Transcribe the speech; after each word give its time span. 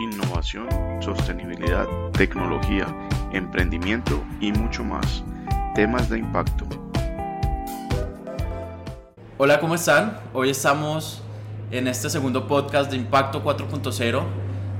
innovación, 0.00 0.68
sostenibilidad, 1.00 1.86
tecnología, 2.12 2.86
emprendimiento 3.32 4.22
y 4.40 4.52
mucho 4.52 4.84
más. 4.84 5.24
Temas 5.74 6.08
de 6.08 6.18
impacto. 6.18 6.66
Hola, 9.36 9.60
¿cómo 9.60 9.74
están? 9.74 10.18
Hoy 10.32 10.50
estamos 10.50 11.22
en 11.70 11.88
este 11.88 12.10
segundo 12.10 12.46
podcast 12.46 12.90
de 12.90 12.96
Impacto 12.96 13.42
4.0 13.44 14.22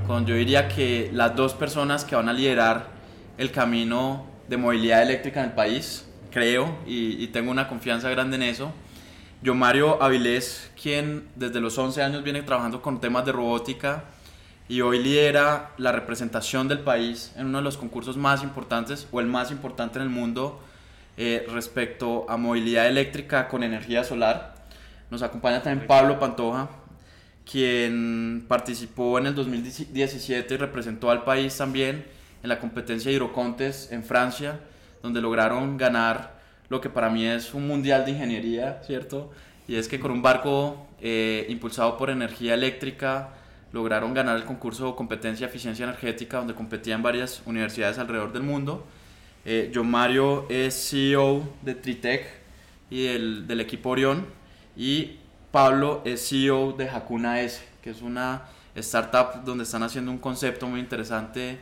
con 0.06 0.24
yo 0.24 0.34
diría 0.34 0.68
que 0.68 1.10
las 1.12 1.36
dos 1.36 1.52
personas 1.52 2.04
que 2.04 2.16
van 2.16 2.28
a 2.28 2.32
liderar 2.32 2.86
el 3.36 3.52
camino 3.52 4.24
de 4.48 4.56
movilidad 4.56 5.02
eléctrica 5.02 5.40
en 5.40 5.50
el 5.50 5.52
país, 5.52 6.08
creo, 6.30 6.78
y, 6.86 7.22
y 7.22 7.26
tengo 7.26 7.50
una 7.50 7.68
confianza 7.68 8.08
grande 8.08 8.36
en 8.36 8.44
eso. 8.44 8.72
Yo, 9.42 9.54
Mario 9.54 10.02
Avilés, 10.02 10.70
quien 10.80 11.28
desde 11.36 11.60
los 11.60 11.76
11 11.76 12.02
años 12.02 12.24
viene 12.24 12.42
trabajando 12.42 12.80
con 12.80 13.00
temas 13.00 13.26
de 13.26 13.32
robótica 13.32 14.04
y 14.68 14.82
hoy 14.82 15.02
lidera 15.02 15.72
la 15.78 15.92
representación 15.92 16.68
del 16.68 16.80
país 16.80 17.32
en 17.36 17.46
uno 17.46 17.58
de 17.58 17.64
los 17.64 17.78
concursos 17.78 18.18
más 18.18 18.42
importantes 18.42 19.08
o 19.10 19.20
el 19.20 19.26
más 19.26 19.50
importante 19.50 19.98
en 19.98 20.02
el 20.02 20.10
mundo 20.10 20.60
eh, 21.16 21.46
respecto 21.50 22.26
a 22.28 22.36
movilidad 22.36 22.86
eléctrica 22.86 23.48
con 23.48 23.62
energía 23.62 24.04
solar. 24.04 24.54
Nos 25.10 25.22
acompaña 25.22 25.62
también 25.62 25.86
Pablo 25.86 26.18
Pantoja, 26.18 26.68
quien 27.50 28.44
participó 28.46 29.18
en 29.18 29.28
el 29.28 29.34
2017 29.34 30.54
y 30.54 30.56
representó 30.58 31.10
al 31.10 31.24
país 31.24 31.56
también 31.56 32.04
en 32.42 32.48
la 32.48 32.60
competencia 32.60 33.10
Hidrocontes 33.10 33.90
en 33.90 34.04
Francia, 34.04 34.60
donde 35.02 35.22
lograron 35.22 35.78
ganar 35.78 36.38
lo 36.68 36.82
que 36.82 36.90
para 36.90 37.08
mí 37.08 37.26
es 37.26 37.54
un 37.54 37.66
mundial 37.66 38.04
de 38.04 38.10
ingeniería, 38.10 38.82
¿cierto? 38.86 39.30
Y 39.66 39.76
es 39.76 39.88
que 39.88 39.98
con 39.98 40.10
un 40.10 40.20
barco 40.20 40.86
eh, 41.00 41.46
impulsado 41.48 41.96
por 41.96 42.10
energía 42.10 42.52
eléctrica 42.52 43.30
lograron 43.72 44.14
ganar 44.14 44.36
el 44.36 44.44
concurso 44.44 44.96
competencia 44.96 45.46
eficiencia 45.46 45.84
energética 45.84 46.38
donde 46.38 46.54
competían 46.54 47.02
varias 47.02 47.42
universidades 47.46 47.98
alrededor 47.98 48.32
del 48.32 48.42
mundo. 48.42 48.86
Eh, 49.44 49.70
John 49.74 49.90
Mario 49.90 50.46
es 50.48 50.74
CEO 50.90 51.48
de 51.62 51.74
Tritec 51.74 52.26
y 52.90 53.04
del, 53.04 53.46
del 53.46 53.60
equipo 53.60 53.90
Orión 53.90 54.26
y 54.76 55.18
Pablo 55.50 56.02
es 56.04 56.28
CEO 56.28 56.72
de 56.72 56.88
Hakuna 56.88 57.40
S, 57.40 57.62
que 57.82 57.90
es 57.90 58.02
una 58.02 58.42
startup 58.74 59.44
donde 59.44 59.64
están 59.64 59.82
haciendo 59.82 60.10
un 60.10 60.18
concepto 60.18 60.66
muy 60.66 60.80
interesante 60.80 61.58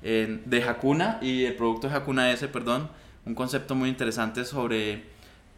de 0.00 0.62
Hakuna 0.62 1.18
y 1.20 1.44
el 1.44 1.54
producto 1.54 1.88
de 1.88 1.96
Hakuna 1.96 2.30
S, 2.30 2.46
perdón, 2.48 2.88
un 3.24 3.34
concepto 3.34 3.74
muy 3.74 3.88
interesante 3.88 4.44
sobre 4.44 5.02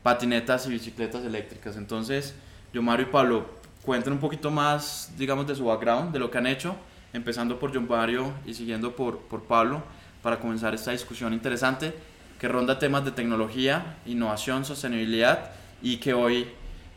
patinetas 0.02 0.66
y 0.66 0.70
bicicletas 0.70 1.24
eléctricas. 1.24 1.76
Entonces, 1.76 2.34
yo, 2.72 2.82
Mario 2.82 3.06
y 3.08 3.10
Pablo, 3.10 3.59
cuenten 3.91 4.12
un 4.12 4.20
poquito 4.20 4.52
más, 4.52 5.10
digamos, 5.19 5.48
de 5.48 5.56
su 5.56 5.64
background, 5.64 6.12
de 6.12 6.20
lo 6.20 6.30
que 6.30 6.38
han 6.38 6.46
hecho, 6.46 6.77
empezando 7.12 7.58
por 7.58 7.74
John 7.74 7.88
Mario 7.88 8.32
y 8.47 8.55
siguiendo 8.55 8.94
por, 8.94 9.19
por 9.19 9.42
Pablo, 9.42 9.82
para 10.22 10.38
comenzar 10.38 10.72
esta 10.74 10.92
discusión 10.92 11.32
interesante 11.32 11.92
que 12.38 12.47
ronda 12.47 12.78
temas 12.78 13.05
de 13.05 13.10
tecnología, 13.10 13.97
innovación, 14.06 14.64
sostenibilidad 14.64 15.50
y 15.82 15.97
que 15.97 16.14
hoy 16.14 16.47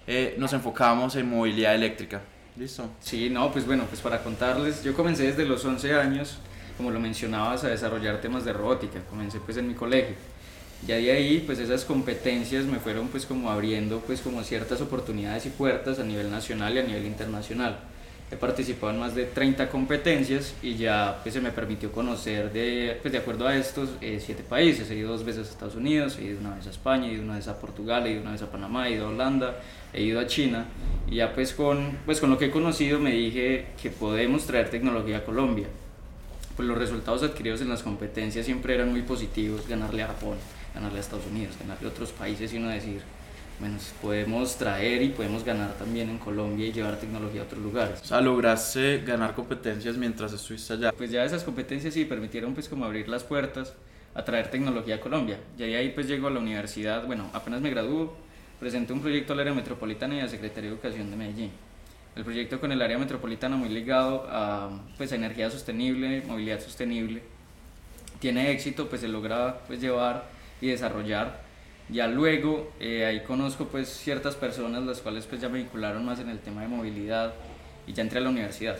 eh, 0.05 0.35
nos 0.37 0.53
enfocamos 0.53 1.15
en 1.15 1.31
movilidad 1.31 1.73
eléctrica. 1.73 2.21
¿Listo? 2.57 2.87
Sí, 2.99 3.27
no, 3.27 3.51
pues 3.51 3.65
bueno, 3.65 3.85
pues 3.89 3.99
para 3.99 4.21
contarles, 4.21 4.83
yo 4.83 4.93
comencé 4.93 5.23
desde 5.23 5.45
los 5.45 5.65
11 5.65 5.95
años, 5.95 6.37
como 6.77 6.91
lo 6.91 6.99
mencionabas, 6.99 7.63
a 7.63 7.69
desarrollar 7.69 8.21
temas 8.21 8.45
de 8.45 8.53
robótica. 8.53 8.99
Comencé 9.09 9.39
pues 9.39 9.57
en 9.57 9.67
mi 9.67 9.73
colegio 9.73 10.15
ya 10.87 10.95
de 10.95 11.11
ahí 11.11 11.43
pues 11.45 11.59
esas 11.59 11.85
competencias 11.85 12.65
me 12.65 12.79
fueron 12.79 13.07
pues 13.07 13.25
como 13.25 13.49
abriendo 13.49 13.99
pues 13.99 14.21
como 14.21 14.43
ciertas 14.43 14.81
oportunidades 14.81 15.45
y 15.45 15.49
puertas 15.49 15.99
a 15.99 16.03
nivel 16.03 16.29
nacional 16.29 16.75
y 16.75 16.79
a 16.79 16.83
nivel 16.83 17.05
internacional. 17.05 17.79
He 18.31 18.35
participado 18.35 18.91
en 18.91 18.99
más 18.99 19.13
de 19.13 19.25
30 19.25 19.69
competencias 19.69 20.55
y 20.63 20.75
ya 20.75 21.19
pues 21.21 21.35
se 21.35 21.41
me 21.41 21.51
permitió 21.51 21.91
conocer 21.91 22.51
de, 22.51 22.97
pues 23.01 23.11
de 23.11 23.19
acuerdo 23.19 23.47
a 23.47 23.55
estos 23.55 23.89
eh, 24.01 24.19
siete 24.19 24.41
países. 24.41 24.89
He 24.89 24.95
ido 24.95 25.11
dos 25.11 25.23
veces 25.23 25.47
a 25.47 25.51
Estados 25.51 25.75
Unidos, 25.75 26.17
he 26.19 26.23
ido 26.23 26.39
una 26.39 26.55
vez 26.55 26.65
a 26.65 26.71
España, 26.71 27.07
he 27.07 27.13
ido 27.13 27.23
una 27.23 27.35
vez 27.35 27.47
a 27.47 27.59
Portugal, 27.59 28.07
he 28.07 28.13
ido 28.13 28.21
una 28.21 28.31
vez 28.31 28.41
a 28.41 28.49
Panamá, 28.49 28.89
he 28.89 28.93
ido 28.93 29.05
a 29.05 29.09
Holanda, 29.09 29.59
he 29.93 30.01
ido 30.01 30.19
a 30.19 30.25
China 30.25 30.65
y 31.07 31.15
ya 31.17 31.33
pues 31.33 31.53
con, 31.53 31.99
pues 32.05 32.19
con 32.19 32.31
lo 32.31 32.39
que 32.39 32.45
he 32.45 32.51
conocido 32.51 32.99
me 32.99 33.11
dije 33.11 33.67
que 33.81 33.91
podemos 33.91 34.45
traer 34.47 34.69
tecnología 34.69 35.17
a 35.17 35.23
Colombia. 35.23 35.67
Pues 36.55 36.67
los 36.67 36.77
resultados 36.77 37.21
adquiridos 37.21 37.61
en 37.61 37.69
las 37.69 37.83
competencias 37.83 38.45
siempre 38.45 38.73
eran 38.73 38.89
muy 38.91 39.03
positivos, 39.03 39.67
ganarle 39.67 40.03
a 40.03 40.07
Japón 40.07 40.37
ganarle 40.73 40.97
a 40.97 41.01
Estados 41.01 41.25
Unidos, 41.27 41.55
ganarle 41.59 41.87
a 41.87 41.91
otros 41.91 42.11
países 42.11 42.53
y 42.53 42.57
uno 42.57 42.69
decir, 42.69 43.01
bueno, 43.59 43.77
podemos 44.01 44.57
traer 44.57 45.01
y 45.01 45.09
podemos 45.09 45.43
ganar 45.43 45.73
también 45.73 46.09
en 46.09 46.17
Colombia 46.17 46.65
y 46.67 46.71
llevar 46.71 46.97
tecnología 46.97 47.41
a 47.41 47.43
otros 47.45 47.61
lugares. 47.61 48.01
O 48.01 48.05
sea, 48.05 48.21
lograste 48.21 49.03
ganar 49.05 49.35
competencias 49.35 49.95
mientras 49.95 50.33
estuviste 50.33 50.73
allá. 50.73 50.91
Pues 50.91 51.11
ya 51.11 51.23
esas 51.23 51.43
competencias 51.43 51.93
sí 51.93 52.05
permitieron 52.05 52.53
pues 52.53 52.67
como 52.67 52.85
abrir 52.85 53.07
las 53.07 53.23
puertas 53.23 53.73
a 54.15 54.23
traer 54.23 54.49
tecnología 54.49 54.95
a 54.95 54.99
Colombia. 54.99 55.37
Y 55.57 55.63
ahí 55.63 55.89
pues 55.89 56.07
llego 56.07 56.27
a 56.27 56.31
la 56.31 56.39
universidad, 56.39 57.05
bueno, 57.05 57.29
apenas 57.33 57.61
me 57.61 57.69
graduó, 57.69 58.15
presenté 58.59 58.93
un 58.93 59.01
proyecto 59.01 59.33
al 59.33 59.39
área 59.39 59.53
metropolitana 59.53 60.15
y 60.15 60.19
a 60.21 60.27
Secretaría 60.27 60.69
de 60.69 60.75
Educación 60.75 61.09
de 61.09 61.15
Medellín. 61.15 61.51
El 62.15 62.23
proyecto 62.23 62.59
con 62.59 62.71
el 62.71 62.81
área 62.81 62.97
metropolitana 62.97 63.55
muy 63.55 63.69
ligado 63.69 64.27
a, 64.29 64.69
pues, 64.97 65.11
a 65.11 65.15
energía 65.15 65.49
sostenible, 65.49 66.21
movilidad 66.27 66.59
sostenible. 66.59 67.23
Tiene 68.19 68.51
éxito, 68.51 68.87
pues 68.87 69.01
se 69.01 69.07
logra 69.07 69.59
pues, 69.67 69.81
llevar 69.81 70.32
y 70.63 70.69
desarrollar. 70.69 71.41
Ya 71.89 72.07
luego 72.07 72.71
eh, 72.79 73.05
ahí 73.05 73.19
conozco 73.23 73.67
pues 73.67 73.89
ciertas 73.89 74.35
personas 74.35 74.83
las 74.83 75.01
cuales 75.01 75.25
pues 75.25 75.41
ya 75.41 75.49
me 75.49 75.57
vincularon 75.57 76.05
más 76.05 76.19
en 76.19 76.29
el 76.29 76.39
tema 76.39 76.61
de 76.61 76.69
movilidad 76.69 77.33
y 77.85 77.91
ya 77.91 78.01
entré 78.01 78.19
a 78.19 78.21
la 78.21 78.29
universidad. 78.29 78.77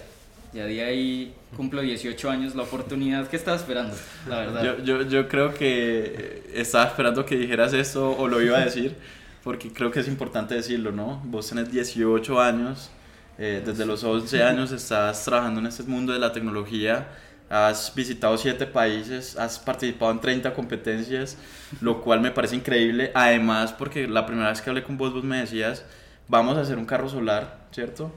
Ya 0.54 0.66
de 0.66 0.82
ahí 0.82 1.34
cumplo 1.58 1.82
18 1.82 2.30
años, 2.30 2.56
la 2.56 2.64
oportunidad 2.64 3.28
que 3.28 3.36
estaba 3.36 3.58
esperando, 3.58 3.96
la 4.30 4.40
verdad. 4.40 4.64
Yo, 4.64 4.84
yo, 4.84 5.02
yo 5.02 5.28
creo 5.28 5.54
que 5.54 6.44
estaba 6.54 6.86
esperando 6.86 7.26
que 7.26 7.36
dijeras 7.36 7.74
eso 7.74 8.16
o 8.18 8.28
lo 8.30 8.42
iba 8.42 8.60
a 8.60 8.64
decir, 8.64 8.96
porque 9.44 9.74
creo 9.74 9.92
que 9.92 10.00
es 10.00 10.08
importante 10.08 10.56
decirlo, 10.56 10.92
¿no? 10.92 11.22
Vos 11.26 11.50
tenés 11.50 11.70
18 11.72 12.40
años, 12.40 12.92
eh, 13.38 13.62
desde 13.66 13.86
los 13.86 14.04
11 14.04 14.44
años 14.44 14.72
estás 14.72 15.26
trabajando 15.26 15.60
en 15.60 15.66
este 15.66 15.84
mundo 15.84 16.14
de 16.14 16.20
la 16.20 16.32
tecnología 16.32 17.08
has 17.53 17.94
visitado 17.94 18.36
siete 18.36 18.66
países, 18.66 19.38
has 19.38 19.59
participado 19.59 20.12
en 20.12 20.19
30 20.19 20.56
competencias, 20.56 21.38
lo 21.81 22.02
cual 22.02 22.19
me 22.19 22.31
parece 22.31 22.56
increíble. 22.56 23.12
Además, 23.14 23.72
porque 23.72 24.08
la 24.08 24.25
primera 24.25 24.50
vez 24.50 24.59
que 24.59 24.72
hablé 24.72 24.81
con 24.84 24.97
vos, 24.97 25.14
vos 25.14 25.24
me 25.24 25.38
decías, 25.38 25.86
vamos 26.28 26.58
a 26.58 26.62
hacer 26.62 26.80
un 26.80 26.88
carro 26.88 27.08
solar, 27.08 27.68
¿cierto? 27.72 28.12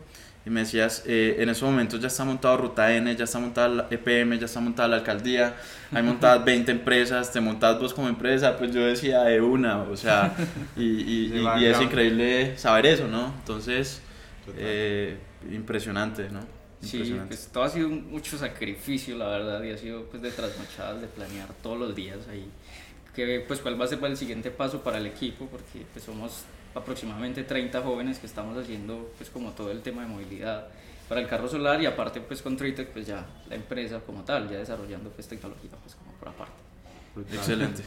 Y 0.46 0.48
me 0.48 0.60
decías, 0.60 1.02
eh, 1.04 1.36
en 1.40 1.50
esos 1.50 1.68
momentos 1.68 2.00
ya 2.00 2.06
está 2.06 2.24
montado 2.24 2.56
Ruta 2.56 2.94
N, 2.94 3.14
ya 3.14 3.24
está 3.24 3.38
montada 3.38 3.68
la 3.68 3.86
EPM, 3.90 4.38
ya 4.38 4.46
está 4.46 4.60
montada 4.60 4.88
la 4.88 4.96
alcaldía, 4.96 5.54
hay 5.92 6.02
montadas 6.02 6.42
20 6.42 6.72
empresas, 6.72 7.30
te 7.30 7.38
montas 7.38 7.78
vos 7.78 7.92
como 7.92 8.08
empresa, 8.08 8.56
pues 8.56 8.72
yo 8.72 8.86
decía 8.86 9.22
de 9.24 9.42
una, 9.42 9.82
o 9.82 9.96
sea, 9.98 10.34
y, 10.76 10.82
y, 10.82 11.46
y, 11.58 11.64
es 11.66 11.78
increíble 11.82 12.56
saber 12.56 12.86
eso, 12.86 13.06
¿no? 13.06 13.34
Entonces, 13.40 14.00
eh, 14.56 15.18
impresionante, 15.50 16.30
¿no? 16.30 16.55
Sí, 16.80 17.18
pues 17.26 17.48
todo 17.52 17.64
ha 17.64 17.68
sido 17.68 17.88
mucho 17.88 18.36
sacrificio, 18.36 19.16
la 19.16 19.28
verdad, 19.28 19.62
y 19.62 19.70
ha 19.70 19.78
sido 19.78 20.04
pues 20.04 20.22
de 20.22 20.30
trasnochadas, 20.30 21.00
de 21.00 21.06
planear 21.06 21.48
todos 21.62 21.78
los 21.78 21.94
días 21.94 22.18
ahí. 22.30 22.48
Que, 23.14 23.42
pues 23.46 23.60
cuál 23.60 23.80
va 23.80 23.86
a 23.86 23.88
ser 23.88 24.02
el 24.04 24.16
siguiente 24.16 24.50
paso 24.50 24.82
para 24.82 24.98
el 24.98 25.06
equipo, 25.06 25.46
porque 25.46 25.86
pues 25.92 26.04
somos 26.04 26.44
aproximadamente 26.74 27.44
30 27.44 27.80
jóvenes 27.80 28.18
que 28.18 28.26
estamos 28.26 28.56
haciendo 28.58 29.10
pues 29.16 29.30
como 29.30 29.52
todo 29.52 29.70
el 29.70 29.80
tema 29.80 30.02
de 30.02 30.08
movilidad 30.08 30.68
para 31.08 31.22
el 31.22 31.26
carro 31.26 31.48
solar 31.48 31.80
y 31.80 31.86
aparte 31.86 32.20
pues 32.20 32.42
con 32.42 32.56
Tritec 32.56 32.90
pues 32.90 33.06
ya 33.06 33.24
la 33.48 33.54
empresa 33.54 34.00
como 34.00 34.22
tal, 34.22 34.50
ya 34.50 34.58
desarrollando 34.58 35.08
pues 35.10 35.26
tecnología 35.26 35.70
pues 35.82 35.94
como 35.94 36.12
por 36.12 36.28
aparte. 36.28 36.52
Excelente. 37.32 37.82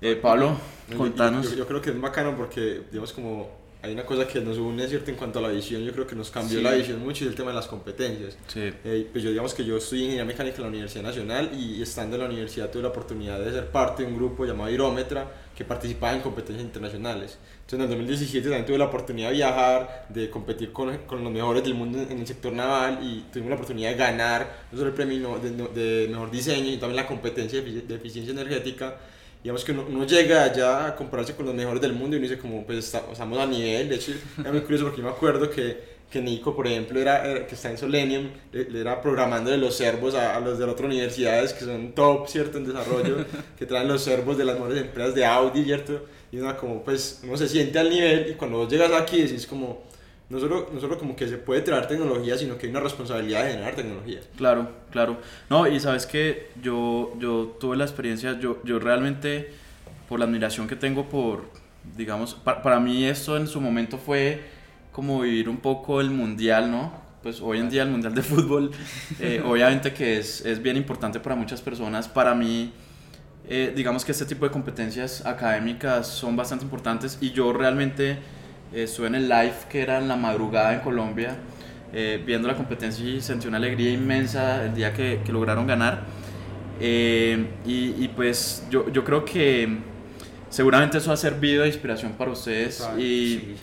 Eh, 0.00 0.16
Pablo, 0.16 0.56
contanos. 0.96 1.50
Yo, 1.50 1.56
yo, 1.56 1.66
creo 1.66 1.80
que 1.80 1.90
es 1.90 2.00
bacano 2.00 2.36
porque 2.36 2.82
digamos 2.90 3.12
como 3.12 3.63
hay 3.84 3.92
una 3.92 4.06
cosa 4.06 4.26
que 4.26 4.40
nos 4.40 4.56
une, 4.56 4.88
¿cierto? 4.88 5.10
En 5.10 5.16
cuanto 5.16 5.38
a 5.40 5.42
la 5.42 5.48
visión, 5.48 5.82
yo 5.82 5.92
creo 5.92 6.06
que 6.06 6.16
nos 6.16 6.30
cambió 6.30 6.62
la 6.62 6.72
visión 6.72 7.00
mucho 7.00 7.24
y 7.24 7.28
el 7.28 7.34
tema 7.34 7.50
de 7.50 7.56
las 7.56 7.66
competencias. 7.66 8.36
Sí. 8.46 8.72
Eh, 8.82 9.08
pues 9.12 9.22
yo 9.22 9.28
digamos 9.28 9.52
que 9.52 9.62
yo 9.62 9.76
estudié 9.76 10.04
ingeniería 10.04 10.24
mecánica 10.24 10.56
en 10.56 10.62
la 10.62 10.68
Universidad 10.68 11.02
Nacional 11.02 11.50
y 11.54 11.82
estando 11.82 12.16
en 12.16 12.22
la 12.22 12.28
universidad 12.28 12.70
tuve 12.70 12.82
la 12.82 12.88
oportunidad 12.88 13.38
de 13.38 13.52
ser 13.52 13.66
parte 13.68 14.02
de 14.02 14.08
un 14.08 14.16
grupo 14.16 14.46
llamado 14.46 14.70
Irómetra 14.70 15.30
que 15.54 15.66
participaba 15.66 16.14
en 16.14 16.22
competencias 16.22 16.64
internacionales. 16.64 17.38
Entonces 17.60 17.78
en 17.78 17.82
el 17.82 17.88
2017 17.88 18.48
también 18.48 18.66
tuve 18.66 18.78
la 18.78 18.86
oportunidad 18.86 19.28
de 19.28 19.34
viajar, 19.34 20.06
de 20.08 20.30
competir 20.30 20.72
con, 20.72 20.96
con 21.06 21.22
los 21.22 21.32
mejores 21.32 21.62
del 21.62 21.74
mundo 21.74 21.98
en 22.00 22.18
el 22.18 22.26
sector 22.26 22.54
naval 22.54 23.00
y 23.02 23.26
tuvimos 23.30 23.50
la 23.50 23.56
oportunidad 23.56 23.90
de 23.90 23.96
ganar 23.96 24.64
no 24.72 24.78
solo 24.78 24.90
el 24.90 24.96
premio 24.96 25.38
de, 25.38 25.50
de, 25.50 26.08
mejor 26.08 26.30
diseño 26.30 26.70
y 26.70 26.78
también 26.78 26.96
la 26.96 27.06
competencia 27.06 27.60
de 27.60 27.94
eficiencia 27.94 28.32
energética 28.32 28.96
digamos 29.44 29.62
que 29.62 29.72
uno, 29.72 30.06
llega 30.06 30.42
allá 30.44 30.86
a 30.86 30.96
compararse 30.96 31.34
con 31.34 31.44
los 31.44 31.54
mejores 31.54 31.82
del 31.82 31.92
mundo 31.92 32.16
y 32.16 32.18
uno 32.18 32.26
dice 32.26 32.40
como 32.40 32.64
pues 32.64 32.78
estamos 32.78 33.38
a 33.38 33.46
nivel, 33.46 33.90
de 33.90 33.96
hecho 33.96 34.12
era 34.40 34.50
muy 34.50 34.62
curioso 34.62 34.84
porque 34.84 35.02
yo 35.02 35.04
me 35.04 35.10
acuerdo 35.10 35.50
que, 35.50 35.76
que 36.10 36.22
Nico 36.22 36.56
por 36.56 36.66
ejemplo 36.66 36.98
era, 36.98 37.46
que 37.46 37.54
está 37.54 37.70
en 37.70 37.76
Solenium, 37.76 38.30
le, 38.52 38.80
era 38.80 39.02
programando 39.02 39.50
de 39.50 39.58
los 39.58 39.76
servos 39.76 40.14
a, 40.14 40.40
los 40.40 40.58
de 40.58 40.64
las 40.64 40.72
otras 40.72 40.86
universidades 40.86 41.52
que 41.52 41.66
son 41.66 41.92
top, 41.92 42.26
¿cierto? 42.26 42.56
En 42.56 42.64
desarrollo, 42.64 43.18
que 43.58 43.66
traen 43.66 43.86
los 43.86 44.02
servos 44.02 44.38
de 44.38 44.46
las 44.46 44.54
mejores 44.54 44.80
empresas 44.80 45.14
de 45.14 45.26
Audi, 45.26 45.62
¿cierto? 45.62 46.06
Y 46.32 46.38
uno 46.38 46.56
como 46.56 46.82
pues 46.82 47.20
uno 47.22 47.36
se 47.36 47.46
siente 47.46 47.78
al 47.78 47.90
nivel 47.90 48.30
y 48.30 48.34
cuando 48.36 48.56
vos 48.56 48.70
llegas 48.70 48.92
aquí 48.92 49.20
decís 49.20 49.46
como 49.46 49.82
no 50.30 50.38
solo, 50.40 50.68
no 50.72 50.80
solo 50.80 50.98
como 50.98 51.14
que 51.16 51.28
se 51.28 51.36
puede 51.38 51.60
traer 51.60 51.86
tecnología, 51.86 52.36
sino 52.38 52.56
que 52.58 52.66
hay 52.66 52.70
una 52.70 52.80
responsabilidad 52.80 53.44
de 53.44 53.50
generar 53.52 53.74
tecnología. 53.74 54.20
Claro, 54.36 54.68
claro. 54.90 55.18
No, 55.50 55.66
y 55.68 55.78
sabes 55.80 56.06
que 56.06 56.48
yo, 56.62 57.12
yo 57.18 57.56
tuve 57.60 57.76
la 57.76 57.84
experiencia, 57.84 58.38
yo, 58.40 58.60
yo 58.64 58.78
realmente, 58.78 59.52
por 60.08 60.18
la 60.18 60.24
admiración 60.24 60.66
que 60.66 60.76
tengo 60.76 61.08
por, 61.08 61.44
digamos, 61.96 62.34
pa- 62.34 62.62
para 62.62 62.80
mí 62.80 63.04
esto 63.04 63.36
en 63.36 63.46
su 63.46 63.60
momento 63.60 63.98
fue 63.98 64.42
como 64.92 65.20
vivir 65.20 65.48
un 65.48 65.58
poco 65.58 66.00
el 66.00 66.10
mundial, 66.10 66.70
¿no? 66.70 66.92
Pues 67.22 67.40
hoy 67.40 67.58
en 67.58 67.68
día 67.70 67.82
el 67.82 67.90
mundial 67.90 68.14
de 68.14 68.22
fútbol, 68.32 68.70
eh, 69.20 69.42
obviamente 69.44 69.92
que 69.92 70.18
es, 70.18 70.44
es 70.44 70.62
bien 70.62 70.76
importante 70.76 71.20
para 71.20 71.34
muchas 71.36 71.60
personas. 71.60 72.06
Para 72.08 72.34
mí, 72.34 72.72
eh, 73.48 73.72
digamos 73.76 74.04
que 74.04 74.12
este 74.12 74.24
tipo 74.24 74.44
de 74.46 74.50
competencias 74.50 75.24
académicas 75.26 76.06
son 76.06 76.34
bastante 76.36 76.64
importantes 76.64 77.18
y 77.20 77.32
yo 77.32 77.52
realmente 77.52 78.18
estuve 78.82 79.06
en 79.08 79.14
el 79.16 79.28
live 79.28 79.54
que 79.68 79.82
era 79.82 79.98
en 79.98 80.08
la 80.08 80.16
madrugada 80.16 80.74
en 80.74 80.80
Colombia 80.80 81.36
eh, 81.92 82.22
viendo 82.24 82.48
la 82.48 82.56
competencia 82.56 83.04
y 83.08 83.20
sentí 83.20 83.46
una 83.48 83.58
alegría 83.58 83.92
inmensa 83.92 84.64
el 84.64 84.74
día 84.74 84.92
que, 84.92 85.20
que 85.24 85.32
lograron 85.32 85.66
ganar 85.66 86.04
Eh, 86.80 87.46
y, 87.64 88.04
y 88.04 88.08
pues 88.08 88.66
yo, 88.70 88.90
yo 88.90 89.04
creo 89.04 89.24
que 89.24 89.78
seguramente 90.48 90.98
eso 90.98 91.12
ha 91.12 91.16
servido 91.16 91.62
de 91.62 91.68
inspiración 91.68 92.14
para 92.14 92.30
ustedes 92.32 92.78
Total, 92.78 93.00
y, 93.00 93.38
Sí. 93.38 93.56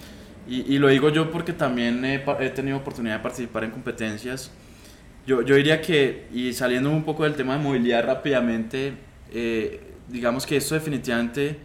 y, 0.47 0.75
y 0.75 0.79
lo 0.79 0.87
digo 0.87 1.09
yo 1.09 1.29
porque 1.31 1.53
también 1.53 2.03
he, 2.05 2.23
he 2.39 2.49
tenido 2.49 2.77
oportunidad 2.77 3.17
de 3.17 3.23
participar 3.23 3.63
en 3.63 3.71
competencias. 3.71 4.51
Yo, 5.25 5.41
yo 5.43 5.55
diría 5.55 5.81
que, 5.81 6.27
y 6.33 6.53
saliendo 6.53 6.89
un 6.89 7.03
poco 7.03 7.23
del 7.23 7.35
tema 7.35 7.57
de 7.57 7.63
movilidad 7.63 8.05
rápidamente, 8.05 8.93
eh, 9.31 9.81
digamos 10.07 10.45
que 10.45 10.57
esto 10.57 10.75
definitivamente, 10.75 11.57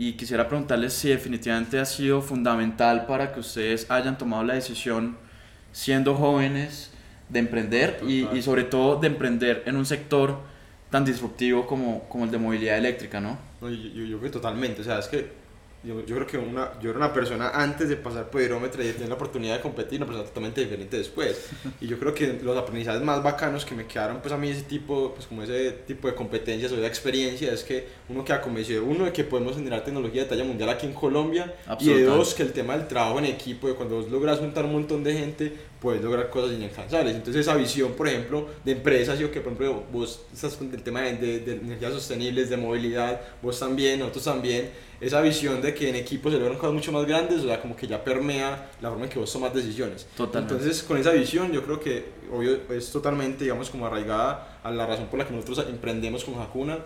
y 0.00 0.14
quisiera 0.14 0.48
preguntarles 0.48 0.94
si 0.94 1.10
definitivamente 1.10 1.78
ha 1.78 1.84
sido 1.84 2.22
fundamental 2.22 3.04
para 3.04 3.34
que 3.34 3.40
ustedes 3.40 3.90
hayan 3.90 4.16
tomado 4.16 4.42
la 4.42 4.54
decisión, 4.54 5.18
siendo 5.72 6.14
jóvenes, 6.14 6.90
de 7.28 7.38
emprender 7.38 8.00
y, 8.08 8.26
y 8.34 8.40
sobre 8.40 8.64
todo 8.64 8.98
de 8.98 9.08
emprender 9.08 9.62
en 9.66 9.76
un 9.76 9.84
sector 9.84 10.38
tan 10.88 11.04
disruptivo 11.04 11.66
como, 11.66 12.08
como 12.08 12.24
el 12.24 12.30
de 12.30 12.38
movilidad 12.38 12.78
eléctrica, 12.78 13.20
¿no? 13.20 13.38
No, 13.60 13.68
yo, 13.68 13.76
yo, 13.76 14.04
yo 14.06 14.18
creo 14.18 14.30
que 14.30 14.30
totalmente, 14.30 14.80
o 14.80 14.84
sea, 14.84 15.00
es 15.00 15.06
que 15.06 15.32
yo, 15.82 16.04
yo 16.04 16.14
creo 16.16 16.26
que 16.26 16.36
una, 16.36 16.78
yo 16.80 16.90
era 16.90 16.98
una 16.98 17.12
persona 17.12 17.50
antes 17.54 17.88
de 17.88 17.96
pasar 17.96 18.28
por 18.28 18.42
hidrómetro 18.42 18.82
y 18.82 18.88
de 18.88 18.92
tener 18.92 19.08
la 19.08 19.14
oportunidad 19.14 19.56
de 19.56 19.62
competir, 19.62 19.98
una 19.98 20.06
persona 20.06 20.26
totalmente 20.26 20.60
diferente 20.60 20.98
después. 20.98 21.48
Y 21.80 21.86
yo 21.86 21.98
creo 21.98 22.14
que 22.14 22.38
los 22.42 22.56
aprendizajes 22.56 23.00
más 23.02 23.22
bacanos 23.22 23.64
que 23.64 23.74
me 23.74 23.86
quedaron, 23.86 24.20
pues 24.20 24.32
a 24.32 24.36
mí 24.36 24.50
ese 24.50 24.62
tipo, 24.62 25.14
pues 25.14 25.26
como 25.26 25.42
ese 25.42 25.72
tipo 25.72 26.08
de 26.08 26.14
competencias 26.14 26.70
o 26.72 26.76
de 26.76 26.86
experiencia, 26.86 27.52
es 27.52 27.64
que 27.64 27.88
uno 28.10 28.24
queda 28.24 28.42
convencido, 28.42 28.84
uno, 28.84 29.06
de 29.06 29.12
que 29.12 29.24
podemos 29.24 29.56
generar 29.56 29.82
tecnología 29.82 30.24
de 30.24 30.28
talla 30.28 30.44
mundial 30.44 30.68
aquí 30.68 30.86
en 30.86 30.92
Colombia, 30.92 31.54
y 31.78 31.88
de 31.88 32.04
dos, 32.04 32.34
que 32.34 32.42
el 32.42 32.52
tema 32.52 32.76
del 32.76 32.86
trabajo 32.86 33.18
en 33.18 33.24
equipo, 33.24 33.66
de 33.66 33.74
cuando 33.74 33.96
vos 33.96 34.10
logras 34.10 34.38
juntar 34.38 34.66
un 34.66 34.72
montón 34.72 35.02
de 35.02 35.14
gente, 35.14 35.52
puedes 35.80 36.02
lograr 36.02 36.30
cosas 36.30 36.56
inalcanzables. 36.56 37.14
Entonces 37.14 37.46
esa 37.46 37.56
visión, 37.56 37.92
por 37.92 38.06
ejemplo, 38.08 38.48
de 38.64 38.72
empresas, 38.72 39.18
yo 39.18 39.30
que 39.30 39.40
por 39.40 39.52
ejemplo 39.52 39.84
vos 39.92 40.22
estás 40.32 40.56
con 40.56 40.72
el 40.72 40.82
tema 40.82 41.02
de, 41.02 41.16
de, 41.16 41.40
de 41.40 41.52
energías 41.52 41.92
sostenibles, 41.92 42.50
de 42.50 42.56
movilidad, 42.56 43.20
vos 43.42 43.58
también, 43.58 43.98
nosotros 43.98 44.24
también, 44.24 44.70
esa 45.00 45.20
visión 45.22 45.62
de 45.62 45.72
que 45.72 45.88
en 45.88 45.96
equipo 45.96 46.30
se 46.30 46.38
logran 46.38 46.58
cosas 46.58 46.74
mucho 46.74 46.92
más 46.92 47.06
grandes, 47.06 47.40
o 47.40 47.46
sea, 47.46 47.60
como 47.60 47.74
que 47.74 47.86
ya 47.86 48.04
permea 48.04 48.70
la 48.82 48.90
forma 48.90 49.04
en 49.04 49.10
que 49.10 49.18
vos 49.18 49.32
tomas 49.32 49.54
decisiones. 49.54 50.06
Totalmente. 50.16 50.54
Entonces, 50.54 50.82
con 50.82 50.98
esa 50.98 51.12
visión, 51.12 51.50
yo 51.52 51.62
creo 51.64 51.80
que, 51.80 52.04
obvio, 52.30 52.60
es 52.70 52.90
totalmente, 52.90 53.44
digamos, 53.44 53.70
como 53.70 53.86
arraigada 53.86 54.60
a 54.62 54.70
la 54.70 54.86
razón 54.86 55.06
por 55.06 55.18
la 55.18 55.26
que 55.26 55.32
nosotros 55.32 55.66
emprendemos 55.70 56.24
con 56.24 56.38
Hakuna. 56.38 56.80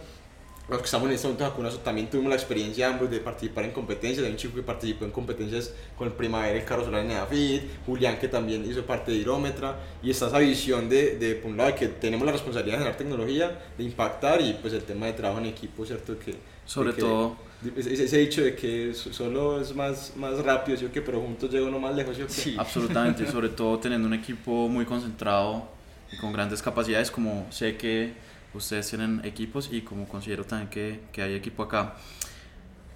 Los 0.67 0.79
que 0.79 0.85
estamos 0.87 1.09
en 1.09 1.15
este 1.15 1.27
momento 1.27 1.45
Hakuna 1.45 1.69
también 1.85 2.09
tuvimos 2.09 2.31
la 2.31 2.37
experiencia 2.37 2.89
ambos 2.89 3.11
de 3.11 3.19
participar 3.21 3.65
en 3.65 3.73
competencias. 3.73 4.25
Hay 4.25 4.33
un 4.33 4.39
chico 4.39 4.55
que 4.55 4.63
participó 4.63 5.05
en 5.05 5.11
competencias 5.11 5.75
con 5.99 6.09
el 6.09 6.15
Primavera, 6.15 6.57
el 6.57 6.65
carro 6.65 6.83
solar 6.83 7.03
en 7.03 7.09
Neafit, 7.09 7.63
Julián 7.85 8.19
que 8.19 8.29
también 8.29 8.65
hizo 8.65 8.83
parte 8.87 9.13
de 9.13 9.19
Hidrómetra. 9.19 9.77
Y 10.03 10.11
está 10.11 10.29
esa 10.29 10.39
visión 10.39 10.89
de, 10.89 11.19
de, 11.19 11.35
por 11.35 11.51
un 11.51 11.59
lado, 11.59 11.75
que 11.75 11.89
tenemos 11.89 12.25
la 12.25 12.33
responsabilidad 12.33 12.77
de 12.79 12.85
generar 12.85 12.97
tecnología, 12.99 13.59
de 13.77 13.85
impactar 13.85 14.41
y 14.41 14.55
pues 14.55 14.73
el 14.73 14.83
tema 14.85 15.05
de 15.05 15.13
trabajo 15.13 15.39
en 15.41 15.47
equipo, 15.47 15.85
¿cierto? 15.85 16.19
Que, 16.19 16.35
Sobre 16.65 16.95
que- 16.95 17.01
todo 17.03 17.37
ese, 17.77 18.05
ese 18.05 18.19
dicho 18.19 18.43
de 18.43 18.55
que 18.55 18.95
so- 18.95 19.13
solo 19.13 19.61
es 19.61 19.75
más, 19.75 20.15
más 20.17 20.39
rápido, 20.43 20.79
¿sí 20.79 20.87
o 20.87 20.91
qué? 20.93 21.03
Pero 21.03 21.21
juntos 21.21 21.51
llega 21.51 21.67
uno 21.67 21.79
más 21.79 21.95
lejos, 21.95 22.17
¿sí? 22.17 22.25
Sí. 22.29 22.55
Absolutamente, 22.59 23.27
sobre 23.31 23.51
todo 23.51 23.79
teniendo 23.79 24.09
un 24.09 24.15
equipo 24.15 24.67
muy 24.69 24.87
concentrado 24.87 25.69
y 26.11 26.17
con 26.17 26.33
grandes 26.33 26.63
capacidades, 26.63 27.11
como 27.11 27.47
sé 27.51 27.77
que 27.77 28.13
ustedes 28.55 28.89
tienen 28.89 29.21
equipos 29.25 29.69
y 29.73 29.83
como 29.83 30.07
considero 30.09 30.45
también 30.45 30.71
que, 30.71 31.01
que 31.13 31.23
hay 31.23 31.35
equipo 31.35 31.63
acá. 31.63 31.95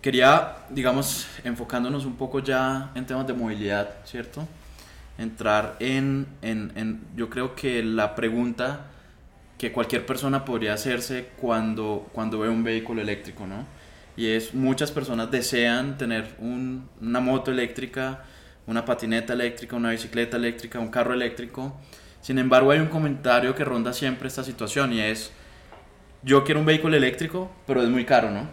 Quería, 0.00 0.58
digamos, 0.70 1.26
enfocándonos 1.44 2.04
un 2.04 2.16
poco 2.16 2.38
ya 2.38 2.92
en 2.94 3.04
temas 3.04 3.26
de 3.26 3.32
movilidad, 3.34 3.96
¿cierto? 4.04 4.46
Entrar 5.18 5.76
en, 5.80 6.26
en, 6.42 6.72
en 6.76 7.00
yo 7.16 7.28
creo 7.28 7.54
que 7.56 7.82
la 7.82 8.14
pregunta 8.14 8.86
que 9.58 9.72
cualquier 9.72 10.06
persona 10.06 10.44
podría 10.44 10.74
hacerse 10.74 11.30
cuando, 11.40 12.08
cuando 12.12 12.40
ve 12.40 12.48
un 12.48 12.64
vehículo 12.64 13.02
eléctrico, 13.02 13.46
¿no? 13.46 13.66
Y 14.16 14.28
es, 14.28 14.54
muchas 14.54 14.92
personas 14.92 15.30
desean 15.30 15.98
tener 15.98 16.36
un- 16.40 16.88
una 17.00 17.20
moto 17.20 17.50
eléctrica, 17.50 18.24
una 18.66 18.84
patineta 18.84 19.32
eléctrica, 19.34 19.76
una 19.76 19.90
bicicleta 19.90 20.36
eléctrica, 20.36 20.78
un 20.80 20.88
carro 20.88 21.14
eléctrico. 21.14 21.76
Sin 22.20 22.38
embargo, 22.38 22.70
hay 22.70 22.80
un 22.80 22.88
comentario 22.88 23.54
que 23.54 23.64
ronda 23.64 23.92
siempre 23.92 24.28
esta 24.28 24.44
situación 24.44 24.92
y 24.92 25.00
es, 25.00 25.32
yo 26.22 26.44
quiero 26.44 26.60
un 26.60 26.66
vehículo 26.66 26.96
eléctrico, 26.96 27.50
pero 27.66 27.82
es 27.82 27.88
muy 27.88 28.04
caro, 28.04 28.30
¿no? 28.30 28.48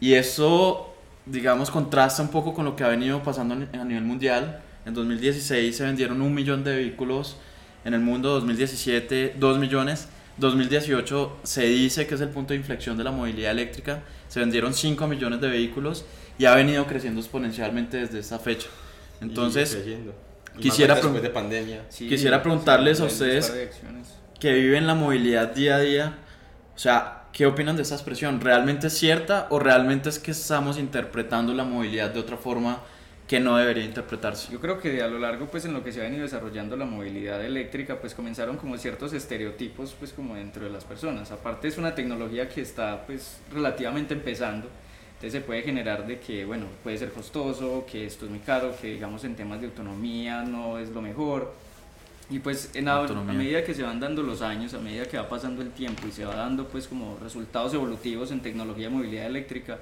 Y 0.00 0.14
eso, 0.14 0.94
digamos, 1.26 1.70
contrasta 1.70 2.22
un 2.22 2.28
poco 2.28 2.52
con 2.54 2.64
lo 2.64 2.74
que 2.76 2.84
ha 2.84 2.88
venido 2.88 3.22
pasando 3.22 3.54
a 3.54 3.84
nivel 3.84 4.04
mundial. 4.04 4.60
En 4.84 4.94
2016 4.94 5.76
se 5.76 5.84
vendieron 5.84 6.20
un 6.22 6.34
millón 6.34 6.64
de 6.64 6.74
vehículos 6.76 7.36
en 7.84 7.94
el 7.94 8.00
mundo, 8.00 8.30
2017 8.30 9.34
2 9.38 9.58
millones, 9.58 10.08
2018 10.38 11.36
se 11.44 11.62
dice 11.66 12.06
que 12.06 12.14
es 12.14 12.20
el 12.20 12.28
punto 12.30 12.52
de 12.52 12.58
inflexión 12.58 12.96
de 12.96 13.04
la 13.04 13.10
movilidad 13.12 13.52
eléctrica, 13.52 14.02
se 14.28 14.40
vendieron 14.40 14.74
5 14.74 15.06
millones 15.06 15.40
de 15.40 15.48
vehículos 15.48 16.04
y 16.38 16.46
ha 16.46 16.54
venido 16.54 16.86
creciendo 16.86 17.20
exponencialmente 17.20 17.98
desde 17.98 18.18
esa 18.20 18.38
fecha. 18.38 18.68
Entonces, 19.20 19.76
quisiera 20.58 20.94
después 20.94 21.12
pregun- 21.14 21.22
de 21.22 21.30
pandemia. 21.30 21.82
Sí, 21.88 22.08
Quisiera 22.08 22.42
preguntarles 22.42 23.00
a 23.00 23.04
ustedes- 23.04 23.46
que 24.40 24.52
viven 24.54 24.86
la 24.88 24.94
movilidad 24.94 25.54
día 25.54 25.76
a 25.76 25.80
día, 25.80 26.18
o 26.74 26.78
sea, 26.78 27.24
¿qué 27.32 27.46
opinan 27.46 27.76
de 27.76 27.82
esta 27.82 27.94
expresión? 27.94 28.40
¿Realmente 28.40 28.86
es 28.86 28.94
cierta 28.94 29.46
o 29.50 29.58
realmente 29.58 30.08
es 30.08 30.18
que 30.18 30.30
estamos 30.30 30.78
interpretando 30.78 31.52
la 31.54 31.64
movilidad 31.64 32.10
de 32.10 32.20
otra 32.20 32.36
forma 32.36 32.80
que 33.28 33.40
no 33.40 33.56
debería 33.56 33.84
interpretarse? 33.84 34.52
Yo 34.52 34.60
creo 34.60 34.78
que 34.78 35.02
a 35.02 35.08
lo 35.08 35.18
largo, 35.18 35.46
pues 35.46 35.64
en 35.64 35.72
lo 35.72 35.84
que 35.84 35.92
se 35.92 36.00
ha 36.00 36.04
venido 36.04 36.22
desarrollando 36.22 36.76
la 36.76 36.84
movilidad 36.84 37.44
eléctrica, 37.44 38.00
pues 38.00 38.14
comenzaron 38.14 38.56
como 38.56 38.76
ciertos 38.78 39.12
estereotipos, 39.12 39.94
pues 39.98 40.12
como 40.12 40.34
dentro 40.34 40.64
de 40.64 40.70
las 40.70 40.84
personas. 40.84 41.30
Aparte 41.30 41.68
es 41.68 41.78
una 41.78 41.94
tecnología 41.94 42.48
que 42.48 42.62
está, 42.62 43.06
pues 43.06 43.38
relativamente 43.52 44.14
empezando. 44.14 44.68
Entonces 45.14 45.40
se 45.40 45.46
puede 45.46 45.62
generar 45.62 46.06
de 46.06 46.18
que, 46.18 46.44
bueno, 46.44 46.66
puede 46.82 46.98
ser 46.98 47.12
costoso, 47.12 47.86
que 47.90 48.06
esto 48.06 48.24
es 48.24 48.30
muy 48.30 48.40
caro, 48.40 48.74
que 48.80 48.88
digamos 48.88 49.22
en 49.24 49.36
temas 49.36 49.60
de 49.60 49.66
autonomía 49.66 50.42
no 50.42 50.78
es 50.78 50.88
lo 50.90 51.00
mejor. 51.00 51.54
Y 52.32 52.38
pues 52.38 52.70
en 52.72 52.88
a, 52.88 52.96
a 52.96 53.22
medida 53.24 53.62
que 53.62 53.74
se 53.74 53.82
van 53.82 54.00
dando 54.00 54.22
los 54.22 54.40
años, 54.40 54.72
a 54.72 54.78
medida 54.78 55.04
que 55.04 55.18
va 55.18 55.28
pasando 55.28 55.60
el 55.60 55.70
tiempo 55.70 56.08
y 56.08 56.12
se 56.12 56.24
va 56.24 56.34
dando 56.34 56.66
pues 56.66 56.88
como 56.88 57.18
resultados 57.22 57.74
evolutivos 57.74 58.30
en 58.30 58.40
tecnología 58.40 58.88
de 58.88 58.94
movilidad 58.94 59.26
eléctrica, 59.26 59.78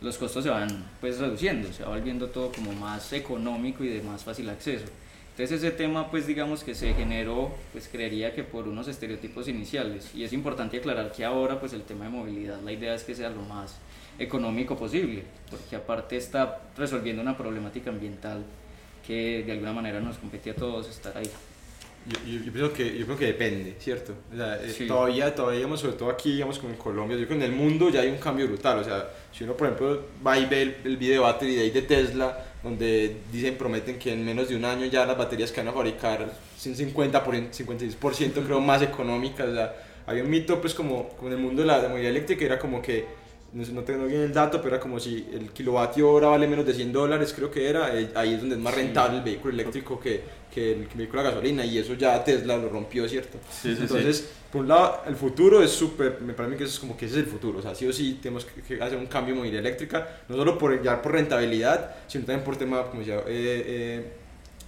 los 0.00 0.16
costos 0.16 0.44
se 0.44 0.50
van 0.50 0.68
pues 1.00 1.18
reduciendo, 1.18 1.72
se 1.72 1.82
va 1.82 1.88
volviendo 1.88 2.28
todo 2.28 2.52
como 2.52 2.72
más 2.72 3.12
económico 3.12 3.82
y 3.82 3.88
de 3.88 4.00
más 4.02 4.22
fácil 4.22 4.48
acceso. 4.48 4.84
Entonces 5.30 5.60
ese 5.60 5.72
tema 5.72 6.08
pues 6.08 6.24
digamos 6.28 6.62
que 6.62 6.72
se 6.76 6.94
generó 6.94 7.50
pues 7.72 7.88
creería 7.88 8.32
que 8.32 8.44
por 8.44 8.68
unos 8.68 8.86
estereotipos 8.86 9.48
iniciales 9.48 10.14
y 10.14 10.22
es 10.22 10.32
importante 10.32 10.76
aclarar 10.76 11.10
que 11.10 11.24
ahora 11.24 11.58
pues 11.58 11.72
el 11.72 11.82
tema 11.82 12.04
de 12.04 12.10
movilidad 12.10 12.60
la 12.62 12.70
idea 12.70 12.94
es 12.94 13.02
que 13.02 13.16
sea 13.16 13.30
lo 13.30 13.42
más 13.42 13.74
económico 14.20 14.76
posible 14.76 15.24
porque 15.50 15.74
aparte 15.74 16.16
está 16.16 16.60
resolviendo 16.76 17.22
una 17.22 17.36
problemática 17.36 17.90
ambiental 17.90 18.44
que 19.04 19.42
de 19.44 19.50
alguna 19.50 19.72
manera 19.72 20.00
nos 20.00 20.18
compete 20.18 20.50
a 20.50 20.54
todos 20.54 20.88
estar 20.88 21.16
ahí. 21.18 21.28
Yo, 22.08 22.40
yo, 22.44 22.52
pienso 22.52 22.72
que, 22.72 22.98
yo 22.98 23.04
creo 23.04 23.18
que 23.18 23.26
depende, 23.26 23.74
¿cierto? 23.78 24.14
O 24.32 24.36
sea, 24.36 24.56
eh, 24.56 24.70
Sí. 24.70 24.86
todavía, 24.86 25.34
todavía, 25.34 25.58
digamos, 25.58 25.80
sobre 25.80 25.94
todo 25.94 26.10
aquí, 26.10 26.32
digamos, 26.32 26.58
como 26.58 26.72
en 26.72 26.78
Colombia, 26.78 27.16
yo 27.18 27.26
creo 27.26 27.38
que 27.38 27.44
en 27.44 27.50
el 27.52 27.56
mundo 27.56 27.90
ya 27.90 28.00
hay 28.00 28.08
un 28.08 28.16
cambio 28.16 28.46
brutal. 28.46 28.78
O 28.78 28.84
sea, 28.84 29.10
si 29.32 29.44
uno, 29.44 29.54
por 29.54 29.66
ejemplo, 29.66 30.04
va 30.26 30.38
y 30.38 30.46
ve 30.46 30.62
el, 30.62 30.76
el 30.84 30.96
video 30.96 31.22
Battery 31.22 31.56
Day 31.56 31.70
de 31.70 31.82
Tesla, 31.82 32.46
donde 32.62 33.16
dicen, 33.30 33.56
prometen 33.56 33.98
que 33.98 34.12
en 34.12 34.24
menos 34.24 34.48
de 34.48 34.56
un 34.56 34.64
año 34.64 34.86
ya 34.86 35.04
las 35.06 35.16
baterías 35.18 35.52
que 35.52 35.60
van 35.60 35.68
a 35.68 35.72
fabricar 35.72 36.32
son 36.56 36.74
50 36.74 37.22
por, 37.22 37.34
56% 37.34 38.44
creo 38.44 38.60
más 38.60 38.82
económicas. 38.82 39.48
O 39.48 39.54
sea, 39.54 39.74
había 40.06 40.22
un 40.22 40.30
mito, 40.30 40.60
pues, 40.60 40.74
como, 40.74 41.10
como 41.10 41.28
en 41.28 41.36
el 41.36 41.42
mundo 41.42 41.62
de 41.62 41.68
la 41.68 41.80
de 41.80 41.88
movilidad 41.88 42.10
eléctrica, 42.10 42.44
era 42.44 42.58
como 42.58 42.80
que 42.80 43.04
no, 43.52 43.64
sé, 43.64 43.72
no 43.72 43.82
tengo 43.82 44.06
bien 44.06 44.20
el 44.22 44.32
dato, 44.32 44.58
pero 44.62 44.74
era 44.76 44.80
como 44.80 45.00
si 45.00 45.26
el 45.32 45.50
kilovatio 45.50 46.10
hora 46.10 46.28
vale 46.28 46.46
menos 46.46 46.66
de 46.66 46.74
100 46.74 46.92
dólares, 46.92 47.32
creo 47.34 47.50
que 47.50 47.68
era, 47.68 47.98
eh, 47.98 48.10
ahí 48.14 48.34
es 48.34 48.40
donde 48.40 48.56
es 48.56 48.60
más 48.60 48.74
Sí. 48.74 48.80
rentable 48.80 49.18
el 49.18 49.24
vehículo 49.24 49.54
eléctrico 49.54 49.98
que, 49.98 50.22
que 50.52 50.72
el 50.72 50.86
vehículo 50.94 51.20
a 51.20 51.24
gasolina, 51.24 51.64
y 51.64 51.78
eso 51.78 51.94
ya 51.94 52.22
Tesla 52.22 52.56
lo 52.56 52.68
rompió, 52.68 53.08
¿cierto? 53.08 53.38
Sí, 53.50 53.74
sí, 53.74 53.82
Entonces, 53.82 54.28
por 54.52 54.62
un 54.62 54.68
lado, 54.68 55.02
el 55.06 55.16
futuro 55.16 55.62
es 55.62 55.70
súper, 55.70 56.20
me 56.20 56.34
parece 56.34 56.56
que 56.56 56.64
eso 56.64 56.72
es 56.74 56.78
como 56.80 56.96
que 56.96 57.06
ese 57.06 57.20
es 57.20 57.24
el 57.24 57.30
futuro, 57.30 57.58
o 57.58 57.62
sea, 57.62 57.74
sí 57.74 57.86
o 57.86 57.92
sí 57.92 58.18
tenemos 58.22 58.44
que, 58.44 58.60
que 58.62 58.82
hacer 58.82 58.98
un 58.98 59.06
cambio 59.06 59.32
en 59.32 59.38
movilidad 59.38 59.60
eléctrica, 59.60 60.20
no 60.28 60.36
solo 60.36 60.58
por, 60.58 60.82
ya 60.82 61.00
por 61.00 61.12
rentabilidad, 61.12 61.96
sino 62.06 62.24
también 62.24 62.44
por 62.44 62.56
tema, 62.56 62.82
como 62.86 63.00
decía, 63.00 63.16
eh, 63.16 63.22
eh, 63.28 64.12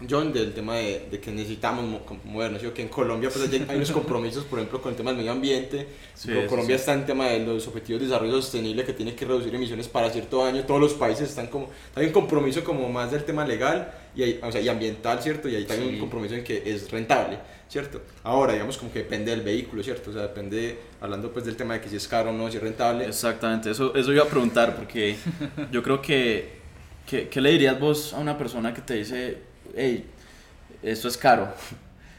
John 0.08 0.32
del 0.32 0.52
tema 0.54 0.76
de, 0.76 1.08
de 1.10 1.20
que 1.20 1.30
necesitamos 1.30 1.84
movernos, 2.24 2.60
¿sí? 2.60 2.66
O 2.66 2.72
que 2.74 2.82
en 2.82 2.88
Colombia 2.88 3.28
pues 3.32 3.50
hay 3.50 3.66
hay 3.68 3.76
unos 3.76 3.90
compromisos, 3.92 4.44
por 4.44 4.58
ejemplo, 4.58 4.80
con 4.80 4.92
el 4.92 4.96
tema 4.96 5.10
del 5.10 5.18
medio 5.18 5.32
ambiente, 5.32 5.86
Sí, 6.14 6.30
Colombia 6.48 6.76
sí. 6.76 6.80
está 6.80 6.94
en 6.94 7.04
tema 7.06 7.26
de 7.28 7.40
los 7.40 7.66
objetivos 7.68 8.00
de 8.00 8.06
desarrollo 8.08 8.32
sostenible 8.40 8.84
que 8.84 8.92
tiene 8.92 9.14
que 9.14 9.24
reducir 9.24 9.54
emisiones 9.54 9.88
para 9.88 10.08
cierto 10.10 10.44
año, 10.44 10.64
todos 10.64 10.80
los 10.80 10.94
países 10.94 11.28
están 11.28 11.48
como, 11.48 11.68
hay 11.94 12.06
un 12.06 12.12
compromiso 12.12 12.64
como 12.64 12.88
más 12.88 13.10
del 13.10 13.24
tema 13.24 13.46
legal 13.46 13.92
y, 14.16 14.22
hay- 14.22 14.40
o 14.42 14.50
sea, 14.50 14.60
y 14.60 14.68
ambiental, 14.68 15.22
¿cierto? 15.22 15.48
Y 15.48 15.56
hay 15.56 15.64
también 15.64 15.88
Sí. 15.90 15.94
un 15.96 16.00
compromiso 16.00 16.34
en 16.34 16.44
que 16.44 16.62
es 16.64 16.90
rentable, 16.90 17.38
¿cierto? 17.68 18.00
Ahora, 18.22 18.54
digamos 18.54 18.78
como 18.78 18.90
que 18.92 19.00
depende 19.00 19.30
del 19.32 19.42
vehículo, 19.42 19.82
¿cierto? 19.82 20.10
O 20.10 20.12
sea, 20.12 20.22
depende, 20.22 20.78
hablando 21.00 21.30
pues 21.32 21.44
del 21.44 21.56
tema 21.56 21.74
de 21.74 21.80
que 21.82 21.88
si 21.90 21.96
es 21.96 22.08
caro 22.08 22.30
o 22.30 22.32
no, 22.32 22.50
si 22.50 22.56
es 22.56 22.62
rentable. 22.62 23.04
Exactamente, 23.06 23.70
eso, 23.70 23.94
eso 23.94 24.12
iba 24.12 24.24
a 24.24 24.28
preguntar 24.28 24.76
porque 24.76 25.16
yo 25.70 25.82
creo 25.82 26.00
que, 26.02 26.58
que, 27.06 27.28
¿qué 27.28 27.40
le 27.40 27.50
dirías 27.50 27.78
vos 27.78 28.12
a 28.14 28.18
una 28.18 28.36
persona 28.38 28.72
que 28.74 28.80
te 28.82 28.94
dice, 28.94 29.38
hey, 29.76 30.06
esto 30.82 31.08
es 31.08 31.16
caro? 31.16 31.48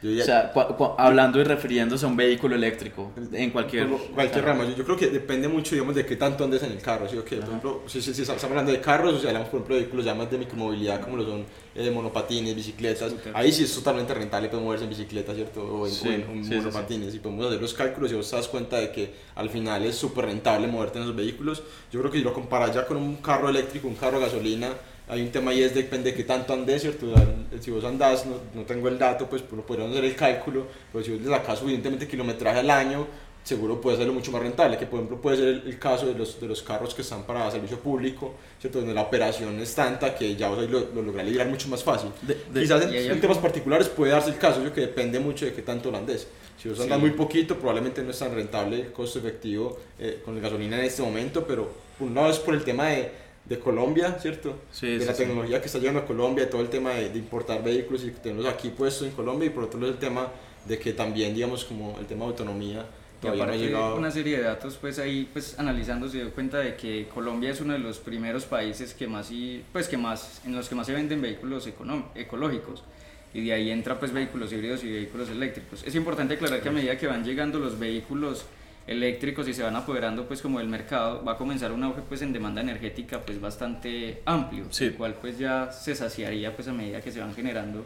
Yo 0.04 0.20
O 0.20 0.26
sea, 0.26 0.52
hablando 0.98 1.40
y 1.40 1.44
refiriéndose 1.44 2.06
a 2.06 2.08
un 2.08 2.18
vehículo 2.18 2.56
eléctrico 2.56 3.12
en 3.34 3.52
cualquier... 3.52 3.88
Cualquier 3.88 4.44
rama. 4.44 4.64
Yo, 4.66 4.76
yo 4.76 4.84
creo 4.84 4.98
que 4.98 5.08
depende 5.10 5.48
mucho, 5.48 5.76
digamos, 5.76 5.94
de 5.94 6.04
qué 6.08 6.16
tanto 6.16 6.44
andes 6.44 6.64
en 6.64 6.72
el 6.72 6.82
carro. 6.82 7.08
¿sí? 7.08 7.18
o 7.18 7.24
qué? 7.24 7.36
por 7.36 7.50
ejemplo, 7.50 7.82
si, 7.86 8.02
si- 8.02 8.12
si 8.16 8.22
estamos 8.24 8.44
hablando 8.44 8.72
de 8.72 8.82
carros, 8.82 9.14
o 9.14 9.20
sea, 9.20 9.30
hablamos, 9.30 9.50
por 9.50 9.58
ejemplo, 9.60 9.76
de 9.76 9.82
vehículos 9.82 10.04
ya 10.06 10.16
más 10.16 10.32
de 10.32 10.40
micromovilidad, 10.40 11.02
como 11.02 11.18
lo 11.18 11.26
son 11.28 11.46
eh, 11.76 11.92
monopatines, 11.92 12.56
bicicletas. 12.56 13.14
Ahí 13.36 13.52
sí 13.52 13.64
es 13.66 13.76
totalmente 13.76 14.12
rentable 14.16 14.50
pues, 14.50 14.60
moverse 14.64 14.86
en 14.86 14.90
bicicleta, 14.90 15.36
¿cierto? 15.36 15.62
O 15.62 15.86
en, 15.86 15.94
Sí, 15.94 16.08
o 16.08 16.12
en- 16.14 16.46
sí, 16.46 16.56
monopatines. 16.56 17.14
Y 17.14 17.20
podemos 17.20 17.46
hacer 17.46 17.62
los 17.62 17.74
cálculos 17.76 18.12
y 18.12 18.16
vos 18.16 18.28
te 18.28 18.36
das 18.38 18.48
cuenta 18.48 18.78
de 18.80 18.92
que 18.92 19.14
al 19.36 19.52
final 19.52 19.86
es 19.86 19.98
súper 19.98 20.26
rentable 20.26 20.66
moverte 20.66 20.98
en 20.98 21.04
esos 21.04 21.16
vehículos. 21.16 21.62
Yo 21.92 22.00
creo 22.00 22.12
que 22.12 22.18
si 22.18 22.24
lo 22.24 22.34
comparas 22.34 22.74
ya 22.74 22.88
con 22.88 22.98
un 22.98 23.18
carro 23.18 23.50
eléctrico, 23.50 23.88
un 23.88 23.94
carro 23.94 24.18
a 24.18 24.22
gasolina, 24.22 24.70
hay 25.08 25.22
un 25.22 25.30
tema 25.32 25.52
ahí 25.52 25.62
es 25.64 25.74
depende 25.76 26.12
de 26.12 26.18
qué 26.18 26.24
tanto 26.24 26.54
andes, 26.54 26.82
¿cierto? 26.82 27.14
Si 27.60 27.70
vos 27.72 27.84
andás, 27.84 28.26
no, 28.26 28.36
no 28.54 28.62
tengo 28.64 28.88
el 28.88 28.98
dato, 28.98 29.28
pues 29.30 29.44
lo 29.52 29.66
podríamos 29.66 29.94
hacer 29.94 30.06
el 30.06 30.16
cálculo, 30.16 30.68
pero 30.92 31.04
si 31.04 31.12
vos 31.12 31.22
le 31.22 31.28
sacas 31.28 31.60
suficientemente 31.60 32.08
kilometraje 32.08 32.60
al 32.60 32.70
año, 32.70 33.08
seguro 33.44 33.82
puede 33.82 33.98
serlo 33.98 34.14
mucho 34.14 34.32
más 34.32 34.42
rentable, 34.42 34.78
que 34.78 34.86
por 34.86 35.00
ejemplo 35.00 35.20
puede 35.20 35.38
ser 35.38 35.48
el, 35.48 35.64
el 35.66 35.80
caso 35.80 36.06
de 36.06 36.14
los, 36.14 36.40
de 36.40 36.48
los 36.48 36.62
carros 36.62 36.94
que 36.94 37.02
están 37.02 37.24
para 37.24 37.50
servicio 37.52 37.80
público, 37.80 38.36
¿cierto? 38.60 38.78
Donde 38.80 38.94
la 38.94 39.02
operación 39.02 39.60
es 39.60 39.74
tanta 39.76 40.14
que 40.16 40.36
ya 40.36 40.48
vos 40.48 40.60
ahí 40.60 40.68
lo, 40.68 40.80
lo 40.94 41.02
lográs 41.02 41.26
liderar 41.26 41.48
mucho 41.48 41.68
más 41.68 41.84
fácil. 41.84 42.12
De- 42.22 42.38
de- 42.54 42.62
Quizás 42.62 42.84
en, 42.84 42.94
y 42.94 43.08
en 43.08 43.20
temas 43.20 43.40
particulares 43.40 43.90
puede 43.90 44.12
darse 44.12 44.30
el 44.30 44.38
caso, 44.38 44.64
yo 44.64 44.72
que 44.72 44.82
depende 44.82 45.20
mucho 45.20 45.46
de 45.46 45.54
qué 45.54 45.64
tanto 45.64 45.90
lo 45.92 45.98
andes. 45.98 46.28
Si 46.62 46.70
vos 46.70 46.80
andas 46.80 47.00
Sí. 47.00 47.02
muy 47.02 47.12
poquito, 47.12 47.56
probablemente 47.58 48.04
no 48.04 48.12
es 48.12 48.20
tan 48.20 48.34
rentable 48.36 48.80
el 48.80 48.92
costo 48.92 49.18
efectivo 49.18 49.80
eh, 50.00 50.22
con 50.24 50.36
la 50.36 50.42
gasolina 50.42 50.78
en 50.78 50.86
este 50.86 51.02
momento, 51.02 51.44
pero 51.46 51.68
por 51.98 52.08
un 52.08 52.14
lado 52.14 52.30
es 52.30 52.38
por 52.38 52.54
el 52.54 52.64
tema 52.64 52.90
de, 52.90 53.12
de 53.46 53.60
Colombia, 53.60 54.18
¿cierto? 54.22 54.56
Sí, 54.72 54.88
de 54.88 55.02
sí, 55.02 55.06
la 55.06 55.14
sí. 55.14 55.24
tecnología 55.24 55.60
que 55.60 55.68
está 55.68 55.80
llegando 55.80 56.02
a 56.02 56.06
Colombia, 56.06 56.50
todo 56.50 56.62
el 56.62 56.70
tema 56.70 56.92
de, 56.94 57.10
de 57.10 57.20
importar 57.20 57.64
vehículos 57.64 58.04
y 58.04 58.12
tenerlos 58.12 58.52
aquí 58.54 58.70
puestos 58.70 59.08
en 59.08 59.14
Colombia, 59.14 59.48
y 59.48 59.50
por 59.50 59.64
otro 59.64 59.80
lado 59.80 59.92
el 59.92 60.00
tema 60.00 60.30
de 60.66 60.78
que 60.78 60.94
también, 60.94 61.34
digamos, 61.34 61.66
como 61.66 61.98
el 62.00 62.06
tema 62.06 62.26
de 62.26 62.32
autonomía 62.32 62.86
todavía 63.20 63.46
no 63.46 63.52
ha 63.52 63.56
llegado. 63.56 63.96
una 63.96 64.12
serie 64.12 64.38
de 64.38 64.44
datos, 64.44 64.78
pues 64.80 65.00
ahí 65.00 65.30
pues 65.32 65.60
analizando 65.60 66.10
se 66.10 66.18
dio 66.18 66.32
cuenta 66.32 66.60
de 66.60 66.76
que 66.76 67.08
Colombia 67.14 67.52
es 67.52 67.62
uno 67.62 67.74
de 67.74 67.80
los 67.80 68.00
primeros 68.00 68.46
países 68.46 68.94
que 68.94 69.08
más 69.08 69.32
y 69.32 69.64
pues 69.72 69.88
que 69.88 69.98
más 69.98 70.42
en 70.46 70.56
los 70.56 70.68
que 70.68 70.76
más 70.76 70.88
se 70.88 70.94
venden 70.94 71.22
vehículos 71.22 71.68
ecológicos 72.16 72.84
y 73.34 73.46
de 73.46 73.54
ahí 73.54 73.72
entra 73.72 74.00
pues 74.00 74.12
vehículos 74.12 74.52
híbridos 74.52 74.84
y 74.84 74.92
vehículos 74.92 75.30
eléctricos. 75.30 75.84
Es 75.86 75.96
importante 75.96 76.34
aclarar 76.34 76.62
que 76.62 76.70
a 76.70 76.72
medida 76.72 76.98
que 76.98 77.08
van 77.08 77.24
llegando 77.24 77.60
los 77.60 77.80
vehículos 77.80 78.46
eléctricos 78.88 79.48
y 79.48 79.54
se 79.54 79.64
van 79.64 79.76
apoderando 79.76 80.26
pues 80.28 80.42
como 80.42 80.60
del 80.60 80.68
mercado, 80.68 81.24
va 81.24 81.34
a 81.34 81.38
comenzar 81.38 81.72
un 81.72 81.84
auge 81.84 82.02
pues 82.08 82.22
en 82.22 82.34
demanda 82.34 82.62
energética 82.62 83.22
pues 83.22 83.40
bastante 83.40 84.22
amplio, 84.26 84.66
Sí. 84.70 84.86
el 84.86 84.94
cual 84.96 85.16
pues 85.22 85.38
ya 85.38 85.72
se 85.72 85.96
saciaría 85.96 86.56
pues 86.56 86.68
a 86.68 86.74
medida 86.74 87.00
que 87.02 87.12
se 87.12 87.20
van 87.20 87.34
generando 87.34 87.86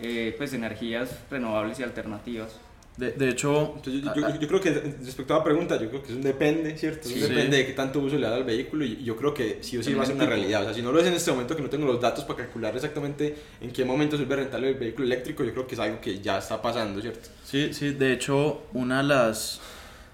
eh, 0.00 0.34
pues 0.38 0.52
energías 0.54 1.10
renovables 1.30 1.78
y 1.80 1.82
alternativas. 1.82 2.58
De, 2.96 3.12
de 3.12 3.28
hecho, 3.30 3.74
Entonces, 3.76 4.02
yo, 4.02 4.10
a- 4.26 4.30
yo- 4.34 4.40
yo 4.40 4.48
creo 4.48 4.60
que 4.60 4.70
respecto 5.04 5.34
a 5.34 5.38
la 5.38 5.44
pregunta, 5.44 5.80
yo 5.80 5.88
creo 5.88 6.02
que 6.02 6.08
es 6.10 6.16
un 6.16 6.22
depende, 6.22 6.76
¿cierto? 6.76 7.08
Es 7.08 7.14
un 7.14 7.20
Sí. 7.22 7.28
depende 7.28 7.56
de 7.58 7.66
qué 7.66 7.72
tanto 7.72 7.98
uso 8.00 8.16
le 8.18 8.26
da 8.26 8.34
al 8.34 8.44
vehículo 8.44 8.84
y 8.84 9.02
yo 9.04 9.16
creo 9.16 9.32
que 9.32 9.58
sí 9.62 9.78
o 9.78 9.82
sí 9.82 9.94
va 9.94 10.02
a 10.02 10.06
ser 10.06 10.16
una 10.16 10.26
realidad. 10.26 10.62
O 10.62 10.64
sea, 10.64 10.74
si 10.74 10.82
no 10.82 10.90
lo 10.92 11.00
es 11.00 11.06
en 11.06 11.14
este 11.14 11.30
momento 11.30 11.56
que 11.56 11.62
no 11.62 11.70
tengo 11.70 11.86
los 11.86 12.00
datos 12.00 12.24
para 12.24 12.38
calcular 12.40 12.74
exactamente 12.74 13.34
en 13.60 13.70
qué 13.72 13.84
momento 13.84 14.16
se 14.18 14.24
vuelve 14.24 14.42
rentable 14.44 14.68
el 14.70 14.74
vehículo 14.74 15.06
eléctrico, 15.06 15.44
yo 15.44 15.52
creo 15.52 15.66
que 15.66 15.74
es 15.76 15.80
algo 15.80 16.00
que 16.00 16.20
ya 16.20 16.38
está 16.38 16.60
pasando, 16.60 17.00
¿cierto? 17.00 17.28
Sí, 17.44 17.72
sí, 17.72 17.90
de 17.92 18.12
hecho, 18.12 18.62
una 18.74 18.98
de 18.98 19.04
las, 19.08 19.60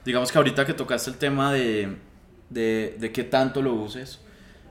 digamos 0.07 0.31
que 0.31 0.39
ahorita 0.39 0.65
que 0.65 0.73
tocaste 0.73 1.11
el 1.11 1.17
tema 1.17 1.53
de, 1.53 1.97
de, 2.49 2.97
de 2.99 3.13
qué 3.13 3.25
tanto 3.25 3.61
lo 3.61 3.75
uses, 3.75 4.21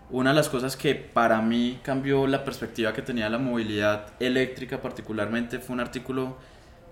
una 0.09 0.29
de 0.29 0.35
las 0.37 0.47
cosas 0.47 0.77
que 0.77 0.95
para 0.95 1.41
mí 1.41 1.79
cambió 1.83 2.25
la 2.25 2.45
perspectiva 2.45 2.93
que 2.93 3.01
tenía 3.01 3.29
la 3.29 3.37
movilidad 3.37 4.13
eléctrica 4.21 4.81
particularmente 4.81 5.59
fue 5.59 5.73
un 5.73 5.81
artículo 5.81 6.37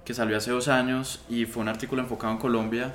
que 0.03 0.13
salió 0.13 0.35
hace 0.35 0.51
dos 0.51 0.67
años 0.67 1.21
y 1.29 1.45
fue 1.45 1.61
un 1.61 1.69
artículo 1.69 2.01
enfocado 2.01 2.33
en 2.33 2.39
Colombia 2.39 2.93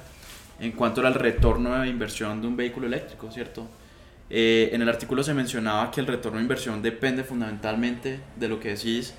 en 0.61 0.73
cuanto 0.73 1.07
al 1.07 1.15
retorno 1.15 1.81
de 1.81 1.89
inversión 1.89 2.43
de 2.43 2.49
un 2.49 2.57
vehículo 2.57 2.87
eléctrico, 2.87 3.31
¿cierto? 3.31 3.67
Eh, 4.29 4.69
en 4.73 4.83
el 4.83 4.89
artículo 4.91 5.23
se 5.23 5.33
mencionaba 5.33 5.91
que 5.91 6.01
el 6.03 6.07
retorno 6.07 6.39
de 6.39 6.43
inversión 6.43 6.83
depende 6.83 7.25
fundamentalmente 7.25 8.21
de 8.37 8.49
lo 8.49 8.61
que 8.61 8.75
decís, 8.75 9.15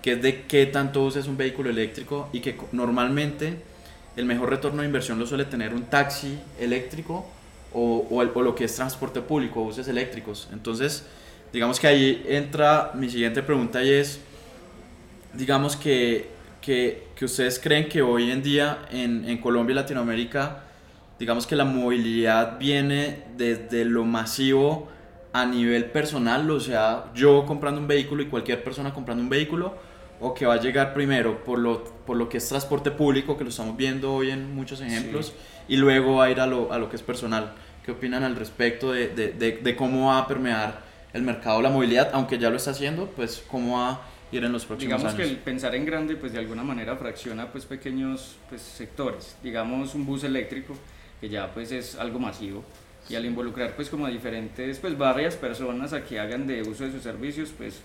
que 0.00 0.12
es 0.12 0.22
de 0.22 0.44
qué 0.44 0.64
tanto 0.64 1.02
uses 1.04 1.26
un 1.26 1.36
vehículo 1.36 1.68
eléctrico 1.68 2.30
y 2.32 2.40
que 2.40 2.56
normalmente 2.72 3.73
el 4.16 4.24
mejor 4.26 4.50
retorno 4.50 4.82
de 4.82 4.86
inversión 4.86 5.18
lo 5.18 5.26
suele 5.26 5.44
tener 5.44 5.74
un 5.74 5.84
taxi 5.84 6.38
eléctrico 6.58 7.26
o, 7.72 8.06
o 8.10 8.42
lo 8.42 8.54
que 8.54 8.64
es 8.64 8.74
transporte 8.74 9.20
público, 9.20 9.62
buses 9.62 9.88
eléctricos. 9.88 10.48
Entonces, 10.52 11.04
digamos 11.52 11.80
que 11.80 11.86
ahí 11.86 12.24
entra 12.28 12.92
mi 12.94 13.08
siguiente 13.10 13.42
pregunta 13.42 13.82
y 13.82 13.90
es, 13.90 14.20
digamos 15.32 15.76
que, 15.76 16.30
que, 16.60 17.08
que 17.16 17.24
ustedes 17.24 17.58
creen 17.58 17.88
que 17.88 18.02
hoy 18.02 18.30
en 18.30 18.42
día 18.42 18.86
en, 18.90 19.28
en 19.28 19.38
Colombia 19.38 19.72
y 19.72 19.76
Latinoamérica, 19.76 20.64
digamos 21.18 21.46
que 21.46 21.56
la 21.56 21.64
movilidad 21.64 22.58
viene 22.58 23.24
desde 23.36 23.84
lo 23.84 24.04
masivo 24.04 24.88
a 25.32 25.44
nivel 25.44 25.86
personal, 25.86 26.48
o 26.48 26.60
sea, 26.60 27.06
yo 27.14 27.44
comprando 27.44 27.80
un 27.80 27.88
vehículo 27.88 28.22
y 28.22 28.26
cualquier 28.26 28.62
persona 28.62 28.94
comprando 28.94 29.22
un 29.22 29.28
vehículo, 29.28 29.74
o 30.24 30.32
que 30.32 30.46
va 30.46 30.54
a 30.54 30.60
llegar 30.60 30.94
primero 30.94 31.44
por 31.44 31.58
lo, 31.58 31.84
por 32.06 32.16
lo 32.16 32.30
que 32.30 32.38
es 32.38 32.48
transporte 32.48 32.90
público, 32.90 33.36
que 33.36 33.44
lo 33.44 33.50
estamos 33.50 33.76
viendo 33.76 34.14
hoy 34.14 34.30
en 34.30 34.54
muchos 34.54 34.80
ejemplos, 34.80 35.34
y 35.68 35.76
luego 35.76 36.16
va 36.16 36.24
a 36.24 36.30
ir 36.30 36.40
a 36.40 36.46
lo, 36.46 36.72
a 36.72 36.78
lo 36.78 36.88
que 36.88 36.96
es 36.96 37.02
personal. 37.02 37.52
¿Qué 37.84 37.92
opinan 37.92 38.24
al 38.24 38.34
respecto 38.34 38.92
de, 38.92 39.08
de, 39.08 39.32
de, 39.32 39.58
de 39.58 39.76
cómo 39.76 40.06
va 40.06 40.20
a 40.20 40.26
permear 40.26 40.82
el 41.12 41.22
mercado 41.22 41.60
la 41.60 41.68
movilidad, 41.68 42.10
aunque 42.14 42.38
ya 42.38 42.48
lo 42.48 42.56
está 42.56 42.70
haciendo, 42.70 43.06
pues 43.06 43.44
cómo 43.46 43.76
va 43.76 43.90
a 43.90 44.00
ir 44.32 44.42
en 44.42 44.50
los 44.50 44.64
próximos 44.64 44.96
Digamos 44.96 45.14
que 45.14 45.22
años? 45.22 45.36
el 45.36 45.42
pensar 45.42 45.74
en 45.74 45.84
grande, 45.84 46.16
pues 46.16 46.32
de 46.32 46.38
alguna 46.38 46.64
manera 46.64 46.96
fracciona 46.96 47.52
pues 47.52 47.66
pequeños 47.66 48.36
pues, 48.48 48.62
sectores. 48.62 49.36
Digamos 49.42 49.94
un 49.94 50.06
bus 50.06 50.24
eléctrico, 50.24 50.74
que 51.20 51.28
ya 51.28 51.52
pues 51.52 51.70
es 51.70 51.96
algo 51.96 52.18
masivo. 52.18 52.64
Y 53.10 53.14
al 53.14 53.26
involucrar 53.26 53.76
pues 53.76 53.90
como 53.90 54.06
a 54.06 54.08
diferentes, 54.08 54.78
pues 54.78 54.96
varias 54.96 55.36
personas 55.36 55.92
a 55.92 56.02
que 56.02 56.18
hagan 56.18 56.46
de 56.46 56.62
uso 56.62 56.84
de 56.84 56.92
sus 56.92 57.02
servicios, 57.02 57.52
pues 57.56 57.82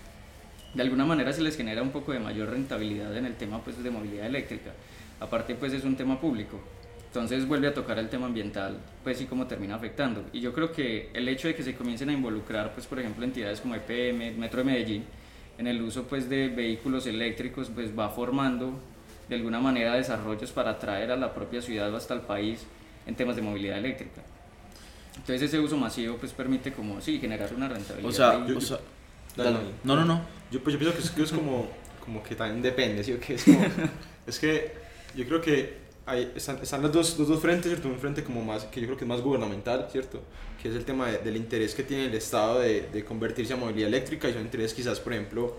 de 0.74 0.82
alguna 0.82 1.04
manera 1.04 1.32
se 1.32 1.42
les 1.42 1.56
genera 1.56 1.82
un 1.82 1.90
poco 1.90 2.12
de 2.12 2.20
mayor 2.20 2.50
rentabilidad 2.50 3.16
en 3.16 3.26
el 3.26 3.36
tema 3.36 3.62
pues 3.62 3.82
de 3.82 3.90
movilidad 3.90 4.26
eléctrica. 4.26 4.72
Aparte 5.18 5.54
pues 5.54 5.72
es 5.72 5.84
un 5.84 5.96
tema 5.96 6.20
público. 6.20 6.60
Entonces 7.06 7.46
vuelve 7.46 7.66
a 7.66 7.74
tocar 7.74 7.98
el 7.98 8.08
tema 8.08 8.26
ambiental, 8.26 8.78
pues 9.02 9.20
y 9.20 9.26
cómo 9.26 9.48
termina 9.48 9.74
afectando. 9.74 10.24
Y 10.32 10.40
yo 10.40 10.52
creo 10.52 10.70
que 10.70 11.10
el 11.12 11.28
hecho 11.28 11.48
de 11.48 11.56
que 11.56 11.64
se 11.64 11.74
comiencen 11.74 12.08
a 12.08 12.12
involucrar, 12.12 12.72
pues 12.72 12.86
por 12.86 13.00
ejemplo 13.00 13.24
entidades 13.24 13.60
como 13.60 13.74
EPM, 13.74 14.38
Metro 14.38 14.58
de 14.58 14.64
Medellín, 14.64 15.04
en 15.58 15.66
el 15.66 15.82
uso 15.82 16.04
pues 16.04 16.28
de 16.30 16.48
vehículos 16.48 17.06
eléctricos, 17.06 17.68
pues 17.74 17.98
va 17.98 18.10
formando 18.10 18.78
de 19.28 19.34
alguna 19.34 19.58
manera 19.58 19.94
desarrollos 19.94 20.52
para 20.52 20.70
atraer 20.70 21.10
a 21.10 21.16
la 21.16 21.34
propia 21.34 21.60
ciudad 21.60 21.92
o 21.92 21.96
hasta 21.96 22.14
el 22.14 22.20
país 22.20 22.64
en 23.06 23.16
temas 23.16 23.34
de 23.34 23.42
movilidad 23.42 23.78
eléctrica. 23.78 24.22
Entonces 25.16 25.42
ese 25.42 25.58
uso 25.58 25.76
masivo 25.76 26.16
pues 26.16 26.32
permite 26.32 26.72
como 26.72 27.00
sí 27.00 27.18
generar 27.18 27.52
una 27.54 27.68
rentabilidad. 27.68 28.08
O 28.08 28.60
sea, 28.60 28.78
Dale, 29.44 29.56
dale. 29.58 29.70
no, 29.84 29.96
no, 29.96 30.04
no. 30.04 30.20
Yo, 30.50 30.62
pues, 30.62 30.72
yo 30.74 30.78
pienso 30.78 30.96
que 30.96 31.02
es, 31.02 31.10
que 31.10 31.22
es 31.22 31.32
como, 31.32 31.68
como 32.04 32.22
que 32.22 32.34
también 32.34 32.60
depende, 32.62 33.04
¿sí? 33.04 33.12
o 33.12 33.20
qué? 33.20 33.34
Es, 33.34 33.44
como- 33.44 33.60
es 34.26 34.38
que 34.38 34.72
yo 35.16 35.24
creo 35.26 35.40
que 35.40 35.78
hay, 36.06 36.32
están, 36.34 36.58
están 36.58 36.82
los, 36.82 36.92
dos, 36.92 37.18
los 37.18 37.28
dos 37.28 37.40
frentes, 37.40 37.66
¿cierto? 37.70 37.88
Un 37.88 37.98
frente 37.98 38.24
como 38.24 38.42
más, 38.44 38.64
que 38.64 38.80
yo 38.80 38.86
creo 38.86 38.98
que 38.98 39.04
es 39.04 39.08
más 39.08 39.20
gubernamental, 39.20 39.88
¿cierto? 39.92 40.20
Que 40.60 40.68
es 40.68 40.74
el 40.74 40.84
tema 40.84 41.08
de- 41.08 41.18
del 41.18 41.36
interés 41.36 41.74
que 41.74 41.82
tiene 41.84 42.06
el 42.06 42.14
Estado 42.14 42.60
de, 42.60 42.88
de 42.92 43.04
convertirse 43.04 43.52
a 43.52 43.56
movilidad 43.56 43.88
eléctrica 43.88 44.28
y 44.28 44.32
son 44.32 44.42
intereses 44.42 44.74
quizás, 44.74 44.98
por 45.00 45.12
ejemplo, 45.12 45.56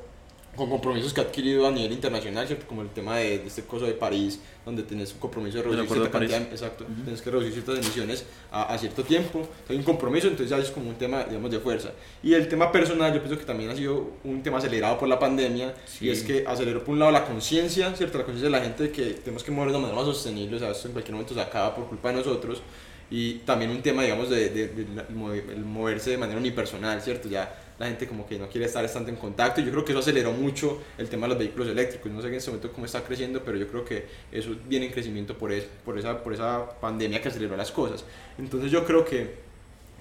con 0.55 0.69
compromisos 0.69 1.13
que 1.13 1.21
ha 1.21 1.23
adquirido 1.23 1.65
a 1.65 1.71
nivel 1.71 1.93
internacional, 1.93 2.45
¿cierto? 2.45 2.67
Como 2.67 2.81
el 2.81 2.89
tema 2.89 3.15
de, 3.17 3.39
de 3.39 3.47
este 3.47 3.63
coso 3.63 3.85
de 3.85 3.93
París, 3.93 4.39
donde 4.65 4.83
tienes 4.83 5.13
un 5.13 5.19
compromiso 5.19 5.57
de 5.57 5.63
reducir 5.63 5.87
cierta 5.87 6.03
de 6.19 6.27
cantidad, 6.27 6.41
exacto, 6.51 6.85
tienes 7.03 7.21
que 7.21 7.31
reducir 7.31 7.53
ciertas 7.53 7.77
emisiones 7.77 8.25
a, 8.51 8.63
a 8.73 8.77
cierto 8.77 9.03
tiempo, 9.03 9.47
hay 9.69 9.77
un 9.77 9.83
compromiso, 9.83 10.27
entonces 10.27 10.49
ya 10.49 10.57
es 10.57 10.69
como 10.69 10.89
un 10.89 10.95
tema, 10.95 11.23
digamos, 11.23 11.49
de 11.51 11.59
fuerza. 11.59 11.91
Y 12.21 12.33
el 12.33 12.49
tema 12.49 12.69
personal, 12.71 13.13
yo 13.13 13.21
pienso 13.21 13.39
que 13.39 13.45
también 13.45 13.69
ha 13.69 13.75
sido 13.75 14.11
un 14.25 14.43
tema 14.43 14.57
acelerado 14.57 14.97
por 14.99 15.07
la 15.07 15.17
pandemia, 15.17 15.73
Sí. 15.85 16.07
y 16.07 16.09
es 16.09 16.21
que 16.23 16.43
aceleró 16.45 16.83
por 16.83 16.93
un 16.93 16.99
lado 16.99 17.11
la 17.11 17.23
conciencia, 17.25 17.95
¿cierto? 17.95 18.17
La 18.17 18.25
conciencia 18.25 18.49
de 18.49 18.57
la 18.59 18.63
gente 18.63 18.83
de 18.83 18.91
que 18.91 19.03
tenemos 19.23 19.43
que 19.43 19.51
movernos 19.51 19.73
de 19.77 19.79
manera 19.81 19.97
más 19.97 20.05
sostenible, 20.05 20.57
o 20.57 20.59
sea, 20.59 20.71
esto 20.71 20.87
en 20.87 20.93
cualquier 20.93 21.13
momento 21.13 21.33
se 21.33 21.39
acaba 21.41 21.73
por 21.73 21.87
culpa 21.87 22.09
de 22.09 22.15
nosotros, 22.15 22.61
y 23.09 23.35
también 23.39 23.71
un 23.71 23.81
tema, 23.81 24.03
digamos, 24.03 24.29
de, 24.29 24.49
de- 24.49 24.67
de 24.69 25.55
moverse 25.63 26.11
de 26.11 26.17
manera 26.17 26.39
unipersonal, 26.39 27.01
¿cierto? 27.01 27.27
Ya 27.29 27.70
la 27.81 27.87
gente 27.87 28.07
como 28.07 28.25
que 28.27 28.37
no 28.39 28.47
quiere 28.47 28.67
estar 28.67 28.87
tanto 28.89 29.09
en 29.09 29.15
contacto 29.17 29.59
yo 29.61 29.71
creo 29.71 29.83
que 29.83 29.91
eso 29.91 29.99
aceleró 29.99 30.31
mucho 30.31 30.81
el 30.97 31.09
tema 31.09 31.25
de 31.25 31.29
los 31.29 31.37
vehículos 31.39 31.67
eléctricos. 31.67 32.11
No 32.11 32.21
sé 32.21 32.27
en 32.29 32.35
este 32.35 32.49
momento 32.51 32.71
cómo 32.71 32.85
está 32.85 33.03
creciendo, 33.03 33.41
pero 33.43 33.57
yo 33.57 33.67
creo 33.67 33.83
que 33.83 34.05
eso 34.31 34.55
viene 34.67 34.85
en 34.87 34.91
crecimiento 34.91 35.37
por, 35.37 35.51
es- 35.51 35.65
por, 35.83 35.97
esa, 35.97 36.23
por 36.23 36.33
esa 36.33 36.79
pandemia 36.79 37.21
que 37.21 37.27
aceleró 37.27 37.57
las 37.57 37.71
cosas. 37.71 38.05
Entonces 38.37 38.71
yo 38.71 38.85
creo 38.85 39.03
que 39.03 39.35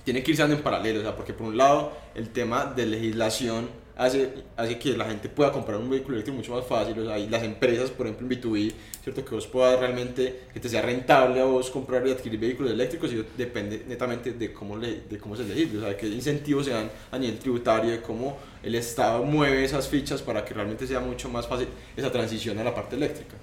tiene 0.04 0.22
que 0.22 0.30
irse 0.30 0.42
dando 0.42 0.56
en 0.56 0.62
paralelo, 0.62 1.00
o 1.00 1.02
sea, 1.02 1.14
porque 1.16 1.32
por 1.32 1.46
un 1.48 1.56
lado 1.56 1.92
el 2.14 2.30
tema 2.30 2.64
de 2.66 2.86
legislación 2.86 3.68
hace, 3.96 4.32
hace 4.56 4.78
que 4.78 4.96
la 4.96 5.04
gente 5.04 5.28
pueda 5.28 5.52
comprar 5.52 5.78
un 5.78 5.90
vehículo 5.90 6.14
eléctrico 6.14 6.36
mucho 6.36 6.54
más 6.54 6.64
fácil, 6.64 6.98
o 6.98 7.04
sea, 7.04 7.18
y 7.18 7.28
las 7.28 7.42
empresas, 7.42 7.90
por 7.90 8.06
ejemplo 8.06 8.26
en 8.26 8.40
B2B, 8.40 8.72
¿cierto? 9.02 9.24
Que 9.24 9.34
vos 9.34 9.46
puedas 9.46 9.78
realmente, 9.78 10.44
que 10.52 10.60
te 10.60 10.68
sea 10.68 10.82
rentable 10.82 11.40
a 11.40 11.44
vos 11.44 11.70
comprar 11.70 12.06
y 12.06 12.10
adquirir 12.10 12.40
vehículos 12.40 12.72
eléctricos 12.72 13.12
y 13.12 13.24
depende 13.36 13.84
netamente 13.86 14.32
de 14.32 14.52
cómo, 14.52 14.76
le, 14.76 15.02
de 15.02 15.18
cómo 15.18 15.36
se 15.36 15.44
legisle, 15.44 15.78
o 15.78 15.82
sea, 15.82 15.96
qué 15.96 16.06
incentivos 16.08 16.66
se 16.66 16.72
dan 16.72 16.90
a 17.10 17.18
nivel 17.18 17.38
tributario, 17.38 17.90
de 17.90 18.00
cómo 18.00 18.38
el 18.62 18.74
Estado 18.74 19.22
mueve 19.24 19.64
esas 19.64 19.88
fichas 19.88 20.22
para 20.22 20.44
que 20.44 20.54
realmente 20.54 20.86
sea 20.86 21.00
mucho 21.00 21.28
más 21.28 21.46
fácil 21.46 21.68
esa 21.96 22.10
transición 22.10 22.58
a 22.58 22.64
la 22.64 22.74
parte 22.74 22.96
eléctrica. 22.96 23.36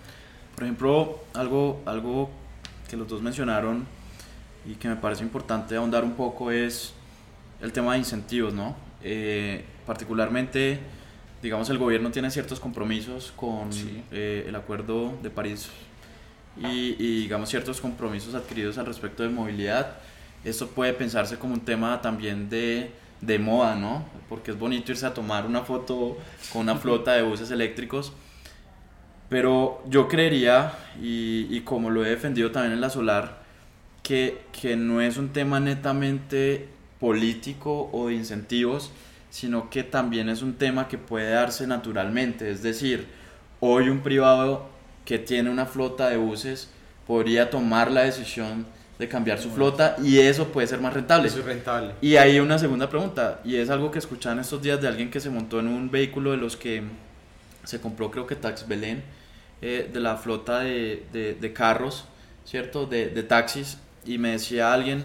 Por 0.55 0.63
ejemplo, 0.63 1.19
algo, 1.33 1.81
algo 1.85 2.29
que 2.89 2.97
los 2.97 3.07
dos 3.07 3.21
mencionaron 3.21 3.85
y 4.65 4.75
que 4.75 4.87
me 4.87 4.95
parece 4.95 5.23
importante 5.23 5.75
ahondar 5.75 6.03
un 6.03 6.13
poco 6.13 6.51
es 6.51 6.93
el 7.61 7.71
tema 7.71 7.93
de 7.93 7.99
incentivos, 7.99 8.53
¿no? 8.53 8.75
Eh, 9.03 9.63
particularmente, 9.87 10.79
digamos, 11.41 11.69
el 11.71 11.79
gobierno 11.79 12.11
tiene 12.11 12.29
ciertos 12.29 12.59
compromisos 12.59 13.33
con 13.35 13.73
Sí. 13.73 14.03
eh, 14.11 14.45
el 14.47 14.55
Acuerdo 14.55 15.13
de 15.23 15.31
París 15.31 15.69
y, 16.61 16.95
y, 16.99 17.21
digamos, 17.21 17.49
ciertos 17.49 17.81
compromisos 17.81 18.35
adquiridos 18.35 18.77
al 18.77 18.85
respecto 18.85 19.23
de 19.23 19.29
movilidad. 19.29 19.95
Esto 20.43 20.67
puede 20.67 20.93
pensarse 20.93 21.37
como 21.37 21.53
un 21.55 21.61
tema 21.61 22.01
también 22.01 22.49
de, 22.49 22.91
de 23.21 23.39
moda, 23.39 23.75
¿no? 23.75 24.05
Porque 24.29 24.51
es 24.51 24.59
bonito 24.59 24.91
irse 24.91 25.05
a 25.05 25.13
tomar 25.13 25.45
una 25.45 25.61
foto 25.61 26.17
con 26.53 26.61
una 26.63 26.75
flota 26.75 27.13
de 27.13 27.23
buses 27.23 27.49
eléctricos. 27.51 28.13
Pero 29.29 29.83
yo 29.87 30.07
creería, 30.07 30.73
y, 31.01 31.47
y 31.49 31.61
como 31.61 31.89
lo 31.89 32.05
he 32.05 32.09
defendido 32.09 32.51
también 32.51 32.73
en 32.73 32.81
la 32.81 32.89
Solar, 32.89 33.39
que, 34.01 34.41
que 34.59 34.77
no 34.77 35.01
es 35.01 35.17
un 35.17 35.29
tema 35.29 35.59
netamente 35.59 36.69
político 36.99 37.89
o 37.91 38.07
de 38.07 38.13
incentivos, 38.15 38.91
sino 39.39 39.69
que 39.69 39.83
también 39.83 40.29
es 40.29 40.41
un 40.41 40.55
tema 40.55 40.87
que 40.87 40.97
puede 40.97 41.29
darse 41.29 41.67
naturalmente. 41.67 42.49
Es 42.49 42.63
decir, 42.63 43.05
hoy 43.59 43.87
un 43.89 43.99
privado 43.99 44.67
que 45.05 45.19
tiene 45.19 45.51
una 45.51 45.67
flota 45.67 46.09
de 46.09 46.17
buses 46.17 46.69
podría 47.05 47.51
tomar 47.51 47.91
la 47.91 48.01
decisión 48.01 48.65
de 48.97 49.07
cambiar 49.07 49.37
su 49.39 49.51
flota 49.51 49.95
y 50.03 50.17
eso 50.17 50.47
puede 50.47 50.65
ser 50.65 50.81
más 50.81 50.91
rentable. 50.95 51.27
Eso 51.27 51.37
es 51.41 51.45
rentable. 51.45 51.91
Y 52.01 52.15
hay 52.15 52.39
una 52.39 52.57
segunda 52.57 52.89
pregunta, 52.89 53.39
y 53.45 53.57
es 53.57 53.69
algo 53.69 53.91
que 53.91 53.99
escuchaban 53.99 54.39
estos 54.39 54.59
días 54.63 54.81
de 54.81 54.87
alguien 54.87 55.11
que 55.11 55.19
se 55.19 55.29
montó 55.29 55.59
en 55.59 55.67
un 55.67 55.91
vehículo 55.91 56.31
de 56.31 56.37
los 56.37 56.57
que 56.57 56.81
se 57.63 57.79
compró, 57.79 58.09
creo 58.09 58.25
que 58.25 58.35
Tax 58.35 58.67
Belén, 58.67 59.03
eh, 59.61 59.87
de 59.93 59.99
la 59.99 60.17
flota 60.17 60.61
de, 60.61 61.03
de- 61.13 61.35
de 61.35 61.53
carros, 61.53 62.05
¿cierto? 62.43 62.87
De, 62.87 63.09
de 63.09 63.21
taxis, 63.21 63.77
y 64.03 64.17
me 64.17 64.31
decía 64.31 64.73
alguien, 64.73 65.03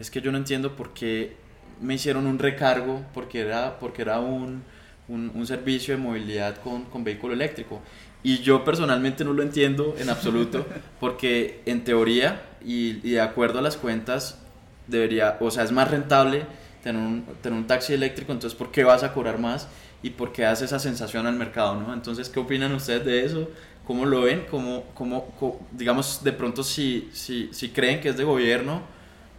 es 0.00 0.10
que 0.10 0.22
yo 0.22 0.32
no 0.32 0.38
entiendo 0.38 0.74
por 0.74 0.94
qué 0.94 1.36
me 1.80 1.94
hicieron 1.94 2.26
un 2.26 2.38
recargo, 2.38 3.02
porque 3.14 3.40
era, 3.40 3.78
porque 3.78 4.02
era 4.02 4.20
un, 4.20 4.62
un, 5.08 5.30
un 5.34 5.46
servicio 5.46 5.94
de 5.96 6.02
movilidad 6.02 6.56
con, 6.62 6.84
con 6.84 7.04
vehículo 7.04 7.34
eléctrico. 7.34 7.80
Y 8.22 8.38
yo 8.38 8.64
personalmente 8.64 9.24
no 9.24 9.32
lo 9.32 9.42
entiendo 9.42 9.94
en 9.98 10.08
absoluto, 10.10 10.66
porque 11.00 11.62
en 11.66 11.84
teoría 11.84 12.42
y, 12.64 13.06
y 13.06 13.12
de 13.12 13.20
acuerdo 13.20 13.58
a 13.58 13.62
las 13.62 13.76
cuentas, 13.76 14.38
debería, 14.86 15.36
o 15.40 15.50
sea, 15.50 15.64
es 15.64 15.72
más 15.72 15.90
rentable 15.90 16.46
tener 16.82 17.00
un, 17.02 17.24
tener 17.42 17.58
un 17.58 17.66
taxi 17.66 17.94
eléctrico, 17.94 18.32
entonces 18.32 18.56
¿por 18.58 18.70
qué 18.70 18.84
vas 18.84 19.02
a 19.02 19.12
cobrar 19.12 19.38
más? 19.38 19.68
Y 20.02 20.10
por 20.10 20.32
qué 20.32 20.44
hace 20.44 20.66
esa 20.66 20.78
sensación 20.78 21.26
al 21.26 21.36
mercado, 21.36 21.76
¿no? 21.80 21.94
Entonces, 21.94 22.28
¿qué 22.28 22.38
opinan 22.38 22.72
ustedes 22.74 23.04
de 23.06 23.24
eso? 23.24 23.48
¿Cómo 23.86 24.04
lo 24.04 24.22
ven? 24.22 24.44
¿Cómo, 24.50 24.84
cómo, 24.94 25.26
co- 25.38 25.60
digamos, 25.72 26.22
de 26.22 26.32
pronto 26.32 26.62
si, 26.62 27.08
si, 27.12 27.48
si 27.52 27.70
creen 27.70 28.00
que 28.00 28.10
es 28.10 28.16
de 28.18 28.24
gobierno 28.24 28.82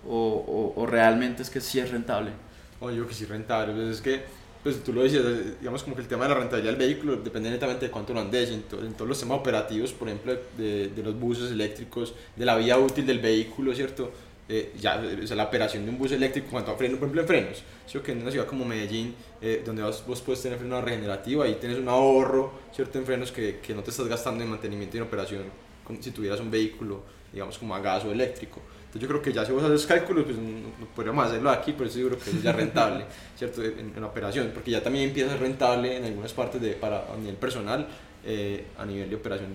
o, 0.08 0.74
o, 0.76 0.82
o 0.82 0.86
realmente 0.86 1.42
es 1.44 1.50
que 1.50 1.62
sí 1.62 1.80
es 1.80 1.92
rentable? 1.92 2.32
Oye, 2.80 2.98
yo 2.98 3.08
que 3.08 3.14
sí 3.14 3.26
rentable, 3.26 3.74
pues 3.74 3.88
es 3.98 4.02
que, 4.02 4.22
pues 4.64 4.84
tú 4.84 4.92
lo 4.94 5.04
decías, 5.04 5.24
eh, 5.26 5.56
digamos 5.60 5.84
como 5.84 5.96
que 5.96 6.02
el 6.02 6.08
tema 6.08 6.26
de 6.26 6.34
la 6.34 6.40
rentabilidad 6.40 6.74
del 6.76 6.80
vehículo 6.88 7.16
depende 7.18 7.50
netamente 7.50 7.86
de 7.86 7.92
cuánto 7.92 8.14
lo 8.14 8.20
andes, 8.22 8.50
en, 8.50 8.64
to- 8.64 8.80
en 8.84 8.94
todos 8.94 9.08
los 9.08 9.20
temas 9.20 9.40
operativos, 9.40 9.94
por 9.94 10.08
ejemplo, 10.10 10.36
de, 10.58 10.90
de 10.90 11.04
los 11.04 11.18
buses 11.20 11.52
eléctricos, 11.52 12.14
de 12.36 12.46
la 12.46 12.56
vida 12.58 12.78
útil 12.78 13.06
del 13.06 13.20
vehículo, 13.20 13.74
¿cierto? 13.74 14.12
Eh, 14.48 14.74
ya, 14.80 15.02
eh, 15.04 15.22
o 15.24 15.28
sea, 15.28 15.36
la 15.36 15.46
operación 15.46 15.86
de 15.86 15.90
un 15.92 15.98
bus 15.98 16.12
eléctrico, 16.12 16.50
cuanto 16.52 16.72
a 16.72 16.76
freno, 16.76 16.98
por 16.98 17.06
ejemplo, 17.08 17.22
en 17.22 17.28
frenos, 17.28 17.64
¿cierto? 17.88 18.06
Que 18.06 18.12
en 18.12 18.22
una 18.22 18.30
ciudad 18.32 18.46
como 18.46 18.66
Medellín, 18.66 19.16
eh, 19.42 19.64
donde 19.66 19.82
vos, 19.82 20.04
vos 20.06 20.22
puedes 20.22 20.42
tener 20.44 20.60
freno 20.60 20.80
regenerativo, 20.82 21.42
ahí 21.44 21.56
tienes 21.60 21.80
un 21.80 21.88
ahorro, 21.90 22.52
¿cierto? 22.74 23.00
En 23.00 23.06
frenos 23.06 23.32
que, 23.32 23.60
que 23.60 23.74
no 23.74 23.82
te 23.82 23.90
estás 23.92 24.08
gastando 24.08 24.44
en 24.44 24.50
mantenimiento 24.52 24.98
y 24.98 25.00
en 25.00 25.06
operación, 25.08 25.44
como 25.84 26.02
si 26.02 26.12
tuvieras 26.12 26.40
un 26.42 26.52
vehículo, 26.52 27.02
digamos, 27.34 27.58
como 27.58 27.74
a 27.76 27.80
gas 27.80 28.04
o 28.06 28.12
eléctrico. 28.12 28.62
Entonces 28.96 29.02
yo 29.02 29.08
creo 29.10 29.22
que 29.22 29.34
ya 29.34 29.46
si 29.46 29.52
vos 29.52 29.62
haces 29.62 29.86
cálculos, 29.86 30.24
pues 30.24 30.38
no, 30.38 30.44
no 30.80 30.86
podríamos 30.96 31.26
hacerlo 31.28 31.50
aquí, 31.50 31.74
pero 31.74 31.90
eso 31.90 32.00
yo 32.00 32.08
creo 32.08 32.20
que 32.20 32.30
es 32.30 32.42
ya 32.42 32.54
rentable, 32.54 33.04
¿cierto? 33.38 33.62
En, 33.62 33.92
en 33.94 34.04
operación, 34.06 34.52
porque 34.54 34.72
ya 34.72 34.82
también 34.82 35.10
empieza 35.10 35.30
a 35.30 35.34
ser 35.34 35.42
rentable 35.42 35.98
en 35.98 36.06
algunas 36.06 36.32
partes 36.32 36.62
de, 36.62 36.72
para, 36.72 37.00
a 37.14 37.18
nivel 37.18 37.36
personal, 37.36 37.86
eh, 38.24 38.68
a 38.78 38.86
nivel 38.86 39.10
de 39.10 39.16
operación 39.18 39.50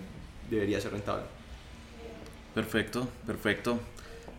debería 0.50 0.78
ser 0.78 0.92
rentable. 0.92 1.22
Perfecto, 2.54 3.08
perfecto. 3.26 3.78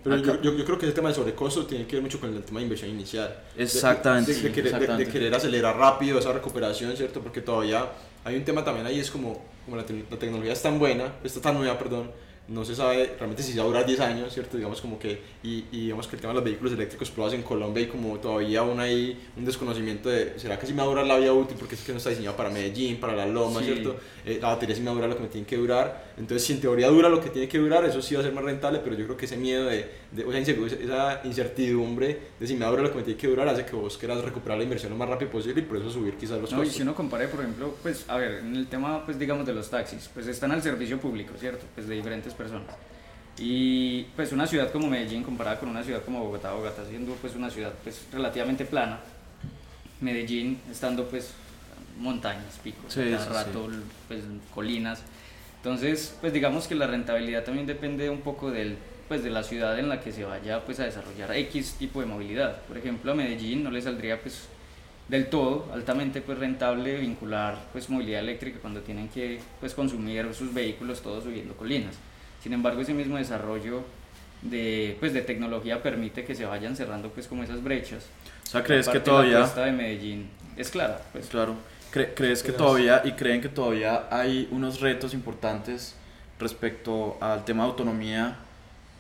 Pero 0.04 0.18
yo, 0.18 0.42
yo, 0.42 0.54
yo 0.56 0.66
creo 0.66 0.78
que 0.78 0.86
ese 0.86 0.96
tema 0.96 1.10
de 1.10 1.16
sobrecosto 1.16 1.66
tiene 1.66 1.86
que 1.88 1.96
ver 1.96 2.04
mucho 2.04 2.20
con 2.20 2.34
el 2.36 2.44
tema 2.44 2.60
de 2.60 2.64
inversión 2.66 2.90
inicial. 2.92 3.36
De- 3.56 3.64
Exactamente, 3.64 4.34
De, 4.34 4.42
de 4.42 4.52
querer, 4.52 4.56
de- 4.56 4.62
de 4.62 4.78
exactamente. 4.78 5.12
querer 5.12 5.34
acelerar 5.36 5.78
rápido 5.78 6.20
esa 6.20 6.34
recuperación, 6.34 6.96
¿cierto? 6.98 7.22
Porque 7.22 7.42
todavía 7.42 7.86
hay 8.24 8.36
un 8.36 8.44
tema 8.44 8.64
también 8.64 8.86
ahí, 8.86 9.00
es 9.00 9.10
como, 9.12 9.44
como 9.66 9.78
la, 9.78 9.86
te- 9.86 10.06
la 10.10 10.18
tecnología 10.18 10.54
es 10.54 10.62
tan 10.62 10.80
buena, 10.80 11.14
está 11.24 11.40
tan 11.42 11.56
nueva, 11.56 11.78
perdón, 11.78 12.12
no 12.52 12.66
se 12.66 12.76
sabe 12.76 13.16
realmente 13.18 13.42
si 13.44 13.54
se 13.54 13.60
va 13.60 13.64
a 13.64 13.68
durar 13.68 13.86
10 13.86 14.00
años, 14.02 14.34
¿cierto? 14.34 14.58
Digamos 14.58 14.82
como 14.82 15.00
que, 15.00 15.22
y, 15.44 15.66
y 15.72 15.82
digamos 15.86 16.08
que 16.08 16.16
el 16.18 16.22
tema 16.22 16.34
de 16.34 16.36
los 16.36 16.44
vehículos 16.44 16.74
eléctricos 16.74 17.10
probados 17.10 17.34
en 17.34 17.44
Colombia 17.44 17.82
y 17.84 17.88
como 17.88 18.20
todavía 18.20 18.60
aún 18.60 18.80
hay 18.80 19.18
un 19.38 19.46
desconocimiento 19.46 20.10
de, 20.10 20.38
¿será 20.38 20.60
que 20.60 20.68
sí 20.68 20.74
me 20.74 20.80
va 20.80 20.84
a 20.84 20.88
durar 20.88 21.08
la 21.08 21.18
vida 21.18 21.32
útil? 21.34 21.56
Porque 21.58 21.76
es 21.76 21.82
que 21.82 21.92
no 21.94 21.98
está 22.00 22.10
diseñado 22.10 22.36
para 22.36 22.50
Medellín, 22.50 22.98
para 23.00 23.16
la 23.16 23.26
Loma, 23.26 23.62
Sí. 23.62 23.68
¿cierto? 23.68 23.96
Eh, 24.26 24.40
la 24.42 24.50
batería 24.50 24.76
sí 24.76 24.82
me 24.82 24.88
va 24.88 24.92
a 24.92 24.96
durar 24.96 25.10
lo 25.10 25.16
que 25.18 25.24
me 25.24 25.30
tiene 25.30 25.48
que 25.48 25.58
durar. 25.58 26.14
Entonces, 26.18 26.46
si 26.46 26.54
en 26.54 26.62
teoría 26.62 26.88
dura 26.90 27.10
lo 27.10 27.20
que 27.22 27.30
tiene 27.30 27.48
que 27.48 27.58
durar, 27.58 27.84
eso 27.86 28.02
sí 28.02 28.14
va 28.16 28.22
a 28.22 28.24
ser 28.24 28.34
más 28.34 28.44
rentable, 28.44 28.80
pero 28.84 28.96
yo 28.96 29.06
creo 29.06 29.18
que 29.18 29.26
ese 29.26 29.38
miedo 29.38 29.66
de, 29.66 29.90
de 30.12 30.26
o 30.26 30.32
sea, 30.32 30.40
esa 30.42 31.22
incertidumbre 31.24 32.20
de 32.40 32.48
si 32.48 32.54
me 32.54 32.62
va 32.62 32.68
a 32.68 32.70
durar 32.72 32.86
lo 32.86 32.92
que 32.92 32.98
me 32.98 33.04
tiene 33.04 33.20
que 33.20 33.28
durar 33.28 33.48
hace 33.48 33.66
que 33.66 33.76
vos 33.76 33.98
quieras 33.98 34.24
recuperar 34.24 34.58
la 34.58 34.64
inversión 34.64 34.92
lo 34.92 34.98
más 34.98 35.10
rápido 35.10 35.32
posible 35.32 35.62
y 35.62 35.66
por 35.66 35.78
eso 35.78 35.90
subir 35.92 36.16
quizás 36.16 36.40
los 36.40 36.52
No, 36.52 36.58
y 36.58 36.60
costos. 36.62 36.76
si 36.76 36.82
uno 36.84 36.94
compare, 36.96 37.28
por 37.28 37.40
ejemplo, 37.42 37.76
pues, 37.82 38.06
a 38.08 38.18
ver, 38.18 38.36
en 38.40 38.56
el 38.56 38.68
tema, 38.68 39.04
pues, 39.06 39.18
digamos, 39.18 39.46
de 39.46 39.54
los 39.54 39.70
taxis, 39.70 40.10
pues 40.14 40.28
están 40.28 40.52
al 40.52 40.62
servicio 40.62 41.00
público, 41.00 41.34
¿cierto? 41.40 41.66
Pues 41.76 41.88
de 41.88 41.96
diferentes 41.96 42.34
personas. 42.34 42.68
Y, 43.38 44.04
pues, 44.16 44.32
una 44.34 44.46
ciudad 44.46 44.72
como 44.72 44.88
Medellín, 44.88 45.24
comparada 45.24 45.60
con 45.60 45.70
una 45.70 45.84
ciudad 45.84 46.04
como 46.04 46.24
Bogotá, 46.24 46.52
Bogotá 46.54 46.84
siendo, 46.88 47.14
pues, 47.14 47.34
una 47.36 47.50
ciudad, 47.50 47.74
pues, 47.84 48.06
relativamente 48.12 48.66
plana, 48.66 49.00
Medellín 50.02 50.60
estando, 50.70 51.06
pues, 51.08 51.32
montañas, 52.02 52.60
picos, 52.64 52.94
Sí, 52.94 53.02
cada 53.12 53.24
sí, 53.24 53.30
rato, 53.32 53.70
pues, 54.08 54.22
colinas. 54.54 55.04
Entonces, 55.58 56.18
pues, 56.22 56.34
digamos 56.34 56.68
que 56.68 56.76
la 56.76 56.88
rentabilidad 56.88 57.44
también 57.44 57.68
depende 57.68 58.10
un 58.10 58.22
poco 58.22 58.52
del 58.52 58.78
pues 59.08 59.24
de 59.26 59.30
la 59.30 59.44
ciudad 59.44 59.78
en 59.78 59.90
la 59.90 60.00
que 60.00 60.14
se 60.14 60.24
vaya 60.24 60.64
pues 60.64 60.80
a 60.80 60.86
desarrollar 60.86 61.36
X 61.36 61.76
tipo 61.78 62.00
de 62.00 62.06
movilidad. 62.06 62.62
Por 62.62 62.78
ejemplo, 62.78 63.12
a 63.12 63.16
Medellín 63.16 63.62
no 63.62 63.70
le 63.70 63.82
saldría 63.82 64.22
pues 64.22 64.44
del 65.10 65.28
todo 65.28 65.70
altamente 65.74 66.22
pues 66.22 66.38
rentable 66.38 66.96
vincular 66.98 67.58
pues 67.74 67.90
movilidad 67.90 68.22
eléctrica 68.22 68.60
cuando 68.62 68.80
tienen 68.80 69.10
que 69.10 69.42
pues 69.60 69.74
consumir 69.74 70.34
sus 70.34 70.54
vehículos 70.54 71.02
todos 71.02 71.26
subiendo 71.26 71.58
colinas. 71.58 71.94
Sin 72.42 72.54
embargo, 72.54 72.80
ese 72.80 72.94
mismo 72.94 73.18
desarrollo 73.18 73.84
de 74.44 74.96
pues 75.02 75.12
de 75.14 75.22
tecnología 75.24 75.84
permite 75.84 76.24
que 76.24 76.34
se 76.34 76.46
vayan 76.46 76.78
cerrando 76.78 77.10
pues 77.10 77.28
como 77.28 77.44
esas 77.44 77.62
brechas. 77.62 78.06
O 78.46 78.50
sea, 78.50 78.64
¿crees 78.64 78.88
que 78.88 79.00
La 79.00 79.04
todavía... 79.04 79.38
apuesta 79.40 79.66
de 79.66 79.74
Medellín 79.74 80.30
es 80.56 80.70
clara, 80.70 81.02
pues 81.12 81.28
Claro. 81.28 81.56
Cre- 81.92 82.12
¿Crees 82.16 82.42
que 82.44 82.52
todavía, 82.52 83.02
y 83.06 83.12
creen 83.14 83.42
que 83.42 83.50
todavía 83.50 84.08
hay 84.10 84.48
unos 84.52 84.80
retos 84.80 85.14
importantes 85.14 85.96
respecto 86.40 87.18
al 87.22 87.46
tema 87.46 87.64
de 87.64 87.70
autonomía 87.70 88.38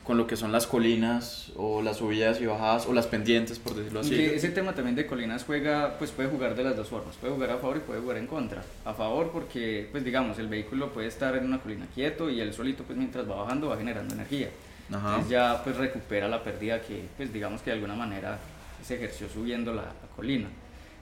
con 0.03 0.17
lo 0.17 0.25
que 0.25 0.35
son 0.35 0.51
las 0.51 0.65
colinas 0.65 1.51
o 1.55 1.81
las 1.81 1.97
subidas 1.97 2.41
y 2.41 2.45
bajadas 2.47 2.87
o 2.87 2.93
las 2.93 3.05
pendientes, 3.07 3.59
por 3.59 3.75
decirlo 3.75 3.99
así? 4.01 4.09
Que 4.09 4.35
ese 4.35 4.49
tema 4.49 4.73
también 4.73 4.95
de 4.95 5.05
colinas 5.05 5.43
juega, 5.45 5.95
pues 5.99 6.09
puede 6.11 6.27
jugar 6.27 6.55
de 6.55 6.63
las 6.63 6.75
dos 6.75 6.87
formas, 6.89 7.15
puede 7.17 7.33
jugar 7.33 7.51
a 7.51 7.57
favor 7.57 7.77
y 7.77 7.79
puede 7.81 8.01
jugar 8.01 8.17
en 8.17 8.25
contra. 8.27 8.63
A 8.83 8.93
favor 8.93 9.29
porque, 9.31 9.87
pues 9.91 10.03
digamos, 10.03 10.39
el 10.39 10.47
vehículo 10.47 10.91
puede 10.91 11.07
estar 11.07 11.35
en 11.35 11.45
una 11.45 11.59
colina 11.59 11.85
quieto 11.93 12.29
y 12.31 12.41
él 12.41 12.51
solito, 12.53 12.83
pues 12.83 12.97
mientras 12.97 13.29
va 13.29 13.35
bajando 13.43 13.69
va 13.69 13.77
generando 13.77 14.13
energía. 14.15 14.49
Ajá. 14.91 15.09
Entonces 15.09 15.29
ya 15.29 15.63
pues 15.63 15.77
recupera 15.77 16.27
la 16.27 16.43
pérdida 16.43 16.81
que, 16.81 17.05
pues 17.15 17.31
digamos 17.31 17.61
que 17.61 17.69
de 17.69 17.75
alguna 17.75 17.95
manera 17.95 18.39
se 18.83 18.95
ejerció 18.95 19.29
subiendo 19.29 19.71
la, 19.71 19.83
la 19.83 20.15
colina. 20.15 20.47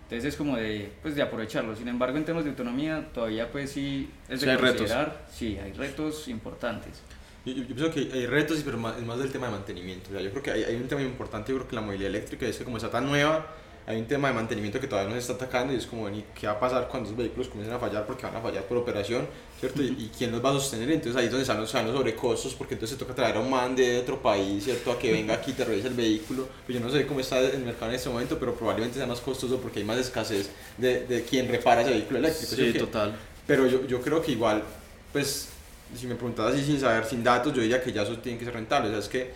Entonces 0.10 0.34
es 0.34 0.38
como 0.38 0.58
de, 0.58 0.92
pues 1.04 1.16
de 1.16 1.22
aprovecharlo. 1.22 1.76
Sin 1.76 1.88
embargo, 1.88 2.18
en 2.18 2.26
temas 2.26 2.44
de 2.44 2.50
autonomía 2.50 3.10
todavía 3.14 3.52
pues 3.52 3.70
sí 3.70 4.10
es 4.28 4.42
de 4.42 4.46
Sí 4.46 4.50
hay 4.50 4.58
retos. 4.58 4.78
considerar, 4.78 5.28
sí, 5.32 5.58
hay 5.64 5.72
retos 5.74 6.28
importantes. 6.28 7.02
Yo, 7.46 7.54
yo 7.54 7.68
pienso 7.68 7.92
que 7.92 8.00
hay 8.12 8.26
retos, 8.26 8.62
pero 8.66 8.80
más, 8.80 8.98
es 8.98 9.06
más 9.06 9.20
del 9.20 9.32
tema 9.32 9.46
de 9.46 9.52
mantenimiento. 9.52 10.10
O 10.10 10.14
sea, 10.14 10.22
yo 10.22 10.32
creo 10.32 10.42
que 10.42 10.52
hay, 10.52 10.64
hay 10.64 10.76
un 10.78 10.88
tema 10.88 11.04
importante, 11.04 11.52
yo 11.52 11.60
creo 11.60 11.68
que 11.68 11.76
la 11.76 11.82
movilidad 11.82 12.10
eléctrica 12.10 12.48
es 12.48 12.58
que 12.58 12.64
como 12.64 12.78
está 12.78 12.90
tan 12.90 13.06
nueva, 13.06 13.46
hay 13.86 13.98
un 13.98 14.06
tema 14.08 14.30
de 14.30 14.34
mantenimiento 14.34 14.80
que 14.80 14.88
todavía 14.88 15.14
nos 15.14 15.20
está 15.20 15.34
atacando 15.34 15.74
y 15.74 15.78
es 15.78 15.86
como, 15.86 16.04
bueno, 16.04 16.18
¿y 16.18 16.26
¿qué 16.40 16.48
va 16.48 16.54
a 16.54 16.60
pasar 16.60 16.88
cuando 16.88 17.10
los 17.10 17.18
vehículos 17.18 17.48
comiencen 17.48 17.76
a 17.76 17.80
fallar? 17.80 18.06
Porque 18.06 18.26
van 18.26 18.36
a 18.36 18.42
fallar 18.42 18.64
por 18.64 18.78
operación, 18.78 19.28
¿cierto? 19.60 19.84
¿Y, 19.84 19.88
y 19.88 20.12
quién 20.18 20.32
los 20.32 20.44
va 20.44 20.52
a 20.52 20.54
sostener? 20.54 20.90
Entonces 20.92 21.16
ahí 21.16 21.26
es 21.26 21.32
donde 21.32 21.44
están 21.44 21.58
los, 21.60 21.68
están 21.68 21.86
los 21.86 21.96
sobrecostos, 21.96 22.54
porque 22.54 22.76
entonces 22.76 22.98
se 22.98 23.04
toca 23.04 23.14
traer 23.14 23.38
a 23.38 23.40
un 23.40 23.50
man 23.50 23.76
de 23.76 24.00
otro 24.00 24.22
país, 24.22 24.64
¿cierto? 24.64 24.92
A 24.92 25.00
que 25.00 25.12
venga 25.12 25.34
aquí 25.34 25.52
y 25.52 25.54
te 25.54 25.66
revise 25.66 25.88
el 25.88 25.94
vehículo. 25.94 26.48
Pues 26.66 26.78
yo 26.78 26.84
no 26.84 26.92
sé 26.92 27.06
cómo 27.06 27.20
está 27.20 27.40
el 27.40 27.64
mercado 27.64 27.92
en 27.92 27.96
este 27.96 28.10
momento, 28.10 28.40
pero 28.40 28.56
probablemente 28.56 28.98
sea 28.98 29.08
más 29.08 29.20
costoso 29.20 29.60
porque 29.60 29.80
hay 29.80 29.86
más 29.86 29.98
escasez 29.98 30.50
de, 30.78 31.06
de 31.06 31.24
quien 31.24 31.48
repara 31.48 31.82
ese 31.82 31.92
vehículo 31.92 32.20
eléctrico. 32.20 32.56
Sí, 32.56 32.72
¿sí? 32.72 32.78
total. 32.78 33.16
Pero 33.46 33.68
yo, 33.68 33.86
yo 33.88 34.02
creo 34.02 34.22
que 34.22 34.32
igual, 34.32 34.64
pues, 35.12 35.50
si 35.98 36.08
me 36.08 36.16
preguntas 36.16 36.54
así 36.54 36.64
sin 36.64 36.80
saber, 36.80 37.04
sin 37.06 37.24
datos, 37.24 37.54
yo 37.54 37.62
diría 37.62 37.82
que 37.82 37.92
ya 37.92 38.04
eso 38.04 38.18
tiene 38.20 38.38
que 38.38 38.46
ser 38.46 38.54
rentable. 38.54 38.90
O 38.90 38.92
sea, 38.92 39.00
es 39.00 39.10
que 39.10 39.32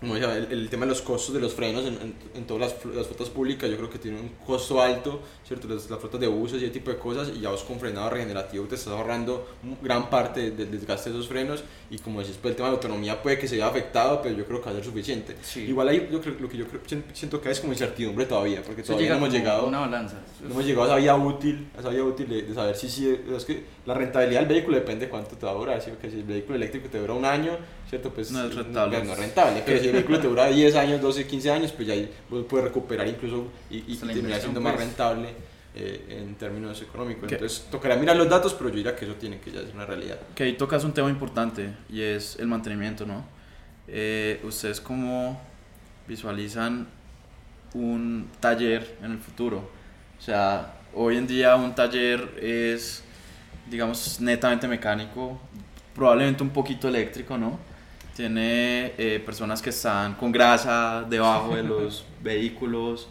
como 0.00 0.14
el, 0.16 0.24
el, 0.24 0.68
tema 0.68 0.86
de 0.86 0.90
los 0.90 1.02
costos 1.02 1.34
de 1.34 1.40
los 1.40 1.54
frenos 1.54 1.84
en, 1.84 1.94
en, 1.94 2.14
en 2.34 2.44
todas 2.46 2.72
las, 2.72 2.94
las, 2.94 3.06
flotas 3.06 3.30
públicas, 3.30 3.68
yo 3.68 3.76
creo 3.76 3.90
que 3.90 3.98
tiene 3.98 4.20
un 4.20 4.28
costo 4.46 4.80
alto, 4.80 5.20
¿cierto? 5.44 5.66
Las, 5.66 5.90
las, 5.90 5.98
flotas 5.98 6.20
de 6.20 6.28
buses 6.28 6.62
y 6.62 6.66
ese 6.66 6.74
tipo 6.74 6.90
de 6.90 6.98
cosas, 6.98 7.32
y 7.34 7.40
ya 7.40 7.50
vos 7.50 7.64
con 7.64 7.80
frenado 7.80 8.08
regenerativo 8.08 8.64
te 8.66 8.76
estás 8.76 8.92
ahorrando 8.92 9.48
gran 9.82 10.08
parte 10.08 10.52
del 10.52 10.70
desgaste 10.70 11.10
de 11.10 11.16
esos 11.16 11.28
frenos, 11.28 11.64
y 11.90 11.98
como 11.98 12.20
decís, 12.20 12.38
pues 12.40 12.52
el 12.52 12.56
tema 12.56 12.68
de 12.68 12.76
autonomía 12.76 13.20
puede 13.20 13.38
que 13.38 13.48
se 13.48 13.56
vea 13.56 13.66
afectado, 13.66 14.22
pero 14.22 14.36
yo 14.36 14.46
creo 14.46 14.60
que 14.60 14.66
va 14.66 14.70
a 14.70 14.74
ser 14.74 14.84
suficiente. 14.84 15.36
Sí. 15.42 15.62
Igual 15.62 15.88
ahí 15.88 16.08
yo 16.12 16.20
creo, 16.20 16.36
lo 16.38 16.48
que 16.48 16.56
yo 16.56 16.66
creo, 16.68 16.80
siento 17.12 17.40
que 17.40 17.50
es 17.50 17.58
como 17.58 17.72
incertidumbre 17.72 18.26
todavía, 18.26 18.62
porque 18.62 18.84
todavía 18.84 19.10
no 19.10 19.16
hemos 19.16 19.32
llegado 19.32 19.66
una 19.66 19.80
balanza. 19.80 20.20
No 20.42 20.50
hemos 20.50 20.64
llegado 20.64 20.84
a 20.84 20.86
esa 20.86 20.96
vía 20.96 21.16
útil, 21.16 21.68
a 21.76 21.80
esa 21.80 21.88
vía 21.88 22.04
útil 22.04 22.28
de, 22.28 22.42
de 22.42 22.54
saber 22.54 22.76
si, 22.76 22.88
si 22.88 23.08
es 23.34 23.44
que 23.44 23.64
la 23.84 23.94
rentabilidad 23.94 24.40
del 24.40 24.48
vehículo 24.48 24.76
depende 24.76 25.06
de 25.06 25.10
cuánto 25.10 25.36
te 25.36 25.46
va 25.46 25.52
a 25.52 25.54
durar, 25.54 25.80
¿sí? 25.82 25.90
que 26.00 26.10
si 26.10 26.18
el 26.18 26.24
vehículo 26.24 26.56
eléctrico 26.56 26.88
te 26.88 26.98
dura 26.98 27.14
un 27.14 27.24
año, 27.24 27.52
¿cierto? 27.88 28.10
Pues 28.10 28.30
no 28.30 28.44
es 28.44 28.54
rentable. 28.54 28.98
No, 28.98 29.04
no 29.04 29.12
es 29.14 29.18
rentable, 29.18 29.62
pero 29.64 29.80
si 29.80 29.87
el 29.88 29.94
vehículo 29.94 30.20
te 30.20 30.28
dura 30.28 30.46
10 30.46 30.74
años, 30.76 31.00
12, 31.00 31.26
15 31.26 31.50
años, 31.50 31.72
pues 31.72 31.88
ya 31.88 31.94
ahí 31.94 32.10
puedes 32.48 32.64
recuperar 32.64 33.06
incluso 33.06 33.48
y, 33.70 33.84
y 33.86 33.96
terminar 33.96 34.40
siendo 34.40 34.60
más 34.60 34.74
pues. 34.74 34.86
rentable 34.86 35.28
eh, 35.74 36.18
en 36.20 36.34
términos 36.34 36.80
económicos. 36.82 37.28
¿Qué? 37.28 37.36
Entonces 37.36 37.66
tocará 37.70 37.94
mirar 37.96 38.16
los 38.16 38.28
datos, 38.28 38.54
pero 38.54 38.70
yo 38.70 38.76
diría 38.76 38.96
que 38.96 39.04
eso 39.04 39.14
tiene 39.14 39.38
que 39.38 39.52
ya 39.52 39.60
ser 39.60 39.74
una 39.74 39.86
realidad. 39.86 40.18
Que 40.34 40.44
ahí 40.44 40.54
tocas 40.54 40.82
un 40.82 40.92
tema 40.92 41.08
importante 41.08 41.72
y 41.88 42.02
es 42.02 42.36
el 42.40 42.48
mantenimiento, 42.48 43.06
¿no? 43.06 43.24
Eh, 43.86 44.40
¿Ustedes 44.42 44.80
cómo 44.80 45.40
visualizan 46.08 46.88
un 47.74 48.28
taller 48.40 48.96
en 49.02 49.12
el 49.12 49.18
futuro? 49.18 49.70
O 50.18 50.22
sea, 50.22 50.74
hoy 50.94 51.16
en 51.16 51.26
día 51.26 51.54
un 51.54 51.74
taller 51.74 52.28
es, 52.42 53.04
digamos, 53.70 54.20
netamente 54.20 54.66
mecánico, 54.66 55.38
probablemente 55.94 56.42
un 56.42 56.50
poquito 56.50 56.88
eléctrico, 56.88 57.38
¿no? 57.38 57.58
Tiene 58.18 58.94
eh, 58.98 59.22
personas 59.24 59.62
que 59.62 59.70
están 59.70 60.16
con 60.16 60.32
grasa 60.32 61.06
debajo 61.08 61.54
de 61.54 61.62
los 61.62 62.04
vehículos, 62.20 63.08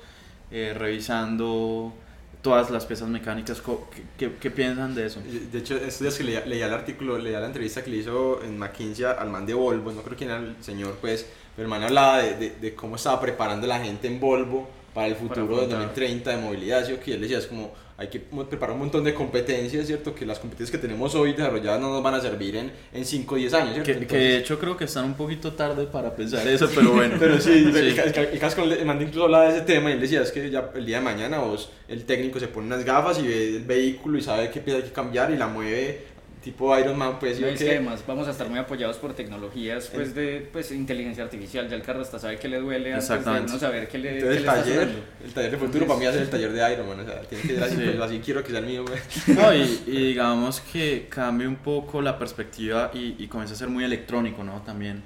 eh, 0.51 0.75
revisando 0.77 1.93
todas 2.41 2.69
las 2.69 2.85
piezas 2.85 3.07
mecánicas. 3.07 3.61
¿Qué, 3.61 4.03
qué, 4.17 4.35
qué 4.35 4.51
piensan 4.51 4.93
de 4.93 5.05
eso? 5.05 5.21
De 5.21 5.59
hecho, 5.59 5.77
estos 5.77 6.01
días 6.01 6.17
que 6.17 6.25
leía, 6.25 6.45
leía, 6.45 6.65
el 6.65 6.73
artículo, 6.73 7.17
leía 7.17 7.39
la 7.39 7.45
entrevista 7.45 7.81
que 7.85 7.89
le 7.89 7.97
hizo 7.99 8.43
en 8.43 8.59
McKinsey 8.59 9.05
al 9.05 9.29
man 9.29 9.45
de 9.45 9.53
Volvo, 9.53 9.93
no 9.93 10.01
creo 10.01 10.17
quién 10.17 10.29
era 10.29 10.39
el 10.39 10.57
señor, 10.59 10.97
pues, 10.99 11.25
pero 11.55 11.67
el 11.67 11.69
man 11.69 11.83
hablaba 11.83 12.17
de, 12.17 12.35
de, 12.35 12.49
de 12.59 12.75
cómo 12.75 12.97
estaba 12.97 13.21
preparando 13.21 13.65
la 13.65 13.79
gente 13.79 14.09
en 14.09 14.19
Volvo 14.19 14.67
para 14.93 15.07
el 15.07 15.15
futuro 15.15 15.47
para 15.47 15.67
de 15.67 15.73
2030 15.73 16.31
de 16.31 16.37
movilidad, 16.37 16.85
¿sí? 16.85 16.97
que 16.97 17.13
él 17.13 17.21
decía, 17.21 17.37
es 17.37 17.47
como 17.47 17.71
hay 17.99 18.09
que 18.09 18.19
preparar 18.19 18.73
un 18.75 18.79
montón 18.79 19.03
de 19.03 19.15
competencias, 19.15 19.87
¿cierto? 19.87 20.13
Que 20.13 20.23
las 20.23 20.37
competencias 20.37 20.69
que 20.69 20.77
tenemos 20.77 21.15
hoy 21.15 21.33
desarrolladas 21.33 21.81
no 21.81 21.89
nos 21.89 22.03
van 22.03 22.13
a 22.13 22.21
servir 22.21 22.55
en, 22.55 22.71
en 22.93 23.05
5 23.05 23.33
o 23.33 23.37
10 23.37 23.53
años, 23.55 23.73
¿cierto? 23.73 23.85
Que, 23.85 23.91
Entonces, 23.93 24.17
que, 24.17 24.33
de 24.33 24.37
hecho 24.37 24.59
creo 24.59 24.77
que 24.77 24.83
están 24.83 25.05
un 25.05 25.15
poquito 25.15 25.53
tarde 25.53 25.87
para 25.87 26.15
pensar 26.15 26.47
eso, 26.47 26.69
pero 26.75 26.91
bueno. 26.93 27.15
pero 27.17 27.41
sí, 27.41 27.63
sí. 27.63 27.69
El, 27.69 27.75
el, 27.75 28.89
el, 28.89 29.01
incluso 29.01 29.23
hablaba 29.23 29.45
de 29.45 29.57
ese 29.57 29.65
tema 29.65 29.89
y 29.89 29.93
él 29.93 29.99
decía, 29.99 30.21
es 30.21 30.31
que 30.31 30.47
ya 30.51 30.69
el 30.75 30.85
día 30.85 30.99
de 30.99 31.05
mañana 31.05 31.39
vos, 31.39 31.71
el 31.87 32.05
técnico 32.05 32.39
se 32.39 32.47
pone 32.47 32.67
unas 32.67 32.85
gafas 32.85 33.17
y 33.17 33.27
ve 33.27 33.47
el 33.57 33.63
vehículo 33.63 34.19
y 34.19 34.21
sabe 34.21 34.51
qué 34.51 34.59
pieza 34.59 34.77
hay 34.77 34.85
que 34.85 34.91
cambiar 34.93 35.31
y 35.31 35.35
la 35.37 35.47
mueve 35.47 36.16
tipo 36.43 36.77
Iron 36.77 36.97
Man, 36.97 37.17
pues 37.19 37.39
no, 37.39 37.47
es 37.47 37.59
que 37.59 37.71
además 37.71 38.03
vamos 38.07 38.27
a 38.27 38.31
estar 38.31 38.47
muy 38.47 38.59
apoyados 38.59 38.97
por 38.97 39.13
tecnologías 39.13 39.89
pues 39.93 40.13
de 40.15 40.47
pues 40.51 40.71
inteligencia 40.71 41.23
artificial, 41.23 41.67
ya 41.69 41.75
el 41.75 41.81
carro 41.81 42.01
hasta 42.01 42.19
sabe 42.19 42.37
que 42.37 42.47
le 42.47 42.59
duele 42.59 42.93
antes 42.93 43.09
de 43.09 43.15
uno 43.31 43.59
saber 43.59 43.87
qué 43.87 43.97
le, 43.97 44.19
Entonces, 44.19 44.29
qué 44.29 44.37
el 44.37 44.45
le 44.45 44.63
taller, 44.63 44.89
el 45.25 45.33
taller 45.33 45.51
de 45.51 45.57
futuro 45.57 45.87
para 45.87 45.99
mí 45.99 46.05
va 46.05 46.11
a 46.11 46.13
ser 46.13 46.23
el 46.23 46.29
taller 46.29 46.53
de 46.53 46.73
Iron 46.73 46.87
Man, 46.87 46.99
o 46.99 47.05
sea, 47.05 47.21
tiene 47.21 47.43
que 47.43 47.55
ser 47.55 47.63
así, 47.63 47.75
sí. 47.75 47.81
pues, 47.83 47.99
así 47.99 48.19
quiero 48.19 48.43
que 48.43 48.51
sea 48.51 48.59
el 48.59 48.65
mío. 48.65 48.85
Pues. 48.85 49.27
No, 49.27 49.53
y, 49.53 49.83
y, 49.87 50.07
digamos 50.07 50.61
que 50.61 51.07
cambie 51.09 51.47
un 51.47 51.57
poco 51.57 52.01
la 52.01 52.17
perspectiva 52.17 52.91
y, 52.93 53.15
y 53.17 53.27
comience 53.27 53.53
a 53.53 53.57
ser 53.57 53.69
muy 53.69 53.83
electrónico, 53.83 54.43
¿no? 54.43 54.61
También. 54.61 55.03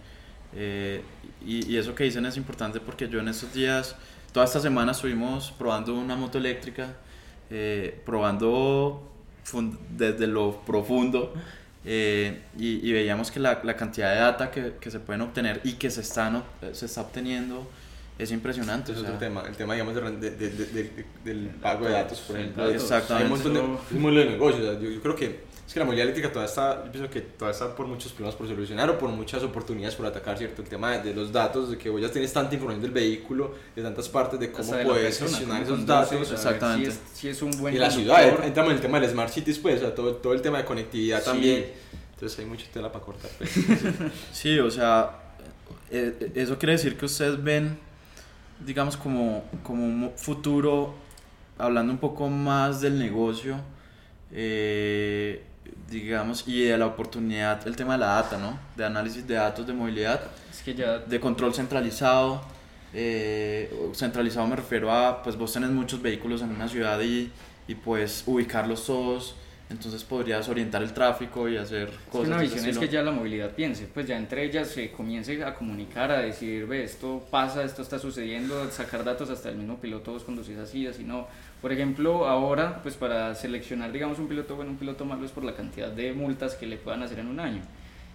Eh, 0.56 1.02
y, 1.46 1.72
y 1.72 1.78
eso 1.78 1.96
que 1.96 2.04
dicen 2.04 2.26
es 2.26 2.38
importante 2.38 2.80
porque 2.80 3.08
yo 3.08 3.20
en 3.20 3.30
estos 3.30 3.54
días, 3.54 3.96
toda 4.32 4.46
esta 4.46 4.60
semana 4.60 4.92
estuvimos 4.92 5.52
probando 5.58 5.96
una 5.96 6.16
moto 6.16 6.38
eléctrica, 6.38 6.96
eh, 7.50 8.00
probando 8.06 9.11
desde 9.98 10.28
lo 10.28 10.62
profundo 10.62 11.34
eh, 11.84 12.44
y, 12.58 12.88
y, 12.88 12.94
veíamos 12.94 13.32
que 13.32 13.40
la, 13.40 13.60
la, 13.64 13.76
cantidad 13.76 14.14
de 14.14 14.20
data 14.20 14.52
que, 14.52 14.74
que, 14.80 14.92
se 14.92 15.00
pueden 15.00 15.22
obtener 15.22 15.62
y 15.64 15.74
que 15.74 15.90
se, 15.90 16.02
están, 16.02 16.44
se 16.74 16.86
está 16.86 17.02
obteniendo 17.02 17.68
es 18.20 18.32
impresionante. 18.32 18.92
Eso 18.92 19.02
o 19.02 19.04
sea, 19.04 19.16
es 19.16 19.22
el 19.22 19.28
tema, 19.28 19.44
el 19.48 19.56
tema 19.56 19.74
digamos, 19.74 19.96
de, 19.96 20.32
de, 20.32 20.50
de, 20.50 21.06
del 21.24 21.48
pago 21.60 21.86
de 21.86 21.94
datos, 21.94 22.20
por 22.20 22.38
ejemplo. 22.38 22.70
Exactamente. 22.70 23.14
Hay 23.14 23.24
un 23.24 23.30
montón 23.30 23.54
de, 23.54 23.84
es 23.84 23.92
un 23.94 24.02
modelo 24.02 24.20
de 24.20 24.26
negocio. 24.28 24.60
O 24.60 24.72
sea, 24.72 24.80
yo, 24.80 24.90
yo, 24.92 25.02
creo 25.02 25.16
que 25.16 25.40
es 25.72 25.74
que 25.74 25.80
la 25.80 25.86
movilidad 25.86 26.10
eléctrica 26.10 26.28
todavía 26.34 26.50
está, 26.50 26.84
yo 26.84 26.92
pienso 26.92 27.10
que 27.10 27.22
todavía 27.22 27.58
está 27.58 27.74
por 27.74 27.88
muchos 27.88 28.12
problemas 28.12 28.36
por 28.36 28.46
solucionar 28.46 28.90
o 28.90 28.98
por 28.98 29.10
muchas 29.10 29.42
oportunidades 29.42 29.96
por 29.96 30.06
atacar, 30.06 30.38
¿cierto? 30.38 30.62
El 30.62 30.68
tema 30.68 30.98
de, 30.98 31.14
los 31.14 31.32
datos, 31.32 31.72
de 31.72 31.78
que 31.78 31.90
vos 31.90 32.02
ya 32.02 32.12
tienes 32.12 32.34
tanta 32.34 32.54
información 32.56 32.82
del 32.82 32.92
vehículo, 32.92 33.56
de 33.74 33.82
tantas 33.82 34.10
partes, 34.10 34.38
de 34.38 34.52
cómo 34.52 34.70
puedes 34.70 35.18
gestionar 35.18 35.64
esos 35.64 35.86
datos. 35.86 36.30
Exactamente. 36.30 36.92
Si 36.92 36.98
es, 36.98 37.02
si 37.14 37.28
es 37.30 37.42
un 37.42 37.52
buen 37.52 37.74
y 37.74 37.78
la 37.78 37.90
ciudad, 37.90 38.44
entramos 38.44 38.72
en 38.72 38.76
el 38.76 38.82
tema 38.82 39.00
del 39.00 39.10
Smart 39.12 39.32
Cities, 39.32 39.60
pues, 39.60 39.78
o 39.78 39.80
sea, 39.80 39.96
todo, 39.96 40.16
todo 40.16 40.34
el 40.34 40.42
tema 40.42 40.58
de 40.58 40.66
conectividad 40.66 41.20
sí. 41.20 41.26
también. 41.26 41.66
Entonces 42.16 42.38
hay 42.38 42.46
mucha 42.48 42.66
tela 42.70 42.92
para 42.92 43.06
cortar. 43.06 43.32
Pues. 43.38 43.52
sí, 44.34 44.60
o 44.60 44.70
sea, 44.70 45.22
eh, 45.90 46.34
eso 46.36 46.58
quiere 46.58 46.74
decir 46.74 46.98
que 46.98 47.06
ustedes 47.06 47.42
ven, 47.42 47.78
digamos, 48.60 48.98
como, 48.98 49.46
como 49.64 49.86
un 49.86 50.12
futuro, 50.18 50.96
hablando 51.58 51.94
un 51.94 52.00
poco 52.00 52.28
más 52.28 52.82
del 52.82 53.00
negocio, 53.00 53.56
eh, 54.34 55.46
digamos, 55.90 56.48
y 56.48 56.64
de 56.64 56.78
la 56.78 56.88
oportunidad, 56.88 57.68
el 57.68 57.76
tema 57.76 57.94
de 57.94 58.00
la 58.00 58.08
data, 58.08 58.38
¿no? 58.38 58.58
De 58.76 58.86
análisis 58.86 59.28
de 59.28 59.36
datos 59.36 59.68
de 59.68 59.74
movilidad, 59.74 60.22
es 60.52 60.62
que 60.62 60.74
ya... 60.74 61.00
de 61.00 61.20
control 61.20 61.54
centralizado. 61.54 62.42
Eh, 62.94 63.74
centralizado 63.94 64.48
me 64.48 64.56
refiero 64.56 64.92
a, 64.92 65.24
pues 65.24 65.38
vos 65.38 65.54
tenés 65.54 65.70
muchos 65.70 66.02
vehículos 66.02 66.42
en 66.42 66.50
una 66.50 66.68
ciudad 66.68 67.00
y, 67.02 67.32
y 67.68 67.76
puedes 67.76 68.24
ubicarlos 68.26 68.86
todos 68.86 69.36
entonces 69.72 70.04
podrías 70.04 70.48
orientar 70.50 70.84
el 70.84 70.94
tráfico 70.94 71.48
y 71.48 71.58
hacer 71.58 71.90
cosas. 72.12 72.28
Una 72.28 72.40
visión 72.40 72.66
es 72.66 72.78
que 72.78 72.90
ya 72.90 73.02
la 73.02 73.12
movilidad 73.12 73.52
piense, 73.52 73.88
pues 73.92 74.06
ya 74.06 74.18
entre 74.18 74.44
ellas 74.44 74.68
se 74.68 74.92
comience 74.92 75.44
a 75.44 75.56
comunicar, 75.56 76.12
a 76.12 76.20
decir, 76.20 76.68
ve, 76.68 76.84
esto 76.84 77.26
pasa, 77.32 77.64
esto 77.64 77.82
está 77.82 77.98
sucediendo, 77.98 78.70
sacar 78.70 79.04
datos 79.04 79.30
hasta 79.30 79.50
el 79.50 79.56
mismo 79.56 79.80
piloto, 79.80 80.12
vos 80.12 80.24
conducís 80.24 80.58
así, 80.58 80.86
así 80.88 81.04
no. 81.04 81.28
Por 81.62 81.72
ejemplo, 81.72 82.28
ahora, 82.28 82.82
pues 82.82 82.96
para 82.96 83.36
seleccionar, 83.36 83.92
digamos, 83.92 84.18
un 84.18 84.28
piloto 84.28 84.56
bueno, 84.56 84.72
un 84.72 84.78
piloto 84.78 85.06
malo 85.06 85.26
es 85.26 85.32
por 85.32 85.44
la 85.44 85.54
cantidad 85.54 85.90
de 85.90 86.12
multas 86.12 86.56
que 86.56 86.66
le 86.66 86.78
puedan 86.78 87.04
hacer 87.04 87.20
en 87.20 87.28
un 87.28 87.40
año. 87.40 87.62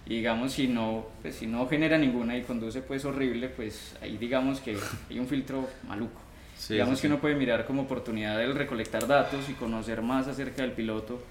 Y 0.04 0.16
digamos, 0.16 0.52
si 0.52 0.66
no, 0.66 1.06
pues 1.22 1.36
si 1.36 1.46
no 1.46 1.68
genera 1.68 1.96
ninguna 1.96 2.36
y 2.36 2.42
conduce 2.42 2.80
pues 2.80 3.04
horrible, 3.04 3.48
pues 3.48 3.96
ahí 4.02 4.16
digamos 4.16 4.60
que 4.60 4.76
hay 5.10 5.18
un 5.18 5.28
filtro 5.28 5.68
maluco. 5.86 6.20
Sí, 6.56 6.74
digamos 6.74 6.98
sí, 6.98 7.02
que 7.02 7.08
uno 7.08 7.20
puede 7.20 7.34
mirar 7.36 7.66
como 7.66 7.82
oportunidad 7.82 8.42
el 8.42 8.54
recolectar 8.54 9.06
datos 9.06 9.48
y 9.48 9.52
conocer 9.52 10.02
más 10.02 10.26
acerca 10.26 10.62
del 10.62 10.72
piloto 10.72 11.22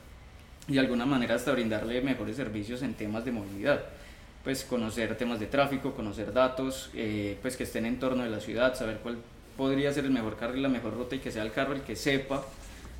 y 0.67 0.73
de 0.73 0.79
alguna 0.79 1.05
manera 1.05 1.35
hasta 1.35 1.51
brindarle 1.51 2.01
mejores 2.01 2.35
servicios 2.35 2.81
en 2.81 2.93
temas 2.93 3.25
de 3.25 3.31
movilidad. 3.31 3.83
Pues 4.43 4.63
conocer 4.63 5.15
temas 5.17 5.39
de 5.39 5.47
tráfico, 5.47 5.93
conocer 5.93 6.31
datos, 6.31 6.91
eh, 6.93 7.37
pues 7.41 7.57
que 7.57 7.63
estén 7.63 7.85
en 7.85 7.99
torno 7.99 8.23
de 8.23 8.29
la 8.29 8.39
ciudad, 8.39 8.75
saber 8.75 8.99
cuál 9.01 9.17
podría 9.57 9.91
ser 9.93 10.05
el 10.05 10.11
mejor 10.11 10.35
carro 10.35 10.55
y 10.55 10.61
la 10.61 10.69
mejor 10.69 10.93
ruta 10.93 11.15
y 11.15 11.19
que 11.19 11.31
sea 11.31 11.43
el 11.43 11.51
carro 11.51 11.73
el 11.73 11.81
que 11.81 11.95
sepa 11.95 12.45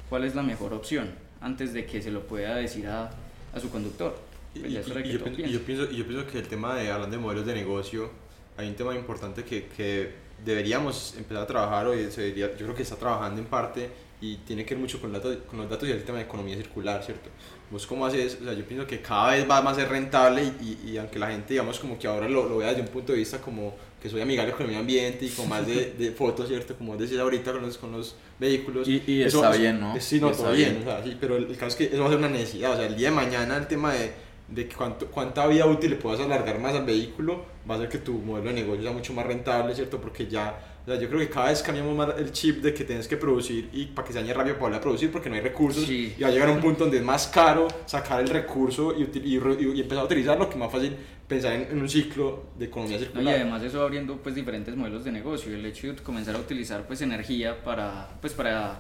cuál 0.10 0.24
es 0.24 0.36
la 0.36 0.44
mejor 0.44 0.74
opción 0.74 1.14
antes 1.42 1.74
de 1.74 1.86
que 1.86 2.02
se 2.02 2.12
lo 2.12 2.26
pueda 2.28 2.56
decir 2.56 2.88
a, 2.88 3.12
a 3.54 3.60
su 3.60 3.70
conductor. 3.70 4.18
Pues 4.54 4.66
y, 4.66 4.68
y, 4.70 4.74
yo 4.74 4.84
pienso, 4.84 5.42
yo, 5.42 5.62
pienso, 5.62 5.92
yo 5.92 6.06
pienso 6.08 6.28
que 6.28 6.40
el 6.40 6.48
tema 6.48 6.76
de, 6.76 6.90
hablando 6.92 7.16
de 7.18 7.22
modelos 7.22 7.46
de 7.46 7.54
negocio, 7.54 8.10
hay 8.58 8.68
un 8.68 8.76
tema 8.76 8.96
importante 8.96 9.44
que, 9.44 9.68
que 9.68 10.14
deberíamos 10.44 11.16
empezar 11.18 11.44
a 11.44 11.48
trabajar, 11.48 11.88
o 11.88 11.94
se 11.94 12.22
debería, 12.22 12.52
yo 12.52 12.66
creo 12.66 12.76
que 12.76 12.84
está 12.84 12.96
trabajando 12.96 13.42
en 13.42 13.48
parte, 13.48 13.90
y 14.22 14.38
tiene 14.38 14.66
que 14.66 14.74
ver 14.76 14.82
mucho 14.82 15.00
con, 15.00 15.12
datos, 15.12 15.38
con 15.50 15.60
los 15.60 15.70
datos 15.70 15.88
y 15.88 15.92
el 15.92 16.04
tema 16.04 16.20
de 16.20 16.24
economía 16.24 16.56
circular, 16.56 17.04
¿cierto? 17.04 17.30
Vos 17.70 17.86
cómo 17.86 18.06
haces, 18.06 18.38
o 18.42 18.44
sea, 18.46 18.54
yo 18.54 18.66
pienso 18.66 18.88
que 18.88 19.02
cada 19.02 19.32
vez 19.32 19.50
va 19.50 19.58
a 19.58 19.76
ser 19.76 19.90
rentable 19.90 20.44
y, 20.44 20.80
y, 20.86 20.92
y, 20.92 20.98
aunque 20.98 21.20
la 21.20 21.28
gente, 21.28 21.54
digamos, 21.54 21.80
como 21.80 22.00
que 22.00 22.08
ahora 22.08 22.30
lo, 22.30 22.48
lo, 22.48 22.58
vea 22.58 22.70
desde 22.70 22.82
un 22.82 22.88
punto 22.88 23.12
de 23.12 23.20
vista 23.20 23.42
como 23.42 23.76
que 24.06 24.12
soy 24.12 24.22
amigable 24.22 24.52
con 24.54 24.62
el 24.62 24.68
medio 24.68 24.80
ambiente 24.82 25.26
y 25.26 25.30
con 25.30 25.50
más 25.50 25.66
de, 25.66 25.94
de 25.98 26.12
fotos, 26.12 26.48
¿cierto? 26.48 26.76
Como 26.76 26.96
decía 26.96 27.22
ahorita 27.22 27.52
con 27.52 27.62
los, 27.64 27.78
con 27.78 27.92
los 27.92 28.16
vehículos. 28.40 28.88
Y, 28.88 29.02
y 29.08 29.24
eso, 29.24 29.44
está 29.44 29.58
bien, 29.58 29.80
¿no? 29.80 30.00
Sí, 30.00 30.20
no, 30.20 30.30
está 30.30 30.52
bien, 30.52 30.76
bien. 30.76 30.82
O 30.88 30.92
sea, 30.92 31.04
sí, 31.04 31.18
pero 31.20 31.38
el, 31.38 31.46
el 31.46 31.58
caso 31.58 31.68
es 31.68 31.76
que 31.76 31.84
eso 31.86 32.00
va 32.00 32.06
a 32.06 32.10
ser 32.10 32.20
una 32.20 32.30
necesidad, 32.30 32.74
o 32.74 32.76
sea, 32.78 32.86
el 32.86 32.96
día 32.96 33.10
de 33.10 33.16
mañana 33.16 33.58
el 33.58 33.68
tema 33.68 33.94
de 33.94 34.26
de 34.48 34.68
cuánto, 34.70 35.08
cuánta 35.08 35.48
vida 35.48 35.66
útil 35.66 35.90
le 35.90 35.96
puedas 35.96 36.20
alargar 36.20 36.60
más 36.60 36.76
al 36.76 36.86
vehículo, 36.86 37.44
va 37.68 37.74
a 37.74 37.78
hacer 37.78 37.90
que 37.90 37.98
tu 37.98 38.14
modelo 38.14 38.50
de 38.50 38.54
negocio 38.54 38.84
sea 38.84 38.92
mucho 38.92 39.12
más 39.14 39.26
rentable, 39.26 39.74
¿cierto? 39.74 40.00
Porque 40.00 40.28
ya, 40.28 40.56
o 40.84 40.86
sea, 40.86 41.00
yo 41.00 41.08
creo 41.08 41.20
que 41.20 41.30
cada 41.30 41.50
vez 41.50 41.64
cambiamos 41.64 41.96
más 41.98 42.10
el 42.20 42.32
chip 42.32 42.62
de 42.62 42.72
que 42.72 42.84
tienes 42.84 43.08
que 43.08 43.18
producir 43.18 43.70
y 43.74 43.88
para 43.88 44.06
que 44.06 44.14
se 44.14 44.20
dañe 44.20 44.36
rápido 44.36 44.60
para 44.60 44.80
producir 44.80 45.12
porque 45.12 45.30
no 45.30 45.36
hay 45.36 45.42
recursos 45.42 45.84
Sí. 45.86 46.14
y 46.16 46.22
va 46.22 46.28
a 46.28 46.32
llegar 46.32 46.50
a 46.50 46.52
un 46.52 46.62
punto 46.62 46.84
donde 46.84 47.00
es 47.00 47.04
más 47.04 47.26
caro 47.26 47.68
sacar 47.88 48.22
el 48.22 48.28
recurso 48.28 48.94
y, 48.96 49.02
y, 49.18 49.34
y 49.34 49.82
empezar 49.82 50.04
a 50.04 50.06
utilizarlo 50.06 50.48
que 50.48 50.58
más 50.58 50.72
fácil 50.72 50.96
pensar 51.28 51.54
en, 51.54 51.64
en 51.72 51.82
un 51.82 51.90
ciclo 51.90 52.46
de 52.58 52.66
economía 52.66 52.98
No, 52.98 53.02
y 53.02 53.06
circular. 53.06 53.36
además 53.36 53.64
eso 53.64 53.82
abriendo 53.82 54.18
pues 54.18 54.36
diferentes 54.36 54.76
modelos 54.76 55.04
de 55.04 55.12
negocio, 55.12 55.54
el 55.56 55.66
hecho 55.66 55.88
de 55.88 55.96
comenzar 55.96 56.36
a 56.36 56.40
utilizar 56.40 56.86
pues 56.86 57.02
energía 57.02 57.64
para 57.64 58.10
pues 58.22 58.34
para 58.34 58.80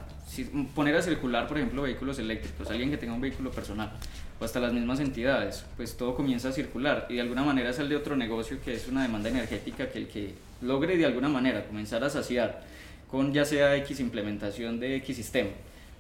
poner 0.75 0.95
a 0.95 1.01
circular 1.01 1.47
por 1.47 1.58
ejemplo 1.58 1.81
vehículos 1.84 2.19
eléctricos, 2.19 2.69
alguien 2.69 2.91
que 2.91 2.97
tenga 2.97 3.13
un 3.13 3.21
vehículo 3.21 3.51
personal 3.51 3.91
o 4.39 4.43
hasta 4.45 4.60
las 4.60 4.73
mismas 4.73 4.99
entidades, 4.99 5.65
pues 5.77 5.95
todo 5.95 6.15
comienza 6.15 6.49
a 6.49 6.51
circular 6.51 7.08
y 7.10 7.15
de 7.15 7.21
alguna 7.21 7.43
manera 7.43 7.71
sale 7.73 7.95
otro 7.95 8.15
negocio 8.15 8.58
que 8.63 8.73
es 8.73 8.88
una 8.88 9.01
demanda 9.01 9.29
energética 9.29 9.89
que 9.89 9.99
el 9.99 10.08
que 10.08 10.34
logre 10.62 10.97
de 10.97 11.05
alguna 11.05 11.29
manera 11.29 11.65
comenzar 11.65 12.03
a 12.03 12.10
saciar 12.10 12.63
con 13.10 13.34
ya 13.34 13.45
sea 13.45 13.75
X 13.77 13.99
implementación 13.99 14.79
de 14.79 14.97
X 14.97 15.15
sistema, 15.15 15.49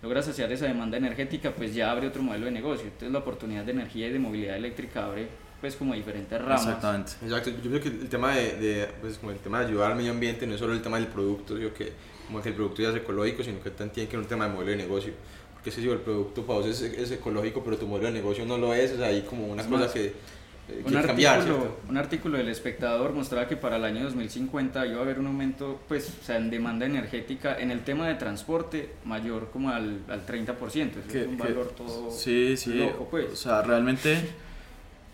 logra 0.03 0.21
saciar 0.21 0.51
esa 0.51 0.65
demanda 0.65 0.97
energética, 0.97 1.51
pues 1.51 1.73
ya 1.73 1.89
abre 1.91 2.07
otro 2.07 2.21
modelo 2.21 2.45
de 2.45 2.51
negocio. 2.51 2.85
Entonces 2.85 3.11
la 3.11 3.19
oportunidad 3.19 3.63
de 3.63 3.71
energía 3.71 4.07
y 4.07 4.11
de 4.11 4.19
movilidad 4.19 4.57
eléctrica 4.57 5.05
abre 5.05 5.27
pues 5.65 5.75
como 5.77 5.95
diferentes 5.95 6.39
ramas. 6.39 6.61
Exactamente. 6.63 7.11
Exacto, 7.23 7.49
yo 7.49 7.69
creo 7.71 7.81
que 7.81 7.87
el 7.89 8.07
tema 8.07 8.35
de, 8.35 8.55
de, 8.57 8.87
pues, 9.01 9.17
como 9.17 9.31
el 9.31 9.39
tema 9.39 9.59
de 9.61 9.65
ayudar 9.65 9.91
al 9.91 9.97
medio 9.97 10.11
ambiente 10.11 10.45
no 10.45 10.53
es 10.53 10.59
solo 10.59 10.73
el 10.73 10.81
tema 10.83 10.97
del 10.97 11.07
producto, 11.07 11.55
digo 11.55 11.73
que 11.73 11.91
como 12.27 12.39
que 12.39 12.49
el 12.49 12.55
producto 12.55 12.83
ya 12.83 12.89
es 12.89 12.95
ecológico, 12.97 13.41
sino 13.43 13.59
que 13.61 13.71
también 13.71 13.93
tiene 13.93 14.09
que 14.09 14.15
ver 14.17 14.23
un 14.23 14.29
tema 14.29 14.47
de 14.47 14.53
modelo 14.53 14.69
de 14.71 14.77
negocio. 14.77 15.13
Porque 15.53 15.69
es 15.71 15.75
que 15.75 15.81
si 15.81 15.89
el 15.89 15.97
producto 15.97 16.43
para 16.45 16.59
vos 16.59 16.67
es, 16.67 16.81
es 16.83 17.09
ecológico, 17.11 17.63
pero 17.63 17.77
tu 17.77 17.87
modelo 17.87 18.07
de 18.09 18.13
negocio 18.13 18.45
no 18.45 18.59
lo 18.59 18.75
es, 18.75 18.91
o 18.91 18.97
sea, 18.97 19.07
ahí 19.07 19.23
como 19.27 19.47
una 19.47 19.63
Es 19.63 19.67
cosa 19.67 19.85
más, 19.85 19.91
que, 19.91 20.05
eh, 20.05 20.81
Un 20.85 20.91
que 20.93 21.01
cambiar, 21.01 21.39
artículo, 21.39 21.59
¿cierto? 21.61 21.79
un 21.89 21.97
artículo 21.97 22.37
del 22.37 22.49
espectador 22.49 23.11
mostraba 23.13 23.47
que 23.47 23.55
para 23.57 23.77
el 23.77 23.83
año 23.85 24.03
2050 24.03 24.85
iba 24.87 24.97
a 24.99 25.01
haber 25.01 25.19
un 25.19 25.27
aumento 25.27 25.79
pues, 25.87 26.11
o 26.21 26.23
sea, 26.25 26.37
en 26.37 26.49
demanda 26.51 26.85
energética 26.85 27.59
en 27.59 27.69
el 27.71 27.83
tema 27.83 28.07
de 28.07 28.15
transporte 28.15 28.89
mayor 29.03 29.49
como 29.51 29.69
al, 29.69 30.01
al 30.09 30.25
30%. 30.25 30.99
Eso 30.99 31.07
Que- 31.11 31.21
es 31.21 31.27
un 31.27 31.37
que- 31.37 31.43
valor 31.43 31.67
todo 31.77 32.09
Sí, 32.11 32.55
sí. 32.57 32.73
loco, 32.73 33.07
pues. 33.09 33.31
O 33.31 33.35
sea, 33.35 33.61
realmente 33.63 34.17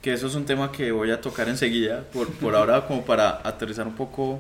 que 0.01 0.13
eso 0.13 0.27
es 0.27 0.35
un 0.35 0.45
tema 0.45 0.71
que 0.71 0.91
voy 0.91 1.11
a 1.11 1.21
tocar 1.21 1.47
enseguida, 1.49 2.03
por, 2.13 2.27
por 2.33 2.55
ahora 2.55 2.85
como 2.87 3.03
para 3.05 3.41
aterrizar 3.47 3.87
un 3.87 3.93
poco 3.95 4.39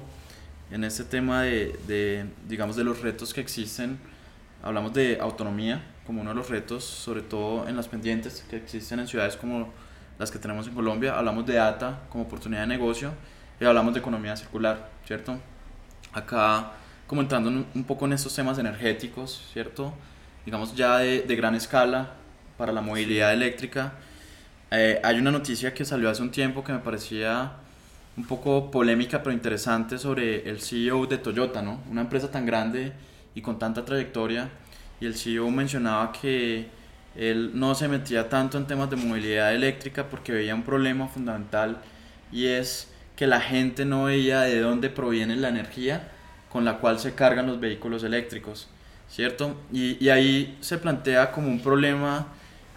en 0.71 0.83
este 0.83 1.03
tema 1.03 1.43
de, 1.43 1.77
de, 1.87 2.25
digamos, 2.47 2.75
de 2.75 2.83
los 2.83 3.01
retos 3.01 3.33
que 3.33 3.41
existen. 3.41 3.99
Hablamos 4.63 4.93
de 4.93 5.17
autonomía 5.19 5.83
como 6.05 6.21
uno 6.21 6.31
de 6.31 6.35
los 6.35 6.49
retos, 6.49 6.83
sobre 6.83 7.21
todo 7.21 7.67
en 7.67 7.75
las 7.75 7.87
pendientes 7.87 8.43
que 8.49 8.57
existen 8.57 8.99
en 8.99 9.07
ciudades 9.07 9.35
como 9.35 9.71
las 10.19 10.31
que 10.31 10.39
tenemos 10.39 10.67
en 10.67 10.73
Colombia. 10.73 11.17
Hablamos 11.17 11.45
de 11.45 11.55
data 11.55 12.01
como 12.09 12.23
oportunidad 12.25 12.61
de 12.61 12.67
negocio 12.67 13.11
y 13.59 13.65
hablamos 13.65 13.93
de 13.93 13.99
economía 13.99 14.35
circular, 14.35 14.89
¿cierto? 15.05 15.37
Acá, 16.13 16.71
como 17.07 17.21
entrando 17.21 17.49
en 17.49 17.65
un- 17.73 17.83
poco 17.83 18.05
en 18.05 18.13
estos 18.13 18.33
temas 18.35 18.57
energéticos, 18.57 19.47
¿cierto? 19.53 19.93
Digamos 20.45 20.75
ya 20.75 20.97
de, 20.97 21.21
de 21.21 21.35
gran 21.35 21.55
escala 21.55 22.13
para 22.57 22.71
la 22.71 22.81
movilidad 22.81 23.33
eléctrica. 23.33 23.93
Eh, 24.73 25.01
hay 25.03 25.19
una 25.19 25.31
noticia 25.31 25.73
que 25.73 25.83
salió 25.83 26.09
hace 26.09 26.21
un 26.21 26.31
tiempo 26.31 26.63
que 26.63 26.71
me 26.71 26.79
parecía 26.79 27.51
un 28.15 28.25
poco 28.25 28.71
polémica 28.71 29.21
pero 29.21 29.33
interesante 29.33 29.97
sobre 29.97 30.49
el 30.49 30.61
CEO 30.61 31.05
de 31.07 31.17
Toyota, 31.17 31.61
¿no? 31.61 31.81
Una 31.89 32.01
empresa 32.01 32.31
tan 32.31 32.45
grande 32.45 32.93
y 33.35 33.41
con 33.41 33.59
tanta 33.59 33.83
trayectoria. 33.83 34.49
Y 35.01 35.05
el 35.07 35.15
CEO 35.15 35.49
mencionaba 35.51 36.11
que 36.13 36.67
él 37.17 37.51
no 37.53 37.75
se 37.75 37.89
metía 37.89 38.29
tanto 38.29 38.57
en 38.57 38.65
temas 38.65 38.89
de 38.89 38.95
movilidad 38.95 39.53
eléctrica 39.53 40.07
porque 40.09 40.31
veía 40.31 40.55
un 40.55 40.63
problema 40.63 41.07
fundamental 41.09 41.81
y 42.31 42.45
es 42.47 42.89
que 43.17 43.27
la 43.27 43.41
gente 43.41 43.83
no 43.85 44.05
veía 44.05 44.41
de 44.41 44.59
dónde 44.61 44.89
proviene 44.89 45.35
la 45.35 45.49
energía 45.49 46.09
con 46.49 46.63
la 46.63 46.77
cual 46.77 46.99
se 46.99 47.13
cargan 47.13 47.47
los 47.47 47.59
vehículos 47.59 48.03
eléctricos, 48.03 48.69
¿cierto? 49.09 49.55
Y, 49.73 50.03
y 50.03 50.09
ahí 50.09 50.57
se 50.61 50.77
plantea 50.77 51.31
como 51.31 51.49
un 51.49 51.59
problema 51.61 52.27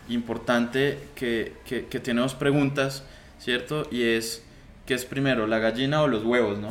importante 0.08 0.98
que, 1.14 1.54
que, 1.64 1.86
que 1.86 2.00
tiene 2.00 2.20
dos 2.20 2.34
preguntas, 2.34 3.04
¿cierto? 3.38 3.86
Y 3.90 4.02
es, 4.02 4.42
¿qué 4.86 4.94
es 4.94 5.04
primero, 5.04 5.46
la 5.46 5.58
gallina 5.58 6.02
o 6.02 6.08
los 6.08 6.24
huevos, 6.24 6.58
no? 6.58 6.68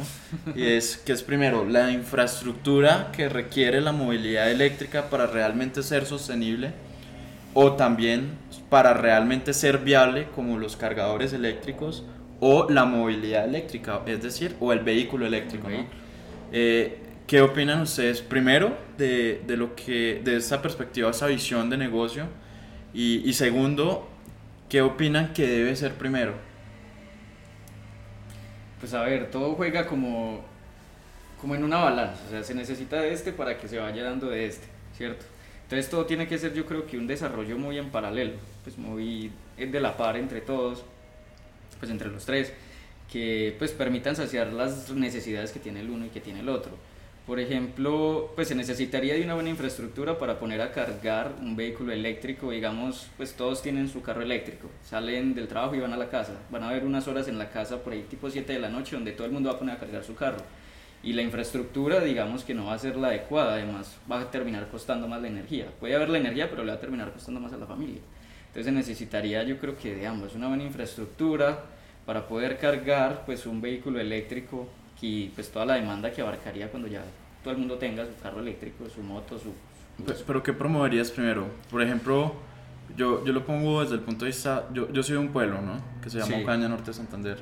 Y 0.56 0.64
es, 0.74 0.98
¿qué 0.98 1.14
es 1.14 1.24
primero, 1.24 1.66
la 1.66 1.92
infraestructura 1.92 3.12
que 3.12 3.30
requiere 3.30 3.82
la 3.82 3.92
movilidad 3.92 4.52
eléctrica 4.52 5.10
para 5.10 5.26
realmente 5.26 5.84
ser 5.84 6.06
sostenible? 6.06 6.74
O 7.56 7.74
también 7.74 8.32
para 8.70 8.94
realmente 8.94 9.54
ser 9.54 9.78
viable 9.80 10.28
como 10.34 10.58
los 10.58 10.76
cargadores 10.76 11.34
eléctricos 11.34 12.04
o 12.40 12.68
la 12.70 12.86
movilidad 12.86 13.46
eléctrica, 13.46 14.02
es 14.08 14.24
decir, 14.24 14.56
o 14.60 14.74
el 14.74 14.80
vehículo 14.80 15.26
eléctrico, 15.26 15.70
¿no? 15.70 15.86
Eh, 16.52 17.00
¿Qué 17.28 17.42
opinan 17.42 17.82
ustedes 17.82 18.22
primero 18.22 18.76
de, 18.98 19.42
de 19.48 19.56
lo 19.56 19.76
que 19.76 20.22
de 20.24 20.36
esta 20.36 20.62
perspectiva, 20.62 21.10
esa 21.10 21.28
visión 21.28 21.70
de 21.70 21.78
negocio? 21.78 22.28
Y, 22.94 23.34
segundo, 23.34 24.08
¿qué 24.70 24.82
opinan 24.82 25.34
que 25.34 25.48
debe 25.48 25.76
ser 25.76 25.94
primero? 25.96 26.34
Pues 28.80 28.94
a 28.94 29.02
ver, 29.02 29.32
todo 29.32 29.56
juega 29.56 29.88
como, 29.88 30.42
como 31.42 31.56
en 31.56 31.64
una 31.64 31.78
balanza, 31.80 32.22
o 32.28 32.30
sea, 32.30 32.44
se 32.44 32.54
necesita 32.54 33.02
de 33.02 33.14
este 33.14 33.32
para 33.32 33.58
que 33.58 33.68
se 33.68 33.80
vaya 33.80 34.04
dando 34.04 34.30
de 34.30 34.46
este, 34.46 34.68
¿cierto? 34.96 35.26
Entonces 35.64 35.90
todo 35.90 36.06
tiene 36.06 36.28
que 36.28 36.38
ser 36.38 36.54
yo 36.54 36.66
creo 36.66 36.86
que 36.86 36.98
un 36.98 37.08
desarrollo 37.08 37.58
muy 37.58 37.80
en 37.80 37.90
paralelo, 37.90 38.34
pues 38.64 38.78
muy 38.78 39.32
de 39.58 39.80
la 39.80 39.98
par 39.98 40.18
entre 40.18 40.42
todos, 40.42 40.84
pues 41.80 41.90
entre 41.90 42.10
los 42.10 42.26
tres, 42.26 42.54
que 43.12 43.56
pues 43.58 43.72
permitan 43.72 44.16
saciar 44.16 44.54
las 44.54 44.92
necesidades 44.92 45.52
que 45.52 45.60
tiene 45.60 45.80
el 45.80 45.90
uno 45.90 46.06
y 46.06 46.10
que 46.10 46.22
tiene 46.22 46.42
el 46.42 46.50
otro. 46.50 46.74
Por 47.26 47.40
ejemplo, 47.40 48.32
pues 48.36 48.50
se 48.50 48.56
necesitaría 48.56 49.14
de 49.14 49.24
una 49.24 49.36
buena 49.36 49.50
infraestructura 49.50 50.18
para 50.18 50.40
poner 50.40 50.60
a 50.62 50.74
cargar 50.74 51.32
un 51.40 51.56
vehículo 51.56 51.94
eléctrico, 51.94 52.52
digamos, 52.52 53.08
pues 53.16 53.34
todos 53.34 53.62
tienen 53.62 53.88
su 53.88 54.02
carro 54.02 54.24
eléctrico, 54.24 54.70
salen 54.84 55.34
del 55.34 55.48
trabajo 55.48 55.74
y 55.74 55.80
van 55.80 55.94
a 55.94 55.98
la 55.98 56.10
casa, 56.10 56.34
van 56.52 56.64
a 56.64 56.72
ver 56.74 56.84
unas 56.84 57.08
horas 57.08 57.30
en 57.30 57.38
la 57.38 57.50
casa 57.50 57.82
por 57.82 57.94
ahí 57.94 58.06
tipo 58.10 58.30
7 58.30 58.52
de 58.52 58.60
la 58.60 58.68
noche 58.68 58.98
donde 58.98 59.14
todo 59.14 59.26
el 59.26 59.32
mundo 59.32 59.50
va 59.50 59.56
a 59.56 59.60
poner 59.60 59.78
a 59.78 59.80
cargar 59.80 60.04
su 60.04 60.16
carro. 60.16 60.40
Y 61.02 61.14
la 61.14 61.22
infraestructura, 61.22 62.02
digamos 62.02 62.44
que 62.44 62.54
no 62.54 62.66
va 62.66 62.74
a 62.74 62.80
ser 62.80 62.98
la 62.98 63.08
adecuada, 63.08 63.54
además 63.54 63.98
va 64.12 64.20
a 64.20 64.30
terminar 64.30 64.68
costando 64.68 65.08
más 65.08 65.22
la 65.22 65.30
energía. 65.30 65.68
Puede 65.80 65.96
haber 65.96 66.10
la 66.10 66.18
energía, 66.18 66.50
pero 66.50 66.66
le 66.66 66.72
va 66.72 66.78
a 66.78 66.82
terminar 66.82 67.14
costando 67.14 67.40
más 67.40 67.54
a 67.54 67.58
la 67.58 67.68
familia. 67.68 68.02
Entonces 68.48 68.66
se 68.66 68.72
necesitaría, 68.74 69.44
yo 69.44 69.60
creo 69.60 69.78
que 69.78 69.96
de 69.96 70.06
ambos, 70.08 70.36
una 70.36 70.50
buena 70.50 70.64
infraestructura 70.64 71.64
para 72.06 72.28
poder 72.28 72.58
cargar 72.58 73.24
pues 73.26 73.46
un 73.46 73.62
vehículo 73.62 74.02
eléctrico 74.02 74.68
y 75.02 75.28
pues 75.30 75.52
toda 75.52 75.66
la 75.66 75.74
demanda 75.76 76.12
que 76.12 76.22
abarcaría 76.22 76.70
cuando 76.70 76.88
ya 76.88 77.04
todo 77.44 77.54
el 77.54 77.60
mundo 77.60 77.76
tenga 77.78 78.06
su 78.06 78.16
carro 78.22 78.40
eléctrico, 78.40 78.86
su 78.90 79.02
moto, 79.02 79.38
su... 79.38 79.54
Pe- 80.06 80.14
Pero 80.26 80.42
¿qué 80.44 80.54
promoverías 80.54 81.12
primero? 81.12 81.48
Por 81.70 81.82
ejemplo, 81.82 82.34
yo, 82.96 83.24
yo 83.26 83.34
lo 83.34 83.46
pongo 83.46 83.82
desde 83.82 83.96
el 83.96 84.02
punto 84.02 84.26
de 84.26 84.32
vista, 84.32 84.66
yo, 84.74 84.90
yo 84.92 85.04
soy 85.04 85.14
de 85.16 85.20
un 85.20 85.30
pueblo, 85.30 85.62
¿no? 85.62 85.74
Que 86.02 86.10
se 86.10 86.20
llama 86.20 86.36
Sí. 86.38 86.44
Ocaña, 86.44 86.68
Norte 86.70 86.86
de 86.92 86.94
Santander. 86.94 87.38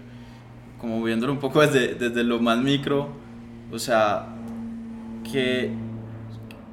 Como 0.80 1.04
viéndolo 1.04 1.34
un 1.34 1.40
poco 1.40 1.62
desde, 1.62 1.94
desde 1.94 2.24
lo 2.24 2.40
más 2.40 2.58
micro, 2.58 3.10
o 3.72 3.78
sea, 3.78 4.26
¿qué, 5.32 5.72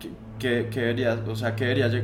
qué, 0.00 0.08
qué- 0.38 0.68
qué 0.70 0.80
debería, 0.80 1.18
o 1.26 1.36
sea, 1.36 1.54
qué 1.54 1.66
debería, 1.66 2.02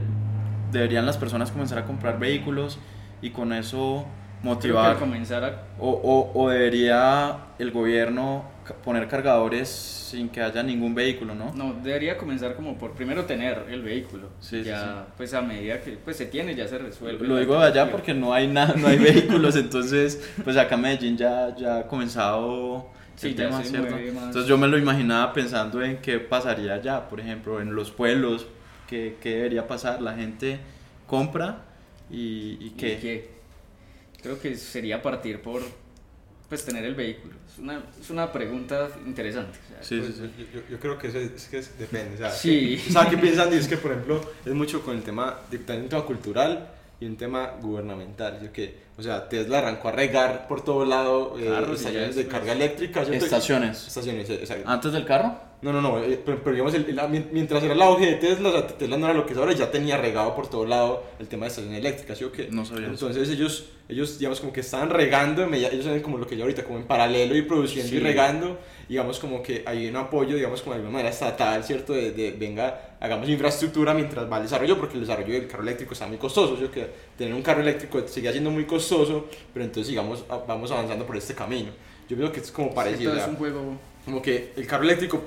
deberían 0.70 1.06
las 1.06 1.16
personas 1.16 1.50
comenzar 1.50 1.78
a 1.78 1.86
comprar 1.86 2.18
vehículos 2.18 2.78
y 3.22 3.30
con 3.30 3.52
eso 3.52 4.04
que 4.04 4.23
motivar? 4.44 4.98
comenzar 4.98 5.44
a... 5.44 5.62
O, 5.78 5.90
o, 5.90 6.42
o 6.44 6.50
debería 6.50 7.36
el 7.58 7.70
gobierno 7.70 8.44
poner 8.84 9.08
cargadores 9.08 9.68
sin 9.68 10.28
que 10.28 10.40
haya 10.40 10.62
ningún 10.62 10.94
vehículo, 10.94 11.34
¿no? 11.34 11.52
No, 11.54 11.74
debería 11.82 12.16
comenzar 12.16 12.54
como 12.54 12.78
por 12.78 12.92
primero 12.92 13.24
tener 13.24 13.66
el 13.68 13.82
vehículo. 13.82 14.28
Sí, 14.40 14.62
sí, 14.62 14.68
ya, 14.68 15.06
pues 15.16 15.34
a 15.34 15.42
medida 15.42 15.80
que 15.80 15.92
pues 15.92 16.16
se 16.16 16.26
tiene 16.26 16.54
ya 16.54 16.66
se 16.68 16.78
resuelve. 16.78 17.26
Lo 17.26 17.36
digo 17.38 17.58
de 17.58 17.66
allá 17.66 17.66
alternativa. 17.82 17.90
porque 17.90 18.14
no 18.14 18.32
hay 18.32 18.46
nada, 18.46 18.74
no 18.76 18.88
hay 18.88 18.98
vehículos, 18.98 19.56
entonces 19.56 20.32
pues 20.44 20.56
acá 20.56 20.76
en 20.76 20.80
Medellín 20.82 21.16
ya, 21.16 21.54
ya 21.56 21.78
ha 21.78 21.86
comenzado 21.86 22.86
Sí, 23.16 23.28
el 23.28 23.36
tema. 23.36 23.62
Entonces 23.62 24.46
yo 24.46 24.58
me 24.58 24.66
lo 24.66 24.78
imaginaba 24.78 25.32
pensando 25.32 25.82
en 25.82 25.98
qué 25.98 26.18
pasaría 26.18 26.74
allá, 26.74 27.08
por 27.08 27.20
ejemplo, 27.20 27.60
en 27.60 27.74
los 27.74 27.90
pueblos, 27.90 28.46
qué, 28.88 29.16
qué 29.20 29.36
debería 29.36 29.66
pasar, 29.68 30.00
la 30.02 30.14
gente 30.14 30.58
compra 31.06 31.58
y, 32.10 32.56
y 32.60 32.66
¿Y 32.66 32.70
qué. 32.76 32.98
qué? 32.98 33.33
Creo 34.24 34.40
que 34.40 34.56
sería 34.56 35.00
partir 35.02 35.40
por 35.42 35.60
pues 36.48 36.64
tener 36.64 36.84
el 36.84 36.94
vehículo. 36.94 37.34
Es 37.52 37.58
una, 37.58 37.82
es 38.00 38.08
una 38.10 38.32
pregunta 38.32 38.88
interesante. 39.06 39.58
o 39.58 39.68
sea, 39.74 39.82
Sí, 39.82 39.98
Pues, 40.00 40.14
sí, 40.16 40.30
sí. 40.36 40.46
Yo, 40.54 40.60
yo- 40.70 40.80
creo 40.80 40.98
que 40.98 41.08
eso 41.08 41.18
es, 41.18 41.44
que 41.48 41.58
es- 41.58 41.78
depende. 41.78 42.14
O 42.14 42.18
sea, 42.18 42.30
Sí. 42.30 42.80
que- 42.82 42.90
o 42.90 42.92
sea, 42.92 43.08
¿qué 43.10 43.16
piensan? 43.18 43.52
Y 43.52 43.56
es 43.56 43.68
que, 43.68 43.76
por 43.76 43.92
ejemplo, 43.92 44.20
es 44.46 44.52
mucho 44.54 44.82
con 44.82 44.96
el 44.96 45.02
tema, 45.02 45.38
de, 45.50 45.58
también 45.58 45.82
un 45.84 45.88
tema 45.90 46.04
cultural 46.06 46.70
y 47.00 47.06
un 47.06 47.16
tema 47.16 47.52
gubernamental. 47.60 48.40
Yo 48.42 48.50
que 48.50 48.74
O 48.96 49.02
sea, 49.02 49.28
Tesla 49.28 49.58
arrancó 49.58 49.88
a 49.88 49.92
regar 49.92 50.46
por 50.46 50.62
todo 50.64 50.84
lado 50.84 51.34
eh, 51.38 51.42
y 51.42 51.48
ya 51.48 51.58
estaciones 51.60 52.14
de 52.14 52.28
carga 52.28 52.52
eléctrica. 52.52 53.04
¿cierto? 53.04 53.24
Estaciones. 53.24 53.86
Estaciones, 53.88 54.30
eh, 54.30 54.34
exacto. 54.34 54.68
¿Antes 54.68 54.92
del 54.92 55.04
carro? 55.04 55.34
No, 55.62 55.72
no, 55.72 55.80
no, 55.80 55.98
eh, 55.98 56.20
pero, 56.24 56.38
pero 56.44 56.52
digamos, 56.54 56.74
el- 56.74 56.84
el- 56.90 57.08
mien- 57.08 57.30
mientras 57.32 57.62
era 57.64 57.72
el 57.72 57.80
auge 57.80 58.04
de 58.06 58.14
Tesla, 58.16 58.50
o 58.50 58.52
sea, 58.52 58.66
Tesla 58.66 58.98
no 58.98 59.06
era 59.06 59.14
lo 59.14 59.24
que 59.24 59.32
es 59.32 59.38
ahora, 59.38 59.52
ya 59.52 59.70
tenía 59.70 59.96
regado 59.96 60.34
por 60.36 60.46
todo 60.48 60.66
lado 60.66 61.04
el 61.18 61.26
tema 61.26 61.46
de 61.46 61.48
estaciones 61.48 61.78
eléctricas, 61.80 62.18
¿sí 62.18 62.24
o 62.24 62.30
qué? 62.30 62.48
No 62.50 62.64
sabía 62.66 62.88
eso. 62.92 63.08
Entonces 63.08 63.30
ellos, 63.30 63.64
ellos, 63.88 64.18
digamos, 64.18 64.40
como 64.40 64.52
que 64.52 64.60
estaban 64.60 64.90
regando, 64.90 65.42
ellos 65.52 65.84
saben 65.84 66.02
como 66.02 66.18
lo 66.18 66.26
que 66.26 66.36
yo 66.36 66.42
ahorita, 66.42 66.64
como 66.64 66.78
en 66.78 66.84
paralelo 66.84 67.34
y 67.34 67.42
produciendo 67.42 67.88
y 67.94 67.98
Sí. 67.98 68.04
regando, 68.04 68.58
digamos, 68.90 69.18
como 69.18 69.42
que 69.42 69.62
hay 69.66 69.88
un 69.88 69.96
apoyo, 69.96 70.36
digamos, 70.36 70.60
como 70.60 70.74
de 70.74 70.80
alguna 70.80 70.92
manera 70.98 71.08
estatal, 71.08 71.64
¿cierto? 71.64 71.94
De, 71.94 72.10
de, 72.12 72.32
venga, 72.32 72.96
hagamos 73.00 73.26
infraestructura 73.30 73.94
mientras 73.94 74.30
va 74.30 74.36
el 74.36 74.42
desarrollo, 74.42 74.76
porque 74.78 74.94
el 74.96 75.00
desarrollo 75.00 75.32
del 75.32 75.46
carro 75.48 75.62
eléctrico 75.62 75.94
está 75.94 76.06
muy 76.06 76.18
costoso, 76.18 76.58
¿sí 76.58 76.64
o 76.64 76.70
qué? 76.70 76.90
Tener 77.16 77.32
un 77.32 77.40
carro 77.42 77.62
eléctrico 77.62 78.06
sigue 78.06 78.30
siendo 78.32 78.50
muy 78.50 78.64
costoso, 78.66 78.83
pero 79.52 79.64
entonces, 79.64 79.88
digamos, 79.88 80.24
vamos 80.46 80.70
avanzando 80.70 81.06
por 81.06 81.16
este 81.16 81.34
camino. 81.34 81.70
Yo 82.08 82.16
creo 82.16 82.32
que 82.32 82.40
es 82.40 82.50
como 82.50 82.74
parecido. 82.74 83.12
todo 83.12 83.20
es 83.22 83.28
un 83.28 83.36
juego. 83.36 83.78
como 84.04 84.22
que 84.22 84.52
el 84.56 84.66
carro 84.66 84.84
eléctrico, 84.84 85.22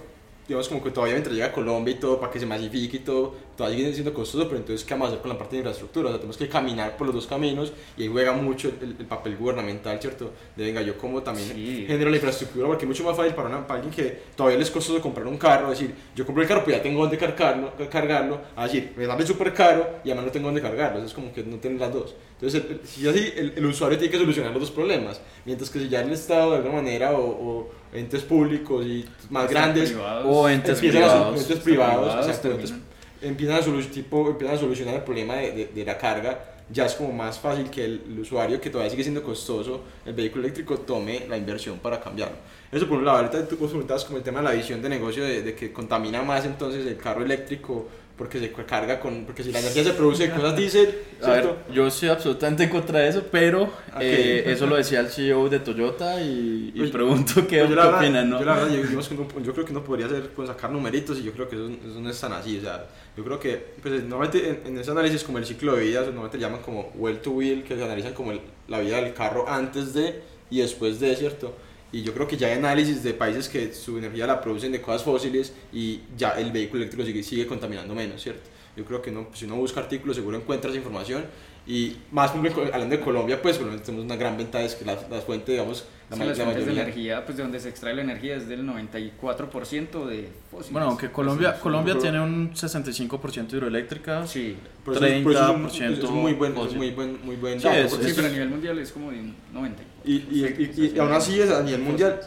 digamos 0.47 0.67
como 0.69 0.83
que 0.83 0.91
todavía 0.91 1.13
mientras 1.15 1.35
llega 1.35 1.47
a 1.47 1.51
Colombia 1.51 1.93
y 1.93 1.97
todo, 1.99 2.19
para 2.19 2.31
que 2.31 2.39
se 2.39 2.45
masifique 2.45 2.97
y 2.97 2.99
todo, 3.01 3.35
todavía 3.57 3.79
sigue 3.79 3.93
siendo 3.93 4.13
costoso, 4.13 4.45
pero 4.45 4.57
entonces 4.57 4.85
¿qué 4.85 4.93
vamos 4.93 5.07
a 5.07 5.09
hacer 5.09 5.21
con 5.21 5.29
la 5.29 5.37
parte 5.37 5.55
de 5.55 5.57
infraestructura? 5.59 6.07
O 6.07 6.11
sea, 6.11 6.19
tenemos 6.19 6.37
que 6.37 6.47
caminar 6.47 6.95
por 6.95 7.07
los 7.07 7.15
dos 7.15 7.27
caminos 7.27 7.73
y 7.97 8.03
ahí 8.03 8.07
juega 8.07 8.31
mucho 8.33 8.71
el, 8.81 8.95
el 8.99 9.05
papel 9.05 9.35
gubernamental, 9.35 9.99
¿cierto? 9.99 10.31
De 10.55 10.63
venga, 10.63 10.81
yo 10.81 10.97
como 10.97 11.21
también 11.21 11.49
Sí. 11.49 11.83
genero 11.87 12.09
la 12.09 12.15
infraestructura, 12.15 12.67
porque 12.67 12.85
es 12.85 12.87
mucho 12.89 13.03
más 13.03 13.17
fácil 13.17 13.33
para, 13.33 13.49
una, 13.49 13.67
para 13.67 13.81
alguien 13.81 13.93
que 13.93 14.19
todavía 14.35 14.57
le 14.57 14.63
es 14.63 14.71
costoso 14.71 15.01
comprar 15.01 15.27
un 15.27 15.37
carro, 15.37 15.69
decir, 15.69 15.93
yo 16.15 16.25
compro 16.25 16.41
el 16.43 16.47
carro, 16.49 16.63
pues 16.63 16.77
ya 16.77 16.81
tengo 16.83 17.01
donde 17.01 17.17
cargarlo, 17.17 17.73
cargarlo, 17.89 18.39
a 18.55 18.63
decir, 18.65 18.93
me 18.95 19.05
sale 19.05 19.25
súper 19.27 19.53
caro 19.53 19.85
y 20.03 20.09
además 20.09 20.25
no 20.27 20.31
tengo 20.31 20.47
donde 20.47 20.61
cargarlo, 20.61 20.97
eso 20.99 21.07
es 21.07 21.13
como 21.13 21.33
que 21.33 21.43
no 21.43 21.57
tener 21.57 21.79
las 21.79 21.93
dos. 21.93 22.15
Entonces, 22.39 22.63
el- 22.69 22.81
si 22.87 23.07
así, 23.07 23.33
el, 23.35 23.53
el 23.57 23.65
usuario 23.65 23.97
tiene 23.97 24.11
que 24.11 24.19
solucionar 24.19 24.51
los 24.51 24.61
dos 24.61 24.71
problemas, 24.71 25.19
mientras 25.45 25.69
que 25.71 25.79
si 25.79 25.89
ya 25.89 26.01
el 26.01 26.11
Estado 26.11 26.51
de 26.51 26.57
alguna 26.57 26.75
manera 26.75 27.11
o, 27.13 27.21
o 27.25 27.71
entes 27.93 28.23
públicos 28.23 28.85
y 28.85 29.05
más 29.29 29.49
grandes 29.49 29.91
privados. 29.91 30.25
O 30.27 30.49
entes 30.49 30.75
empiezan 30.75 31.03
a, 31.03 31.07
privados. 31.07 31.41
entes 31.41 31.57
privados, 31.59 31.95
privados 31.99 32.27
exacto, 32.27 32.49
terminan. 32.49 32.65
entonces 32.71 32.87
empiezan 33.21 33.55
a, 33.57 33.61
solu- 33.61 33.89
tipo, 33.91 34.29
empiezan 34.29 34.55
a 34.57 34.59
solucionar 34.59 34.95
el 34.95 35.01
problema 35.01 35.35
de, 35.35 35.51
de- 35.51 35.65
de 35.67 35.85
la 35.85 35.97
carga, 35.97 36.53
ya 36.69 36.85
es 36.85 36.93
como 36.95 37.13
más 37.13 37.39
fácil 37.39 37.69
que 37.69 37.85
el, 37.85 38.01
el 38.09 38.19
usuario, 38.19 38.59
que 38.59 38.69
todavía 38.69 38.91
sigue 38.91 39.03
siendo 39.03 39.23
costoso, 39.23 39.81
el 40.05 40.13
vehículo 40.13 40.43
eléctrico 40.43 40.77
tome 40.79 41.25
la 41.27 41.37
inversión 41.37 41.79
para 41.79 41.99
cambiarlo. 41.99 42.35
Eso 42.71 42.87
por 42.89 42.97
un 42.97 43.05
lado, 43.05 43.19
ahorita 43.19 43.47
tú 43.47 43.55
preguntabas 43.57 44.03
como 44.03 44.17
el 44.17 44.23
tema 44.23 44.39
de 44.39 44.45
la 44.45 44.51
visión 44.51 44.81
de 44.81 44.89
negocio, 44.89 45.23
de, 45.23 45.41
de 45.41 45.55
que 45.55 45.71
contamina 45.71 46.21
más 46.23 46.45
entonces 46.45 46.85
el 46.85 46.97
carro 46.97 47.23
eléctrico, 47.23 47.87
porque 48.17 48.39
se 48.39 48.51
carga 48.51 48.99
con, 48.99 49.25
porque 49.25 49.43
si 49.43 49.51
la 49.51 49.59
energía 49.59 49.83
se 49.83 49.93
produce 49.93 50.27
de 50.27 50.33
cosas 50.35 50.55
diésel, 50.55 50.95
A 51.21 51.29
ver, 51.31 51.43
¿cierto? 51.43 51.57
yo 51.73 51.87
estoy 51.87 52.09
absolutamente 52.09 52.63
en 52.63 52.69
contra 52.69 52.99
de 52.99 53.09
eso, 53.09 53.23
pero 53.31 53.69
eh, 53.99 54.43
eso 54.47 54.65
lo 54.65 54.75
decía 54.75 54.99
el 55.01 55.09
CEO 55.09 55.49
de 55.49 55.59
Toyota 55.59 56.19
y, 56.21 56.71
y 56.73 56.87
pregunto 56.87 57.33
qué, 57.35 57.41
Pues 57.41 57.47
qué 57.47 57.69
yo, 57.69 57.75
la 57.75 57.85
verdad, 57.85 57.99
opinan, 57.99 58.29
¿no? 58.29 58.39
yo 58.39 58.45
la 58.45 58.53
verdad, 58.55 58.69
yo, 59.43 59.53
creo 59.53 59.65
que 59.65 59.71
uno 59.71 59.83
podría 59.83 60.07
hacer, 60.07 60.29
pues, 60.35 60.47
sacar 60.49 60.71
numeritos 60.71 61.19
y 61.19 61.23
yo 61.23 61.31
creo 61.31 61.47
que 61.47 61.55
eso, 61.55 61.69
eso 61.69 61.99
no 62.01 62.09
es 62.09 62.19
tan 62.19 62.33
así. 62.33 62.57
O 62.57 62.61
sea, 62.61 62.85
yo 63.15 63.23
creo 63.23 63.39
que, 63.39 63.55
pues, 63.81 64.03
normalmente 64.03 64.49
en, 64.49 64.61
en 64.65 64.77
ese 64.79 64.91
análisis, 64.91 65.23
como 65.23 65.37
el 65.37 65.45
ciclo 65.45 65.75
de 65.75 65.85
vida, 65.85 66.01
normalmente 66.01 66.39
llaman 66.39 66.61
como 66.61 66.91
well 66.95 67.19
to 67.19 67.31
wheel, 67.31 67.63
que 67.63 67.75
se 67.75 67.83
analizan 67.83 68.13
como 68.13 68.31
el- 68.31 68.41
la 68.67 68.79
vida 68.79 68.99
del 69.01 69.13
carro 69.13 69.47
antes 69.47 69.93
de 69.93 70.21
y 70.49 70.59
después 70.61 70.99
de, 70.99 71.15
¿cierto? 71.15 71.53
Y 71.91 72.03
yo 72.03 72.13
creo 72.13 72.27
que 72.27 72.35
ya 72.37 72.47
hay 72.47 72.53
análisis 72.57 73.01
de 73.03 73.13
países 73.13 73.47
que 73.47 73.73
su 73.73 73.97
energía 73.97 74.27
la 74.27 74.41
producen 74.41 74.71
de 74.71 74.81
cosas 74.81 75.03
fósiles 75.03 75.53
y 75.71 76.01
ya 76.17 76.31
el 76.31 76.51
vehículo 76.51 76.81
eléctrico 76.81 77.05
sigue, 77.05 77.23
sigue 77.23 77.47
contaminando 77.47 77.95
menos, 77.95 78.21
¿cierto? 78.21 78.41
Yo 78.75 78.83
creo 78.85 79.01
que 79.01 79.09
no, 79.11 79.27
si 79.33 79.45
uno 79.45 79.55
busca 79.55 79.79
artículos 79.79 80.15
seguro 80.17 80.37
encuentra 80.37 80.69
esa 80.69 80.77
información 80.77 81.23
y 81.65 81.97
más 82.11 82.31
hablando 82.31 82.95
de 82.95 82.99
Colombia, 83.01 83.41
pues 83.41 83.57
Colombia 83.57 83.81
tenemos 83.83 84.05
una 84.05 84.15
gran 84.15 84.37
ventaja, 84.37 84.65
es 84.65 84.75
que 84.75 84.85
la, 84.85 84.95
la 85.09 85.19
fuente, 85.21 85.53
digamos, 85.53 85.85
la, 86.09 86.15
Sí, 86.15 86.23
las 86.23 86.37
la 86.37 86.43
fuentes 86.45 86.65
de 86.65 86.71
mayoría... 86.71 86.83
energía, 86.83 87.25
pues 87.25 87.37
de 87.37 87.43
donde 87.43 87.59
se 87.59 87.69
extrae 87.69 87.93
la 87.95 88.01
energía 88.03 88.35
es 88.35 88.47
del 88.47 88.65
94% 88.65 90.05
de 90.05 90.29
fósiles. 90.51 90.71
Bueno, 90.71 90.87
aunque 90.87 91.09
Colombia, 91.11 91.53
sí, 91.55 91.59
Colombia 91.61 91.93
sí. 91.95 91.99
tiene 92.01 92.19
un 92.21 92.53
65% 92.53 93.53
hidroeléctrica, 93.53 94.25
Sí, 94.27 94.55
Por 94.85 94.93
eso- 94.95 95.01
por 95.23 95.31
eso 95.33 95.43
es 95.43 95.49
un- 95.49 95.69
30% 95.69 96.03
es 96.05 96.09
muy 96.11 96.33
buen, 96.33 96.57
es 96.57 96.73
muy 96.75 96.91
buen, 96.91 97.25
muy 97.25 97.35
buen 97.35 97.59
Sí, 97.59 97.65
dato, 97.67 97.77
es- 98.01 98.13
pero 98.13 98.27
a 98.27 98.31
nivel 98.31 98.49
mundial 98.49 98.79
es 98.79 98.91
como 98.91 99.11
de 99.11 99.19
un 99.19 99.35
90. 99.53 99.83
Y, 100.07 100.15
y, 100.31 100.71
y, 100.77 100.91
y 100.95 100.99
aún 100.99 101.11
así 101.11 101.39
es 101.39 101.51
a 101.51 101.61
nivel 101.63 101.81
mundial, 101.81 102.19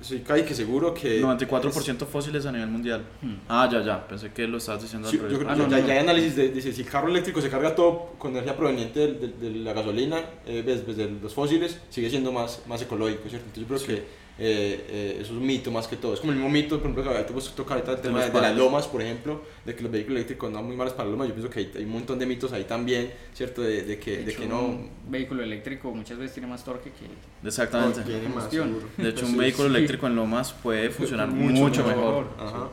soy 0.00 0.20
casi 0.20 0.42
que 0.44 0.54
seguro 0.54 0.94
que... 0.94 1.22
94% 1.22 2.06
fósiles 2.06 2.46
a 2.46 2.52
nivel 2.52 2.68
mundial. 2.68 3.02
Hmm. 3.20 3.34
Ah, 3.48 3.68
ya, 3.70 3.82
ya, 3.82 4.06
pensé 4.08 4.30
que 4.32 4.46
lo 4.48 4.56
estabas 4.58 4.82
diciendo 4.82 5.08
Sí, 5.10 5.16
al 5.16 5.22
yo 5.22 5.28
revés. 5.28 5.38
creo 5.40 5.50
Ah, 5.52 5.56
no, 5.56 5.68
ya, 5.68 5.78
no, 5.80 5.86
ya 5.86 5.92
hay 5.92 5.98
no. 5.98 6.10
análisis 6.10 6.36
de, 6.36 6.48
dice, 6.48 6.72
si 6.72 6.82
el 6.82 6.88
carro 6.88 7.08
eléctrico 7.08 7.40
se 7.42 7.50
carga 7.50 7.74
todo 7.74 8.14
con 8.18 8.30
energía 8.32 8.56
proveniente 8.56 9.00
de, 9.00 9.12
de- 9.28 9.50
de 9.50 9.50
la 9.58 9.72
gasolina, 9.74 10.20
eh, 10.46 10.62
ves, 10.66 10.86
ves, 10.86 10.96
de 10.96 11.10
los 11.10 11.34
fósiles, 11.34 11.78
sigue 11.90 12.08
siendo 12.08 12.32
más, 12.32 12.62
más 12.66 12.80
ecológico, 12.82 13.28
¿cierto? 13.28 13.46
Entonces 13.54 13.68
yo 13.68 13.76
creo 13.76 13.86
que 13.96 14.04
eh, 14.42 14.86
eh, 14.88 15.12
eso 15.20 15.32
es 15.34 15.38
un 15.38 15.44
mito 15.46 15.70
más 15.70 15.86
que 15.86 15.96
todo. 15.96 16.14
Es 16.14 16.20
como 16.20 16.32
el 16.32 16.38
mismo 16.38 16.50
mito, 16.50 16.80
por 16.80 16.90
ejemplo, 16.90 17.26
que 17.26 17.32
vos 17.34 17.54
toca 17.54 17.74
ahorita 17.74 17.90
el 17.92 17.96
De 17.98 18.02
tema 18.02 18.24
de, 18.24 18.30
de 18.30 18.40
las 18.40 18.56
lomas, 18.56 18.86
por 18.88 19.02
ejemplo, 19.02 19.42
de 19.66 19.74
que 19.76 19.82
los 19.82 19.92
vehículos 19.92 20.16
eléctricos 20.16 20.48
andan 20.48 20.64
muy 20.64 20.76
malos 20.76 20.94
para 20.94 21.04
las 21.04 21.12
lomas. 21.12 21.28
Yo 21.28 21.34
pienso 21.34 21.50
que 21.50 21.60
hay, 21.60 21.70
hay 21.76 21.84
un 21.84 21.90
montón 21.90 22.18
de 22.18 22.24
mitos 22.24 22.50
ahí 22.54 22.64
también, 22.64 23.12
¿cierto? 23.34 23.60
De, 23.60 23.82
de 23.82 23.98
que, 23.98 24.12
De 24.16 24.24
de 24.24 24.30
hecho, 24.32 24.40
que 24.40 24.46
no... 24.48 24.60
un 24.64 24.90
vehículo 25.08 25.42
eléctrico 25.42 25.92
muchas 25.94 26.16
veces 26.16 26.32
tiene 26.32 26.48
más 26.48 26.64
torque 26.64 26.90
que... 26.90 27.46
Exactamente. 27.46 28.00
no 28.00 28.06
tiene 28.06 28.28
más. 28.30 28.50
De 28.50 28.56
hecho, 28.56 28.66
Pues 28.96 29.22
un 29.24 29.28
sí, 29.32 29.36
vehículo 29.36 29.68
sí. 29.68 29.74
eléctrico 29.76 30.06
en 30.06 30.16
lomas 30.16 30.52
puede 30.54 30.88
funcionar 30.88 31.28
Mucho 31.28 31.60
mucho, 31.60 31.86
mejor. 31.86 32.24
mejor. 32.24 32.26
Ajá. 32.38 32.68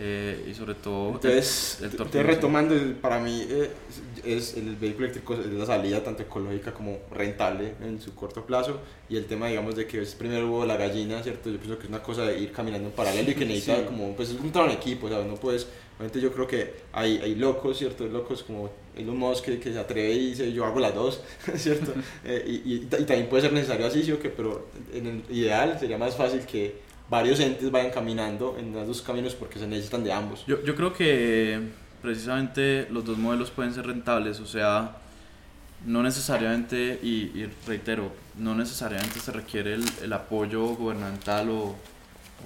Eh, 0.00 0.46
y 0.48 0.54
sobre 0.54 0.74
todo, 0.74 1.14
Entonces, 1.14 1.80
el- 1.82 1.96
no 1.96 2.22
retomando, 2.22 2.74
para 3.00 3.18
mí 3.18 3.44
eh, 3.48 3.68
es 4.24 4.56
el 4.56 4.76
vehículo 4.76 5.06
eléctrico 5.06 5.34
es 5.34 5.46
la 5.46 5.66
salida 5.66 6.02
tanto 6.02 6.22
ecológica 6.22 6.72
como 6.72 6.98
rentable 7.10 7.72
en 7.82 8.00
su 8.00 8.14
corto 8.14 8.44
plazo 8.44 8.80
y 9.08 9.16
el 9.16 9.26
tema 9.26 9.48
digamos 9.48 9.76
de 9.76 9.86
que 9.86 10.00
es 10.02 10.14
primero 10.14 10.48
hubo 10.48 10.64
la 10.66 10.76
gallina, 10.76 11.22
¿cierto? 11.22 11.50
Yo 11.50 11.58
pienso 11.58 11.76
que 11.78 11.84
es 11.84 11.88
una 11.88 12.02
cosa 12.02 12.22
de 12.22 12.38
ir 12.38 12.52
caminando 12.52 12.88
en 12.88 12.94
paralelo 12.94 13.30
y 13.30 13.34
que 13.34 13.44
necesita 13.46 13.76
Sí. 13.76 13.82
como, 13.86 14.14
pues 14.16 14.30
es 14.30 14.38
un 14.40 14.50
trabajo 14.52 14.72
en 14.74 14.78
equipo, 14.80 15.08
¿sabes? 15.08 15.26
No 15.26 15.34
puedes, 15.36 15.66
obviamente 15.96 16.20
yo 16.20 16.32
creo 16.32 16.46
que 16.46 16.74
hay, 16.92 17.18
hay 17.18 17.34
locos, 17.34 17.78
¿cierto? 17.78 18.04
Hay 18.04 18.10
locos 18.10 18.42
como 18.42 18.70
Elon 18.96 19.16
Musk 19.16 19.44
que, 19.44 19.60
que 19.60 19.72
se 19.72 19.78
atreve 19.78 20.12
y 20.12 20.30
dice 20.30 20.52
yo 20.52 20.64
hago 20.64 20.80
las 20.80 20.94
dos, 20.94 21.20
¿cierto? 21.56 21.92
Eh, 22.24 22.44
y, 22.46 22.72
y, 22.72 22.74
y 22.76 23.04
también 23.04 23.28
puede 23.28 23.42
ser 23.42 23.52
necesario 23.52 23.86
así, 23.86 24.02
¿sí 24.02 24.12
o 24.12 24.18
qué? 24.18 24.28
Pero 24.28 24.66
en 24.92 25.06
el 25.06 25.22
ideal 25.36 25.78
sería 25.78 25.96
más 25.98 26.16
fácil 26.16 26.40
que 26.40 26.86
varios 27.08 27.40
entes 27.40 27.70
vayan 27.70 27.90
caminando 27.90 28.56
en 28.58 28.72
los 28.74 28.86
dos 28.86 29.00
caminos 29.02 29.34
porque 29.34 29.58
se 29.58 29.66
necesitan 29.66 30.04
de 30.04 30.12
ambos. 30.12 30.44
Yo, 30.46 30.62
yo 30.62 30.74
creo 30.74 30.92
que 30.92 31.58
precisamente 32.02 32.88
los 32.90 33.04
dos 33.04 33.18
modelos 33.18 33.50
pueden 33.50 33.74
ser 33.74 33.86
rentables, 33.86 34.40
o 34.40 34.46
sea, 34.46 34.96
no 35.86 36.02
necesariamente, 36.02 36.98
y, 37.02 37.30
y 37.38 37.50
reitero, 37.66 38.12
no 38.36 38.54
necesariamente 38.54 39.20
se 39.20 39.32
requiere 39.32 39.74
el, 39.74 39.84
el 40.02 40.12
apoyo 40.12 40.66
gubernamental 40.76 41.50
o, 41.50 41.76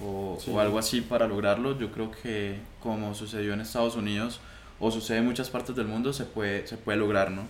o, 0.03 0.39
Sí. 0.39 0.51
o 0.51 0.59
algo 0.59 0.79
así 0.79 1.01
para 1.01 1.27
lograrlo. 1.27 1.77
Yo 1.79 1.91
creo 1.91 2.11
que 2.11 2.59
como 2.79 3.13
sucedió 3.15 3.53
en 3.53 3.61
Estados 3.61 3.95
Unidos 3.95 4.39
o 4.79 4.91
sucede 4.91 5.19
en 5.19 5.25
muchas 5.25 5.49
partes 5.49 5.75
del 5.75 5.87
mundo, 5.87 6.13
se 6.13 6.25
puede, 6.25 6.67
se 6.67 6.77
puede 6.77 6.97
lograr, 6.97 7.31
¿no? 7.31 7.47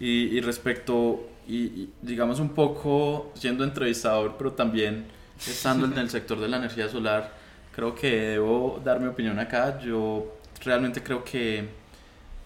Y, 0.00 0.24
y 0.36 0.40
respecto, 0.40 1.28
y, 1.48 1.56
y 1.64 1.92
digamos 2.02 2.40
un 2.40 2.50
poco 2.50 3.32
siendo 3.34 3.64
entrevistador, 3.64 4.36
pero 4.38 4.52
también 4.52 5.06
estando 5.46 5.86
en 5.86 5.96
el 5.98 6.10
sector 6.10 6.38
de 6.40 6.48
la 6.48 6.58
energía 6.58 6.88
solar, 6.88 7.32
creo 7.74 7.94
que 7.94 8.10
debo 8.10 8.80
dar 8.84 9.00
mi 9.00 9.06
opinión 9.06 9.38
acá. 9.38 9.78
Yo 9.80 10.35
realmente 10.64 11.02
creo 11.02 11.24
que 11.24 11.68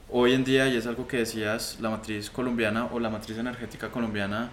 hoy 0.08 0.32
en 0.32 0.44
día, 0.44 0.68
y 0.68 0.76
es 0.76 0.86
algo 0.86 1.06
que 1.06 1.18
decías, 1.18 1.78
la 1.80 1.90
matriz 1.90 2.30
colombiana 2.30 2.86
o 2.92 2.98
la 3.00 3.10
matriz 3.10 3.38
energética 3.38 3.90
colombiana, 3.90 4.50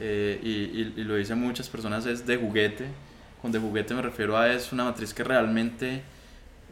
eh, 0.00 0.38
y, 0.42 0.48
y- 0.80 0.94
y 0.96 1.04
lo 1.04 1.16
dicen 1.16 1.38
muchas 1.38 1.68
personas, 1.68 2.06
es 2.06 2.26
de 2.26 2.36
juguete. 2.36 2.86
Con 3.40 3.52
de 3.52 3.58
juguete 3.58 3.94
me 3.94 4.02
refiero 4.02 4.36
a 4.36 4.52
es 4.52 4.72
una 4.72 4.84
matriz 4.84 5.12
que 5.14 5.24
realmente 5.24 6.02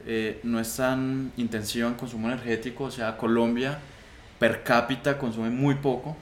eh, 0.06 0.40
no 0.44 0.58
es 0.60 0.76
tan 0.76 1.30
intensiva 1.36 1.86
en 1.88 1.94
consumo 1.94 2.28
energético, 2.28 2.84
o 2.84 2.90
sea, 2.90 3.16
Colombia 3.18 3.78
per 4.38 4.62
cápita 4.62 5.18
consume 5.18 5.50
muy 5.50 5.74
poco, 5.74 6.16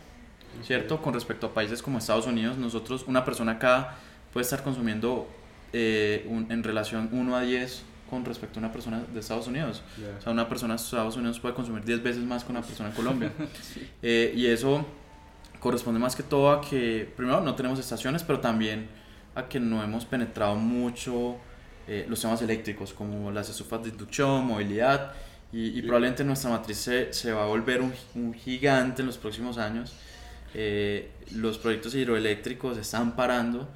¿cierto? 0.65 1.01
Con 1.01 1.15
respecto 1.15 1.47
a 1.47 1.55
países 1.55 1.81
como 1.83 1.99
Estados 1.99 2.27
Unidos, 2.27 2.57
nosotros, 2.59 3.05
una 3.07 3.25
persona 3.25 3.53
acá 3.53 3.95
puede 4.33 4.43
estar 4.45 4.63
consumiendo 4.65 5.29
eh, 5.73 6.25
un- 6.29 6.51
en 6.51 6.65
relación 6.65 7.11
1 7.13 7.37
a 7.37 7.43
10 7.43 7.83
con 8.09 8.25
respecto 8.25 8.59
a 8.59 8.61
una 8.61 8.73
persona 8.73 9.03
de 9.13 9.21
Estados 9.21 9.47
Unidos. 9.47 9.83
O 10.19 10.23
sea, 10.23 10.33
una 10.33 10.49
persona 10.49 10.75
de 10.75 10.83
Estados 10.83 11.17
Unidos 11.17 11.39
puede 11.41 11.55
consumir 11.55 11.85
10 11.85 12.03
veces 12.03 12.23
más 12.23 12.45
que 12.45 12.53
una 12.53 12.63
persona 12.63 12.91
en 12.91 12.95
Colombia. 12.95 13.33
Eh, 14.03 14.33
y 14.37 14.47
eso 14.47 14.87
corresponde 15.59 15.99
más 15.99 16.15
que 16.15 16.23
todo 16.23 16.53
a 16.53 16.61
que, 16.61 17.13
primero, 17.17 17.41
no 17.41 17.55
tenemos 17.55 17.79
estaciones, 17.79 18.23
pero 18.23 18.39
también 18.39 18.89
a 19.35 19.49
que 19.49 19.59
no 19.59 19.83
hemos 19.83 20.05
penetrado 20.05 20.55
mucho 20.55 21.37
eh, 21.89 22.07
los 22.09 22.21
temas 22.21 22.41
eléctricos, 22.43 22.93
como 22.93 23.31
las 23.31 23.49
estufas 23.49 23.83
de 23.83 23.91
inducción, 23.91 24.47
movilidad, 24.47 25.13
y, 25.53 25.79
y 25.79 25.83
probablemente 25.83 26.23
nuestra 26.25 26.51
matriz 26.51 26.79
se, 26.79 27.13
se 27.13 27.33
va 27.33 27.45
a 27.45 27.47
volver 27.47 27.81
un, 27.81 27.93
un 28.15 28.35
gigante 28.35 29.03
en 29.03 29.07
los 29.07 29.19
próximos 29.19 29.59
años. 29.59 29.95
Eh, 30.55 31.11
los 31.33 31.59
proyectos 31.59 31.95
hidroeléctricos 31.95 32.79
están 32.79 33.17
parando 33.17 33.69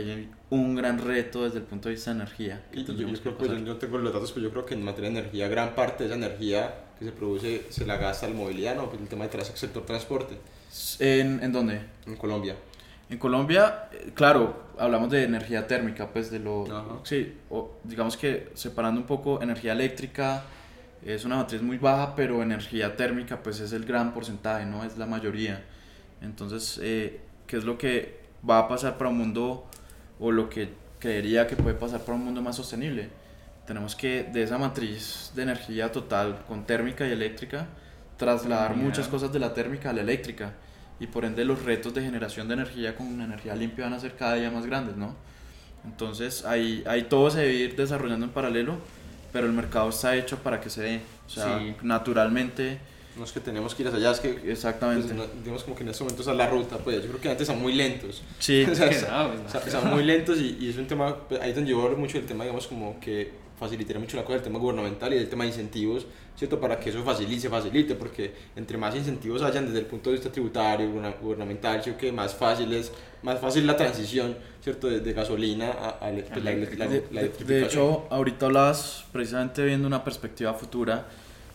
y 0.00 0.10
hay 0.10 0.30
un 0.50 0.74
gran 0.74 0.98
reto 0.98 1.44
desde 1.44 1.58
el 1.58 1.64
punto 1.64 1.88
de 1.88 1.94
vista 1.94 2.10
de 2.12 2.16
energía. 2.16 2.64
que 2.70 2.80
Y 2.80 2.84
yo, 2.84 3.06
creo 3.20 3.38
que 3.38 3.48
yo 3.48 3.58
no 3.58 3.76
tengo 3.76 3.98
los 3.98 4.12
datos, 4.12 4.32
pero 4.32 4.44
yo 4.44 4.50
creo 4.50 4.66
que 4.66 4.74
en 4.74 4.82
materia 4.82 5.10
de 5.10 5.18
energía, 5.18 5.48
gran 5.48 5.74
parte 5.74 6.04
de 6.04 6.10
esa 6.10 6.16
energía 6.16 6.74
que 6.98 7.04
se 7.04 7.12
produce 7.12 7.66
se 7.70 7.86
la 7.86 7.96
gasta 7.96 8.28
la 8.28 8.34
movilidad, 8.34 8.76
¿no? 8.76 8.90
El 8.92 9.08
tema 9.08 9.26
del 9.26 9.44
sector 9.44 9.84
transporte. 9.84 10.36
¿En, 10.98 11.42
¿En 11.42 11.52
dónde? 11.52 11.80
En 12.06 12.16
Colombia. 12.16 12.56
En 13.10 13.18
Colombia, 13.18 13.88
eh, 13.92 14.12
claro, 14.14 14.64
hablamos 14.78 15.10
de 15.10 15.24
energía 15.24 15.66
térmica, 15.66 16.08
pues 16.10 16.30
de 16.30 16.38
lo... 16.38 17.02
Sí, 17.04 17.34
o, 17.50 17.76
digamos 17.84 18.16
que 18.16 18.50
separando 18.54 19.00
un 19.00 19.06
poco 19.06 19.42
energía 19.42 19.72
eléctrica, 19.72 20.44
es 21.04 21.24
una 21.24 21.36
matriz 21.36 21.60
muy 21.60 21.76
baja, 21.76 22.16
pero 22.16 22.42
energía 22.42 22.96
térmica 22.96 23.42
pues 23.42 23.60
es 23.60 23.72
el 23.72 23.84
gran 23.84 24.14
porcentaje, 24.14 24.64
¿no? 24.64 24.84
Es 24.84 24.96
la 24.96 25.06
mayoría. 25.06 25.62
Entonces, 26.22 26.80
eh, 26.82 27.20
¿qué 27.46 27.58
es 27.58 27.64
lo 27.64 27.76
que 27.76 28.24
va 28.48 28.60
a 28.60 28.68
pasar 28.68 28.96
para 28.96 29.10
un 29.10 29.18
mundo 29.18 29.66
o 30.18 30.30
lo 30.32 30.48
que 30.48 30.70
creería 30.98 31.46
que 31.46 31.56
puede 31.56 31.76
pasar 31.76 32.00
para 32.00 32.14
un 32.14 32.24
mundo 32.24 32.42
más 32.42 32.56
sostenible? 32.56 33.08
Tenemos 33.66 33.96
que 33.96 34.24
de 34.24 34.42
esa 34.42 34.58
matriz 34.58 35.32
de 35.34 35.42
energía 35.42 35.90
total 35.90 36.44
con 36.46 36.64
térmica 36.66 37.06
y 37.06 37.12
eléctrica 37.12 37.66
trasladar 38.16 38.76
muchas 38.76 39.08
cosas 39.08 39.32
de 39.32 39.38
la 39.38 39.54
térmica 39.54 39.90
a 39.90 39.92
la 39.92 40.02
eléctrica 40.02 40.52
y 41.00 41.06
por 41.06 41.24
ende 41.24 41.44
los 41.44 41.64
retos 41.64 41.92
de 41.94 42.02
generación 42.02 42.46
de 42.46 42.54
energía 42.54 42.94
con 42.94 43.20
energía 43.20 43.54
limpia 43.54 43.84
van 43.84 43.94
a 43.94 44.00
ser 44.00 44.14
cada 44.16 44.34
día 44.34 44.50
más 44.50 44.66
grandes, 44.66 44.96
¿no? 44.96 45.14
Entonces 45.84 46.44
ahí, 46.44 46.82
ahí 46.86 47.04
todo 47.04 47.30
se 47.30 47.40
debe 47.40 47.54
ir 47.54 47.76
desarrollando 47.76 48.26
en 48.26 48.32
paralelo, 48.32 48.76
pero 49.32 49.46
el 49.46 49.52
mercado 49.52 49.88
está 49.88 50.14
hecho 50.16 50.38
para 50.38 50.60
que 50.60 50.70
se 50.70 50.82
dé, 50.82 51.00
o 51.26 51.30
sea, 51.30 51.60
naturalmente. 51.82 52.78
No 53.16 53.24
es 53.24 53.32
que 53.32 53.40
tenemos 53.40 53.74
que 53.74 53.82
ir 53.82 53.88
hacia 53.88 54.00
allá, 54.00 54.10
es 54.10 54.20
que 54.20 54.50
exactamente. 54.50 55.14
Pues, 55.14 55.28
digamos 55.42 55.62
como 55.62 55.76
que 55.76 55.82
en 55.82 55.90
estos 55.90 56.04
momentos 56.04 56.26
a 56.26 56.34
la 56.34 56.48
ruta, 56.48 56.78
pues 56.78 56.96
yo 57.02 57.08
creo 57.08 57.20
que 57.20 57.28
antes 57.30 57.46
son 57.46 57.60
muy 57.60 57.72
lentos. 57.72 58.22
Sí, 58.38 58.64
o 58.70 58.74
sea, 58.74 58.90
son 59.70 59.90
muy 59.90 60.02
lentos 60.02 60.38
y, 60.38 60.58
y, 60.60 60.70
es 60.70 60.76
un 60.76 60.86
tema, 60.86 61.16
pues, 61.28 61.40
ahí 61.40 61.50
es 61.50 61.54
donde 61.54 61.70
yo 61.70 61.80
hablo 61.82 61.96
mucho 61.96 62.18
del 62.18 62.26
tema, 62.26 62.44
digamos 62.44 62.66
como 62.66 62.98
que 62.98 63.44
facilitaría 63.58 64.00
mucho 64.00 64.16
la 64.16 64.24
cosa 64.24 64.34
del 64.34 64.42
tema 64.42 64.58
gubernamental 64.58 65.12
y 65.12 65.16
del 65.16 65.28
tema 65.28 65.44
de 65.44 65.50
incentivos, 65.50 66.06
¿cierto? 66.36 66.60
Para 66.60 66.78
que 66.78 66.90
eso 66.90 67.02
facilite, 67.04 67.48
facilite, 67.48 67.94
porque 67.94 68.32
entre 68.56 68.76
más 68.76 68.94
incentivos 68.96 69.42
hayan 69.42 69.66
desde 69.66 69.78
el 69.78 69.86
punto 69.86 70.10
de 70.10 70.16
vista 70.16 70.30
tributario, 70.30 70.90
gubernamental, 71.20 71.82
¿cierto? 71.82 72.00
Que 72.00 72.12
más 72.12 72.34
fácil 72.34 72.72
es, 72.72 72.90
más 73.22 73.38
fácil 73.38 73.66
la 73.66 73.76
transición, 73.76 74.36
¿cierto? 74.60 74.88
De, 74.88 75.12
gasolina 75.12 75.70
a, 75.70 75.98
pues, 76.00 76.44
la, 76.44 76.50
electrificación. 76.52 77.46
De, 77.46 77.64
hecho, 77.64 78.06
ahorita 78.10 78.46
hablabas 78.46 79.04
precisamente 79.12 79.64
viendo 79.64 79.86
una 79.86 80.02
perspectiva 80.02 80.52
futura 80.54 81.06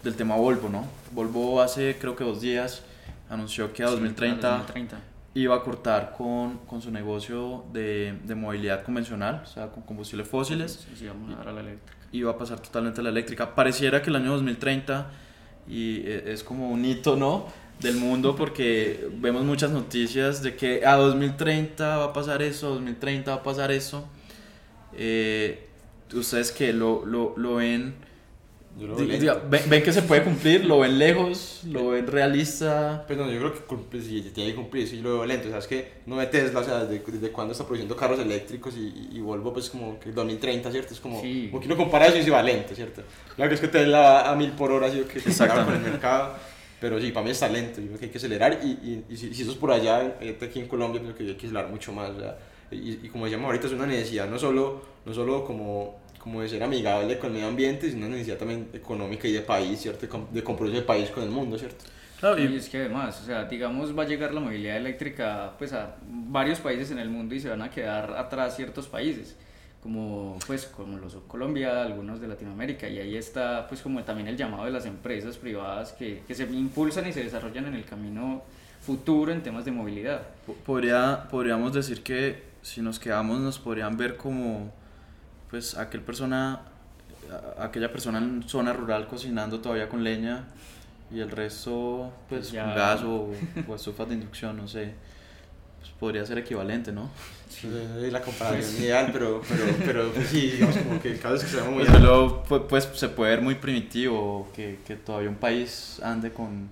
del 0.04 0.16
tema 0.16 0.36
Volvo, 0.36 0.70
¿no? 0.70 0.88
Volvo 1.12 1.62
hace 1.62 1.97
creo 2.00 2.16
que 2.16 2.24
dos 2.24 2.41
días 2.41 2.84
anunció 3.30 3.74
que 3.74 3.84
a 3.84 3.89
2030, 3.89 4.50
2030 4.50 5.00
iba 5.36 5.56
a 5.56 5.62
cortar 5.62 6.14
con, 6.18 6.58
con 6.60 6.82
su 6.82 6.91
negocio 6.91 7.66
de, 7.72 8.18
de, 8.24 8.36
movilidad 8.36 8.84
convencional, 8.84 9.41
o 9.43 9.47
sea, 9.47 9.68
con 9.68 9.84
combustibles 9.84 10.28
fósiles. 10.28 10.88
Sí, 10.95 11.06
vamos 11.08 11.34
a 11.34 11.38
dar 11.38 11.50
a 11.50 11.54
la 11.54 11.62
eléctrica. 11.62 11.97
Iba 12.12 12.32
a 12.32 12.38
pasar 12.38 12.60
totalmente 12.60 13.02
a 13.02 13.04
la 13.04 13.10
eléctrica. 13.10 13.54
Pareciera 13.54 14.02
que 14.02 14.10
el 14.10 14.16
año 14.16 14.32
2030 14.32 15.12
y 15.68 15.97
e, 16.00 16.34
es 16.34 16.43
como 16.43 16.70
un 16.70 16.84
hito, 16.84 17.16
¿no? 17.16 17.45
Del 17.80 17.95
mundo 17.95 18.36
porque 18.36 19.10
vemos 19.18 19.45
muchas 19.45 19.72
noticias 19.72 20.41
de 20.41 20.56
que 20.56 20.86
a 20.86 20.95
2030 20.95 21.97
va 21.97 22.06
a 22.06 22.14
pasar 22.14 22.41
eso, 22.41 22.68
a 22.68 22.70
2030 22.72 23.32
va 23.32 23.38
a 23.38 23.43
pasar 23.43 23.72
eso. 23.72 24.08
Eh, 24.93 25.70
ustedes 26.14 26.52
que 26.52 26.74
lo, 26.74 27.06
lo, 27.06 27.36
lo 27.38 27.56
ven 27.56 27.93
ven, 29.69 29.84
que 29.84 29.91
se 29.91 30.01
puede 30.01 30.23
cumplir, 30.23 30.65
lo 30.65 30.80
ven 30.80 30.97
lejos, 30.97 31.61
lo 31.65 31.89
ven 31.89 32.07
realista. 32.07 33.03
Pues 33.05 33.17
no, 33.17 33.30
yo 33.32 33.39
creo 33.39 33.53
que 33.53 33.59
cumple, 33.59 34.01
sí, 34.01 34.32
tiene 34.34 34.51
que 34.51 34.55
cumplir, 34.55 34.88
sí, 34.88 35.01
lo 35.01 35.15
veo 35.15 35.25
lento. 35.25 35.47
O 35.47 35.51
sea, 35.51 35.59
es 35.59 35.67
que 35.67 35.91
no 36.05 36.15
ve 36.15 36.27
Tesla, 36.27 36.59
o 36.59 36.63
sea, 36.63 36.86
desde, 36.86 37.03
desde 37.11 37.32
cuándo 37.32 37.51
está 37.51 37.65
produciendo 37.65 37.95
carros 37.95 38.19
eléctricos 38.19 38.75
y, 38.75 39.09
y, 39.11 39.19
Volvo, 39.19 39.53
pues 39.53 39.69
como 39.69 39.99
que 39.99 40.11
2030, 40.11 40.71
¿cierto? 40.71 40.93
Es 40.93 40.99
como, 40.99 41.21
sí. 41.21 41.47
como 41.49 41.61
que 41.61 41.67
uno 41.67 41.77
compara 41.77 42.07
eso 42.07 42.17
y 42.17 42.23
se 42.23 42.32
va 42.32 42.41
lento, 42.41 42.73
¿cierto? 42.73 43.03
Claro 43.36 43.49
que 43.49 43.55
es 43.55 43.61
que 43.61 43.67
Tesla 43.67 43.99
va 43.99 44.32
a 44.32 44.36
mil 44.36 44.51
por 44.51 44.71
hora, 44.71 44.89
¿sí? 44.91 45.03
que 45.11 45.19
se 45.19 45.47
con 45.47 45.73
el 45.73 45.82
mercado. 45.82 46.36
Pero 46.80 46.99
sí, 47.01 47.11
para 47.11 47.25
mí 47.25 47.32
está 47.32 47.49
lento, 47.49 47.82
yo 47.82 47.88
creo 47.88 47.99
que 47.99 48.05
hay 48.05 48.11
que 48.11 48.17
acelerar 48.17 48.59
y, 48.63 48.67
y, 48.67 49.05
y 49.09 49.17
si, 49.17 49.34
si, 49.34 49.41
eso 49.41 49.51
es 49.51 49.57
por 49.57 49.71
allá, 49.71 50.17
aquí 50.41 50.59
en 50.59 50.67
Colombia, 50.67 51.01
creo 51.01 51.13
que 51.13 51.23
hay 51.23 51.36
que 51.36 51.47
acelerar 51.47 51.69
mucho 51.69 51.91
más. 51.91 52.11
O 52.11 52.19
sea, 52.19 52.38
y, 52.71 52.99
y 53.03 53.09
como 53.09 53.25
decíamos 53.25 53.47
ahorita, 53.47 53.67
es 53.67 53.73
una 53.73 53.86
necesidad, 53.86 54.30
no 54.30 54.39
solo, 54.39 54.82
no 55.05 55.13
solo 55.13 55.43
como 55.43 55.99
como 56.30 56.41
de 56.43 56.49
ser 56.49 56.61
amigable 56.61 57.17
con 57.17 57.30
el 57.30 57.34
medio 57.34 57.47
ambiente, 57.47 57.89
sino 57.89 58.05
una 58.05 58.15
necesidad 58.15 58.38
también 58.38 58.69
económica 58.71 59.27
y 59.27 59.34
de 59.34 59.41
país, 59.41 59.82
¿cierto? 59.82 60.27
De 60.32 60.43
compromiso 60.43 60.80
de 60.80 60.86
país 60.86 61.09
con 61.09 61.23
el 61.23 61.32
mundo, 61.32 61.57
¿cierto? 61.57 61.86
Claro, 62.19 62.39
y 62.39 62.55
es 62.55 62.69
que 62.69 62.77
además, 62.77 63.19
o 63.23 63.25
sea, 63.25 63.45
digamos, 63.45 63.97
va 63.97 64.03
a 64.03 64.05
llegar 64.05 64.32
la 64.34 64.39
movilidad 64.39 64.77
eléctrica 64.77 65.53
pues 65.57 65.73
a 65.73 65.95
varios 66.07 66.59
países 66.59 66.91
en 66.91 66.99
el 66.99 67.09
mundo 67.09 67.34
y 67.34 67.39
se 67.39 67.49
van 67.49 67.63
a 67.63 67.71
quedar 67.71 68.11
atrás 68.15 68.55
ciertos 68.57 68.88
países, 68.88 69.36
como 69.82 70.38
pues 70.45 70.65
como 70.67 70.97
los 70.99 71.15
Colombia, 71.27 71.82
algunos 71.82 72.21
de 72.21 72.27
Latinoamérica, 72.27 72.88
y 72.88 72.99
ahí 72.99 73.15
está 73.15 73.67
pues 73.67 73.82
como 73.82 74.03
también 74.03 74.27
el 74.27 74.38
llamado 74.38 74.65
de 74.65 74.71
las 74.71 74.86
empresas 74.86 75.36
privadas 75.38 75.93
que, 75.93 76.21
que 76.27 76.36
se 76.36 76.43
impulsan 76.43 77.07
y 77.07 77.13
se 77.13 77.23
desarrollan 77.23 77.65
en 77.67 77.73
el 77.73 77.86
camino 77.86 78.43
futuro 78.82 79.32
en 79.32 79.41
temas 79.41 79.65
de 79.65 79.71
movilidad. 79.71 80.21
Podría, 80.63 81.27
podríamos 81.32 81.73
decir 81.73 82.03
que 82.03 82.43
si 82.61 82.82
nos 82.82 82.99
quedamos 82.99 83.39
nos 83.39 83.57
podrían 83.57 83.97
ver 83.97 84.15
como 84.15 84.71
pues 85.50 85.76
aquel 85.78 86.02
persona, 86.02 86.62
aquella 87.60 87.91
persona 87.91 88.20
en 88.20 88.43
zona 88.47 88.74
rural 88.74 89.08
cocinando 89.08 89.60
todavía 89.60 89.89
con 89.89 90.04
leña 90.04 90.45
y 91.12 91.20
el 91.20 91.32
resto 91.32 92.12
pues 92.30 92.50
con 92.50 92.76
gas 92.76 93.02
o, 93.04 93.32
o 93.68 93.76
estufas 93.76 94.08
de 94.10 94.16
inducción, 94.16 94.58
no 94.58 94.68
sé, 94.68 94.93
pues 95.80 95.91
podría 96.00 96.26
ser 96.26 96.38
equivalente, 96.38 96.91
¿no? 96.91 97.10
Sí, 97.50 97.68
la 98.12 98.22
comparación 98.22 98.84
ideal, 98.84 99.10
pero, 99.12 99.41
pero, 99.50 99.64
pero 99.86 100.12
pues 100.12 100.28
sí, 100.28 100.52
digamos 100.52 100.78
como 100.78 101.02
que 101.02 101.12
el 101.12 101.20
caso 101.20 101.36
es 101.36 101.43
que 101.43 101.50
se 101.50 101.62
muy... 101.64 101.84
Pues, 102.47 102.86
pues, 102.86 103.00
se 103.00 103.10
puede 103.10 103.32
ver 103.32 103.41
muy 103.41 103.56
primitivo, 103.56 104.50
que, 104.56 104.80
que 104.86 104.95
todavía 104.95 105.30
un 105.30 105.36
país 105.36 106.00
ande 106.04 106.32
con... 106.32 106.70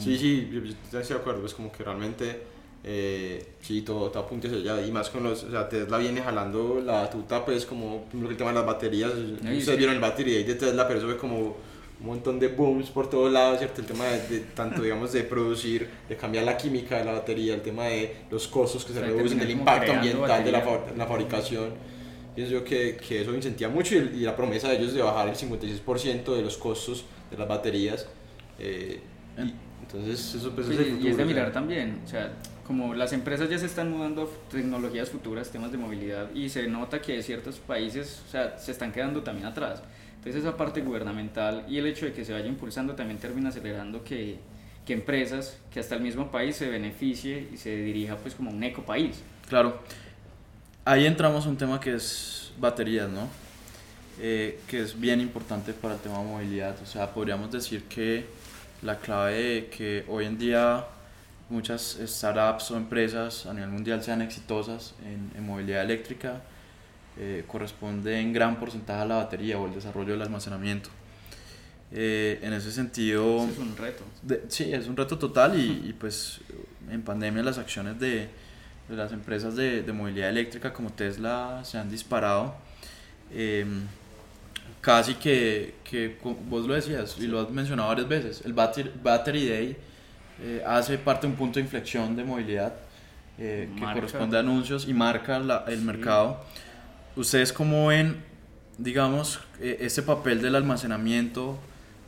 Sí, 0.00 0.18
sí, 0.18 0.50
yo, 0.52 0.60
yo 0.60 1.00
estoy 1.00 1.16
de 1.16 1.20
acuerdo, 1.20 1.40
pues 1.40 1.54
como 1.54 1.70
que 1.70 1.84
realmente 1.84 2.51
eh, 2.84 3.54
sí, 3.60 3.82
todo, 3.82 4.10
todo 4.10 4.24
apunte 4.24 4.48
hacia 4.48 4.58
allá. 4.74 4.86
Y 4.86 4.90
más 4.90 5.10
con 5.10 5.22
los, 5.22 5.44
o 5.44 5.50
sea, 5.50 5.68
Tesla 5.68 5.98
viene 5.98 6.20
jalando 6.20 6.80
la 6.84 7.08
tuta, 7.08 7.44
pues 7.44 7.64
como 7.64 8.06
el 8.12 8.36
tema 8.36 8.50
de 8.50 8.56
las 8.56 8.66
baterías. 8.66 9.12
Ustedes 9.12 9.78
vieron 9.78 9.94
el 9.94 10.00
battery 10.00 10.34
day 10.34 10.44
de 10.44 10.54
Tesla, 10.54 10.86
pero 10.86 10.98
eso 10.98 11.08
fue 11.08 11.16
como 11.16 11.56
un 12.00 12.06
montón 12.06 12.40
de 12.40 12.48
booms 12.48 12.90
por 12.90 13.08
todos 13.08 13.32
lados, 13.32 13.58
¿cierto? 13.58 13.80
El 13.80 13.86
tema 13.86 14.06
de, 14.06 14.40
tanto, 14.54 14.82
digamos, 14.82 15.12
de 15.12 15.22
producir, 15.22 15.88
de 16.08 16.16
cambiar 16.16 16.44
la 16.44 16.56
química 16.56 16.98
de 16.98 17.04
la 17.04 17.12
batería, 17.12 17.54
el 17.54 17.62
tema 17.62 17.84
de 17.84 18.16
los 18.30 18.48
costos 18.48 18.84
que 18.84 18.92
se 18.92 19.00
reducen, 19.00 19.40
el 19.40 19.50
impacto 19.50 19.92
ambiental 19.92 20.44
de 20.44 20.52
la, 20.52 20.64
la, 20.96 21.06
fabricación. 21.06 21.70
Pienso 22.34 22.54
yo 22.54 22.64
que, 22.64 22.96
que 22.96 23.20
eso 23.20 23.34
incentiva 23.34 23.70
mucho 23.70 23.94
y, 23.94 24.20
la 24.20 24.34
promesa 24.34 24.68
de 24.68 24.78
ellos 24.78 24.94
de 24.94 25.02
bajar 25.02 25.28
el 25.28 25.36
56% 25.36 26.34
de 26.34 26.42
los 26.42 26.56
costos 26.56 27.04
de 27.30 27.36
las 27.36 27.46
baterías. 27.46 28.08
Eh, 28.58 29.00
entonces, 29.82 30.34
eso 30.34 30.50
pues, 30.52 30.68
es 30.68 30.78
el 30.78 30.84
futuro, 30.86 31.08
Y 31.08 31.10
es 31.10 31.16
de 31.16 31.24
mirar 31.24 31.52
también, 31.52 32.00
o 32.04 32.08
sea, 32.08 32.32
como 32.72 32.94
las 32.94 33.12
empresas 33.12 33.50
ya 33.50 33.58
se 33.58 33.66
están 33.66 33.90
mudando 33.90 34.32
tecnologías 34.50 35.10
futuras, 35.10 35.50
temas 35.50 35.72
de 35.72 35.76
movilidad, 35.76 36.34
y 36.34 36.48
se 36.48 36.66
nota 36.68 37.02
que 37.02 37.22
ciertos 37.22 37.58
países 37.58 38.22
o 38.26 38.30
sea, 38.30 38.58
se 38.58 38.72
están 38.72 38.92
quedando 38.92 39.22
también 39.22 39.46
atrás. 39.46 39.82
Entonces 40.16 40.42
esa 40.42 40.56
parte 40.56 40.80
gubernamental 40.80 41.66
y 41.68 41.76
el 41.76 41.86
hecho 41.86 42.06
de 42.06 42.14
que 42.14 42.24
se 42.24 42.32
vaya 42.32 42.46
impulsando 42.46 42.94
también 42.94 43.18
termina 43.18 43.50
acelerando 43.50 44.02
que, 44.02 44.38
que 44.86 44.94
empresas, 44.94 45.58
que 45.70 45.80
hasta 45.80 45.96
el 45.96 46.00
mismo 46.00 46.30
país 46.30 46.56
se 46.56 46.70
beneficie 46.70 47.46
y 47.52 47.58
se 47.58 47.76
dirija 47.76 48.16
pues 48.16 48.34
como 48.34 48.50
un 48.50 48.64
eco 48.64 48.82
país. 48.84 49.20
Claro, 49.50 49.78
ahí 50.86 51.04
entramos 51.04 51.44
a 51.44 51.50
un 51.50 51.58
tema 51.58 51.78
que 51.78 51.96
es 51.96 52.54
baterías, 52.58 53.10
¿no? 53.10 53.28
Eh, 54.18 54.58
que 54.66 54.80
es 54.80 54.98
bien 54.98 55.20
importante 55.20 55.74
para 55.74 55.96
el 55.96 56.00
tema 56.00 56.20
de 56.20 56.24
movilidad. 56.24 56.74
O 56.82 56.86
sea, 56.86 57.12
podríamos 57.12 57.52
decir 57.52 57.82
que 57.84 58.24
la 58.80 58.98
clave 58.98 59.42
de 59.42 59.66
que 59.66 60.04
hoy 60.08 60.24
en 60.24 60.38
día 60.38 60.86
muchas 61.52 61.98
startups 62.06 62.70
o 62.70 62.76
empresas 62.76 63.46
a 63.46 63.52
nivel 63.52 63.70
mundial 63.70 64.02
sean 64.02 64.22
exitosas 64.22 64.94
en, 65.04 65.46
movilidad 65.46 65.82
eléctrica 65.82 66.42
eh, 67.18 67.44
corresponde 67.46 68.18
en 68.18 68.32
gran 68.32 68.58
porcentaje 68.58 69.02
a 69.02 69.04
la 69.04 69.16
batería 69.16 69.58
o 69.58 69.66
el 69.66 69.74
desarrollo 69.74 70.12
del 70.12 70.22
almacenamiento. 70.22 70.88
Eh, 71.92 72.40
en 72.42 72.54
ese 72.54 72.72
sentido... 72.72 73.46
es 73.46 73.58
un 73.58 73.76
reto. 73.76 74.02
sí, 74.48 74.72
es 74.72 74.86
un 74.86 74.96
reto 74.96 75.18
total 75.18 75.60
y, 75.60 75.90
y, 75.90 75.92
pues 75.92 76.40
en 76.90 77.02
pandemia 77.02 77.42
las 77.42 77.58
acciones 77.58 78.00
de, 78.00 78.28
de 78.88 78.96
las 78.96 79.12
empresas 79.12 79.54
de, 79.54 79.82
de, 79.82 79.92
movilidad 79.92 80.30
eléctrica 80.30 80.72
como 80.72 80.90
Tesla 80.90 81.60
se 81.64 81.76
han 81.76 81.90
disparado. 81.90 82.54
Em, 83.30 83.82
casi 84.80 85.14
que, 85.16 85.74
que, 85.84 86.16
vos 86.48 86.66
lo 86.66 86.72
decías 86.72 87.16
y 87.18 87.26
lo 87.26 87.40
has 87.40 87.50
mencionado 87.50 87.88
varias 87.90 88.08
veces, 88.08 88.42
el 88.46 88.54
Battery, 88.54 88.90
battery 89.02 89.48
Day 89.48 89.76
eh, 90.44 90.62
hace 90.66 90.98
parte 90.98 91.26
de 91.26 91.32
un 91.32 91.38
punto 91.38 91.60
de 91.60 91.64
inflexión 91.64 92.16
de 92.16 92.24
movilidad 92.24 92.74
eh, 93.38 93.70
que 93.76 93.80
corresponde 93.80 94.36
a 94.36 94.40
anuncios 94.40 94.88
y 94.88 94.92
marca 94.92 95.36
el 95.68 95.82
mercado. 95.82 96.44
¿Ustedes 97.14 97.52
cómo 97.52 97.86
ven, 97.86 98.24
digamos, 98.76 99.38
e, 99.60 99.78
ese 99.80 100.02
papel 100.02 100.42
del 100.42 100.56
almacenamiento, 100.56 101.58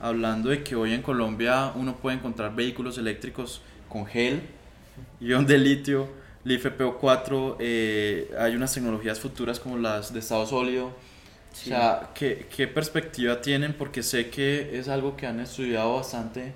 hablando 0.00 0.50
de 0.50 0.64
que 0.64 0.74
hoy 0.74 0.92
en 0.92 1.02
Colombia 1.02 1.72
uno 1.76 1.96
puede 1.96 2.16
encontrar 2.16 2.54
vehículos 2.54 2.98
eléctricos 2.98 3.62
con 3.88 4.04
gel, 4.04 4.42
ion 5.20 5.46
de 5.46 5.58
litio, 5.58 6.08
LiFePO4, 6.44 7.56
eh, 7.60 8.34
hay 8.38 8.56
unas 8.56 8.74
tecnologías 8.74 9.20
futuras 9.20 9.60
como 9.60 9.78
las 9.78 10.12
de 10.12 10.18
estado 10.18 10.44
sólido, 10.44 10.86
O 10.86 11.56
sea, 11.56 12.10
¿qué, 12.14 12.48
¿qué 12.54 12.66
perspectiva 12.66 13.40
tienen? 13.40 13.74
Porque 13.74 14.02
sé 14.02 14.28
que 14.28 14.76
es 14.76 14.88
algo 14.88 15.16
que 15.16 15.26
han 15.26 15.38
estudiado 15.38 15.94
bastante 15.94 16.52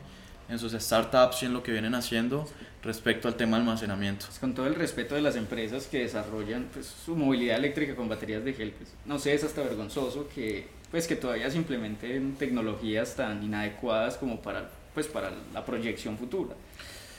en 0.49 0.59
sus 0.59 0.73
startups 0.73 1.43
y 1.43 1.47
en 1.47 1.53
lo 1.53 1.63
que 1.63 1.73
vienen 1.73 1.95
haciendo 1.95 2.49
respecto 2.83 3.29
al 3.29 3.35
tema 3.35 3.57
de 3.57 3.63
almacenamiento. 3.63 4.27
Pues 4.27 4.39
con 4.39 4.55
todo 4.55 4.67
el 4.67 4.75
respeto 4.75 5.15
de 5.15 5.21
las 5.21 5.37
empresas 5.37 5.87
que 5.87 6.01
desarrollan 6.01 6.69
pues, 6.73 6.87
su 6.87 7.17
movilidad 7.17 7.57
eléctrica 7.57 7.95
con 7.95 8.09
baterías 8.09 8.45
de 8.45 8.55
gel, 8.55 8.73
pues, 8.73 8.91
no 9.05 9.19
sé, 9.19 9.35
es 9.35 9.45
hasta 9.45 9.63
vergonzoso 9.63 10.29
que, 10.35 10.67
pues, 10.91 11.07
que 11.07 11.17
todavía 11.17 11.51
se 11.51 11.57
implementen 11.57 12.37
tecnologías 12.37 13.17
tan 13.17 13.43
inadecuadas 13.43 14.17
como 14.17 14.41
para, 14.41 14.71
pues, 14.95 15.07
para 15.07 15.33
la 15.53 15.65
proyección 15.65 16.17
futura. 16.17 16.55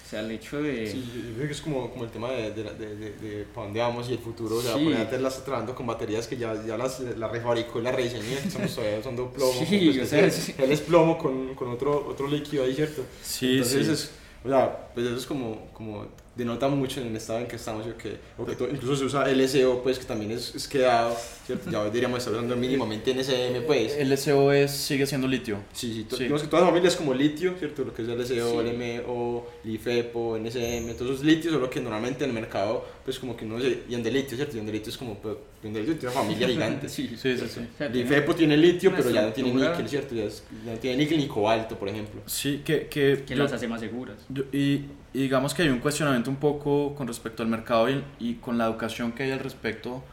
O 0.10 0.12
sea, 0.12 0.22
el 0.22 0.32
hecho 0.32 0.60
de... 0.60 0.88
Sí, 0.90 1.04
yo 1.30 1.36
creo 1.36 1.46
que 1.46 1.54
es 1.54 1.62
como, 1.62 1.92
como 1.92 2.04
el 2.04 2.10
tema 2.10 2.32
de, 2.32 2.50
de, 2.50 2.64
de, 2.64 2.96
de, 2.96 3.12
de 3.12 3.44
para 3.54 3.68
dónde 3.68 3.80
vamos 3.80 4.10
y 4.10 4.14
el 4.14 4.18
futuro. 4.18 4.56
O 4.56 4.62
sea, 4.62 4.74
Sí. 4.74 4.90
las 5.20 5.44
trabajando 5.46 5.76
con 5.76 5.86
baterías 5.86 6.26
que 6.28 6.36
ya, 6.36 6.66
ya 6.66 6.78
las, 6.78 7.00
las 7.00 7.32
refabricó 7.32 7.78
y 7.80 7.84
las 7.84 7.94
rediseñó 7.94 8.24
y 8.24 8.48
estamos 8.48 8.74
todavía 8.74 8.98
usando 8.98 9.30
plomo. 9.32 9.54
Sí, 9.54 9.66
pues, 9.86 9.98
o 9.98 10.00
que 10.00 10.06
sea, 10.08 10.26
es- 10.26 10.34
sí. 10.34 10.56
Él 10.58 10.72
es 10.72 10.82
plomo 10.82 11.16
con, 11.16 11.54
con 11.54 11.70
otro, 11.70 12.08
otro 12.10 12.28
líquido 12.28 12.64
ahí, 12.64 12.74
¿cierto? 12.74 13.04
Sí, 13.22 13.58
Entonces, 13.58 13.86
sí. 13.86 13.92
Es, 13.94 14.12
o 14.46 14.50
sea, 14.50 14.90
pues 14.96 15.06
eso 15.06 15.16
es 15.18 15.26
como, 15.28 15.68
como 15.74 16.08
denota 16.40 16.68
mucho 16.68 17.02
en 17.02 17.08
el 17.08 17.16
estado 17.16 17.40
en 17.40 17.48
que 17.48 17.58
estamos, 17.58 17.86
yo 17.86 17.96
que, 17.98 18.18
o 18.38 18.46
que 18.46 18.56
to- 18.56 18.68
incluso 18.68 18.96
se 18.96 19.06
usa 19.06 19.30
LSO, 19.30 19.84
pues 19.84 20.00
que 20.00 20.06
también 20.06 20.32
es, 20.32 20.56
es 20.56 20.68
quedado, 20.68 21.16
¿cierto? 21.46 21.70
Ya 21.70 21.84
deberíamos 21.84 22.18
estar 22.20 22.34
usando 22.34 22.56
mínimamente 22.56 23.12
NSM, 23.14 23.62
pues. 23.68 23.96
El 23.98 24.18
SO 24.18 24.52
es, 24.52 24.72
sigue 24.72 25.06
siendo 25.06 25.28
litio. 25.28 25.58
Sí, 25.74 25.94
sí, 25.94 26.04
to- 26.06 26.16
Sí. 26.16 26.24
digamos 26.24 26.42
que 26.42 26.48
todas 26.48 26.64
las 26.64 26.72
familias 26.72 26.96
como 26.96 27.14
litio, 27.14 27.54
¿cierto? 27.60 27.84
Lo 27.84 27.94
que 27.94 28.02
es 28.02 28.08
LSO, 28.08 28.62
Sí. 28.64 28.68
LMO, 28.70 29.46
LiFePO, 29.66 30.38
NSM, 30.38 30.94
todos 30.98 31.12
esos 31.14 31.24
litios 31.26 31.54
son 31.54 31.62
lo 31.62 31.70
que 31.70 31.80
normalmente 31.82 32.24
en 32.24 32.32
el 32.32 32.34
mercado, 32.36 32.86
pues 33.06 33.20
como 33.20 33.36
que 33.38 33.46
uno 33.46 33.60
se... 33.60 33.84
Y 33.90 33.94
en 33.94 34.02
de 34.04 34.12
litio, 34.12 34.36
¿cierto? 34.36 34.58
Y 34.58 34.60
en 34.62 34.66
de 34.66 34.72
litio 34.72 34.90
es 34.92 34.98
como, 34.98 35.16
pues, 35.20 35.36
en 35.64 35.74
de 35.74 35.80
litio 35.82 35.96
tiene 35.98 36.14
una 36.16 36.22
familia 36.24 36.48
gigante. 36.56 36.90
Sí, 36.90 37.10
Sí, 37.22 37.38
sí, 37.38 37.46
sí. 37.48 37.62
LiFePo 37.94 38.34
tiene 38.36 38.56
litio, 38.58 38.92
pero 38.96 39.10
ya 39.10 39.24
no 39.24 39.34
tiene 39.34 39.54
níquel, 39.54 39.88
¿cierto? 39.90 40.16
Ya, 40.16 40.24
es- 40.24 40.44
ya 40.66 40.74
no 40.74 40.80
tiene 40.80 40.98
níquel 40.98 41.18
ni 41.18 41.28
cobalto, 41.28 41.78
por 41.78 41.90
ejemplo. 41.90 42.22
Sí, 42.26 42.62
que, 42.64 42.88
que, 42.88 43.24
que 43.28 43.36
yo- 43.36 43.44
las 43.44 43.52
hace 43.54 43.68
más 43.68 43.82
seguras. 43.82 44.16
yo- 44.30 44.44
y, 44.54 44.86
y 45.14 45.20
digamos 45.22 45.54
que 45.54 45.64
hay 45.64 45.70
un 45.70 45.80
cuestionamiento 45.80 46.30
un 46.30 46.38
poco 46.38 46.96
con 46.96 47.08
respecto 47.08 47.44
al 47.44 47.50
mercado 47.50 47.90
y, 47.90 48.04
y 48.20 48.36
con 48.36 48.58
la 48.58 48.66
educación 48.66 49.12
que 49.12 49.24
hay 49.24 49.32
al 49.32 49.40
respecto, 49.40 50.04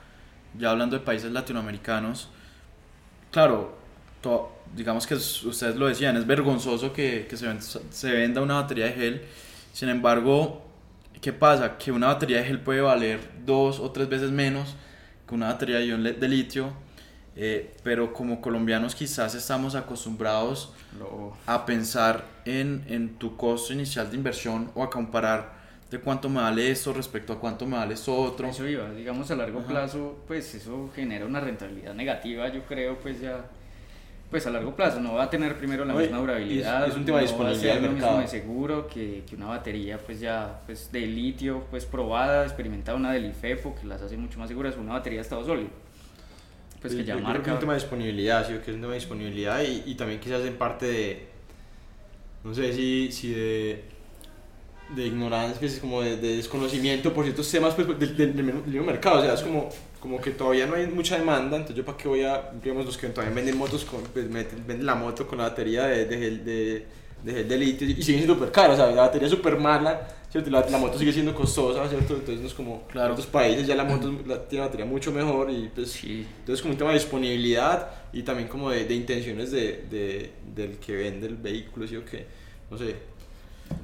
ya 0.59 0.71
hablando 0.71 0.99
de 0.99 1.05
países 1.05 1.33
latinoamericanos. 1.33 2.31
Claro, 3.31 3.77
to- 4.23 4.53
digamos 4.75 5.07
que 5.07 5.15
es- 5.15 5.43
ustedes 5.45 5.77
lo 5.77 5.87
decían, 5.87 6.17
es 6.17 6.27
vergonzoso 6.27 6.93
que, 6.93 7.27
que 7.29 7.37
se, 7.37 7.47
se 7.91 8.13
venda 8.13 8.41
una 8.43 8.55
batería 8.55 8.87
de 8.87 8.93
gel. 8.93 9.23
Sin 9.73 9.89
embargo, 9.89 10.63
¿qué 11.21 11.33
pasa? 11.33 11.77
Que 11.79 11.93
una 11.93 12.09
batería 12.09 12.39
de 12.39 12.45
gel 12.45 12.61
puede 12.61 12.81
valer 12.81 13.21
dos 13.45 13.79
o 13.81 13.91
tres 13.93 14.09
veces 14.09 14.31
menos 14.31 14.75
que 15.29 15.35
una 15.35 15.49
batería 15.49 15.79
de 15.79 15.87
ion 15.87 16.03
de 16.05 16.29
litio. 16.29 16.73
Eh, 17.37 17.75
pero 17.83 18.13
como 18.13 18.41
colombianos 18.41 18.95
quizás 18.95 19.35
estamos 19.35 19.75
acostumbrados 19.75 20.73
Lo- 20.99 21.35
a 21.47 21.67
pensar 21.67 22.25
en, 22.47 22.85
en 22.89 23.15
tu 23.19 23.37
costo 23.37 23.73
inicial 23.73 24.11
de 24.11 24.17
inversión 24.17 24.71
o 24.75 24.83
a 24.83 24.91
comparar 24.91 25.55
de 25.91 26.01
cuánto 26.01 26.29
me 26.29 26.41
vale 26.41 26.71
esto 26.71 26.93
respecto 26.93 27.33
a 27.35 27.39
cuánto 27.39 27.67
me 27.67 27.77
vale 27.77 27.95
esto 27.95 28.15
otro. 28.17 28.49
Eso 28.49 28.67
iba, 28.67 28.91
digamos 28.91 29.31
a 29.31 29.37
largo 29.37 29.61
Ajá. 29.61 29.69
plazo, 29.69 30.17
pues 30.27 30.55
eso 30.55 30.91
genera 30.95 31.27
una 31.27 31.41
rentabilidad 31.41 31.95
negativa, 31.95 32.49
yo 32.49 32.63
creo, 32.65 32.99
pues 32.99 33.21
ya, 33.21 33.45
pues 34.31 34.45
a 34.47 34.51
largo 34.51 34.75
plazo 34.75 34.99
no 35.01 35.15
va 35.15 35.25
a 35.25 35.31
tener 35.31 35.57
primero 35.57 35.85
la 35.85 35.95
Oye, 35.95 36.05
misma 36.05 36.19
durabilidad, 36.19 36.85
es- 36.85 36.91
es 36.93 36.97
un 36.97 37.05
tema 37.05 37.19
no 37.21 37.27
va 37.27 37.29
a 37.29 37.51
disponibilidad 37.53 37.75
ser 37.75 37.83
lo 37.83 37.93
mismo 37.93 38.19
de 38.19 38.27
seguro 38.29 38.87
que, 38.89 39.23
que 39.29 39.37
una 39.37 39.47
batería 39.47 39.99
pues 39.99 40.19
ya 40.21 40.63
pues 40.67 40.91
de 40.91 41.01
litio 41.07 41.65
pues 41.71 41.85
probada, 41.87 42.45
experimentada, 42.45 42.97
una 42.99 43.13
del 43.13 43.27
IFEPO 43.27 43.77
que 43.77 43.87
las 43.87 44.03
hace 44.03 44.17
mucho 44.17 44.39
más 44.41 44.49
seguras, 44.49 44.77
una 44.77 44.95
batería 44.95 45.19
de 45.19 45.23
estado 45.23 45.45
sólido, 45.45 45.71
pues 46.87 46.97
que 46.97 47.05
Yo- 47.05 47.15
ya 47.15 47.17
yo 47.17 47.29
creo 47.29 47.43
que 47.43 47.49
marca. 47.49 47.51
es 47.51 47.55
un 47.55 47.61
tema 47.61 47.73
de 47.75 47.79
disponibilidad, 47.81 48.47
sí, 48.47 48.55
que 48.55 48.71
es 48.71 48.75
un 48.77 48.81
tema 48.81 48.93
de 48.93 48.99
disponibilidad 48.99 49.63
y, 49.63 49.83
y 49.87 49.95
también 49.95 50.21
quizás 50.21 50.45
en 50.45 50.57
parte 50.57 50.87
de, 50.87 51.27
no 52.45 52.55
sé 52.55 52.73
si, 52.73 53.11
si 53.13 53.31
de, 53.33 53.85
de 54.89 55.07
ignorancia, 55.07 55.59
que 55.59 55.67
es 55.67 55.79
como 55.81 56.03
de, 56.03 56.17
de 56.17 56.37
desconocimiento 56.37 57.13
por 57.13 57.25
ciertos 57.25 57.51
temas 57.51 57.75
pues, 57.75 57.89
del, 57.99 58.17
del, 58.17 58.35
mismo 58.45 58.85
mercado, 58.85 59.19
o 59.19 59.23
sea, 59.23 59.35
es 59.35 59.43
como, 59.43 59.69
como 60.01 60.21
que 60.21 60.31
todavía 60.31 60.67
no 60.67 60.77
hay 60.77 60.87
mucha 60.87 61.19
demanda, 61.19 61.57
entonces 61.57 61.77
yo 61.77 61.85
para 61.85 61.99
qué 61.99 62.07
voy 62.09 62.23
a, 62.23 62.51
digamos, 62.63 62.87
los 62.87 62.97
que 62.97 63.09
todavía 63.09 63.35
venden 63.35 63.57
motos, 63.59 63.85
con, 63.85 64.03
pues 64.03 64.31
venden 64.33 64.87
la 64.87 64.95
moto 64.95 65.27
con 65.27 65.39
la 65.39 65.45
batería 65.49 65.87
de, 65.87 66.05
de, 66.07 66.31
de, 66.39 66.87
de, 67.23 67.33
gel 67.33 67.49
de 67.49 67.59
litio 67.59 67.87
y 67.89 67.95
siguen 68.03 68.21
siendo 68.23 68.35
súper 68.35 68.53
caros, 68.53 68.79
o 68.79 68.85
sea, 68.85 68.95
la 68.95 69.03
batería 69.03 69.27
es 69.29 69.35
súper 69.35 69.59
mala, 69.59 70.07
¿cierto? 70.31 70.49
Y 70.51 70.53
La, 70.53 70.61
la 70.69 70.79
moto 70.79 70.99
sigue 70.99 71.13
siendo 71.13 71.35
costosa, 71.35 71.89
¿cierto? 71.89 72.15
Entonces 72.15 72.41
no 72.41 72.47
es 72.49 72.55
como, 72.55 72.83
Claro. 72.89 73.07
en 73.07 73.13
otros 73.13 73.27
países 73.27 73.67
ya 73.67 73.75
la 73.75 73.85
moto 73.85 74.13
la, 74.27 74.47
tiene 74.49 74.65
batería 74.65 74.87
mucho 74.87 75.13
mejor 75.13 75.51
y 75.51 75.69
pues... 75.75 75.93
Sí, 75.93 76.27
Entonces 76.41 76.63
como 76.63 76.73
un 76.73 76.79
tema 76.79 76.91
de 76.91 76.99
disponibilidad 76.99 77.91
y 78.13 78.23
también 78.23 78.49
como 78.49 78.71
de, 78.71 78.85
de 78.85 78.95
intenciones 78.95 79.51
de, 79.51 79.87
de- 79.91 80.33
del 80.55 80.79
que 80.79 80.95
vende 80.97 81.27
el 81.27 81.37
vehículo, 81.37 81.87
¿sí 81.87 81.97
o 81.97 82.05
qué? 82.05 82.27
No 82.71 82.79
sé. 82.79 82.97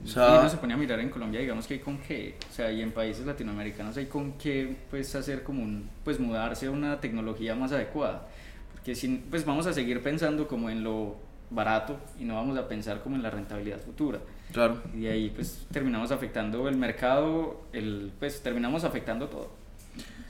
O 0.05 0.07
y 0.07 0.09
sea, 0.09 0.33
uno 0.33 0.49
se 0.49 0.57
pone 0.59 0.75
a 0.75 0.77
mirar 0.77 1.01
en 1.01 1.11
Colombia, 1.11 1.41
digamos 1.41 1.67
que 1.67 1.75
hay 1.75 1.81
con 1.81 1.99
qué, 1.99 2.37
o 2.51 2.53
sea, 2.53 2.71
y 2.73 2.83
en 2.83 2.93
países 2.93 3.25
latinoamericanos 3.27 3.97
hay 3.97 4.07
con 4.07 4.33
qué, 4.39 4.77
pues, 4.91 5.15
hacer 5.15 5.43
como 5.43 5.63
un, 5.63 5.91
pues, 6.05 6.19
mudarse 6.21 6.67
a 6.67 6.71
una 6.71 7.01
tecnología 7.01 7.55
más 7.55 7.73
adecuada, 7.73 8.29
porque 8.73 8.95
si, 8.95 9.09
pues, 9.31 9.45
vamos 9.45 9.67
a 9.67 9.73
seguir 9.73 10.03
pensando 10.03 10.47
como 10.49 10.71
en 10.71 10.83
lo 10.85 11.17
barato 11.55 11.99
y 12.19 12.25
no 12.25 12.35
vamos 12.35 12.57
a 12.59 12.69
pensar 12.69 13.03
como 13.03 13.17
en 13.17 13.23
la 13.23 13.31
rentabilidad 13.31 13.81
futura, 13.81 14.21
claro. 14.53 14.83
y 14.95 15.03
de 15.03 15.11
ahí, 15.11 15.31
pues, 15.31 15.67
terminamos 15.73 16.11
afectando 16.11 16.69
el 16.69 16.77
mercado, 16.77 17.63
el, 17.73 18.13
pues, 18.19 18.43
terminamos 18.43 18.85
afectando 18.85 19.29
todo. 19.29 19.51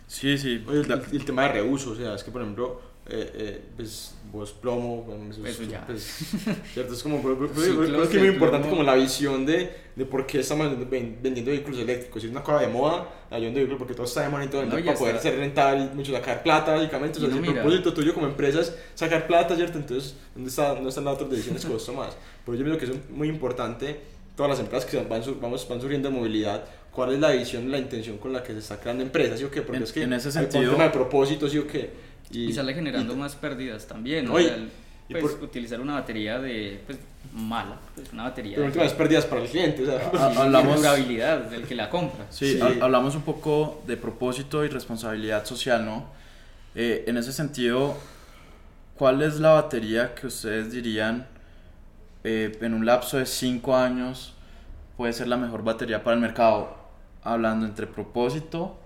Sí, 0.06 0.36
sí. 0.36 0.62
Oye, 0.68 0.80
el, 0.80 0.92
el 0.92 1.24
tema 1.24 1.44
de 1.44 1.52
reuso, 1.52 1.92
o 1.92 1.94
sea, 1.94 2.14
es 2.14 2.22
que 2.22 2.30
por 2.30 2.42
ejemplo, 2.42 2.80
eh, 3.06 3.30
eh, 3.34 3.64
pues 3.76 4.14
vos 4.32 4.50
plomo, 4.52 5.02
bueno, 5.02 5.30
eso, 5.30 5.44
es- 5.46 5.60
Eso 5.60 5.70
ya. 5.70 5.84
pues, 5.86 6.02
¿cierto? 6.72 6.94
Es 6.94 7.02
como, 7.02 7.20
pero- 7.22 7.38
pero- 7.38 7.50
pero- 7.54 7.66
Ciclos 7.66 7.88
creo 7.90 8.08
que 8.08 8.16
es 8.16 8.22
muy 8.22 8.32
importante 8.32 8.68
como 8.70 8.82
la 8.82 8.94
visión 8.94 9.44
de, 9.44 9.70
de 9.94 10.04
por 10.06 10.26
qué 10.26 10.40
estamos 10.40 10.68
vendiendo, 10.70 10.90
ven- 10.90 11.18
vendiendo 11.22 11.50
vehículos 11.50 11.78
eléctricos. 11.80 12.22
Si 12.22 12.28
es 12.28 12.32
una 12.32 12.42
cosa 12.42 12.60
de 12.60 12.68
moda, 12.68 13.08
la 13.30 13.38
de 13.38 13.50
vehículos, 13.50 13.76
porque 13.78 13.92
todo 13.92 14.06
está 14.06 14.22
de 14.22 14.30
moda 14.30 14.44
y 14.44 14.48
todo, 14.48 14.64
No, 14.64 14.70
para 14.70 14.94
poder 14.94 15.16
está. 15.16 15.28
ser 15.30 15.38
rentable, 15.38 15.86
mucho 15.94 16.12
sacar 16.12 16.42
plata, 16.42 16.72
básicamente. 16.74 17.18
O 17.18 17.20
sea, 17.20 17.28
no, 17.30 17.44
el 17.44 17.52
propósito 17.54 17.92
tuyo 17.92 18.14
como 18.14 18.26
empresa 18.26 18.60
es 18.60 18.74
sacar 18.94 19.26
plata, 19.26 19.54
¿cierto? 19.54 19.76
Entonces, 19.76 20.16
¿dónde, 20.34 20.48
está, 20.48 20.74
dónde 20.74 20.88
están 20.88 21.04
las 21.04 21.14
otras 21.14 21.28
decisiones 21.30 21.64
que 21.66 21.70
costo 21.70 21.92
más? 21.92 22.16
Por 22.46 22.54
ello 22.54 22.64
yo 22.66 22.78
creo 22.78 22.90
que 22.90 22.96
es 22.96 23.10
muy 23.10 23.28
importante, 23.28 24.00
todas 24.34 24.48
las 24.48 24.60
empresas 24.60 24.90
que 24.90 24.96
van, 25.02 25.22
sur- 25.22 25.38
vamos, 25.40 25.68
van 25.68 25.78
surgiendo 25.78 26.08
de 26.08 26.14
movilidad, 26.16 26.64
cuál 26.90 27.12
es 27.12 27.20
la 27.20 27.32
visión, 27.32 27.70
la 27.70 27.76
intención 27.78 28.16
con 28.16 28.32
la 28.32 28.42
que 28.42 28.54
se 28.54 28.60
está 28.60 28.80
creando 28.80 29.02
empresas, 29.02 29.38
¿sí 29.38 29.44
o 29.44 29.50
qué? 29.50 29.60
Porque 29.60 29.76
En- 29.76 29.82
es 29.82 29.92
que 29.92 30.02
en 30.04 30.12
ese 30.14 30.32
sentido- 30.32 30.72
tema 30.72 30.84
de 30.84 30.90
propósito, 30.90 31.48
¿sí 31.50 31.58
o 31.58 31.66
qué? 31.66 31.90
Y, 32.32 32.52
sale 32.52 32.74
generando 32.74 33.12
y- 33.12 33.16
más 33.16 33.34
pérdidas 33.36 33.86
también, 33.86 34.24
¿no? 34.26 34.32
No, 34.32 34.40
y- 34.40 34.44
O 34.44 34.48
sea, 34.48 34.56
el- 34.56 34.70
y 35.08 35.12
pues, 35.14 35.34
por- 35.34 35.44
utilizar 35.44 35.80
una 35.80 35.94
batería 35.94 36.38
de, 36.38 36.80
pues, 36.86 36.98
mala, 37.34 37.76
pues, 37.94 38.12
una 38.12 38.24
batería 38.24 38.52
Pero 38.52 38.62
de 38.62 38.68
últimas 38.68 38.92
pérdidas 38.94 39.26
para 39.26 39.42
el 39.42 39.48
cliente, 39.48 39.82
o 39.82 39.86
sea, 39.86 40.10
Ah, 40.14 40.32
y 40.34 40.38
hablamos- 40.38 40.76
durabilidad 40.76 41.38
del 41.50 41.64
que 41.64 41.74
la 41.74 41.90
compra. 41.90 42.26
Sí, 42.30 42.54
Sí. 42.54 42.60
ha- 42.60 42.84
hablamos 42.84 43.14
un 43.14 43.22
poco 43.22 43.82
de 43.86 43.96
propósito 43.96 44.64
y 44.64 44.68
responsabilidad 44.68 45.44
social, 45.44 45.84
¿no? 45.84 46.06
Eh, 46.74 47.04
en 47.06 47.16
ese 47.18 47.32
sentido, 47.32 47.96
¿cuál 48.96 49.20
es 49.22 49.38
la 49.40 49.50
batería 49.52 50.14
que 50.14 50.26
ustedes 50.28 50.72
dirían 50.72 51.26
eh, 52.24 52.56
en 52.60 52.72
un 52.74 52.86
lapso 52.86 53.18
de 53.18 53.26
5 53.26 53.76
años 53.76 54.32
puede 54.96 55.12
ser 55.12 55.26
la 55.26 55.36
mejor 55.36 55.64
batería 55.64 56.02
para 56.04 56.14
el 56.14 56.20
mercado? 56.22 56.74
Hablando 57.24 57.66
entre 57.66 57.86
propósito 57.88 58.78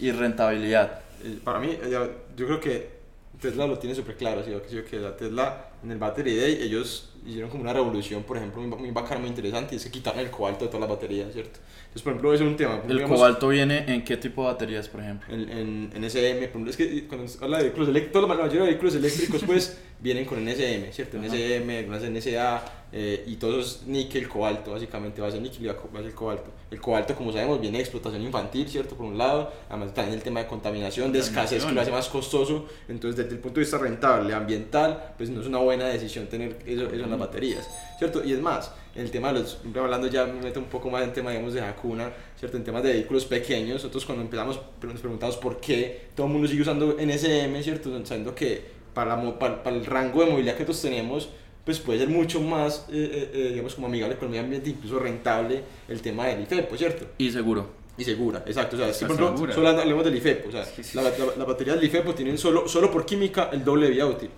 y 0.00 0.12
rentabilidad. 0.12 1.00
Eh, 1.26 1.38
para 1.42 1.58
mí, 1.58 1.68
eh, 1.70 2.10
yo 2.36 2.46
creo 2.46 2.60
que 2.60 2.96
Tesla 3.40 3.66
lo 3.66 3.78
tiene 3.78 3.94
súper 3.94 4.16
claro, 4.16 4.42
¿sí? 4.44 4.52
o 4.54 4.62
que- 4.84 4.98
la 4.98 5.16
Tesla 5.16 5.70
en 5.82 5.90
el 5.90 5.98
Battery 5.98 6.36
Day 6.36 6.58
ellos 6.62 7.12
hicieron 7.26 7.50
como 7.50 7.62
una 7.64 7.72
revolución, 7.72 8.22
por 8.22 8.36
ejemplo, 8.36 8.62
muy, 8.62 8.78
muy 8.78 8.90
bacana, 8.92 9.20
muy 9.20 9.28
interesante, 9.28 9.74
y 9.74 9.78
es 9.78 9.84
que 9.84 9.90
quitaron 9.90 10.20
el 10.20 10.30
cobalto 10.30 10.64
de 10.64 10.70
todas 10.70 10.88
las 10.88 10.88
baterías, 10.88 11.32
¿cierto? 11.32 11.58
Entonces, 11.80 12.02
por 12.02 12.12
ejemplo, 12.12 12.34
es 12.34 12.40
un 12.40 12.56
tema. 12.56 12.80
¿El 12.88 12.94
digamos, 12.96 13.18
cobalto 13.18 13.48
viene 13.48 13.84
en 13.92 14.04
qué 14.04 14.16
tipo 14.16 14.42
de 14.42 14.52
baterías, 14.52 14.88
por 14.88 15.00
ejemplo? 15.00 15.34
En, 15.34 15.48
en, 15.50 15.90
en 15.94 16.04
SM, 16.04 16.34
por 16.38 16.48
ejemplo, 16.48 16.70
es 16.70 16.76
que 16.76 17.06
cuando 17.08 17.28
se 17.28 17.42
habla 17.44 17.58
de 17.58 17.64
vehículos 17.64 17.88
eléctricos, 17.88 18.22
la 18.22 18.28
mayoría 18.28 18.60
de 18.62 18.66
vehículos 18.68 18.94
eléctricos 18.94 19.42
pues 19.44 19.78
vienen 20.00 20.24
con 20.24 20.38
NSM, 20.42 20.92
¿cierto? 20.92 21.18
Ajá. 21.18 21.26
NSM, 21.26 21.70
algunas 21.78 22.02
NSA 22.02 22.85
eh, 22.98 23.24
y 23.26 23.36
todo 23.36 23.60
eso 23.60 23.60
es 23.60 23.86
níquel, 23.86 24.26
cobalto, 24.26 24.72
básicamente 24.72 25.20
va 25.20 25.28
a 25.28 25.30
ser 25.30 25.42
níquel 25.42 25.66
y 25.66 25.66
va 25.66 26.00
a 26.00 26.02
ser 26.02 26.14
cobalto. 26.14 26.50
El 26.70 26.80
cobalto, 26.80 27.14
como 27.14 27.30
sabemos, 27.30 27.60
viene 27.60 27.76
de 27.76 27.82
explotación 27.84 28.22
infantil, 28.22 28.66
¿cierto? 28.70 28.94
Por 28.94 29.04
un 29.04 29.18
lado, 29.18 29.52
además 29.68 29.92
también 29.92 30.16
el 30.16 30.24
tema 30.24 30.40
de 30.40 30.46
contaminación, 30.46 31.12
de 31.12 31.18
escasez 31.18 31.62
que 31.66 31.72
lo 31.72 31.80
hace 31.82 31.90
más 31.90 32.08
costoso, 32.08 32.64
entonces 32.88 33.22
desde 33.22 33.36
el 33.36 33.40
punto 33.42 33.56
de 33.56 33.66
vista 33.66 33.76
rentable, 33.76 34.32
ambiental, 34.32 35.12
pues 35.18 35.28
no 35.28 35.42
es 35.42 35.46
una 35.46 35.58
buena 35.58 35.84
decisión 35.88 36.26
tener 36.28 36.56
eso, 36.64 36.86
eso 36.86 37.04
en 37.04 37.10
las 37.10 37.18
baterías, 37.18 37.68
¿cierto? 37.98 38.24
Y 38.24 38.32
es 38.32 38.40
más, 38.40 38.72
el 38.94 39.10
tema 39.10 39.30
de 39.30 39.40
los, 39.40 39.58
hablando 39.76 40.06
ya, 40.06 40.24
me 40.24 40.40
meto 40.40 40.58
un 40.58 40.70
poco 40.70 40.88
más 40.88 41.02
en 41.02 41.12
tema, 41.12 41.32
digamos, 41.32 41.52
de 41.52 41.60
Hakuna, 41.60 42.10
¿cierto? 42.38 42.56
En 42.56 42.64
temas 42.64 42.82
de 42.82 42.94
vehículos 42.94 43.26
pequeños, 43.26 43.74
nosotros 43.74 44.06
cuando 44.06 44.24
empezamos, 44.24 44.58
nos 44.80 45.00
preguntamos 45.00 45.36
por 45.36 45.60
qué 45.60 46.06
todo 46.14 46.28
el 46.28 46.32
mundo 46.32 46.48
sigue 46.48 46.62
usando 46.62 46.96
NSM, 46.98 47.62
¿cierto? 47.62 47.90
Sabiendo 48.06 48.34
que 48.34 48.74
para, 48.94 49.38
para, 49.38 49.62
para 49.62 49.76
el 49.76 49.84
rango 49.84 50.24
de 50.24 50.30
movilidad 50.30 50.54
que 50.54 50.60
nosotros 50.60 50.80
tenemos, 50.80 51.28
pues 51.66 51.78
puede 51.80 51.98
ser 51.98 52.08
mucho 52.08 52.40
más, 52.40 52.86
eh, 52.90 52.92
eh, 53.12 53.30
eh, 53.34 53.48
digamos, 53.50 53.74
como 53.74 53.88
amigable 53.88 54.16
con 54.16 54.26
el 54.26 54.30
medio 54.30 54.44
ambiente, 54.44 54.70
incluso 54.70 54.98
rentable 55.00 55.62
el 55.88 56.00
tema 56.00 56.26
del 56.28 56.40
IFEPO, 56.44 56.76
¿cierto? 56.78 57.06
Y 57.18 57.30
seguro. 57.30 57.84
Y 57.98 58.04
segura, 58.04 58.42
exacto. 58.46 58.76
O 58.76 58.78
sea, 58.78 59.06
por 59.08 59.16
ejemplo, 59.16 59.52
solo 59.52 59.68
hablemos 59.68 60.04
del 60.04 60.16
IFEPO. 60.16 60.48
O 60.48 60.52
sea, 60.52 60.64
Sí, 60.64 60.84
sí. 60.84 60.96
la, 60.96 61.02
la, 61.02 61.10
la 61.36 61.44
batería 61.44 61.74
del 61.74 61.82
IFEPO 61.84 62.14
tienen 62.14 62.38
solo, 62.38 62.68
solo 62.68 62.90
por 62.90 63.04
química 63.04 63.50
el 63.52 63.64
doble 63.64 63.86
de 63.86 63.92
vida 63.92 64.06
útil. 64.06 64.30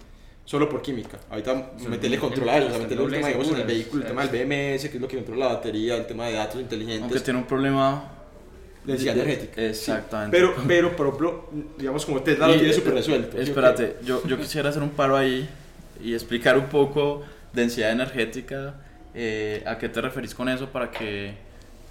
Solo 0.46 0.66
por 0.70 0.80
química. 0.80 1.18
Ahorita 1.28 1.72
Sí, 1.76 1.86
meterle 1.88 2.16
el- 2.16 2.20
controlar, 2.22 2.62
o 2.62 2.66
hasta 2.66 2.78
sea, 2.78 2.82
meterle 2.84 3.04
el 3.04 3.10
tema, 3.10 3.26
digamos, 3.28 3.48
en 3.50 3.56
el 3.56 3.66
vehículo, 3.66 4.00
el 4.02 4.06
o 4.06 4.08
tema 4.08 4.26
del 4.26 4.46
BMS, 4.46 4.88
que 4.88 4.96
es 4.96 5.00
lo 5.02 5.06
que 5.08 5.16
controla 5.16 5.46
la 5.48 5.54
batería, 5.56 5.96
el 5.96 6.06
tema 6.06 6.26
de 6.28 6.32
datos 6.32 6.58
inteligentes, 6.60 7.02
Aunque 7.02 7.20
tiene 7.20 7.38
un 7.40 7.46
problema. 7.46 8.12
densidad 8.86 9.14
de- 9.16 9.20
energética. 9.22 9.62
Exactamente. 9.62 10.34
Pero, 10.34 10.54
pero, 10.66 10.96
por 10.96 11.06
ejemplo, 11.08 11.50
digamos, 11.76 12.06
como 12.06 12.22
Tesla 12.22 12.46
lo 12.48 12.54
Y, 12.54 12.58
tiene 12.58 12.72
eh, 12.72 12.76
súper 12.76 12.94
resuelto. 12.94 13.32
¿sí 13.32 13.38
o? 13.38 13.42
Espérate, 13.42 13.96
yo, 14.02 14.22
yo 14.26 14.38
quisiera 14.38 14.70
hacer 14.70 14.82
un 14.82 14.90
paro 14.90 15.16
ahí 15.16 15.46
y 16.02 16.14
explicar 16.14 16.58
un 16.58 16.66
poco 16.66 17.22
densidad 17.52 17.92
energética. 17.92 18.74
eh, 19.14 19.62
¿A 19.66 19.78
qué 19.78 19.88
te 19.88 20.00
referís 20.00 20.34
con 20.34 20.48
eso 20.48 20.68
para 20.68 20.90
que 20.90 21.34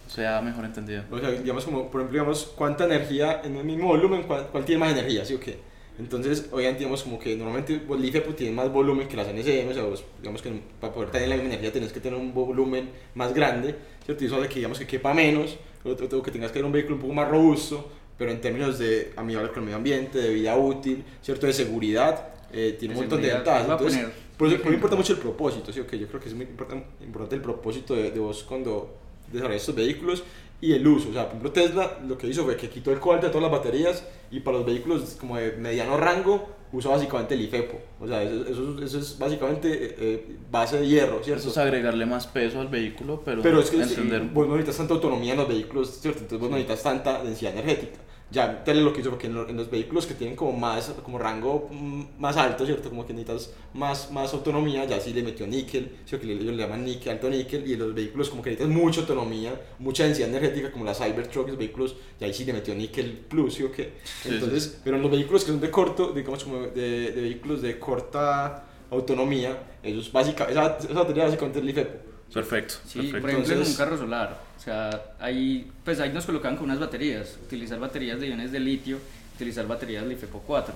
sea 0.08 0.41
mejor 0.41 0.66
entendido? 0.66 1.03
O 1.12 1.20
sea, 1.20 1.32
digamos, 1.32 1.66
como, 1.66 1.89
por 1.89 2.01
ejemplo, 2.01 2.20
digamos, 2.20 2.53
cuánta 2.55 2.86
energía 2.86 3.41
en 3.43 3.55
un 3.55 3.66
mismo 3.66 3.88
volumen, 3.88 4.24
cuál, 4.24 4.66
tiene 4.66 4.80
más 4.80 4.91
energía, 4.91 5.26
¿sí 5.26 5.34
o 5.34 5.39
qué? 5.39 5.58
Entonces, 5.99 6.47
obviamente, 6.51 6.80
digamos, 6.80 7.03
como 7.03 7.18
que 7.18 7.36
normalmente 7.36 7.80
pues, 7.80 7.99
el 7.99 8.05
IFEPO 8.05 8.36
tiene 8.36 8.53
más 8.53 8.72
volumen 8.72 9.08
que 9.08 9.18
las 9.18 9.28
NSM, 9.28 9.70
o 9.70 9.74
sea, 9.74 10.05
digamos 10.20 10.41
que 10.41 10.62
para 10.80 10.93
poder 10.93 11.10
tener 11.10 11.28
la 11.28 11.36
misma 11.36 11.49
energía 11.49 11.72
tienes 11.72 11.91
que 11.91 11.99
tener 11.99 12.20
un 12.20 12.34
volumen 12.34 12.89
más 13.16 13.34
grande, 13.34 13.76
¿cierto? 14.05 14.24
Y 14.24 14.28
eso 14.28 14.38
hace 14.38 14.47
que, 14.47 14.55
digamos, 14.55 14.78
que 14.78 14.86
quepa 14.86 15.14
menos, 15.14 15.58
o 15.84 15.95
que 15.95 16.32
tengas 16.32 16.51
que 16.51 16.53
tener 16.53 16.66
un 16.66 16.72
vehículo 16.72 16.95
un 16.95 17.01
poco 17.01 17.14
más 17.14 17.30
robusto, 17.30 17.89
pero 18.18 18.32
en 18.32 18.41
términos 18.41 18.78
de 18.78 19.14
amigable 19.16 19.49
con 19.49 19.60
el 19.60 19.66
medio 19.66 19.78
ambiente, 19.78 20.20
de 20.20 20.34
vida 20.34 20.55
útil, 20.55 21.03
¿cierto? 21.22 21.47
De 21.47 21.53
seguridad, 21.53 22.30
eh, 22.52 22.76
tiene 22.80 22.93
un 22.95 23.02
montón 23.02 23.22
de 23.22 23.34
ventajas. 23.34 23.68
Entonces, 23.70 24.06
por 24.38 24.48
eso 24.48 24.58
por 24.58 24.70
me 24.70 24.76
importa 24.76 24.95
mucho 24.95 25.14
el 25.14 25.20
propósito, 25.20 25.72
¿sí? 25.74 25.80
Okay, 25.80 26.00
yo 26.00 26.08
creo 26.08 26.20
que 26.22 26.30
es 26.30 26.36
muy 26.36 26.45
importan- 26.45 26.84
importante 27.02 27.36
el 27.36 27.41
propósito 27.41 27.95
de, 27.95 28.12
de 28.12 28.20
vos 28.20 28.43
cuando 28.43 28.95
desarrollas 29.32 29.62
estos 29.62 29.76
vehículos 29.76 30.24
y 30.62 30.74
el 30.74 30.88
uso. 30.88 31.10
O 31.10 31.14
sea, 31.14 31.24
por 31.24 31.32
ejemplo, 31.38 31.52
Tesla 31.52 32.00
lo 32.08 32.18
que 32.18 32.28
hizo 32.28 32.43
fue 32.45 32.56
que 32.58 32.70
quitó 32.70 32.91
el 32.91 33.00
cobalto 33.00 33.28
de 33.28 33.32
todas 33.34 33.50
las 33.50 33.60
baterías 33.60 34.04
y 34.32 34.39
para 34.39 34.58
los 34.58 34.66
vehículos 34.66 35.18
como 35.20 35.38
de 35.38 35.52
mediano 35.54 35.98
rango 35.98 36.50
usa 36.74 36.91
básicamente 36.91 37.34
el 37.36 37.41
IFEPO. 37.41 37.78
O 38.02 38.08
sea, 38.08 38.22
eso, 38.24 38.45
eso- 38.48 38.84
eso 38.84 39.00
es 39.00 39.18
básicamente 39.20 39.72
eh, 39.72 39.95
eh, 40.00 40.36
base 40.52 40.80
de 40.80 40.88
hierro, 40.88 41.24
¿cierto? 41.24 41.41
Eso 41.41 41.50
es 41.52 41.58
agregarle 41.58 42.06
más 42.06 42.28
peso 42.28 42.60
al 42.60 42.68
vehículo, 42.68 43.22
pero, 43.24 43.41
Pero 43.41 43.60
es 43.62 43.70
que 43.70 43.82
entender. 43.82 44.22
vos 44.34 44.48
no 44.48 44.54
necesitas 44.56 44.78
tanta 44.78 44.93
autonomía 44.95 45.32
en 45.34 45.39
los 45.39 45.48
vehículos, 45.48 45.89
¿cierto? 46.02 46.20
Entonces 46.20 46.39
vos 46.39 46.50
no 46.50 46.58
necesitas 46.58 46.84
tanta 46.84 47.24
densidad 47.24 47.54
energética. 47.54 48.00
Ya 48.30 48.62
Tesla 48.66 48.82
lo 48.82 48.92
que 48.92 49.00
hizo 49.00 49.10
porque 49.10 49.28
en, 49.28 49.36
lo- 49.36 49.48
en 49.48 49.56
los 49.56 49.72
vehículos 49.72 50.06
que 50.06 50.14
tienen 50.14 50.36
como 50.36 50.52
más 50.52 50.94
como 51.02 51.18
rango 51.18 51.70
mm, 51.72 52.04
más 52.20 52.36
alto, 52.36 52.66
¿cierto? 52.66 52.90
Como 52.90 53.06
que 53.08 53.14
necesitas 53.14 53.54
más, 53.74 54.12
más 54.12 54.34
autonomía, 54.34 54.84
ya 54.84 55.00
sí 55.00 55.14
le 55.14 55.24
metió 55.24 55.48
níquel, 55.48 55.96
¿cierto? 56.06 56.28
Que 56.28 56.34
ellos 56.34 56.54
le 56.54 56.58
llaman 56.62 56.84
níquel, 56.84 57.14
alto 57.14 57.30
níquel, 57.30 57.66
y 57.66 57.74
en 57.74 57.80
los 57.80 57.94
vehículos 57.94 58.30
como 58.30 58.42
que 58.44 58.50
necesitas 58.52 58.76
mucha 58.78 59.00
autonomía, 59.02 59.60
mucha 59.80 60.04
densidad 60.04 60.28
energética, 60.28 60.72
como 60.74 60.84
las 60.84 60.98
Cybertruck, 60.98 61.48
los 61.48 61.58
vehículos, 61.58 61.96
ya 62.20 62.28
ahí 62.28 62.34
sí 62.34 62.44
le 62.44 62.52
metió 62.52 62.76
níquel 62.76 63.12
plus, 63.30 63.54
¿sí 63.54 63.64
o 63.64 63.72
qué? 63.72 63.94
Sí, 64.24 64.28
Entonces, 64.34 64.78
pero 64.84 64.98
en 64.98 65.04
los 65.04 65.12
vehículos 65.12 65.46
que 65.46 65.52
son 65.52 65.62
de 65.62 65.72
corto, 65.72 66.12
digamos 66.12 66.44
como 66.44 66.60
de, 66.64 67.12
de 67.12 67.22
vehículos 67.22 67.62
de 67.62 67.80
corta 67.80 68.66
autonomía, 68.92 69.58
ellos 69.84 70.12
básica, 70.12 70.46
esa, 70.46 70.78
esa 70.78 70.94
batería 70.94 71.24
básicamente 71.26 71.60
es 71.60 71.64
el 71.64 71.70
IFEPO. 71.70 72.08
Perfecto. 72.34 72.74
Sí, 72.86 73.00
perfecto. 73.00 73.22
por 73.22 73.30
ejemplo, 73.30 73.54
en 73.54 73.60
Entonces- 73.60 73.70
un 73.80 73.86
carro 73.86 73.98
solar, 73.98 74.42
sea, 74.68 75.15
ahí, 75.20 75.72
pues 75.84 75.99
ahí 75.99 76.11
nos 76.11 76.26
colocaban 76.26 76.57
con 76.57 76.65
unas 76.65 76.80
baterías, 76.80 77.38
utilizar 77.43 77.80
baterías 77.80 78.20
de 78.20 78.28
iones 78.28 78.51
de 78.51 78.59
litio, 78.59 78.99
utilizar 79.36 79.68
baterías 79.68 80.03
de 80.03 80.09
LiFePO 80.09 80.39
4. 80.45 80.74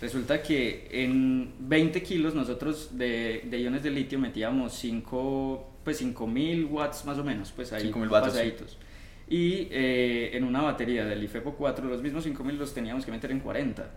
Resulta 0.00 0.42
que 0.42 0.88
en 0.90 1.52
20 1.58 2.02
kilos 2.02 2.34
nosotros 2.34 2.90
de, 2.92 3.42
de 3.44 3.60
iones 3.60 3.82
de 3.82 3.90
litio 3.90 4.18
metíamos 4.18 4.74
5, 4.74 5.80
pues 5.84 5.98
5000 5.98 6.64
watts 6.66 7.04
más 7.04 7.18
o 7.18 7.24
menos, 7.24 7.52
pues 7.52 7.72
ahí 7.72 7.90
5.000 7.90 8.08
vatios, 8.08 8.32
sí. 8.32 8.38
pasaditos. 8.38 8.78
Y 9.28 9.68
eh, 9.70 10.30
en 10.34 10.44
una 10.44 10.62
batería 10.62 11.04
del 11.04 11.20
LiFePO 11.20 11.54
4 11.54 11.86
los 11.86 12.02
mismos 12.02 12.24
5000 12.24 12.58
los 12.58 12.72
teníamos 12.72 13.04
que 13.04 13.10
meter 13.10 13.30
en 13.30 13.40
40. 13.40 13.90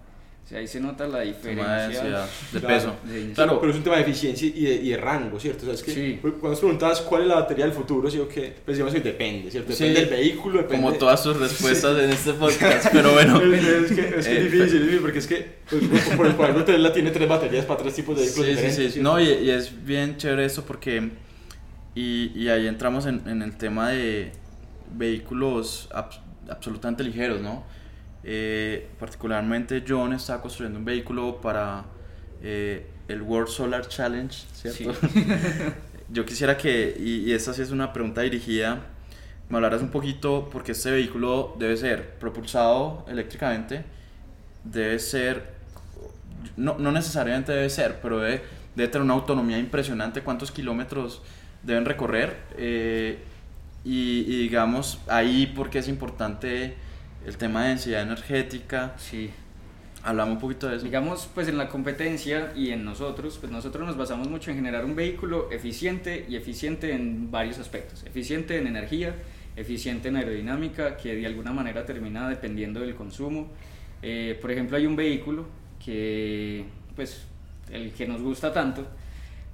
O 0.44 0.48
sea, 0.52 0.60
ahí 0.60 0.68
se 0.68 0.82
nota 0.82 1.08
la 1.08 1.20
de 1.20 1.28
diferencia. 1.28 2.04
de 2.04 2.60
Claro. 2.60 2.68
peso. 2.68 2.96
de- 3.06 3.32
Claro, 3.34 3.60
Pero 3.62 3.72
es 3.72 3.78
un 3.78 3.84
tema 3.84 3.96
de 3.96 4.02
eficiencia 4.02 4.48
y 4.50 4.62
de, 4.66 4.76
y 4.76 4.90
de 4.90 4.98
rango, 4.98 5.40
¿cierto? 5.40 5.62
O 5.62 5.66
sea, 5.66 5.74
es 5.76 5.82
que 5.84 5.94
Sí. 5.94 6.20
cuando 6.22 6.50
nos 6.50 6.60
preguntabas 6.60 7.00
cuál 7.02 7.22
es 7.22 7.28
la 7.30 7.36
batería 7.36 7.64
del 7.66 7.74
futuro, 7.74 8.12
¿sí 8.12 8.18
o 8.20 8.28
qué? 8.28 8.54
Pues 8.66 8.76
digamos 8.76 8.94
que 8.94 9.00
depende, 9.00 9.50
¿cierto? 9.50 9.72
Sí, 9.72 9.86
Depende 9.86 10.10
del 10.10 10.20
vehículo, 10.20 10.58
depende... 10.64 10.84
como 10.84 10.98
todas 10.98 11.24
sus 11.24 11.38
respuestas 11.40 11.98
en 12.04 12.10
este 12.10 12.34
podcast, 12.34 12.88
pero 12.92 13.14
bueno. 13.14 13.40
Es, 13.42 13.92
que, 13.92 14.02
es 14.20 14.28
que 14.28 14.32
Eh, 14.34 14.38
es 14.38 14.44
difícil, 14.52 14.62
es 14.64 14.72
difícil, 14.74 15.00
porque 15.00 15.20
es 15.20 15.28
que, 15.28 15.56
pues, 15.70 16.04
por, 16.18 16.26
ejemplo, 16.26 16.66
Tesla 16.66 16.92
tiene 16.92 17.12
tres 17.12 17.30
baterías 17.30 17.64
para 17.66 17.80
tres 17.84 17.94
tipos 17.96 18.18
de 18.18 18.24
vehículos 18.24 18.48
Sí, 18.48 18.52
sí, 18.56 18.62
diferentes. 18.62 18.94
sí. 18.96 19.00
No, 19.02 19.20
y, 19.22 19.30
y 19.30 19.50
es 19.52 19.86
bien 19.86 20.18
chévere 20.18 20.44
esto 20.44 20.64
porque. 20.66 21.12
Y, 21.96 22.32
y 22.36 22.50
ahí 22.50 22.68
entramos 22.68 23.06
en, 23.06 23.22
en 23.28 23.42
el 23.42 23.56
tema 23.58 23.90
de 23.92 24.32
vehículos 24.98 25.88
abs- 25.94 26.20
absolutamente 26.50 27.04
ligeros, 27.04 27.42
¿no? 27.42 27.64
Eh, 28.24 28.88
particularmente, 29.00 29.84
John 29.88 30.14
está 30.14 30.42
construyendo 30.42 30.80
un 30.80 30.86
vehículo 30.86 31.42
para 31.42 31.86
eh, 32.42 32.86
el 33.08 33.22
World 33.22 33.50
Solar 33.50 33.88
Challenge, 33.88 34.36
¿cierto? 34.54 34.94
Yo 36.10 36.26
quisiera 36.26 36.58
que, 36.58 36.96
y, 37.00 37.30
y 37.30 37.34
esta 37.34 37.54
sí 37.54 37.62
es 37.62 37.72
una 37.72 37.94
pregunta 37.94 38.22
dirigida, 38.22 38.82
me 39.50 39.58
hablaras 39.58 39.82
un 39.82 39.90
poquito 39.90 40.50
porque 40.52 40.74
este 40.74 40.92
vehículo 40.92 41.56
debe 41.58 41.78
ser 41.78 42.16
propulsado 42.20 43.06
eléctricamente, 43.10 43.84
debe 44.64 45.00
ser 45.00 45.62
no, 46.58 46.78
no 46.78 46.92
necesariamente 46.92 47.52
debe 47.52 47.70
ser, 47.70 48.00
pero 48.02 48.20
debe, 48.20 48.42
debe 48.76 48.90
tener 48.90 49.04
una 49.04 49.14
autonomía 49.14 49.58
impresionante, 49.58 50.22
cuántos 50.22 50.52
kilómetros 50.52 51.22
deben 51.64 51.86
recorrer. 51.86 52.38
eh, 52.58 53.20
y, 53.84 54.20
y 54.28 54.38
digamos, 54.44 55.00
ahí 55.08 55.52
porque 55.56 55.80
es 55.80 55.88
importante 55.88 56.76
el 57.26 57.38
tema 57.38 57.64
de 57.64 57.70
densidad 57.70 58.02
energética. 58.02 58.94
Sí. 58.98 59.30
Hablamos 60.04 60.36
un 60.36 60.42
poquito 60.42 60.68
de 60.68 60.78
eso. 60.78 60.86
Digamos, 60.86 61.30
pues 61.34 61.48
en 61.48 61.58
la 61.58 61.70
competencia 61.70 62.54
y 62.56 62.72
en 62.72 62.84
nosotros, 62.84 63.38
pues 63.40 63.52
nosotros 63.52 63.86
nos 63.86 63.98
basamos 63.98 64.28
mucho 64.30 64.50
en 64.50 64.58
generar 64.58 64.84
un 64.84 64.96
vehículo 64.96 65.52
eficiente 65.52 66.26
y 66.28 66.36
eficiente 66.36 66.94
en 66.94 67.30
varios 67.30 67.60
aspectos. 67.60 68.04
Eficiente 68.04 68.58
en 68.58 68.66
energía, 68.66 69.16
eficiente 69.56 70.08
en 70.10 70.16
aerodinámica, 70.16 70.98
que 70.98 71.16
de 71.16 71.26
alguna 71.28 71.52
manera 71.52 71.86
termina 71.86 72.28
dependiendo 72.28 72.80
del 72.80 72.96
consumo. 72.96 73.50
Eh, 74.02 74.40
por 74.42 74.50
ejemplo, 74.50 74.78
hay 74.78 74.88
un 74.88 74.96
vehículo 74.96 75.46
que, 75.84 76.66
pues, 76.96 77.28
el 77.72 77.92
que 77.92 78.08
nos 78.08 78.22
gusta 78.22 78.52
tanto, 78.52 78.88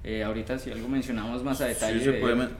eh, 0.04 0.22
ahorita 0.24 0.58
si 0.58 0.70
algo 0.70 0.88
mencionamos 0.88 1.42
más 1.42 1.60
a 1.60 1.66
detalle. 1.66 1.98
Sí, 1.98 2.04
se 2.04 2.12
de- 2.12 2.20
puede 2.20 2.34
men- 2.36 2.50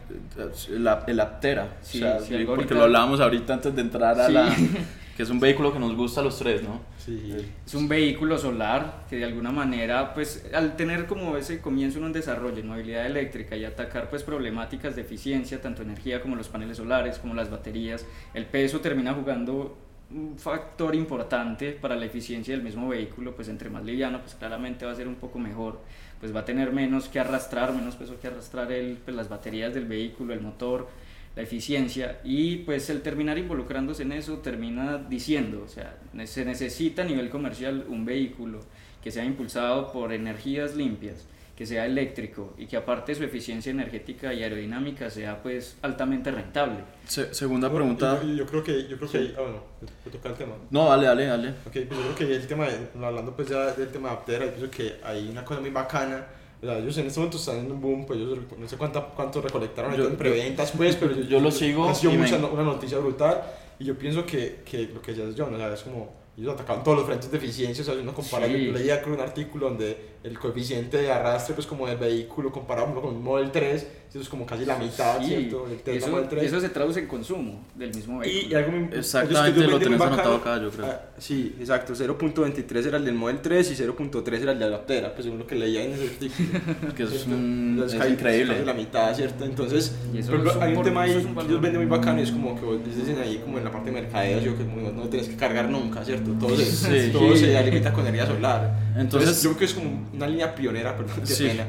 el, 0.71 0.89
ap- 0.89 1.09
el 1.09 1.21
Aptera, 1.21 1.77
Sí, 1.83 1.99
o 1.99 2.01
sea, 2.03 2.21
sí, 2.21 2.35
algo 2.35 2.55
porque 2.57 2.63
ahorita- 2.63 2.75
lo 2.75 2.83
hablábamos 2.85 3.21
ahorita 3.21 3.55
antes 3.55 3.75
de 3.75 3.81
entrar 3.83 4.21
a 4.21 4.27
Sí. 4.27 4.33
la... 4.33 4.55
que 5.17 5.25
es 5.25 5.31
un 5.31 5.41
vehículo 5.41 5.73
que 5.73 5.81
nos 5.81 5.97
gusta 5.97 6.21
a 6.21 6.25
los 6.25 6.39
tres, 6.39 6.63
¿no? 6.63 6.81
Sí. 6.97 7.35
Es 7.67 7.75
un 7.75 7.89
vehículo 7.89 8.39
solar 8.39 9.05
que 9.11 9.17
de 9.17 9.25
alguna 9.25 9.51
manera, 9.51 10.15
pues 10.15 10.47
al 10.55 10.77
tener 10.77 11.07
como 11.07 11.37
ese 11.37 11.61
comienzo 11.61 11.99
en 11.99 12.05
un 12.05 12.13
desarrollo 12.13 12.59
en 12.59 12.69
movilidad 12.69 13.05
eléctrica 13.05 13.57
y 13.57 13.65
atacar 13.65 14.11
pues 14.11 14.23
problemáticas 14.23 14.95
de 14.95 15.03
eficiencia, 15.03 15.61
tanto 15.61 15.83
energía 15.83 16.21
como 16.23 16.37
los 16.37 16.49
paneles 16.49 16.77
solares, 16.77 17.19
como 17.19 17.35
las 17.35 17.51
baterías, 17.51 18.07
el 18.33 18.47
peso 18.47 18.79
termina 18.81 19.13
jugando 19.13 19.77
un 20.11 20.39
factor 20.39 20.95
importante 20.95 21.73
para 21.73 21.97
la 21.97 22.05
eficiencia 22.07 22.55
del 22.55 22.63
mismo 22.63 22.89
vehículo, 22.89 23.35
pues 23.35 23.49
entre 23.49 23.71
más 23.71 23.85
liviano, 23.85 24.21
pues 24.21 24.37
claramente 24.37 24.87
va 24.87 24.93
a 24.93 24.95
ser 24.95 25.09
un 25.09 25.17
poco 25.17 25.39
mejor, 25.41 25.81
pues 26.21 26.35
va 26.35 26.41
a 26.41 26.45
tener 26.45 26.73
menos 26.73 27.09
que 27.09 27.21
arrastrar, 27.21 27.73
menos 27.73 27.97
peso 27.97 28.19
que 28.21 28.27
arrastrar 28.27 28.73
el, 28.73 28.97
pues, 28.97 29.17
las 29.17 29.29
baterías 29.29 29.73
del 29.75 29.87
vehículo, 29.87 30.35
el 30.35 30.41
motor, 30.41 30.89
la 31.37 31.43
eficiencia. 31.43 32.21
Y 32.25 32.57
pues 32.59 32.91
el 32.91 33.03
terminar 33.03 33.39
involucrándose 33.39 34.03
en 34.03 34.13
eso 34.13 34.39
termina 34.39 34.99
diciendo, 34.99 35.63
o 35.65 35.69
sea, 35.69 35.97
se 36.25 36.45
necesita 36.45 37.03
a 37.03 37.05
nivel 37.05 37.31
comercial 37.31 37.87
un 37.89 38.05
vehículo 38.05 38.61
que 39.03 39.13
sea 39.13 39.25
impulsado 39.25 39.93
por 39.93 40.13
energías 40.13 40.75
limpias, 40.75 41.27
que 41.59 41.67
sea 41.67 41.87
eléctrico 41.87 42.55
y 42.57 42.67
que 42.67 42.77
aparte 42.77 43.17
su 43.17 43.25
eficiencia 43.25 43.71
energética 43.71 44.33
y 44.33 44.45
aerodinámica 44.45 45.11
sea 45.11 45.43
pues 45.43 45.77
altamente 45.83 46.31
rentable. 46.31 46.85
Se- 47.05 47.35
segunda 47.35 47.67
No, 47.69 47.75
pregunta. 47.75 48.21
Yo, 48.23 48.33
yo 48.33 48.47
creo 48.47 48.63
que, 48.63 48.87
yo 48.87 48.97
creo 48.97 49.11
que, 49.11 49.35
ah, 49.37 49.41
bueno, 49.41 49.63
te 50.05 50.11
toca 50.11 50.29
el 50.29 50.35
tema. 50.37 50.53
No, 50.71 50.89
dale, 50.89 51.07
dale, 51.09 51.27
dale. 51.27 51.49
Ok, 51.67 51.73
pues 51.73 51.89
yo 51.89 52.15
creo 52.15 52.15
que 52.15 52.37
el 52.37 52.47
tema, 52.47 52.67
de- 52.69 53.05
hablando 53.05 53.35
pues 53.35 53.49
ya 53.49 53.73
del 53.73 53.89
tema 53.89 54.11
de 54.11 54.15
Aptera, 54.15 54.45
yo 54.47 54.53
pienso 54.53 54.71
que 54.71 55.01
hay 55.03 55.29
una 55.29 55.45
cosa 55.45 55.61
muy 55.61 55.71
bacana. 55.71 56.27
O 56.63 56.65
sea, 56.65 56.79
ellos 56.79 56.97
en 56.99 57.09
este 57.09 57.19
momento 57.19 57.39
están 57.39 57.59
en 57.59 57.73
un 57.73 57.81
boom, 57.81 58.07
pues 58.07 58.21
ellos 58.21 58.39
no 58.57 58.69
sé 58.69 58.77
cuánta, 58.77 59.01
cuánto 59.07 59.41
recolectaron 59.41 59.97
Yo- 59.97 60.07
en 60.07 60.17
preventas, 60.17 60.71
pues, 60.77 60.95
pero 60.95 61.13
yo, 61.13 61.23
yo 61.25 61.41
lo 61.41 61.51
sigo 61.51 61.89
Ha 61.89 61.95
sido 61.95 62.13
me- 62.13 62.19
mucha 62.19 62.39
no- 62.39 62.53
una 62.53 62.63
noticia 62.63 62.99
brutal 62.99 63.43
y 63.81 63.85
yo 63.85 63.99
pienso 63.99 64.25
que, 64.25 64.61
que 64.65 64.83
lo 64.95 65.03
que 65.03 65.13
ya 65.13 65.25
es 65.25 65.35
John, 65.37 65.53
o 65.53 65.57
sea, 65.59 65.75
es 65.75 65.83
como 65.83 66.15
ellos 66.39 66.55
atacaban 66.55 66.85
todos 66.85 66.99
los 66.99 67.07
frentes 67.07 67.31
de 67.31 67.37
eficiencia, 67.39 67.83
o 67.83 67.85
sea, 67.85 67.95
si 67.95 68.01
uno 68.01 68.15
compara, 68.15 68.47
Sí. 68.47 68.67
yo 68.67 68.73
leía 68.73 69.03
un 69.07 69.21
artículo 69.21 69.69
donde 69.69 69.97
el 70.23 70.39
coeficiente 70.39 70.99
de 70.99 71.11
arrastre 71.11 71.55
pues 71.55 71.67
como 71.67 71.87
del 71.87 71.99
vehículo 71.99 72.53
comparado 72.53 72.95
con 73.01 73.17
un 73.17 73.23
Model 73.23 73.51
3, 73.51 73.87
eso 74.11 74.21
es 74.21 74.29
como 74.29 74.47
casi 74.47 74.65
la 74.65 74.77
mitad, 74.79 75.19
Sí, 75.21 75.27
¿cierto? 75.27 75.67
Y 75.87 75.91
eso, 75.97 76.09
Model 76.09 76.29
3. 76.29 76.43
y 76.43 76.47
eso 76.47 76.61
se 76.61 76.69
traduce 76.71 77.01
en 77.01 77.07
consumo 77.07 77.67
del 77.75 77.95
mismo 77.95 78.23
Y, 78.25 78.27
vehículo. 78.27 78.51
y 78.53 78.55
algo 78.55 78.73
muy- 78.73 78.89
Exactamente, 78.99 79.61
lo 79.67 79.79
tenés 79.79 80.01
anotado 80.01 80.37
acá, 80.37 80.61
yo 80.63 80.71
creo. 80.71 80.87
Ah, 80.87 81.01
sí, 81.19 81.55
exacto, 81.61 81.95
0.23 81.95 82.87
era 82.87 82.97
el 82.97 83.05
del 83.05 83.15
Model 83.15 83.41
3 83.43 83.71
y 83.71 83.75
0.3 83.77 84.43
era 84.43 84.53
el 84.53 84.59
de 84.59 84.71
la 84.71 84.77
Aptera, 84.77 85.13
pues 85.13 85.25
según 85.25 85.41
lo 85.41 85.47
que 85.47 85.57
leía 85.57 85.85
en 85.85 85.93
ese 85.93 86.05
artículo. 86.05 86.49
Que 86.97 87.03
eso 87.03 87.15
es, 87.15 87.27
un- 87.27 87.83
es 87.85 87.95
casi- 87.95 88.13
increíble. 88.13 88.55
casi 88.55 88.65
la 88.65 88.75
mitad, 88.75 89.15
¿cierto? 89.15 89.45
Entonces, 89.45 89.95
Y 90.13 90.19
un 90.23 90.49
hay 90.63 90.71
un 90.71 90.75
por- 90.77 90.85
tema 90.85 91.03
ahí 91.03 91.11
un 91.11 91.39
ellos 91.47 91.61
venden 91.61 91.77
muy 91.83 91.87
bacano 91.91 92.19
y 92.21 92.23
es 92.23 92.31
como 92.31 92.59
que 92.59 92.65
vos 92.65 92.79
dicen 92.85 93.19
ahí 93.21 93.39
como 93.45 93.59
en 93.59 93.65
la 93.65 93.71
parte 93.71 93.91
de 93.91 94.01
mercadeo, 94.01 94.41
yo 94.41 94.57
que 94.57 94.65
no, 94.65 94.91
no 94.91 95.03
tienes 95.09 95.29
que 95.29 95.37
cargar 95.37 95.69
nunca, 95.69 96.03
¿cierto? 96.05 96.31
Todo 96.33 96.57
se, 96.57 96.65
Sí. 96.65 97.13
todo 97.13 97.37
se 97.37 97.57
alimenta 97.57 97.93
con 97.93 98.07
energía 98.07 98.27
solar. 98.27 98.88
Entonces, 98.99 99.29
Entonces- 99.29 99.43
yo 99.43 99.51
creo 99.51 99.59
que 99.59 99.65
es 99.67 99.75
como 99.75 100.09
una 100.13 100.27
línea 100.27 100.55
pionera, 100.55 100.97
perdón, 100.97 101.27
Sí. 101.27 101.47
pena, 101.49 101.67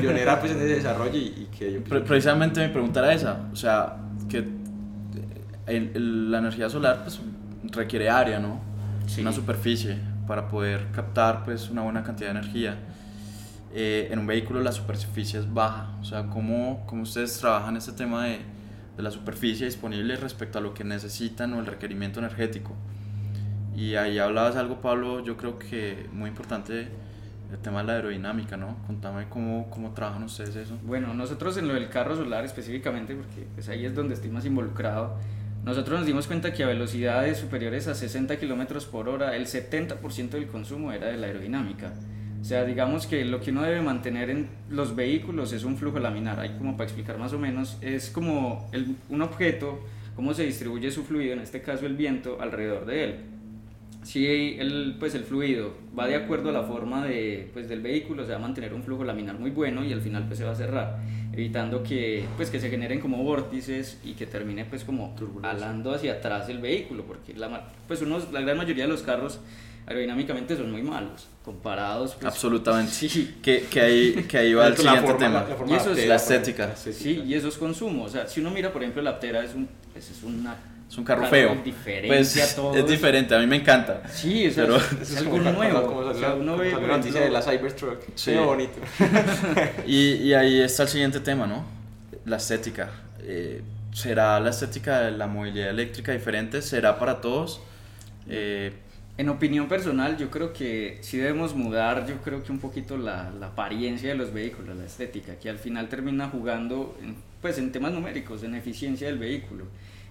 pionera 0.00 0.38
pues 0.40 0.52
en 0.52 0.58
ese 0.58 0.66
desarrollo 0.76 1.16
y, 1.16 1.24
y 1.24 1.48
que 1.58 1.72
yo 1.72 1.84
Pre- 1.84 2.00
precisamente 2.00 2.64
mi 2.66 2.72
pregunta 2.72 3.00
era 3.00 3.12
esa, 3.12 3.48
o 3.52 3.56
sea, 3.56 3.96
que 4.28 4.38
eh, 4.38 4.44
el- 5.66 5.90
el- 5.94 6.30
la 6.30 6.38
energía 6.38 6.68
solar 6.70 7.02
pues, 7.02 7.20
requiere 7.72 8.08
área, 8.08 8.38
¿no? 8.38 8.60
Sí. 9.06 9.20
Una 9.20 9.32
superficie 9.32 9.96
para 10.26 10.48
poder 10.48 10.86
captar 10.92 11.44
pues 11.44 11.68
una 11.70 11.82
buena 11.82 12.02
cantidad 12.04 12.32
de 12.32 12.38
energía. 12.38 12.76
Eh, 13.74 14.08
en 14.10 14.18
un 14.18 14.26
vehículo 14.26 14.60
la 14.60 14.72
superficie 14.72 15.38
es 15.40 15.52
baja, 15.52 15.90
o 16.00 16.04
sea, 16.04 16.26
¿cómo, 16.26 16.84
cómo 16.86 17.02
ustedes 17.02 17.38
trabajan 17.38 17.76
este 17.76 17.92
tema 17.92 18.24
de, 18.26 18.38
de 18.96 19.02
la 19.02 19.10
superficie 19.10 19.66
disponible 19.66 20.16
respecto 20.16 20.58
a 20.58 20.60
lo 20.60 20.74
que 20.74 20.82
necesitan 20.84 21.52
o 21.54 21.60
el 21.60 21.66
requerimiento 21.66 22.18
energético? 22.20 22.74
Y 23.80 23.94
ahí 23.94 24.18
hablabas 24.18 24.56
algo, 24.56 24.82
Pablo, 24.82 25.24
yo 25.24 25.38
creo 25.38 25.58
que 25.58 26.04
muy 26.12 26.28
importante, 26.28 26.88
el 27.50 27.58
tema 27.62 27.80
de 27.80 27.86
la 27.86 27.92
aerodinámica, 27.94 28.58
¿no? 28.58 28.76
Contame 28.86 29.24
cómo, 29.30 29.70
cómo 29.70 29.94
trabajan 29.94 30.22
ustedes 30.22 30.54
eso. 30.54 30.76
Bueno, 30.84 31.14
nosotros 31.14 31.56
en 31.56 31.66
lo 31.66 31.72
del 31.72 31.88
carro 31.88 32.14
solar 32.14 32.44
específicamente, 32.44 33.14
porque 33.14 33.46
pues 33.54 33.70
ahí 33.70 33.86
es 33.86 33.94
donde 33.94 34.12
estoy 34.16 34.28
más 34.28 34.44
involucrado, 34.44 35.16
nosotros 35.64 35.98
nos 36.00 36.06
dimos 36.06 36.26
cuenta 36.26 36.52
que 36.52 36.62
a 36.62 36.66
velocidades 36.66 37.38
superiores 37.38 37.88
a 37.88 37.94
60 37.94 38.38
kilómetros 38.38 38.84
por 38.84 39.08
hora, 39.08 39.34
el 39.34 39.46
70% 39.46 40.28
del 40.36 40.46
consumo 40.48 40.92
era 40.92 41.06
de 41.06 41.16
la 41.16 41.28
aerodinámica. 41.28 41.94
O 42.38 42.44
sea, 42.44 42.64
digamos 42.64 43.06
que 43.06 43.24
lo 43.24 43.40
que 43.40 43.50
uno 43.50 43.62
debe 43.62 43.80
mantener 43.80 44.28
en 44.28 44.50
los 44.68 44.94
vehículos 44.94 45.54
es 45.54 45.64
un 45.64 45.78
flujo 45.78 45.98
laminar. 46.00 46.38
Ahí 46.38 46.54
como 46.58 46.72
para 46.76 46.84
explicar 46.84 47.16
más 47.16 47.32
o 47.32 47.38
menos, 47.38 47.78
es 47.80 48.10
como 48.10 48.68
el- 48.72 48.96
un 49.08 49.22
objeto, 49.22 49.80
cómo 50.16 50.34
se 50.34 50.44
distribuye 50.44 50.90
su 50.90 51.02
fluido, 51.04 51.32
en 51.32 51.40
este 51.40 51.62
caso 51.62 51.86
el 51.86 51.96
viento, 51.96 52.42
alrededor 52.42 52.84
de 52.84 53.04
él. 53.04 53.14
Si 54.02 54.26
el, 54.58 54.96
pues 54.98 55.14
el 55.14 55.24
fluido 55.24 55.74
va 55.98 56.06
de 56.06 56.16
acuerdo 56.16 56.48
a 56.48 56.52
la 56.52 56.62
forma 56.62 57.04
de, 57.06 57.50
pues 57.52 57.68
del 57.68 57.82
vehículo, 57.82 58.24
se 58.24 58.30
va 58.30 58.36
a 58.36 58.40
mantener 58.40 58.72
un 58.72 58.82
flujo 58.82 59.04
laminar 59.04 59.38
muy 59.38 59.50
bueno 59.50 59.84
y 59.84 59.92
al 59.92 60.00
final 60.00 60.24
pues 60.26 60.38
se 60.38 60.44
va 60.44 60.52
a 60.52 60.54
cerrar, 60.54 60.98
evitando 61.34 61.82
que, 61.82 62.24
pues 62.36 62.48
que 62.48 62.58
se 62.60 62.70
generen 62.70 62.98
como 63.00 63.22
vórtices 63.22 63.98
y 64.02 64.12
que 64.14 64.26
termine 64.26 64.64
pues 64.64 64.84
como 64.84 65.14
Turbulencia. 65.18 65.50
alando 65.50 65.92
hacia 65.92 66.14
atrás 66.14 66.48
el 66.48 66.58
vehículo, 66.60 67.04
porque 67.04 67.34
la, 67.34 67.68
pues 67.86 68.00
unos, 68.00 68.32
la 68.32 68.40
gran 68.40 68.56
mayoría 68.56 68.84
de 68.84 68.88
los 68.90 69.02
carros 69.02 69.38
aerodinámicamente 69.86 70.56
son 70.56 70.70
muy 70.72 70.82
malos, 70.82 71.28
comparados 71.44 72.14
pues, 72.14 72.26
Absolutamente. 72.26 72.92
Sí, 72.94 73.36
Que, 73.42 73.64
que, 73.70 73.80
ahí, 73.82 74.12
que 74.28 74.38
ahí 74.38 74.54
va 74.54 74.66
el 74.68 74.76
siguiente 74.76 75.02
forma- 75.02 75.18
tema. 75.18 75.42
la- 75.42 75.48
la 75.50 75.56
forma 75.56 75.72
Y 75.72 75.76
eso 75.76 75.92
es 75.92 76.06
la 76.06 76.14
estética. 76.16 76.74
sí, 76.74 77.22
y 77.26 77.34
eso 77.34 77.48
es 77.48 77.58
consumo, 77.58 78.04
o 78.04 78.08
sea, 78.08 78.26
si 78.26 78.40
uno 78.40 78.50
mira 78.50 78.72
por 78.72 78.82
ejemplo 78.82 79.02
la 79.02 79.10
Aptera 79.10 79.44
es 79.44 79.54
un, 79.54 79.68
pues, 79.92 80.10
es 80.10 80.22
una 80.22 80.56
Es 80.90 80.98
un 80.98 81.04
carro 81.04 81.24
feo. 81.26 81.54
diferente 81.64 82.08
Pues 82.08 82.36
a 82.52 82.56
todos. 82.56 82.76
es 82.76 82.86
diferente, 82.88 83.32
a 83.34 83.38
mí 83.38 83.46
me 83.46 83.56
encanta. 83.56 84.02
Sí, 84.12 84.48
o 84.48 84.50
sea, 84.50 84.64
Pero- 84.64 84.76
es, 84.78 84.92
Eso 85.10 85.18
algo 85.20 85.30
como 85.30 85.52
nuevo. 85.52 85.86
como 85.86 85.98
o 86.00 86.04
salió- 86.06 86.18
sea, 86.20 86.34
uno 86.34 86.52
como 86.52 86.64
ve 86.64 86.70
la 86.72 86.96
noticia 86.96 87.20
de 87.20 87.30
la 87.30 87.40
Cybertruck. 87.42 88.00
Sí. 88.16 88.32
Qué 88.32 88.38
bonito. 88.40 88.78
Y, 89.86 90.14
y 90.14 90.34
ahí 90.34 90.60
está 90.60 90.82
el 90.84 90.88
siguiente 90.88 91.20
tema, 91.20 91.46
¿no? 91.46 91.64
La 92.24 92.36
estética. 92.38 92.90
Eh, 93.22 93.62
¿Será 93.92 94.38
la 94.40 94.50
estética 94.50 95.00
de 95.02 95.12
la 95.12 95.26
movilidad 95.28 95.70
eléctrica 95.70 96.12
diferente? 96.12 96.60
¿Será 96.62 96.98
para 96.98 97.20
todos? 97.20 97.60
Eh, 98.28 98.72
En 99.16 99.28
opinión 99.28 99.68
personal, 99.68 100.16
yo 100.16 100.30
creo 100.30 100.52
que 100.54 100.98
sí 101.02 101.18
debemos 101.18 101.54
mudar, 101.54 102.06
yo 102.06 102.16
creo 102.24 102.42
que 102.42 102.50
un 102.52 102.58
poquito 102.58 102.96
la, 102.96 103.30
la 103.38 103.48
apariencia 103.48 104.08
de 104.08 104.14
los 104.14 104.32
vehículos, 104.32 104.76
la 104.76 104.86
estética, 104.86 105.34
que 105.36 105.50
al 105.50 105.58
final 105.58 105.88
termina 105.88 106.28
jugando 106.28 106.96
en, 107.02 107.16
pues 107.42 107.58
en 107.58 107.70
temas 107.70 107.92
numéricos, 107.92 108.42
en 108.44 108.54
eficiencia 108.54 109.08
del 109.08 109.18
vehículo. 109.18 109.64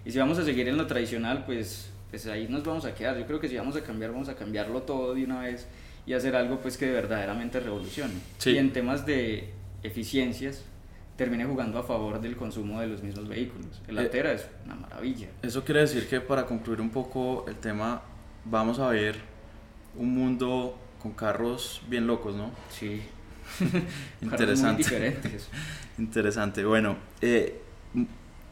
Y 0.06 0.12
si 0.12 0.18
vamos 0.20 0.38
a 0.40 0.44
seguir 0.46 0.68
en 0.70 0.78
lo 0.78 0.88
tradicional, 0.88 1.46
pues, 1.46 1.90
pues 2.10 2.26
ahí 2.28 2.48
nos 2.50 2.64
vamos 2.64 2.86
a 2.86 2.94
quedar. 2.94 3.18
Yo 3.18 3.26
creo 3.26 3.40
que 3.40 3.48
si 3.48 3.58
vamos 3.58 3.76
a 3.76 3.82
cambiar, 3.84 4.12
vamos 4.12 4.30
a 4.30 4.36
cambiarlo 4.36 4.82
todo 4.84 5.14
de 5.14 5.24
una 5.24 5.42
vez 5.42 5.68
y 6.06 6.14
hacer 6.14 6.36
algo 6.36 6.60
pues 6.60 6.78
que 6.78 6.90
verdaderamente 6.92 7.60
revolucione. 7.60 8.14
Sí. 8.38 8.52
Y 8.52 8.58
en 8.58 8.72
temas 8.74 9.06
de 9.06 9.50
eficiencias, 9.84 10.64
termine 11.18 11.46
jugando 11.46 11.78
a 11.80 11.84
favor 11.84 12.22
del 12.22 12.36
consumo 12.38 12.80
de 12.80 12.88
los 12.88 13.04
mismos 13.04 13.28
vehículos. 13.28 13.82
El 13.88 13.98
Eh, 13.98 14.02
Altera 14.02 14.32
es 14.32 14.48
una 14.66 14.76
maravilla. 14.76 15.28
eso 15.42 15.64
quiere 15.66 15.82
decir 15.82 16.08
que 16.08 16.22
para 16.22 16.46
concluir 16.46 16.80
un 16.80 16.90
poco 16.90 17.46
el 17.48 17.56
tema, 17.58 18.02
vamos 18.46 18.80
a 18.80 18.88
ver 18.90 19.16
un 19.98 20.14
mundo 20.16 20.78
con 21.02 21.12
carros 21.12 21.82
bien 21.90 22.08
locos, 22.08 22.36
¿no? 22.36 22.52
Sí. 22.72 23.02
Interesante. 24.22 24.74
Muy 24.76 24.84
diferentes. 24.84 25.50
Interesante. 25.98 26.64
Bueno, 26.64 26.98
eh, 27.22 27.62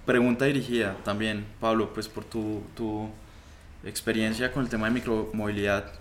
pregunta 0.07 0.45
dirigida 0.45 0.95
también, 1.03 1.45
Pablo, 1.59 1.93
pues 1.93 2.07
por 2.07 2.23
tu, 2.23 2.63
tu 2.75 3.09
experiencia 3.85 4.51
con 4.51 4.63
el 4.63 4.69
tema 4.69 4.87
de 4.87 4.93
micromovilidad. 4.93 5.91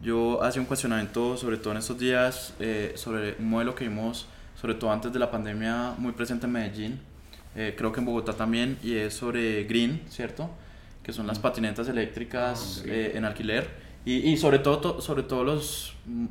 Yo 0.00 0.42
hacía 0.44 0.60
un 0.60 0.66
cuestionamiento, 0.66 1.36
sobre 1.36 1.56
todo 1.56 1.72
en 1.72 1.78
estos 1.78 1.98
días, 1.98 2.54
eh, 2.60 2.92
sobre 2.96 3.34
un 3.38 3.48
modelo 3.50 3.74
que 3.74 3.88
vimos, 3.88 4.28
sobre 4.60 4.74
todo 4.74 4.92
antes 4.92 5.12
de 5.12 5.18
la 5.18 5.30
pandemia, 5.30 5.94
muy 5.98 6.12
presente 6.12 6.46
en 6.46 6.52
Medellín, 6.52 7.00
eh, 7.56 7.74
creo 7.76 7.90
que 7.92 8.00
en 8.00 8.06
Bogotá 8.06 8.32
también, 8.34 8.78
y 8.82 8.94
es 8.94 9.14
sobre 9.14 9.64
Green, 9.64 10.02
¿cierto? 10.08 10.50
Que 11.02 11.12
son 11.12 11.26
las 11.26 11.38
patinetas 11.38 11.88
eléctricas 11.88 12.82
Ah, 12.84 12.88
eh, 12.88 13.12
en 13.14 13.24
alquiler, 13.24 13.68
y, 14.04 14.30
y 14.30 14.36
sobre 14.36 14.58
todo, 14.58 14.78
to- 14.78 15.00
sobre 15.00 15.22
todo 15.22 15.42
los 15.44 15.94
mm, 16.06 16.26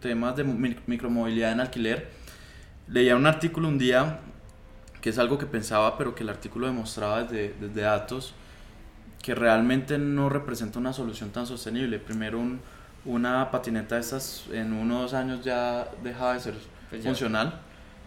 temas 0.00 0.36
de 0.36 0.44
mi- 0.44 0.76
micromovilidad 0.86 1.52
en 1.52 1.60
alquiler. 1.60 2.08
Leía 2.88 3.14
un 3.16 3.26
artículo 3.26 3.68
un 3.68 3.78
día 3.78 4.20
que 5.06 5.10
es 5.10 5.18
algo 5.20 5.38
que 5.38 5.46
pensaba, 5.46 5.96
pero 5.96 6.16
que 6.16 6.24
el 6.24 6.28
artículo 6.30 6.66
demostraba 6.66 7.22
desde, 7.22 7.54
desde 7.60 7.80
datos 7.82 8.34
que 9.22 9.36
realmente 9.36 9.98
no 9.98 10.28
representa 10.28 10.80
una 10.80 10.92
solución 10.92 11.30
tan 11.30 11.46
sostenible. 11.46 12.00
Primero, 12.00 12.40
un- 12.40 12.58
una 13.04 13.48
patineta 13.52 13.94
de 13.94 14.00
estas 14.00 14.46
en 14.52 14.72
unos 14.72 15.14
años 15.14 15.44
ya 15.44 15.88
dejaba 16.02 16.34
de 16.34 16.40
ser 16.40 16.54
Pues 16.90 17.04
funcional 17.04 17.60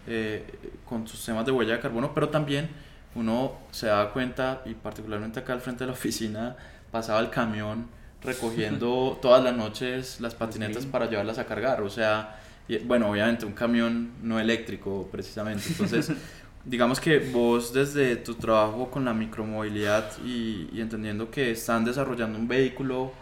eh, 0.06 0.44
con 0.84 1.08
sus 1.08 1.24
temas 1.24 1.46
de 1.46 1.52
huella 1.52 1.72
de 1.76 1.80
carbono, 1.80 2.12
pero 2.12 2.28
también 2.28 2.68
uno 3.14 3.54
se 3.70 3.86
da 3.86 4.10
cuenta, 4.12 4.60
y 4.66 4.74
particularmente 4.74 5.40
acá 5.40 5.54
al 5.54 5.62
frente 5.62 5.84
de 5.84 5.86
la 5.86 5.92
oficina, 6.00 6.54
pasaba 6.90 7.20
el 7.20 7.30
camión 7.30 7.86
recogiendo 8.22 9.18
todas 9.22 9.42
las 9.42 9.56
noches 9.56 10.20
las 10.20 10.34
patinetas 10.34 10.82
Sí. 10.82 10.90
para 10.92 11.08
llevarlas 11.08 11.38
a 11.38 11.46
cargar. 11.46 11.80
O 11.80 11.88
sea, 11.88 12.36
y, 12.68 12.76
bueno, 12.78 13.10
obviamente 13.10 13.46
un 13.46 13.52
camión 13.54 14.10
no 14.22 14.38
eléctrico 14.38 15.08
precisamente. 15.10 15.64
Entonces, 15.70 16.12
digamos 16.64 17.00
que 17.00 17.18
vos 17.18 17.72
desde 17.72 18.16
tu 18.16 18.34
trabajo 18.34 18.90
con 18.90 19.04
la 19.04 19.14
micromovilidad 19.14 20.12
y, 20.24 20.68
y 20.72 20.80
entendiendo 20.80 21.30
que 21.30 21.50
están 21.50 21.84
desarrollando 21.84 22.38
un 22.38 22.48
vehículo 22.48 23.12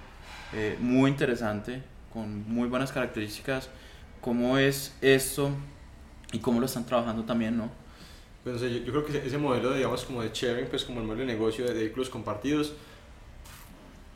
eh, 0.53 0.76
muy 0.80 1.11
interesante, 1.11 1.82
con 2.12 2.49
muy 2.49 2.68
buenas 2.68 2.91
características, 2.91 3.68
¿cómo 4.20 4.59
es 4.59 4.97
esto 5.01 5.51
y 6.32 6.39
cómo 6.39 6.59
lo 6.61 6.66
están 6.66 6.86
trabajando 6.86 7.24
también, 7.24 7.57
no? 7.57 7.70
Pues, 8.43 8.55
no 8.55 8.61
sé, 8.61 8.72
yo, 8.72 8.84
yo 8.84 8.93
creo 8.93 9.05
que 9.05 9.26
ese 9.26 9.36
modelo, 9.36 9.74
digamos, 9.74 10.05
como 10.05 10.22
de 10.22 10.30
sharing, 10.32 10.68
pues 10.68 10.84
como 10.84 11.01
el 11.01 11.07
modelo 11.07 11.26
de 11.26 11.32
negocio 11.34 11.66
de 11.66 11.74
vehículos 11.74 12.09
compartidos, 12.09 12.72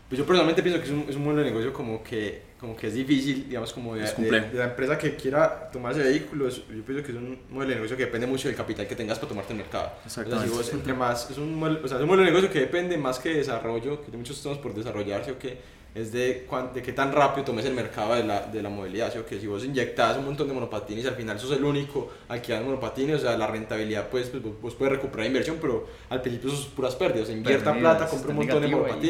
pues 0.09 0.18
yo 0.18 0.25
personalmente 0.25 0.62
pienso 0.62 0.81
que 0.81 0.87
es 0.87 0.93
un, 0.93 1.05
es 1.09 1.16
un 1.16 1.25
modelo 1.25 1.43
de 1.43 1.51
negocio 1.51 1.73
como 1.73 2.03
que, 2.03 2.43
como 2.63 2.77
que 2.77 2.87
es 2.87 2.95
difícil, 2.95 3.49
digamos, 3.49 3.73
como 3.73 3.97
de, 3.97 4.03
de- 4.03 4.31
de 4.53 4.59
la 4.59 4.65
empresa 4.67 4.97
que 4.97 5.17
quiera 5.17 5.69
tomar 5.73 5.91
ese 5.93 6.05
vehículo, 6.05 6.47
es- 6.47 6.59
yo 6.69 6.83
pienso 6.85 7.05
que 7.05 7.11
es 7.11 7.19
un 7.19 7.37
modelo 7.51 7.71
de 7.71 7.75
negocio 7.75 7.97
que 7.97 8.05
depende 8.05 8.25
mucho 8.29 8.47
del 8.47 8.57
capital 8.57 8.87
que 8.87 8.95
tengas 8.95 9.19
para 9.19 9.31
tomarte 9.31 9.53
el 9.53 9.59
mercado. 9.59 9.87
O 10.07 10.09
sea, 10.09 10.23
si 10.23 10.31
Exactamente. 10.31 10.57
vos 10.57 10.73
entre 10.73 10.95
más, 10.95 11.29
es 11.29 11.39
un, 11.39 11.55
modelo, 11.57 11.81
o 11.85 11.89
sea, 11.89 11.97
es 11.97 12.03
un 12.05 12.09
modelo 12.09 12.25
de 12.25 12.31
negocio 12.31 12.51
que 12.53 12.61
depende 12.61 12.97
más 12.97 13.19
que 13.19 13.31
de 13.31 13.35
desarrollo, 13.39 14.01
que 14.05 14.13
hay 14.13 14.17
muchos 14.17 14.41
temas 14.41 14.59
por 14.59 14.73
desarrollarse 14.75 15.33
o 15.33 15.39
que 15.41 15.59
es 15.93 16.13
de, 16.13 16.47
cuán- 16.49 16.73
de 16.73 16.83
qué 16.83 16.93
tan 16.93 17.13
rápido 17.13 17.45
tomes 17.47 17.65
el 17.67 17.75
mercado 17.75 18.15
de 18.15 18.23
la, 18.23 18.43
de 18.47 18.63
la 18.63 18.69
movilidad, 18.69 19.15
o 19.19 19.27
que 19.27 19.41
si 19.41 19.49
vos 19.49 19.65
inyectas 19.65 20.17
un 20.19 20.27
montón 20.27 20.47
de 20.47 20.55
monopatines 20.55 21.05
y 21.05 21.09
al 21.09 21.17
final 21.17 21.41
sos 21.41 21.51
el 21.57 21.65
único 21.65 22.13
al 22.29 22.41
que 22.41 22.53
dan 22.53 22.65
monopatines, 22.65 23.17
o 23.17 23.19
sea, 23.23 23.37
la 23.37 23.49
rentabilidad 23.49 24.09
pues, 24.09 24.29
pues 24.29 24.41
vos, 24.63 24.75
puedes 24.77 24.95
recuperar 24.95 25.27
inversión, 25.27 25.59
pero 25.61 25.89
al 26.11 26.23
principio 26.23 26.51
sos 26.51 26.67
puras 26.67 26.95
pérdidas, 26.95 27.27
sea, 27.27 27.37
invierta 27.37 27.73
Pérdidas, 27.73 27.97
plata, 27.97 28.09
compra 28.09 28.31
un 28.31 28.37
montón 28.37 28.63
de 28.63 28.69
negativo 28.69 28.87
ahí. 28.87 29.01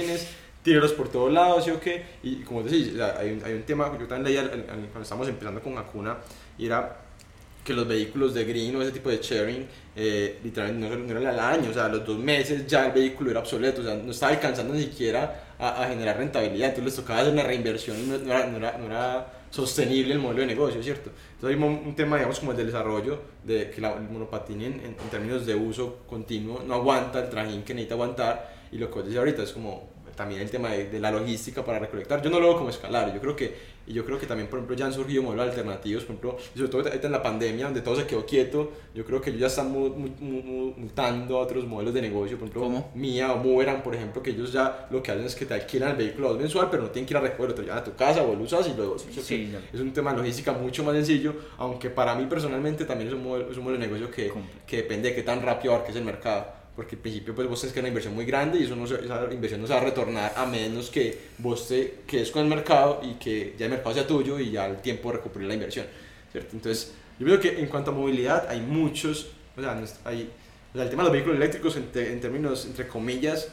Tírelos 0.63 0.93
por 0.93 1.09
todos 1.09 1.33
lados, 1.33 1.65
¿sí 1.65 1.71
o 1.71 1.81
qué? 1.81 2.03
Y 2.23 2.37
como 2.43 2.63
decís, 2.63 2.93
hay, 3.01 3.33
un, 3.33 3.45
hay 3.45 3.55
un 3.55 3.63
tema, 3.63 3.91
yo 3.99 4.07
también 4.07 4.37
leía 4.37 4.51
cuando 4.51 5.03
estábamos 5.03 5.29
empezando 5.29 5.61
con 5.61 5.77
Hakuna, 5.77 6.19
y 6.57 6.67
era 6.67 6.99
que 7.65 7.73
los 7.73 7.87
vehículos 7.87 8.35
de 8.35 8.45
green 8.45 8.75
o 8.77 8.83
ese 8.83 8.91
tipo 8.91 9.09
de 9.09 9.19
sharing 9.19 9.67
eh, 9.95 10.41
literalmente 10.43 10.97
no, 10.97 11.21
eran 11.21 11.27
al 11.27 11.41
año, 11.41 11.71
o 11.71 11.73
sea, 11.73 11.87
a 11.87 11.89
los 11.89 12.05
dos 12.05 12.19
meses 12.19 12.67
ya 12.67 12.87
el 12.87 12.93
vehículo 12.93 13.31
era 13.31 13.41
obsoleto, 13.41 13.83
o 13.83 13.85
sea, 13.85 13.95
no 13.95 14.11
estaba 14.11 14.33
alcanzando 14.33 14.75
ni 14.75 14.83
siquiera 14.83 15.55
a, 15.59 15.83
a 15.83 15.89
generar 15.89 16.17
rentabilidad, 16.17 16.71
entonces 16.71 16.85
les 16.85 16.97
tocaba 16.97 17.21
hacer 17.21 17.33
una 17.33 17.45
reinversión 17.45 18.09
no, 18.09 18.19
no 18.19 18.33
era, 18.33 18.47
no, 18.47 18.57
era, 18.57 18.79
no 18.79 18.87
era 18.87 19.33
sostenible 19.51 20.15
el 20.15 20.19
modelo 20.19 20.41
de 20.41 20.47
negocio, 20.47 20.83
¿cierto? 20.83 21.11
Entonces 21.35 21.57
hay 21.57 21.65
un, 21.65 21.95
tema, 21.95 22.17
digamos, 22.17 22.41
como 22.41 22.51
el 22.51 22.57
del 22.57 22.67
desarrollo, 22.67 23.21
de 23.45 23.71
que 23.71 23.81
la, 23.81 23.93
el 23.93 24.09
monopatín 24.09 24.63
en, 24.63 24.73
en, 24.73 24.87
en 24.87 25.11
términos 25.11 25.47
de 25.47 25.55
uso 25.55 25.99
continuo 26.09 26.65
no 26.67 26.75
aguanta 26.75 27.21
el 27.21 27.31
trajín 27.31 27.63
que 27.63 27.75
necesita 27.75 27.95
aguantar 27.95 28.63
y 28.73 28.79
lo 28.79 28.89
que 28.89 28.95
vos 28.95 29.05
decís 29.05 29.19
ahorita 29.19 29.43
es 29.43 29.53
como 29.53 29.92
también 30.15 30.41
el 30.41 30.51
tema 30.51 30.71
de, 30.71 30.87
de, 30.87 31.01
la 31.01 31.11
logística 31.11 31.65
para 31.65 31.79
recolectar. 31.79 32.23
Yo 32.23 32.31
no 32.31 32.41
lo 32.41 32.49
veo 32.49 32.57
como 32.57 32.71
escalar, 32.71 33.13
yo 33.13 33.21
creo 33.21 33.37
que, 33.37 33.55
y 33.87 33.93
yo 33.93 34.05
creo 34.05 34.19
que 34.19 34.27
también, 34.27 34.49
por 34.49 34.59
ejemplo, 34.59 34.77
ya 34.77 34.87
han 34.87 34.93
surgido 34.93 35.23
modelos 35.23 35.49
alternativos, 35.49 36.05
por 36.05 36.17
ejemplo, 36.17 36.37
sobre 36.55 36.69
todo 36.69 36.83
ahorita 36.83 37.07
en 37.07 37.13
la 37.13 37.23
pandemia, 37.23 37.65
donde 37.67 37.81
todo 37.81 37.97
se 37.97 38.07
quedó 38.07 38.25
quieto, 38.25 38.73
yo 38.95 39.05
creo 39.05 39.21
que 39.21 39.31
ellos 39.31 39.41
ya 39.41 39.47
están 39.49 39.71
mu, 39.73 39.89
mu, 39.89 40.09
mu, 40.21 40.75
mutando 40.77 41.39
a 41.39 41.41
otros 41.41 41.67
modelos 41.67 41.95
de 41.95 42.03
negocio, 42.03 42.39
por 42.39 42.49
ejemplo, 42.49 42.63
¿Cómo? 42.63 42.91
Mía 42.95 43.33
o 43.33 43.39
Moveran, 43.39 43.83
por 43.83 43.95
ejemplo, 43.95 44.23
que 44.23 44.31
ellos 44.31 44.53
ya 44.53 44.87
lo 44.91 45.03
que 45.03 45.11
hacen 45.11 45.25
es 45.25 45.35
que 45.35 45.47
te 45.47 45.55
alquilan 45.55 45.91
el 45.91 45.97
vehículo 45.97 46.35
mensual, 46.35 46.69
pero 46.71 46.85
no 46.85 46.91
tienen 46.91 47.07
que 47.07 47.15
ir 47.15 47.19
a 47.19 47.21
recogerlo, 47.21 47.55
te 47.55 47.63
lo 47.63 47.67
llevan 47.67 47.83
a 47.83 47.85
tu 47.85 47.95
casa 47.95 48.23
o 48.23 48.35
lo 48.35 48.43
usas 48.43 48.69
y 48.69 48.75
luego... 48.75 48.99
Sí, 48.99 49.51
ya. 49.51 49.61
Es 49.73 49.81
un 49.81 49.93
tema 49.93 50.13
de 50.13 50.19
logística 50.19 50.53
mucho 50.53 50.85
más 50.85 50.95
sencillo, 50.95 51.35
aunque 51.59 51.91
para 51.91 52.15
mí 52.15 52.27
personalmente 52.27 52.85
también 52.85 53.09
es 53.09 53.15
un 53.15 53.25
modelo, 53.25 53.51
es 53.51 53.57
un 53.57 53.65
modelo 53.65 53.81
de 53.81 53.87
negocio 53.89 54.11
que, 54.11 54.33
que 54.67 54.77
depende 54.79 55.11
de 55.11 55.15
qué 55.15 55.23
tan 55.23 55.43
rápido 55.43 55.75
abarques 55.75 55.97
el 55.97 56.05
mercado 56.05 56.62
porque 56.83 56.97
al 56.97 57.03
principio 57.03 57.33
pues 57.33 57.47
vos 57.49 57.61
tenés 57.61 57.73
que 57.73 57.79
una 57.79 57.89
inversión 57.89 58.13
muy 58.15 58.25
grande 58.25 58.59
y 58.59 58.65
eso 58.65 58.75
no 58.75 58.87
se, 58.89 58.97
esa 59.05 59.29
inversión 59.33 59.61
no 59.61 59.69
se 59.69 59.73
va 59.73 59.81
a 59.81 59.85
retornar 59.85 60.33
a 60.37 60.45
menos 60.47 60.91
que 60.91 61.17
vos 61.39 61.69
te 61.69 62.01
quedes 62.09 62.33
con 62.33 62.43
el 62.43 62.49
mercado 62.49 63.01
y 63.05 63.15
que 63.15 63.55
ya 63.57 63.67
el 63.67 63.71
mercado 63.71 63.95
sea 63.95 64.07
tuyo 64.07 64.39
y 64.41 64.51
ya 64.51 64.67
el 64.67 64.79
tiempo 64.83 65.11
de 65.11 65.19
recuperar 65.19 65.47
la 65.47 65.55
inversión, 65.55 65.87
¿cierto? 66.33 66.51
Entonces, 66.57 66.93
yo 67.21 67.27
creo 67.27 67.39
que 67.39 67.61
en 67.61 67.67
cuanto 67.67 67.93
a 67.93 67.95
movilidad 67.95 68.49
hay 68.49 68.61
muchos, 68.61 69.29
o 69.57 69.61
sea, 69.61 69.81
hay, 70.05 70.29
o 70.73 70.77
sea 70.77 70.83
el 70.85 70.91
tema 70.91 71.05
de 71.05 71.09
los 71.09 71.13
vehículos 71.13 71.37
eléctricos 71.37 71.77
en, 71.77 71.85
te- 71.93 72.13
en 72.13 72.21
términos, 72.21 72.65
entre 72.67 72.89
comillas, 72.89 73.49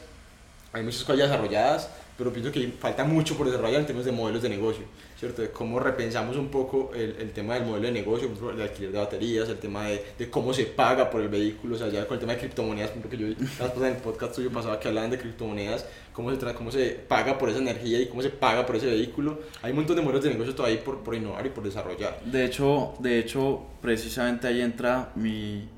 hay 0.72 0.82
muchas 0.82 1.04
cosas 1.04 1.18
desarrolladas, 1.28 1.88
pero 2.18 2.32
pienso 2.32 2.50
que 2.50 2.66
falta 2.80 3.04
mucho 3.04 3.36
por 3.36 3.46
desarrollar 3.46 3.80
en 3.80 3.86
términos 3.86 4.06
de 4.06 4.12
modelos 4.12 4.42
de 4.42 4.48
negocio, 4.48 4.84
¿cierto? 5.20 5.42
De 5.42 5.50
cómo 5.50 5.78
repensamos 5.78 6.36
un 6.38 6.48
poco 6.48 6.92
el, 6.94 7.14
el 7.20 7.30
tema 7.32 7.54
del 7.54 7.64
modelo 7.66 7.86
de 7.88 7.92
negocio, 7.92 8.26
por 8.28 8.36
ejemplo, 8.38 8.56
el 8.56 8.62
alquiler 8.70 8.90
de 8.92 8.98
baterías, 8.98 9.48
el 9.50 9.58
tema 9.58 9.84
de, 9.86 10.02
de 10.18 10.30
cómo 10.30 10.54
se 10.54 10.64
paga 10.64 11.10
por 11.10 11.20
el 11.20 11.28
vehículo, 11.28 11.76
o 11.76 11.78
sea, 11.78 11.88
ya 11.88 12.06
con 12.06 12.14
el 12.14 12.20
tema 12.20 12.32
de 12.32 12.38
criptomonedas, 12.38 12.90
por 12.90 12.98
ejemplo, 13.04 13.10
que 13.10 13.18
yo 13.18 13.26
en 13.86 13.92
el 13.92 13.96
podcast 13.98 14.34
tuyo 14.34 14.50
pasaba 14.50 14.80
que 14.80 14.88
hablaban 14.88 15.10
de 15.10 15.18
criptomonedas, 15.18 15.84
cómo 16.14 16.34
se, 16.34 16.54
cómo 16.54 16.72
se 16.72 16.86
paga 17.06 17.36
por 17.36 17.50
esa 17.50 17.58
energía 17.58 18.00
y 18.00 18.06
cómo 18.06 18.22
se 18.22 18.30
paga 18.30 18.64
por 18.64 18.76
ese 18.76 18.86
vehículo. 18.86 19.40
Hay 19.60 19.72
un 19.72 19.76
montón 19.76 19.96
de 19.96 20.02
modelos 20.02 20.24
de 20.24 20.30
negocio 20.30 20.54
todavía 20.54 20.82
por, 20.82 21.00
por 21.00 21.14
innovar 21.14 21.44
y 21.44 21.50
por 21.50 21.64
desarrollar. 21.64 22.18
De 22.24 22.46
hecho, 22.46 22.94
de 22.98 23.18
hecho, 23.18 23.60
precisamente 23.82 24.46
ahí 24.48 24.62
entra 24.62 25.12
mi 25.16 25.68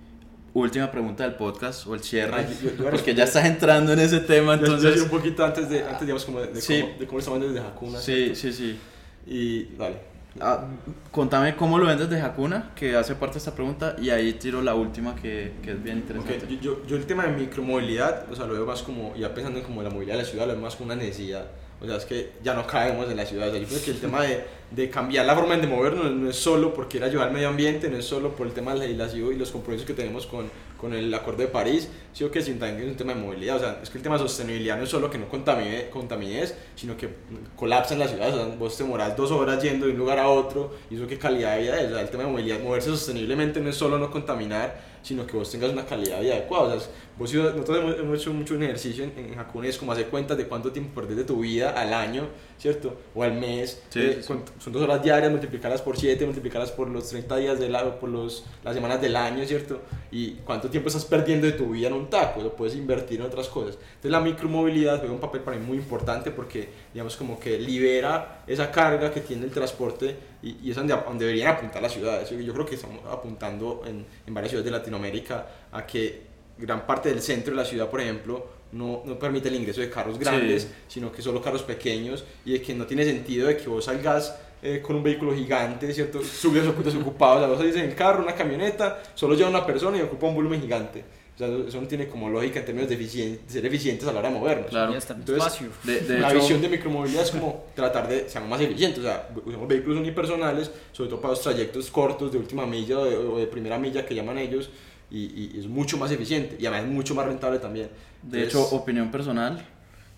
última 0.54 0.90
pregunta 0.90 1.24
del 1.24 1.34
podcast 1.34 1.86
o 1.88 1.94
el 1.94 2.02
cierre, 2.02 2.32
Ah, 2.36 2.42
yo- 2.62 2.70
yo- 2.70 2.76
yo- 2.84 2.90
porque 2.90 3.14
ya 3.14 3.24
estás 3.24 3.44
entrando 3.46 3.92
en 3.92 3.98
ese 3.98 4.20
tema, 4.20 4.54
Entonces, 4.54 4.84
entonces... 4.84 5.02
un 5.02 5.08
poquito 5.08 5.44
antes 5.44 5.68
de, 5.68 5.82
antes 5.82 6.00
digamos, 6.02 6.24
como 6.26 6.40
de, 6.40 6.48
de 6.48 6.60
Sí. 6.60 6.80
cómo, 6.82 6.98
de 7.00 7.06
cómo 7.06 7.18
estamos 7.18 7.40
desde 7.40 7.58
Hakuna. 7.60 7.98
Sí, 7.98 8.34
sí, 8.36 8.52
sí. 8.52 8.78
Y 9.26 9.64
dale. 9.76 10.12
Ah, 10.40 10.64
contame 11.10 11.54
cómo 11.56 11.78
lo 11.78 11.86
vendes 11.86 12.08
de 12.08 12.20
Hakuna, 12.20 12.72
que 12.74 12.96
hace 12.96 13.14
parte 13.14 13.34
de 13.34 13.38
esta 13.38 13.54
pregunta, 13.54 13.96
y 14.00 14.08
ahí 14.10 14.32
tiro 14.34 14.62
la 14.62 14.74
última 14.74 15.14
que, 15.14 15.52
que 15.62 15.72
es 15.72 15.82
bien 15.82 15.98
interesante. 15.98 16.46
Ok, 16.46 16.50
yo, 16.52 16.60
yo, 16.60 16.86
yo 16.86 16.96
el 16.96 17.04
tema 17.04 17.26
de 17.26 17.32
micromovilidad, 17.36 18.30
o 18.32 18.34
sea, 18.34 18.46
lo 18.46 18.54
veo 18.54 18.64
más 18.64 18.82
como, 18.82 19.14
ya 19.14 19.34
pensando 19.34 19.58
en 19.58 19.64
como 19.64 19.82
la 19.82 19.90
movilidad 19.90 20.16
de 20.16 20.22
la 20.22 20.28
ciudad, 20.28 20.46
lo 20.46 20.54
veo 20.54 20.62
más 20.62 20.76
como 20.76 20.86
una 20.92 20.96
necesidad. 20.96 21.46
O 21.82 21.86
sea, 21.86 21.96
es 21.96 22.04
que 22.04 22.30
ya 22.44 22.54
no 22.54 22.64
caemos 22.64 23.10
en 23.10 23.16
la 23.16 23.26
ciudad. 23.26 23.48
O 23.48 23.50
sea, 23.50 23.60
yo 23.60 23.66
creo 23.66 23.82
que 23.82 23.90
el 23.90 24.00
tema 24.00 24.22
de, 24.22 24.44
de 24.70 24.88
cambiar 24.88 25.26
la 25.26 25.34
forma 25.34 25.56
de 25.56 25.66
movernos 25.66 26.12
no 26.12 26.30
es 26.30 26.36
solo 26.36 26.72
porque 26.72 26.98
ir 26.98 27.02
a 27.02 27.06
ayudar 27.06 27.26
al 27.28 27.34
medio 27.34 27.48
ambiente, 27.48 27.90
no 27.90 27.96
es 27.96 28.04
solo 28.04 28.36
por 28.36 28.46
el 28.46 28.52
tema 28.52 28.72
legislativo 28.72 29.32
y 29.32 29.36
los 29.36 29.50
compromisos 29.50 29.84
que 29.84 29.92
tenemos 29.92 30.26
con, 30.26 30.48
con 30.80 30.94
el 30.94 31.12
Acuerdo 31.12 31.42
de 31.42 31.48
París, 31.48 31.88
sino 32.12 32.30
que 32.30 32.40
también 32.40 32.82
es 32.82 32.88
un 32.88 32.96
tema 32.96 33.14
de 33.14 33.20
movilidad. 33.20 33.56
O 33.56 33.58
sea, 33.58 33.80
es 33.82 33.90
que 33.90 33.98
el 33.98 34.02
tema 34.04 34.16
de 34.16 34.22
sostenibilidad 34.22 34.76
no 34.76 34.84
es 34.84 34.90
solo 34.90 35.10
que 35.10 35.18
no 35.18 35.28
contamine, 35.28 35.90
contamines, 35.90 36.54
sino 36.76 36.96
que 36.96 37.08
colapsa 37.56 37.94
en 37.94 38.00
la 38.00 38.06
ciudad. 38.06 38.32
O 38.32 38.36
sea, 38.36 38.56
vos 38.56 38.76
te 38.76 38.84
morás 38.84 39.16
dos 39.16 39.32
horas 39.32 39.60
yendo 39.60 39.86
de 39.86 39.92
un 39.92 39.98
lugar 39.98 40.20
a 40.20 40.28
otro 40.28 40.74
y 40.88 40.94
eso 40.94 41.08
qué 41.08 41.18
calidad 41.18 41.56
de 41.56 41.62
vida 41.62 41.80
es. 41.80 41.90
O 41.90 41.94
sea, 41.94 42.00
el 42.02 42.10
tema 42.10 42.22
de 42.22 42.30
movilidad, 42.30 42.60
moverse 42.60 42.90
sosteniblemente 42.90 43.60
no 43.60 43.70
es 43.70 43.76
solo 43.76 43.98
no 43.98 44.08
contaminar, 44.08 44.80
sino 45.02 45.26
que 45.26 45.36
vos 45.36 45.50
tengas 45.50 45.72
una 45.72 45.84
calidad 45.84 46.18
de 46.18 46.22
vida 46.22 46.34
adecuada. 46.34 46.74
O 46.74 46.78
sea, 46.78 46.88
vos, 47.18 47.32
nosotros 47.34 47.78
hemos, 47.78 47.98
hemos 47.98 48.18
hecho 48.20 48.32
mucho 48.32 48.54
un 48.54 48.62
ejercicio 48.62 49.04
en, 49.04 49.12
en 49.16 49.64
es 49.64 49.78
como 49.78 49.92
hacer 49.92 50.06
cuentas 50.06 50.36
de 50.36 50.46
cuánto 50.46 50.72
tiempo 50.72 51.00
perdés 51.00 51.16
de 51.18 51.24
tu 51.24 51.40
vida 51.40 51.70
al 51.70 51.92
año, 51.92 52.28
¿cierto? 52.58 52.96
O 53.14 53.22
al 53.22 53.32
mes. 53.34 53.82
Sí, 53.90 54.00
Eh, 54.00 54.18
sí, 54.20 54.26
con- 54.26 54.42
Son 54.58 54.72
dos 54.72 54.82
horas 54.82 55.02
diarias, 55.02 55.30
multiplicarlas 55.30 55.82
por 55.82 55.96
7, 55.98 56.24
multiplicarlas 56.26 56.70
por 56.72 56.88
los 56.88 57.08
30 57.08 57.36
días 57.36 57.58
del 57.60 57.74
año, 57.74 57.98
por 57.98 58.08
los, 58.08 58.44
las 58.64 58.74
semanas 58.74 59.00
del 59.00 59.14
año, 59.16 59.44
¿cierto? 59.44 59.80
Y 60.10 60.32
cuánto 60.44 60.68
tiempo 60.70 60.88
estás 60.88 61.04
perdiendo 61.04 61.46
de 61.46 61.52
tu 61.52 61.66
vida 61.70 61.88
en 61.88 61.94
un 61.94 62.08
taco, 62.10 62.42
lo 62.42 62.54
puedes 62.56 62.74
invertir 62.76 63.20
en 63.20 63.26
otras 63.26 63.48
cosas. 63.48 63.76
Entonces 63.76 64.10
la 64.10 64.20
micromovilidad 64.20 64.98
juega 64.98 65.12
un 65.14 65.20
papel 65.20 65.40
para 65.42 65.56
mí 65.56 65.64
muy 65.66 65.76
importante 65.78 66.30
porque, 66.30 66.68
digamos, 66.92 67.16
como 67.16 67.38
que 67.38 67.58
libera 67.58 68.42
esa 68.46 68.70
carga 68.70 69.10
que 69.12 69.20
tiene 69.20 69.44
el 69.44 69.50
transporte 69.50 70.16
y, 70.42 70.56
y 70.62 70.70
es 70.70 70.76
donde, 70.76 70.94
donde 70.94 71.24
deberían 71.24 71.54
apuntar 71.56 71.80
las 71.82 71.92
ciudades. 71.92 72.28
Yo 72.30 72.38
yo 72.40 72.52
creo 72.52 72.66
que 72.66 72.74
estamos 72.74 73.00
apuntando 73.10 73.82
en, 73.86 74.04
en 74.26 74.34
varias 74.34 74.50
ciudades 74.50 74.64
de 74.70 74.76
Latinoamérica 74.78 75.46
a 75.70 75.86
que 75.86 76.31
gran 76.62 76.86
parte 76.86 77.10
del 77.10 77.20
centro 77.20 77.50
de 77.52 77.56
la 77.58 77.64
ciudad, 77.66 77.90
por 77.90 78.00
ejemplo, 78.00 78.46
no, 78.72 79.02
no 79.04 79.18
permite 79.18 79.48
el 79.48 79.56
ingreso 79.56 79.80
de 79.82 79.90
carros 79.90 80.18
grandes, 80.18 80.62
Sí. 80.62 80.68
sino 80.88 81.12
que 81.12 81.20
solo 81.20 81.42
carros 81.42 81.62
pequeños 81.62 82.24
y 82.44 82.52
de 82.52 82.62
que 82.62 82.74
no 82.74 82.86
tiene 82.86 83.04
sentido 83.04 83.48
de 83.48 83.56
que 83.58 83.68
vos 83.68 83.84
salgas 83.84 84.34
eh, 84.62 84.80
con 84.80 84.94
un 84.96 85.02
vehículo 85.02 85.34
gigante, 85.34 85.92
¿cierto? 85.92 86.22
Subes 86.22 86.64
o 86.66 86.72
desocupados, 86.82 87.36
o 87.36 87.40
sea, 87.40 87.48
vos 87.48 87.58
salís 87.58 87.74
en 87.76 87.90
el 87.90 87.94
carro, 87.96 88.22
una 88.22 88.34
camioneta, 88.34 89.02
solo 89.14 89.34
lleva 89.34 89.50
una 89.50 89.66
persona 89.66 89.98
y 89.98 90.02
ocupa 90.02 90.28
un 90.28 90.36
volumen 90.36 90.60
gigante. 90.62 91.04
O 91.34 91.38
sea, 91.38 91.48
eso 91.66 91.80
no 91.80 91.88
tiene 91.88 92.06
como 92.08 92.28
lógica 92.30 92.60
en 92.60 92.66
términos 92.66 92.88
de, 92.88 92.96
eficien- 92.98 93.38
de 93.44 93.52
ser 93.52 93.66
eficientes 93.66 94.06
a 94.06 94.12
la 94.12 94.20
hora 94.20 94.28
de 94.30 94.38
movernos. 94.38 94.66
Claro. 94.68 94.92
Ya 94.92 94.98
está, 94.98 95.14
Entonces. 95.14 95.60
De, 95.82 96.00
de 96.00 96.20
la 96.20 96.28
hecho, 96.30 96.38
visión 96.40 96.60
de 96.62 96.68
micromovilidad 96.68 97.22
es 97.24 97.30
como 97.32 97.64
tratar 97.74 98.06
de 98.06 98.28
ser 98.28 98.42
más 98.42 98.60
eficientes, 98.60 99.00
o 99.00 99.02
sea, 99.02 99.28
usamos 99.44 99.66
vehículos 99.66 99.98
unipersonales, 99.98 100.70
sobre 100.92 101.10
todo 101.10 101.20
para 101.20 101.32
los 101.32 101.40
trayectos 101.42 101.90
cortos 101.90 102.30
de 102.30 102.38
última 102.38 102.64
milla 102.66 102.98
o 103.00 103.04
de, 103.04 103.16
o 103.16 103.38
de 103.38 103.46
primera 103.46 103.78
milla 103.78 104.04
que 104.06 104.14
llaman 104.14 104.38
ellos, 104.38 104.68
y, 105.12 105.50
y 105.54 105.58
es 105.60 105.66
mucho 105.66 105.98
más 105.98 106.10
eficiente 106.10 106.56
y 106.58 106.66
además 106.66 106.86
es 106.88 106.90
mucho 106.94 107.14
más 107.14 107.26
rentable 107.26 107.58
también. 107.58 107.88
de 108.22 108.42
Entonces, 108.44 108.48
hecho, 108.68 108.74
opinión 108.76 109.10
personal, 109.10 109.62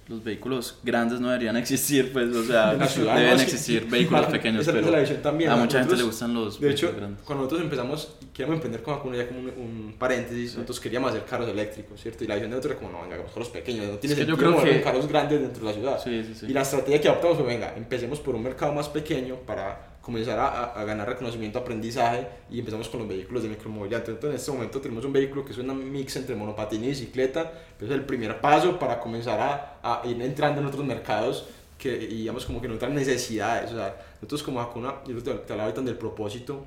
los 0.07 0.23
vehículos 0.23 0.79
grandes 0.85 1.19
no 1.19 1.29
deberían 1.29 1.57
existir, 1.57 2.13
pues, 2.13 2.29
o 2.37 2.45
sea, 2.45 2.87
ciudad, 2.89 3.17
deben 3.17 3.31
no, 3.31 3.37
es 3.37 3.39
que- 3.39 3.43
existir 3.51 3.87
vehículos 3.89 4.27
pequeños, 4.27 4.61
esa 4.61 4.71
es 4.79 4.85
pero 4.85 4.91
la 4.95 5.23
también, 5.23 5.51
a 5.51 5.57
mucha 5.57 5.79
gente 5.79 5.95
Nosotros- 5.95 5.99
le 5.99 6.05
gustan 6.05 6.35
los 6.35 6.61
De 6.61 6.71
hecho, 6.71 6.93
grandes. 6.95 7.23
cuando 7.25 7.45
nosotros 7.45 7.65
empezamos, 7.65 8.17
queríamos 8.35 8.57
emprender 8.57 8.83
con 8.83 9.15
ya 9.15 9.27
como 9.27 9.41
un, 9.41 9.47
un 9.49 9.95
paréntesis, 9.99 10.53
nosotros 10.57 10.79
queríamos 10.79 11.11
hacer 11.11 11.25
carros 11.25 11.49
eléctricos, 11.49 11.99
¿cierto? 12.03 12.23
Y 12.23 12.27
la 12.27 12.35
visión 12.35 12.51
de 12.51 12.57
nosotros 12.59 12.73
era 12.79 12.87
como, 12.87 12.93
no, 12.99 13.03
venga, 13.03 13.15
hagamos 13.15 13.33
carros 13.33 13.49
pequeños, 13.49 13.87
no 13.87 13.97
tiene 13.97 14.13
Es 14.13 14.21
que 14.21 14.27
yo 14.27 14.37
sentido 14.37 14.57
creo 14.61 14.63
que- 14.75 14.83
carros 14.83 15.09
grandes 15.09 15.41
dentro 15.41 15.61
de 15.61 15.67
la 15.67 15.73
ciudad. 15.73 16.01
Sí, 16.05 16.23
sí, 16.23 16.35
sí. 16.39 16.47
Y 16.51 16.53
la 16.53 16.61
estrategia 16.61 17.01
que 17.01 17.09
adoptamos 17.09 17.39
fue, 17.39 17.47
venga, 17.47 17.73
empecemos 17.75 18.21
por 18.21 18.35
un 18.35 18.43
mercado 18.43 18.75
más 18.75 18.91
pequeño 18.91 19.37
para 19.47 19.94
comenzar 20.05 20.39
a, 20.39 20.65
a- 20.79 20.85
ganar 20.85 21.09
reconocimiento, 21.09 21.59
aprendizaje 21.59 22.27
y 22.51 22.59
empezamos 22.61 22.89
con 22.89 23.01
los 23.01 23.09
vehículos 23.09 23.43
de 23.43 23.49
micromovilidad. 23.49 24.01
Entonces, 24.09 24.31
en 24.31 24.37
este 24.37 24.53
momento 24.53 24.81
tenemos 24.81 25.05
un 25.05 25.13
vehículo 25.13 25.45
que 25.45 25.53
es 25.53 25.59
una 25.59 25.75
mix 25.75 26.15
entre 26.17 26.35
monopatín 26.37 26.85
y 26.85 26.89
bicicleta, 26.89 27.51
pero 27.79 27.91
es 27.93 27.99
el 27.99 28.05
primer 28.05 28.41
paso 28.41 28.79
para 28.79 29.01
comenzar 29.01 29.41
a, 29.41 30.03
a 30.03 30.07
ir 30.07 30.21
entrando 30.23 30.61
en 30.61 30.67
otros 30.67 30.85
mercados 30.85 31.47
que, 31.79 31.97
digamos, 31.99 32.45
como 32.47 32.61
que 32.61 32.67
en 32.67 32.75
otras 32.75 32.93
necesidades. 32.93 33.73
O 33.73 33.77
sea, 33.77 33.97
nosotros 34.17 34.43
como 34.43 34.61
Hakuna, 34.61 34.97
yo 35.07 35.23
te 35.23 35.31
hablaba 35.31 35.65
ahorita 35.65 35.81
del 35.83 35.97
propósito, 35.99 36.65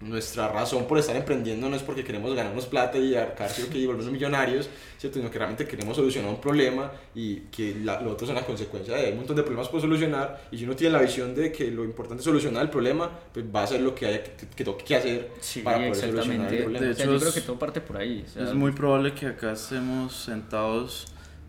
nuestra 0.00 0.48
razón 0.48 0.86
por 0.86 0.98
estar 0.98 1.16
emprendiendo 1.16 1.70
no 1.70 1.76
es 1.76 1.82
porque 1.82 2.04
queremos 2.04 2.34
ganarnos 2.34 2.66
plata 2.66 2.98
y 2.98 3.14
arcar, 3.14 3.50
que 3.50 3.86
volvernos 3.86 4.12
millonarios, 4.12 4.68
¿cierto? 4.98 5.18
sino 5.18 5.30
que 5.30 5.38
realmente 5.38 5.66
queremos 5.66 5.96
solucionar 5.96 6.30
un 6.30 6.40
problema 6.40 6.92
y 7.14 7.36
que 7.50 7.76
la, 7.82 8.00
lo 8.02 8.12
otro 8.12 8.26
es 8.26 8.30
una 8.30 8.42
consecuencia 8.42 8.94
de 8.94 9.06
hay 9.06 9.12
un 9.12 9.18
montón 9.18 9.36
de 9.36 9.42
problemas 9.42 9.68
por 9.68 9.80
solucionar 9.80 10.48
y 10.50 10.58
si 10.58 10.64
uno 10.64 10.76
tiene 10.76 10.92
la 10.92 11.00
visión 11.02 11.34
de 11.34 11.50
que 11.50 11.70
lo 11.70 11.82
importante 11.82 12.20
es 12.20 12.24
solucionar 12.26 12.62
el 12.62 12.70
problema, 12.70 13.10
pues 13.32 13.46
va 13.46 13.60
a 13.60 13.64
hacer 13.64 13.80
lo 13.80 13.94
que 13.94 14.06
haya 14.06 14.22
que, 14.22 14.32
que 14.54 14.64
toque 14.64 14.84
que 14.84 14.96
hacer 14.96 15.30
Sí, 15.40 15.60
para 15.62 15.78
poder 15.78 15.94
solucionar 15.94 16.52
el 16.52 16.62
problema. 16.62 16.84
De 16.86 16.92
O 16.92 16.94
sea, 16.94 17.04
hecho, 17.04 17.12
yo 17.14 17.20
creo 17.20 17.32
que 17.34 17.40
todo 17.40 17.58
parte 17.58 17.80
por 17.80 17.96
ahí. 17.96 18.22
o 18.26 18.30
sea, 18.30 18.44
Es 18.44 18.54
muy 18.54 18.72
probable 18.72 19.14
que 19.14 19.26
acá 19.26 19.52
estemos 19.52 20.14
sentados, 20.14 21.06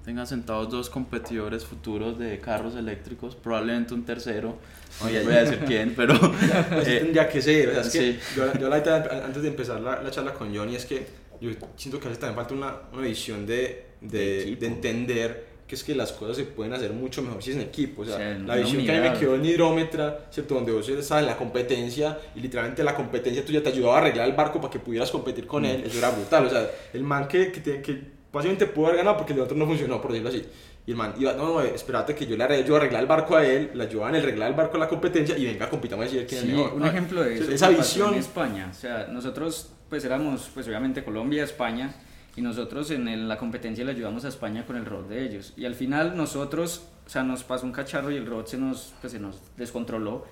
tengan 0.07 0.25
sentados 0.25 0.69
dos 0.69 0.89
competidores 0.89 1.65
futuros 1.65 2.17
de 2.17 2.39
carros 2.39 2.77
eléctricos, 2.77 3.35
probablemente 3.35 3.93
un 3.93 4.05
tercero, 4.05 4.55
no 5.01 5.05
voy 5.05 5.17
a 5.17 5.43
decir 5.43 5.59
quién, 5.67 5.95
pero 5.97 6.13
eh, 6.71 6.99
tendría 7.01 7.27
que 7.27 7.41
ser. 7.41 7.67
O 7.67 7.71
sea, 7.73 7.81
es 7.81 7.89
que 7.89 8.13
sí. 8.13 8.19
yo, 8.37 8.53
yo 8.57 8.69
la 8.69 8.77
antes 8.77 9.41
de 9.43 9.49
empezar 9.49 9.81
la, 9.81 10.01
la 10.01 10.09
charla 10.09 10.33
con 10.33 10.55
Johnny, 10.55 10.77
es 10.77 10.85
que 10.85 11.05
yo 11.41 11.51
siento 11.75 11.99
que 11.99 12.05
a 12.05 12.09
veces 12.09 12.21
también 12.21 12.37
falta 12.37 12.53
una, 12.53 12.73
una 12.93 13.01
visión 13.01 13.45
de, 13.45 13.87
De 13.99 14.55
de, 14.57 14.67
entender 14.67 15.45
que 15.67 15.75
es 15.75 15.83
que 15.83 15.93
las 15.93 16.13
cosas 16.13 16.37
se 16.37 16.45
pueden 16.45 16.71
hacer 16.71 16.93
mucho 16.93 17.21
mejor 17.21 17.43
si 17.43 17.49
es 17.49 17.57
en 17.57 17.63
equipo. 17.63 18.03
O 18.03 18.05
sea, 18.05 18.15
O 18.15 18.17
sea, 18.17 18.39
la 18.39 18.55
visión 18.55 18.85
que 18.85 18.91
a 18.93 19.01
mí 19.01 19.09
me 19.09 19.19
quedó 19.19 19.35
en 19.35 19.43
hidrómetra, 19.43 20.29
¿cierto? 20.31 20.55
Donde 20.55 20.71
vos 20.71 20.87
estás 20.87 21.19
en 21.19 21.25
la 21.25 21.35
competencia 21.35 22.17
y 22.33 22.39
literalmente 22.39 22.81
la 22.81 22.95
competencia 22.95 23.43
tuya 23.43 23.61
te 23.61 23.67
ayudaba 23.67 23.97
a 23.97 23.99
arreglar 23.99 24.29
el 24.29 24.35
barco 24.35 24.61
para 24.61 24.71
que 24.71 24.79
pudieras 24.79 25.11
competir 25.11 25.45
con 25.45 25.65
él. 25.65 25.83
Eso 25.85 25.97
era 25.97 26.11
brutal. 26.11 26.45
O 26.45 26.49
sea, 26.49 26.71
el 26.93 27.03
man 27.03 27.27
que, 27.27 27.51
que, 27.51 27.81
que 27.81 28.16
básicamente 28.37 28.65
pudo 28.67 28.87
haber 28.87 28.97
ganado 28.99 29.17
porque 29.17 29.33
el 29.33 29.37
de 29.37 29.43
otro 29.43 29.57
no 29.57 29.65
funcionó, 29.65 30.01
por 30.01 30.11
decirlo 30.11 30.29
así. 30.29 30.45
Y 30.85 30.91
el 30.91 30.97
man 30.97 31.13
iba, 31.19 31.33
no, 31.33 31.53
no, 31.55 31.61
espérate 31.61 32.15
que 32.15 32.25
yo 32.25 32.37
le 32.37 32.45
arregle, 32.45 32.65
yo 32.65 32.75
arreglar 32.77 33.01
el 33.01 33.07
barco 33.07 33.35
a 33.35 33.45
él, 33.45 33.71
le 33.73 33.83
ayudaba 33.83 34.09
en 34.09 34.15
el 34.15 34.21
arreglar 34.23 34.49
el 34.51 34.55
barco 34.55 34.77
a 34.77 34.79
la 34.79 34.87
competencia 34.87 35.37
y 35.37 35.45
venga, 35.45 35.69
compitamos 35.69 36.05
a 36.05 36.09
decir 36.09 36.25
quién 36.27 36.41
Sí, 36.41 36.47
es 36.49 36.53
mejor. 36.55 36.73
un 36.73 36.83
Ah, 36.83 36.87
ejemplo 36.87 37.23
de 37.23 37.35
eso 37.35 37.51
esa 37.51 37.69
visión 37.69 38.13
en 38.13 38.19
España. 38.21 38.67
O 38.71 38.73
sea, 38.73 39.07
nosotros 39.11 39.73
pues 39.89 40.03
éramos 40.05 40.49
pues 40.53 40.65
obviamente 40.67 41.03
Colombia, 41.03 41.43
España 41.43 41.93
y 42.37 42.41
nosotros 42.41 42.89
en 42.91 43.07
el- 43.09 43.27
la 43.27 43.37
competencia 43.37 43.83
le 43.83 43.91
ayudamos 43.91 44.23
a 44.23 44.29
España 44.29 44.65
con 44.65 44.77
el 44.77 44.85
robot 44.85 45.09
de 45.09 45.25
ellos. 45.25 45.53
Y 45.57 45.65
al 45.65 45.75
final 45.75 46.15
nosotros, 46.15 46.87
o 47.05 47.09
sea, 47.09 47.23
nos 47.23 47.43
pasó 47.43 47.65
un 47.65 47.71
cacharro 47.73 48.09
y 48.11 48.15
el 48.15 48.25
robot 48.25 48.47
se 48.47 48.57
nos, 48.57 48.93
pues, 49.01 49.11
se 49.11 49.19
nos 49.19 49.41
descontroló. 49.57 50.25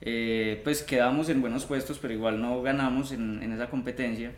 Eh, 0.00 0.60
pues 0.64 0.82
quedamos 0.82 1.28
en 1.28 1.40
buenos 1.40 1.64
puestos, 1.66 1.98
pero 1.98 2.14
igual 2.14 2.40
no 2.40 2.62
ganamos 2.62 3.12
en, 3.12 3.42
en 3.42 3.52
esa 3.52 3.68
competencia. 3.68 4.32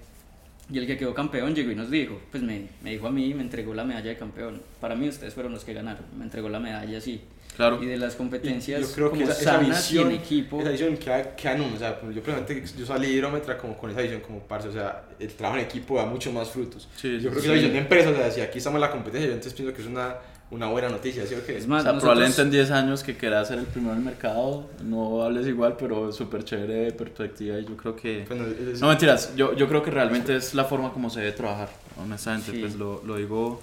Y 0.72 0.78
el 0.78 0.86
que 0.86 0.96
quedó 0.96 1.12
campeón 1.14 1.54
llegó 1.54 1.70
y 1.70 1.74
nos 1.74 1.90
dijo, 1.90 2.20
pues 2.30 2.42
me, 2.42 2.66
me 2.82 2.90
dijo 2.92 3.06
a 3.06 3.10
mí, 3.10 3.34
me 3.34 3.42
entregó 3.42 3.74
la 3.74 3.84
medalla 3.84 4.10
de 4.10 4.16
campeón. 4.16 4.62
Para 4.80 4.94
mí 4.94 5.08
ustedes 5.08 5.34
fueron 5.34 5.52
los 5.52 5.64
que 5.64 5.74
ganaron, 5.74 6.04
me 6.16 6.24
entregó 6.24 6.48
la 6.48 6.60
medalla 6.60 6.98
así. 6.98 7.20
Claro. 7.56 7.82
Y 7.82 7.86
de 7.86 7.96
las 7.96 8.14
competencias 8.14 8.80
yo 8.80 8.92
creo 8.92 9.12
que 9.12 9.20
como 9.20 9.32
esa, 9.32 9.58
visión, 9.58 10.10
y 10.10 10.14
en 10.14 10.20
equipo. 10.20 10.60
esa 10.60 10.70
visión 10.70 10.96
queda, 10.96 11.34
queda 11.34 11.56
en 11.56 11.60
uno, 11.62 11.74
o 11.74 11.78
sea, 11.78 12.00
pues, 12.00 12.14
yo 12.14 12.22
personalmente, 12.22 12.72
yo 12.78 12.86
salí 12.86 13.08
de 13.08 13.12
hidrómetra 13.14 13.58
como 13.58 13.76
con 13.76 13.90
esa 13.90 14.00
visión 14.00 14.20
como 14.20 14.38
parce, 14.40 14.68
o 14.68 14.72
sea, 14.72 15.04
el 15.18 15.28
trabajo 15.34 15.58
en 15.58 15.66
equipo 15.66 15.96
da 15.96 16.06
mucho 16.06 16.32
más 16.32 16.48
frutos. 16.48 16.88
Sí, 16.96 17.20
yo 17.20 17.30
creo 17.30 17.34
que 17.34 17.40
sí. 17.40 17.46
esa 17.46 17.54
visión 17.54 17.72
de 17.72 17.78
empresa, 17.78 18.10
o 18.10 18.14
sea, 18.14 18.30
si 18.30 18.40
aquí 18.40 18.58
estamos 18.58 18.78
en 18.78 18.82
la 18.82 18.90
competencia, 18.90 19.26
yo 19.26 19.34
entonces 19.34 19.52
pienso 19.52 19.74
que 19.74 19.82
es 19.82 19.88
una, 19.88 20.14
una 20.50 20.66
buena 20.66 20.88
noticia, 20.88 21.24
¿sí 21.26 21.34
o 21.34 21.44
qué? 21.46 21.58
Es 21.58 21.64
O 21.66 21.68
más, 21.68 21.82
sea, 21.84 21.92
nosotros- 21.92 22.02
probablemente 22.02 22.42
en 22.42 22.50
10 22.50 22.70
años 22.72 23.02
que 23.04 23.16
quieras 23.16 23.48
ser 23.48 23.58
el 23.60 23.66
primero 23.66 23.92
en 23.92 23.98
el 24.00 24.04
mercado, 24.04 24.68
no 24.82 25.22
hables 25.22 25.46
igual, 25.46 25.76
pero 25.78 26.10
súper 26.12 26.42
chévere 26.44 26.74
de 26.86 26.92
perspectiva 26.92 27.56
y 27.58 27.64
yo 27.64 27.76
creo 27.76 27.94
que... 27.94 28.24
Bueno, 28.28 28.44
es- 28.46 28.68
es- 28.74 28.80
No, 28.80 28.88
mentiras, 28.88 29.34
yo, 29.36 29.54
yo 29.54 29.68
creo 29.68 29.82
que 29.82 29.90
realmente 29.92 30.34
es 30.34 30.54
la 30.54 30.64
forma 30.64 30.92
como 30.92 31.08
se 31.08 31.20
debe 31.20 31.32
trabajar, 31.32 31.68
honestamente, 32.02 32.50
Sí. 32.50 32.58
pues 32.60 32.74
lo, 32.74 33.00
lo 33.06 33.16
digo... 33.16 33.62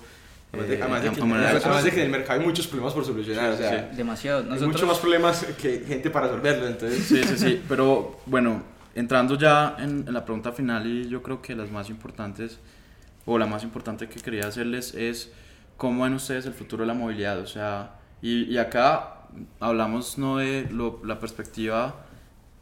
además, 0.53 0.69
de, 0.69 0.75
eh, 0.75 0.79
además 0.81 1.01
de 1.03 1.09
de 1.09 1.15
que, 1.15 1.21
además- 1.21 1.83
de 1.83 1.91
que 1.91 1.97
en 1.99 2.05
el 2.05 2.11
mercado 2.11 2.39
hay 2.39 2.45
muchos 2.45 2.67
problemas 2.67 2.93
por 2.93 3.03
solucionar, 3.05 3.51
o 3.51 3.57
sea, 3.57 3.91
demasiado. 3.95 4.39
hay 4.39 4.45
Nosotros, 4.45 4.71
muchos 4.71 4.87
más 4.87 4.97
problemas 4.99 5.45
que 5.61 5.83
gente 5.85 6.09
para 6.09 6.27
resolverlo, 6.27 6.67
entonces... 6.67 7.03
Sí, 7.03 7.21
sí, 7.23 7.37
sí, 7.37 7.61
pero 7.67 8.17
bueno, 8.25 8.63
entrando 8.95 9.37
ya 9.37 9.75
en, 9.77 10.05
en 10.07 10.13
la 10.13 10.23
pregunta 10.23 10.53
final 10.53 10.87
y 10.87 11.09
yo 11.09 11.21
creo 11.21 11.41
que 11.41 11.53
las 11.53 11.69
más 11.69 11.89
importantes, 11.89 12.59
o 13.25 13.37
la 13.37 13.45
más 13.45 13.63
importante 13.63 14.07
que 14.07 14.21
quería 14.21 14.47
hacerles 14.47 14.93
es 14.93 15.31
cómo 15.77 16.03
ven 16.03 16.13
ustedes 16.13 16.45
el 16.45 16.53
futuro 16.53 16.83
de 16.83 16.87
la 16.87 16.93
movilidad, 16.93 17.39
o 17.39 17.47
sea, 17.47 17.95
y, 18.21 18.57
acá 18.57 19.13
hablamos 19.59 20.17
no 20.17 20.37
de 20.37 20.67
la 21.03 21.19
perspectiva 21.19 22.03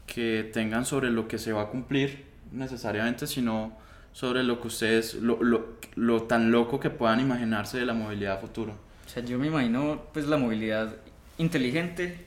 que 0.05 0.49
tengan 0.53 0.85
sobre 0.85 1.09
lo 1.09 1.27
que 1.27 1.37
se 1.37 1.53
va 1.53 1.63
a 1.63 1.67
cumplir 1.67 2.25
necesariamente, 2.51 3.25
sino 3.25 3.71
sobre 4.11 4.43
lo 4.43 4.61
que 4.61 4.67
ustedes, 4.67 5.15
lo, 5.15 5.41
lo, 5.41 5.77
lo 5.95 6.23
tan 6.23 6.51
loco 6.51 6.79
que 6.79 6.89
puedan 6.89 7.19
imaginarse 7.19 7.79
de 7.79 7.85
la 7.85 7.93
movilidad 7.93 8.39
futuro. 8.39 8.73
o 9.05 9.09
sea, 9.09 9.23
yo 9.23 9.39
me 9.39 9.47
imagino 9.47 10.03
pues 10.13 10.27
la 10.27 10.37
movilidad 10.37 10.95
inteligente, 11.37 12.25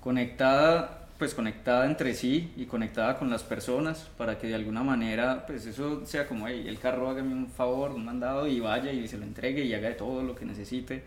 conectada, 0.00 0.95
pues 1.18 1.34
conectada 1.34 1.86
entre 1.86 2.14
sí 2.14 2.52
y 2.56 2.66
conectada 2.66 3.18
con 3.18 3.30
las 3.30 3.42
personas 3.42 4.08
para 4.18 4.38
que 4.38 4.48
de 4.48 4.54
alguna 4.54 4.82
manera 4.82 5.46
pues 5.46 5.66
eso 5.66 6.04
sea 6.04 6.26
como 6.26 6.46
"Hey, 6.48 6.64
el 6.68 6.78
carro 6.78 7.08
hágame 7.08 7.32
un 7.34 7.48
favor, 7.48 7.90
un 7.92 8.04
mandado 8.04 8.46
y 8.46 8.60
vaya 8.60 8.92
y 8.92 9.06
se 9.08 9.18
lo 9.18 9.24
entregue 9.24 9.64
y 9.64 9.74
haga 9.74 9.96
todo 9.96 10.22
lo 10.22 10.34
que 10.34 10.44
necesite 10.44 11.04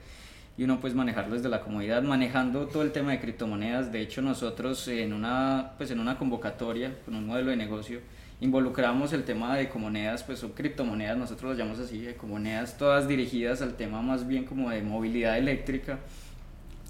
y 0.57 0.63
uno 0.63 0.79
pues 0.79 0.93
manejarlo 0.93 1.35
desde 1.35 1.47
la 1.47 1.61
comodidad, 1.61 2.01
manejando 2.01 2.67
todo 2.67 2.83
el 2.83 2.91
tema 2.91 3.11
de 3.11 3.19
criptomonedas. 3.19 3.91
De 3.91 4.01
hecho 4.01 4.21
nosotros 4.21 4.87
en 4.87 5.13
una 5.13 5.73
pues 5.77 5.91
en 5.91 5.99
una 5.99 6.17
convocatoria 6.17 6.95
con 7.05 7.15
un 7.15 7.27
modelo 7.27 7.51
de 7.51 7.57
negocio 7.57 7.99
involucramos 8.41 9.11
el 9.13 9.23
tema 9.25 9.55
de 9.55 9.63
ecomonedas, 9.63 10.23
pues 10.23 10.39
son 10.39 10.51
criptomonedas, 10.51 11.17
nosotros 11.17 11.51
las 11.51 11.57
llamamos 11.57 11.79
así, 11.79 12.07
ecomonedas 12.07 12.77
todas 12.77 13.07
dirigidas 13.07 13.61
al 13.61 13.75
tema 13.75 14.01
más 14.01 14.25
bien 14.27 14.45
como 14.45 14.69
de 14.69 14.81
movilidad 14.81 15.37
eléctrica. 15.37 15.99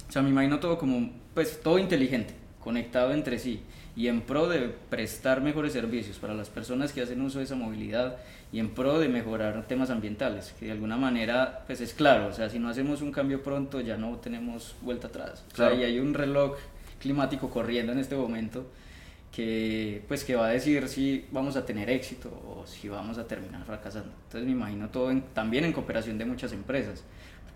O 0.08 0.12
sea, 0.12 0.22
me 0.22 0.30
imagino 0.30 0.60
todo 0.60 0.78
como, 0.78 1.12
pues 1.34 1.60
todo 1.62 1.78
inteligente, 1.80 2.34
conectado 2.74 3.12
entre 3.14 3.40
sí 3.40 3.62
y 3.96 4.08
en 4.10 4.22
pro 4.22 4.48
de 4.48 4.60
prestar 4.92 5.42
mejores 5.42 5.74
servicios 5.74 6.18
para 6.18 6.36
las 6.36 6.50
personas 6.50 6.94
que 6.94 7.02
hacen 7.02 7.20
uso 7.22 7.40
de 7.40 7.46
esa 7.46 7.56
movilidad 7.56 8.18
y 8.52 8.60
en 8.60 8.70
pro 8.70 9.00
de 9.00 9.10
mejorar 9.10 9.66
temas 9.68 9.90
ambientales, 9.90 10.54
que 10.60 10.68
de 10.68 10.72
alguna 10.74 10.96
manera, 10.96 11.64
pues 11.66 11.82
es 11.82 11.94
claro, 11.94 12.28
o 12.28 12.32
sea, 12.32 12.48
si 12.48 12.60
no 12.60 12.70
hacemos 12.70 13.02
un 13.02 13.12
cambio 13.12 13.42
pronto 13.42 13.82
ya 13.82 13.98
no 13.98 14.18
tenemos 14.18 14.76
vuelta 14.82 15.08
atrás. 15.08 15.44
O 15.52 15.56
sea, 15.56 15.70
Claro. 15.70 15.82
y 15.82 15.84
hay 15.84 16.00
un 16.00 16.14
reloj 16.14 16.58
climático 17.00 17.50
corriendo 17.50 17.92
en 17.92 17.98
este 18.00 18.16
momento 18.16 18.68
que 19.32 20.04
pues 20.08 20.24
que 20.24 20.36
va 20.36 20.48
a 20.48 20.50
decir 20.52 20.88
si 20.88 21.26
vamos 21.32 21.56
a 21.56 21.66
tener 21.66 21.90
éxito 21.90 22.30
o 22.30 22.66
si 22.68 22.88
vamos 22.88 23.18
a 23.18 23.26
terminar 23.28 23.64
fracasando. 23.66 24.12
Entonces 24.26 24.46
me 24.46 24.52
imagino 24.52 24.90
todo 24.90 25.10
en- 25.10 25.22
también 25.34 25.66
en 25.66 25.74
cooperación 25.74 26.18
de 26.20 26.26
muchas 26.26 26.52
empresas, 26.54 27.04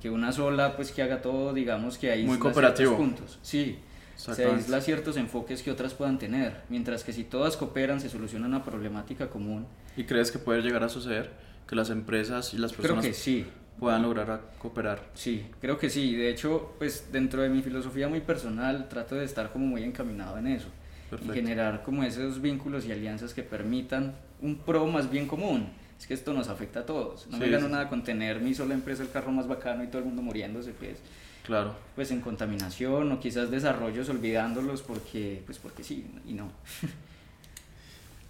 que 0.01 0.09
una 0.09 0.32
sola 0.32 0.76
pues 0.76 0.91
que 0.91 1.01
haga 1.03 1.22
todo, 1.22 1.53
digamos 1.53 1.97
que 1.99 2.11
aísla 2.11 2.32
Muy 2.32 2.39
cooperativo. 2.39 2.97
puntos. 2.97 3.39
Sí, 3.41 3.78
se 4.16 4.45
aísla 4.45 4.82
ciertos 4.82 5.18
enfoques 5.18 5.61
que 5.61 5.72
otras 5.72 5.93
puedan 5.93 6.20
tener, 6.20 6.61
mientras 6.70 7.03
que 7.03 7.14
si 7.14 7.24
todas 7.24 7.57
cooperan 7.57 7.99
se 7.99 8.09
soluciona 8.09 8.47
una 8.47 8.64
problemática 8.64 9.30
común. 9.30 9.66
¿Y 9.97 10.03
crees 10.03 10.32
que 10.32 10.39
puede 10.39 10.61
llegar 10.61 10.84
a 10.84 10.89
suceder 10.89 11.32
que 11.68 11.76
las 11.76 11.89
empresas 11.89 12.53
y 12.53 12.57
las 12.57 12.72
Creo 12.72 12.82
personas 12.82 13.05
que 13.05 13.14
sí, 13.14 13.45
puedan 13.80 14.01
lograr 14.01 14.51
cooperar? 14.59 15.09
Sí, 15.14 15.45
creo 15.59 15.78
que 15.78 15.89
sí. 15.89 16.16
De 16.16 16.30
hecho, 16.30 16.74
pues 16.78 17.11
dentro 17.11 17.41
de 17.41 17.49
mi 17.49 17.61
filosofía 17.61 18.07
muy 18.07 18.22
personal 18.22 18.88
trato 18.89 19.16
de 19.16 19.26
estar 19.26 19.51
como 19.51 19.66
muy 19.66 19.84
encaminado 19.84 20.38
en 20.38 20.47
eso. 20.47 20.68
Perfecto. 21.09 21.34
Y 21.34 21.36
generar 21.36 21.84
como 21.84 22.03
esos 22.03 22.41
vínculos 22.41 22.86
y 22.86 22.91
alianzas 22.91 23.34
que 23.34 23.43
permitan 23.43 24.16
un 24.41 24.57
pro 24.57 24.88
más 24.88 25.09
bien 25.09 25.28
común. 25.28 25.68
Es 26.04 26.08
que 26.08 26.16
esto 26.16 26.34
nos 26.34 26.49
afecta 26.49 26.82
a 26.82 26.86
todos. 26.86 27.28
No 27.28 27.38
Sí, 27.38 27.43
me 27.43 27.49
gano 27.49 27.68
sí, 27.68 27.72
nada 27.72 27.88
con 27.88 28.04
tener 28.04 28.41
mi 28.41 28.54
sola 28.54 28.74
empresa 28.74 29.04
el 29.04 29.10
carro 29.10 29.32
más 29.32 29.47
bacano 29.47 29.86
y 29.86 29.88
todo 29.88 29.99
el 29.99 30.04
mundo 30.06 30.22
muriéndose, 30.22 30.74
pues, 30.74 30.97
Claro. 31.45 31.74
pues 31.95 32.12
en 32.12 32.20
contaminación 32.20 33.10
o 33.10 33.20
quizás 33.22 33.49
desarrollos 33.49 34.10
olvidándolos 34.10 34.82
porque, 34.82 35.41
pues 35.45 35.60
porque 35.60 35.82
sí 35.82 36.06
y 36.28 36.34
no. 36.34 36.51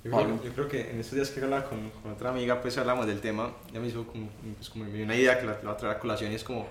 Yo 0.03 0.11
creo, 0.11 0.43
yo 0.43 0.51
creo 0.53 0.67
que 0.67 0.91
en 0.91 0.99
estos 0.99 1.15
días 1.15 1.31
que 1.31 1.41
hablaba 1.41 1.63
con, 1.67 1.89
con 1.89 2.11
otra 2.11 2.29
amiga, 2.29 2.61
pues 2.61 2.77
hablamos 2.77 3.07
del 3.07 3.21
tema, 3.21 3.51
ya 3.73 3.79
me 3.79 3.87
hizo 3.87 4.05
como, 4.05 4.29
pues, 4.55 4.69
como 4.69 4.83
una 4.83 5.15
idea 5.15 5.39
que 5.39 5.47
la, 5.47 5.57
la 5.63 5.71
a 5.71 5.77
traer 5.77 5.95
a 5.95 5.99
colación 5.99 6.31
y 6.31 6.35
es 6.35 6.43
como, 6.43 6.67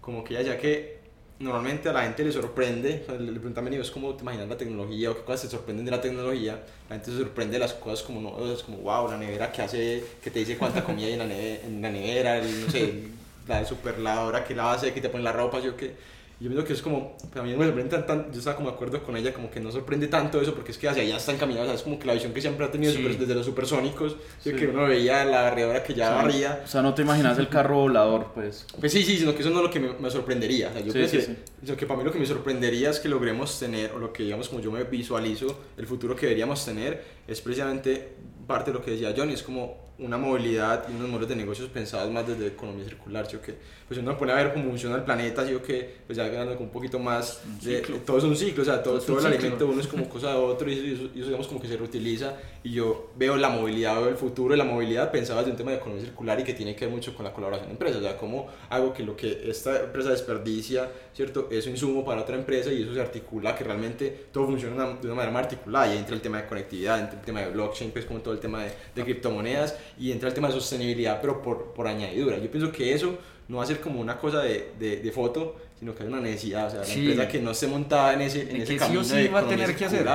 como 0.00 0.24
que 0.24 0.34
ya, 0.34 0.42
ya 0.42 0.58
que 0.58 0.98
normalmente 1.38 1.88
a 1.88 1.92
la 1.92 2.02
gente 2.02 2.24
le 2.24 2.32
sorprende, 2.32 3.02
o 3.04 3.06
sea, 3.06 3.14
le, 3.20 3.32
preguntan 3.32 3.66
amigos 3.66 3.90
cómo 3.90 4.14
te 4.14 4.22
imaginas 4.22 4.48
la 4.48 4.56
tecnología 4.56 5.10
o 5.10 5.16
qué 5.16 5.22
cosas 5.22 5.42
te 5.42 5.48
sorprenden 5.56 5.84
de 5.84 5.90
la 5.90 6.00
tecnología, 6.00 6.62
la 6.88 6.96
gente 6.96 7.10
se 7.12 7.18
sorprende 7.18 7.54
de 7.54 7.58
las 7.60 7.74
cosas 7.74 8.02
como, 8.04 8.20
no, 8.20 8.52
es 8.52 8.62
como, 8.62 8.78
wow, 8.78 9.10
la 9.10 9.18
nevera 9.18 9.52
que 9.52 9.62
hace, 9.62 10.04
que 10.22 10.30
te 10.30 10.38
dice 10.40 10.56
cuánta 10.56 10.82
comida 10.84 11.06
hay 11.06 11.12
en 11.14 11.18
la, 11.20 11.26
neve- 11.26 11.60
en 11.64 11.82
la 11.82 11.90
nevera, 11.90 12.38
el, 12.38 12.60
no 12.62 12.70
sé, 12.70 13.08
la 13.48 13.64
super 13.64 13.98
lavadora 13.98 14.44
que 14.44 14.54
la 14.54 14.72
hace, 14.72 14.92
que 14.92 15.00
te 15.00 15.08
pone 15.08 15.22
la 15.24 15.32
ropa, 15.32 15.60
yo 15.60 15.76
que... 15.76 15.94
Yo 16.38 16.50
pienso 16.50 16.66
que 16.66 16.74
es 16.74 16.82
como, 16.82 17.16
a 17.34 17.42
mí 17.42 17.52
no 17.52 17.56
me 17.58 17.64
sorprende 17.64 17.90
tan, 17.96 18.06
tan- 18.06 18.30
yo 18.30 18.38
estaba 18.38 18.56
como 18.56 18.68
de 18.68 18.74
acuerdo 18.74 19.02
con 19.02 19.16
ella, 19.16 19.32
como 19.32 19.50
que 19.50 19.58
no 19.58 19.72
sorprende 19.72 20.06
tanto 20.08 20.38
eso, 20.38 20.54
porque 20.54 20.70
es 20.72 20.76
que 20.76 20.86
hacia 20.86 21.02
allá 21.02 21.16
está 21.16 21.32
encaminado, 21.32 21.64
o 21.64 21.66
sea, 21.68 21.74
es 21.76 21.82
como 21.82 21.98
que 21.98 22.06
la 22.06 22.12
visión 22.12 22.34
que 22.34 22.42
siempre 22.42 22.66
ha 22.66 22.70
tenido 22.70 22.92
Sí. 22.92 22.98
super- 22.98 23.16
desde 23.16 23.34
los 23.34 23.46
supersónicos, 23.46 24.16
¿sí? 24.38 24.52
Que 24.52 24.66
uno 24.66 24.84
veía 24.84 25.24
la 25.24 25.42
barredora 25.44 25.82
que 25.82 25.94
ya 25.94 26.10
barría, 26.10 26.60
O 26.62 26.66
sea, 26.66 26.82
no 26.82 26.92
te 26.92 27.00
imaginas 27.00 27.38
el 27.38 27.48
carro 27.48 27.76
volador, 27.76 28.32
pues. 28.34 28.66
pues 28.78 28.92
sí, 28.92 29.02
sí, 29.02 29.16
sino 29.16 29.34
que 29.34 29.40
eso 29.40 29.48
no 29.48 29.56
es 29.60 29.62
lo 29.64 29.70
que 29.70 29.80
me, 29.80 29.94
me 29.94 30.10
sorprendería. 30.10 30.68
O 30.68 30.72
sea, 30.74 30.80
yo 30.82 30.92
Sí, 30.92 30.98
creo 30.98 31.10
que, 31.10 31.36
sino 31.64 31.76
que 31.78 31.86
para 31.86 31.98
mí 32.00 32.04
lo 32.04 32.12
que 32.12 32.18
me 32.18 32.26
sorprendería 32.26 32.90
es 32.90 33.00
que 33.00 33.08
logremos 33.08 33.58
tener, 33.58 33.92
o 33.92 33.98
lo 33.98 34.12
que 34.12 34.24
digamos 34.24 34.50
como 34.50 34.60
yo 34.60 34.70
me 34.70 34.84
visualizo, 34.84 35.58
el 35.78 35.86
futuro 35.86 36.14
que 36.14 36.26
deberíamos 36.26 36.62
tener, 36.66 37.02
es 37.26 37.40
precisamente 37.40 38.10
parte 38.46 38.72
de 38.72 38.78
lo 38.78 38.84
que 38.84 38.90
decía 38.90 39.14
Johnny, 39.16 39.32
es 39.32 39.42
como 39.42 39.85
una 39.98 40.18
movilidad 40.18 40.86
y 40.88 40.94
unos 40.94 41.08
modelos 41.08 41.28
de 41.30 41.36
negocios 41.36 41.68
pensados 41.70 42.10
más 42.10 42.26
desde 42.26 42.48
economía 42.48 42.84
circular, 42.84 43.26
¿sí 43.26 43.36
o 43.36 43.40
qué? 43.40 43.54
Pues 43.88 43.98
uno 44.00 44.18
pone 44.18 44.32
a 44.32 44.34
ver 44.34 44.52
cómo 44.52 44.68
funciona 44.68 44.96
el 44.96 45.02
planeta, 45.04 45.46
¿sí 45.46 45.54
o 45.54 45.62
qué? 45.62 45.94
Pues 46.06 46.18
ya 46.18 46.26
ganando 46.28 46.54
con 46.56 46.64
un 46.66 46.72
poquito 46.72 46.98
más 46.98 47.40
de... 47.62 47.80
Todo 48.04 48.18
es 48.18 48.24
un 48.24 48.36
ciclo, 48.36 48.62
o 48.62 48.66
sea, 48.66 48.82
todo, 48.82 48.98
Todo 48.98 49.16
todo 49.16 49.20
el 49.20 49.26
alimento 49.34 49.64
de 49.64 49.70
uno 49.70 49.80
es 49.80 49.86
como 49.86 50.08
cosa 50.08 50.30
de 50.32 50.36
otro 50.36 50.70
y 50.70 50.74
eso, 50.92 51.04
y 51.14 51.18
eso 51.20 51.26
digamos 51.26 51.46
como 51.46 51.60
que 51.62 51.68
se 51.68 51.76
reutiliza 51.76 52.34
y 52.64 52.72
yo 52.72 53.10
veo 53.16 53.36
la 53.36 53.48
movilidad, 53.48 53.94
veo 53.96 54.08
el 54.08 54.16
futuro 54.16 54.50
de 54.52 54.58
la 54.58 54.64
movilidad 54.64 55.10
pensado 55.10 55.38
desde 55.38 55.52
un 55.52 55.56
tema 55.56 55.70
de 55.70 55.76
economía 55.78 56.04
circular 56.04 56.40
y 56.40 56.44
que 56.44 56.52
tiene 56.52 56.74
que 56.74 56.84
ver 56.84 56.92
mucho 56.94 57.14
con 57.14 57.24
la 57.24 57.32
colaboración 57.32 57.68
de 57.68 57.72
empresas, 57.72 57.98
o 57.98 58.02
sea, 58.02 58.16
cómo 58.18 58.48
hago 58.68 58.92
que 58.92 59.02
lo 59.04 59.16
que 59.16 59.48
esta 59.48 59.80
empresa 59.84 60.10
desperdicia, 60.10 60.90
¿cierto? 61.14 61.48
Es 61.50 61.64
un 61.66 61.72
insumo 61.72 62.04
para 62.04 62.22
otra 62.22 62.36
empresa 62.36 62.72
y 62.72 62.82
eso 62.82 62.92
se 62.92 63.00
articula, 63.00 63.54
que 63.54 63.64
realmente 63.64 64.26
todo 64.32 64.46
funciona 64.46 64.84
de 65.00 65.06
una- 65.06 65.14
manera 65.14 65.30
más 65.32 65.44
articulada 65.44 65.86
y 65.86 65.92
ahí 65.92 65.98
entra 65.98 66.14
el 66.16 66.20
tema 66.20 66.42
de 66.42 66.46
conectividad, 66.48 66.98
entra 67.00 67.18
el 67.18 67.24
tema 67.24 67.40
de 67.40 67.50
blockchain, 67.50 67.92
pues 67.92 68.04
como 68.04 68.20
todo 68.20 68.34
el 68.34 68.40
tema 68.40 68.64
de, 68.64 68.72
de 68.94 69.04
criptomonedas 69.04 69.76
y 69.98 70.12
entra 70.12 70.28
el 70.28 70.34
tema 70.34 70.48
de 70.48 70.54
sostenibilidad, 70.54 71.20
pero 71.20 71.40
por, 71.42 71.72
por 71.74 71.86
añadidura. 71.86 72.38
Yo 72.38 72.50
pienso 72.50 72.70
que 72.72 72.92
eso 72.92 73.18
no 73.48 73.58
va 73.58 73.62
a 73.64 73.66
ser 73.66 73.80
como 73.80 74.00
una 74.00 74.18
cosa 74.18 74.40
de, 74.42 74.72
de, 74.78 74.96
de 74.98 75.12
foto, 75.12 75.56
sino 75.78 75.94
que 75.94 76.02
es 76.02 76.08
una 76.08 76.20
necesidad, 76.20 76.66
o 76.66 76.70
sea, 76.70 76.78
la 76.80 76.84
Sí. 76.86 77.00
empresa 77.00 77.28
que 77.28 77.40
no 77.40 77.50
esté 77.52 77.66
montada 77.68 78.14
en 78.14 78.22
ese, 78.22 78.42
en 78.50 78.56
ese 78.62 78.64
que 78.64 78.66
sí 78.66 78.76
o 78.76 78.78
camino 78.80 79.04
sí 79.04 79.16
de 79.16 79.28
va 79.28 79.40
a 79.40 79.48
tener 79.48 79.76
que 79.76 79.84
hacer. 79.84 80.06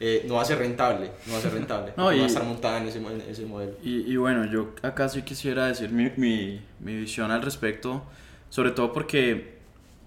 eh, 0.00 0.24
no 0.26 0.34
va 0.34 0.42
a 0.42 0.44
ser 0.44 0.58
rentable, 0.58 1.10
no 1.26 1.32
va 1.34 1.38
a 1.38 1.42
ser 1.42 1.52
rentable, 1.52 1.92
No, 1.96 2.04
no, 2.04 2.12
y- 2.12 2.18
va 2.18 2.24
a 2.24 2.28
estar 2.28 2.44
montada 2.44 2.78
en 2.80 2.88
ese, 2.88 2.98
en 2.98 3.22
ese 3.28 3.44
modelo. 3.46 3.72
Y, 3.82 4.10
y 4.12 4.16
bueno, 4.16 4.44
yo 4.46 4.70
acá 4.82 5.08
sí 5.08 5.22
quisiera 5.22 5.66
decir 5.66 5.90
mi, 5.90 6.10
mi, 6.16 6.60
mi 6.80 6.96
visión 6.96 7.30
al 7.30 7.42
respecto, 7.42 8.02
sobre 8.50 8.70
todo 8.72 8.92
porque 8.92 9.54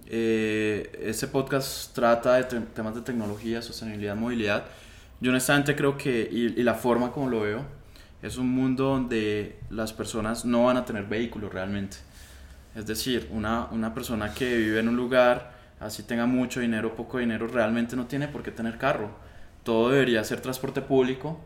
eh, 0.10 0.90
este 1.04 1.28
podcast 1.28 1.94
trata 1.94 2.36
de 2.36 2.44
te- 2.46 2.60
temas 2.62 2.96
de 2.96 3.02
tecnología, 3.02 3.62
sostenibilidad, 3.62 4.16
movilidad. 4.16 4.66
Yo 5.20 5.32
honestamente 5.32 5.76
creo 5.76 5.98
que, 5.98 6.28
y, 6.32 6.60
y 6.60 6.64
la 6.64 6.76
forma 6.76 7.12
como 7.12 7.30
lo 7.30 7.42
veo, 7.42 7.66
es 8.22 8.38
un 8.38 8.50
mundo 8.50 8.86
donde 8.86 9.60
las 9.70 9.94
personas 9.94 10.46
no 10.46 10.66
van 10.66 10.78
a 10.78 10.86
tener 10.86 11.06
vehículos 11.06 11.54
realmente. 11.54 11.98
Es 12.76 12.86
decir, 12.86 13.28
una, 13.32 13.68
una 13.72 13.94
persona 13.94 14.34
que 14.34 14.58
vive 14.58 14.80
en 14.80 14.88
un 14.88 14.96
lugar, 14.96 15.52
así 15.80 16.04
tenga 16.04 16.26
mucho 16.26 16.60
dinero, 16.60 16.96
poco 16.96 17.20
dinero, 17.20 17.48
realmente 17.48 17.96
no 17.96 18.06
tiene 18.06 18.28
por 18.28 18.44
qué 18.44 18.52
tener 18.52 18.78
carro. 18.78 19.10
Todo 19.64 19.90
debería 19.90 20.24
ser 20.24 20.42
transporte 20.42 20.82
público 20.82 21.40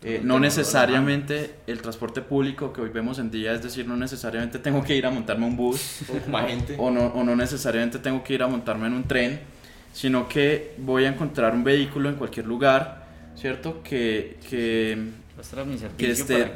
Eh, 0.00 0.20
no 0.22 0.38
necesariamente 0.38 1.56
el 1.66 1.82
transporte 1.82 2.20
público 2.20 2.72
que 2.72 2.80
hoy 2.80 2.90
vemos 2.90 3.18
en 3.18 3.32
día, 3.32 3.52
es 3.52 3.64
decir, 3.64 3.84
no 3.88 3.96
necesariamente 3.96 4.60
tengo 4.60 4.84
que 4.84 4.94
ir 4.94 5.04
a 5.04 5.10
montarme 5.10 5.44
un 5.44 5.56
bus 5.56 6.02
o 6.78 6.90
no, 6.90 7.06
o 7.06 7.24
no 7.24 7.34
necesariamente 7.34 7.98
tengo 7.98 8.22
que 8.22 8.34
ir 8.34 8.44
a 8.44 8.46
montarme 8.46 8.86
en 8.86 8.92
un 8.92 9.02
tren, 9.02 9.40
sino 9.92 10.28
que 10.28 10.76
voy 10.78 11.04
a 11.04 11.08
encontrar 11.08 11.52
un 11.52 11.64
vehículo 11.64 12.08
en 12.08 12.14
cualquier 12.14 12.46
lugar, 12.46 13.06
¿cierto? 13.34 13.82
Que, 13.82 14.38
que, 14.48 14.96
que 15.96 16.10
esté, 16.10 16.52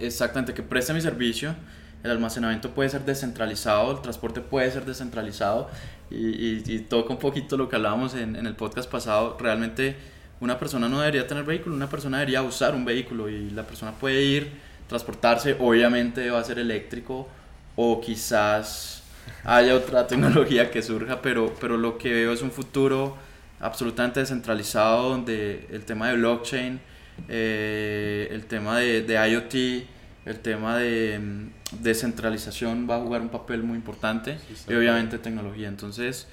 exactamente, 0.00 0.54
que 0.54 0.62
preste 0.62 0.92
mi 0.92 1.00
servicio. 1.00 1.54
El 2.02 2.10
almacenamiento 2.10 2.70
puede 2.70 2.90
ser 2.90 3.04
descentralizado, 3.04 3.92
el 3.92 4.02
transporte 4.02 4.40
puede 4.40 4.70
ser 4.70 4.84
descentralizado 4.84 5.68
y, 6.10 6.72
y, 6.72 6.78
toca 6.80 7.12
un 7.12 7.18
poquito 7.18 7.56
lo 7.56 7.68
que 7.68 7.76
hablábamos 7.76 8.14
en, 8.14 8.36
en 8.36 8.46
el 8.46 8.54
podcast 8.54 8.88
pasado. 8.90 9.36
Realmente 9.40 9.96
una 10.40 10.58
persona 10.58 10.88
no 10.88 11.00
debería 11.00 11.26
tener 11.26 11.44
vehículo, 11.44 11.74
una 11.74 11.88
persona 11.88 12.18
debería 12.18 12.42
usar 12.42 12.74
un 12.74 12.84
vehículo 12.84 13.28
y 13.28 13.50
la 13.50 13.62
persona 13.62 13.92
puede 13.92 14.22
ir, 14.22 14.50
transportarse, 14.88 15.56
obviamente 15.58 16.30
va 16.30 16.40
a 16.40 16.44
ser 16.44 16.58
eléctrico 16.58 17.26
o 17.74 18.00
quizás 18.00 19.02
haya 19.44 19.74
otra 19.74 20.06
tecnología 20.08 20.70
que 20.70 20.82
surja, 20.82 21.22
pero, 21.22 21.54
pero 21.60 21.76
lo 21.76 21.98
que 21.98 22.12
veo 22.12 22.32
es 22.32 22.42
un 22.42 22.50
futuro 22.50 23.16
absolutamente 23.60 24.20
descentralizado 24.20 25.10
donde 25.10 25.66
el 25.70 25.84
tema 25.84 26.08
de 26.08 26.16
blockchain, 26.16 26.80
eh, 27.28 28.28
el 28.30 28.46
tema 28.46 28.78
de, 28.78 29.02
de, 29.02 29.14
IoT, 29.14 29.86
el 30.26 30.38
tema 30.40 30.76
de 30.76 31.18
mm, 31.18 31.82
descentralización 31.82 32.88
va 32.88 32.96
a 32.96 33.00
jugar 33.00 33.20
un 33.20 33.28
papel 33.28 33.62
muy 33.62 33.76
importante 33.76 34.38
y 34.68 34.74
obviamente 34.74 35.18
tecnología. 35.18 35.68
Entonces 35.68 36.26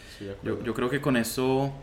yo, 0.43 0.63
yo 0.63 0.73
creo 0.73 0.89
que 0.89 1.01
con 1.01 1.17
esto 1.17 1.73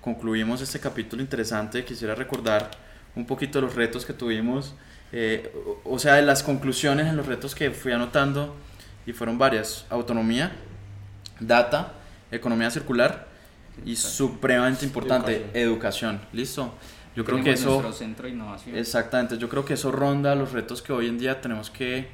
concluimos 0.00 0.60
este 0.60 0.80
capítulo 0.80 1.22
interesante. 1.22 1.84
Quisiera 1.84 2.14
recordar 2.14 2.70
un 3.16 3.26
poquito 3.26 3.60
los 3.60 3.74
retos 3.74 4.06
que 4.06 4.12
tuvimos, 4.12 4.74
eh, 5.12 5.52
o 5.84 5.98
sea, 5.98 6.14
de 6.14 6.22
las 6.22 6.42
conclusiones 6.42 7.06
en 7.06 7.16
los 7.16 7.26
retos 7.26 7.54
que 7.54 7.70
fui 7.70 7.92
anotando, 7.92 8.56
y 9.06 9.12
fueron 9.12 9.38
varias. 9.38 9.86
Autonomía, 9.90 10.52
data, 11.38 11.94
economía 12.30 12.70
circular 12.70 13.26
y 13.84 13.96
supremamente 13.96 14.84
importante, 14.84 15.50
educación. 15.54 16.20
¿Listo? 16.32 16.74
Yo 17.16 17.24
creo 17.24 17.42
que 17.42 17.52
eso... 17.52 17.92
Centro 17.92 18.26
de 18.26 18.32
innovación. 18.32 18.76
Exactamente, 18.76 19.38
yo 19.38 19.48
creo 19.48 19.64
que 19.64 19.74
eso 19.74 19.90
ronda 19.90 20.34
los 20.34 20.52
retos 20.52 20.82
que 20.82 20.92
hoy 20.92 21.08
en 21.08 21.18
día 21.18 21.40
tenemos 21.40 21.70
que, 21.70 22.08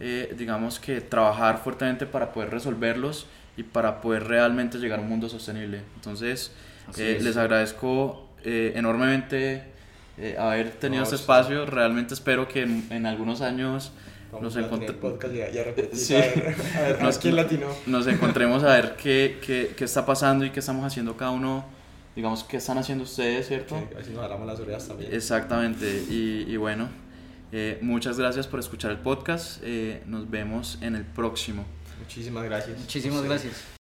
eh, 0.00 0.34
digamos 0.36 0.80
que, 0.80 1.00
trabajar 1.00 1.58
fuertemente 1.62 2.06
para 2.06 2.32
poder 2.32 2.50
resolverlos 2.50 3.26
y 3.56 3.64
para 3.64 4.00
poder 4.00 4.24
realmente 4.24 4.78
llegar 4.78 5.00
a 5.00 5.02
un 5.02 5.08
mundo 5.08 5.28
sostenible. 5.28 5.82
Entonces, 5.96 6.52
eh, 6.96 7.18
les 7.20 7.36
agradezco 7.36 8.28
eh, 8.44 8.72
enormemente 8.76 9.64
eh, 10.16 10.36
haber 10.38 10.70
tenido 10.72 11.02
este 11.02 11.16
espacio. 11.16 11.66
Realmente 11.66 12.14
espero 12.14 12.48
que 12.48 12.62
en, 12.62 13.06
algunos 13.06 13.40
años 13.40 13.92
nos 14.40 14.56
encontremos. 14.56 15.14
Sí. 15.92 16.14
Nos 17.86 18.06
encontremos 18.06 18.62
a 18.62 18.74
ver 18.74 18.96
qué, 18.96 19.38
qué, 19.44 19.72
qué, 19.76 19.84
está 19.84 20.04
pasando 20.04 20.44
y 20.44 20.50
qué 20.50 20.60
estamos 20.60 20.84
haciendo 20.84 21.16
cada 21.16 21.30
uno. 21.30 21.64
Digamos, 22.18 22.42
qué 22.42 22.56
están 22.56 22.78
haciendo 22.78 23.04
ustedes, 23.04 23.46
¿cierto? 23.46 23.76
así 23.96 24.10
nos 24.10 24.18
agarramos 24.18 24.44
las 24.48 24.58
orejas 24.58 24.88
también. 24.88 25.14
Exactamente. 25.14 26.02
Y, 26.10 26.46
y 26.48 26.56
bueno, 26.56 26.88
muchas 27.80 28.18
gracias 28.18 28.48
por 28.48 28.58
escuchar 28.58 28.90
el 28.90 28.98
podcast. 28.98 29.62
nos 30.04 30.28
vemos 30.28 30.78
en 30.80 30.96
el 30.96 31.04
próximo. 31.04 31.64
Muchísimas 32.00 32.42
gracias. 32.42 32.76
Muchísimas 32.76 33.22
gracias. 33.22 33.77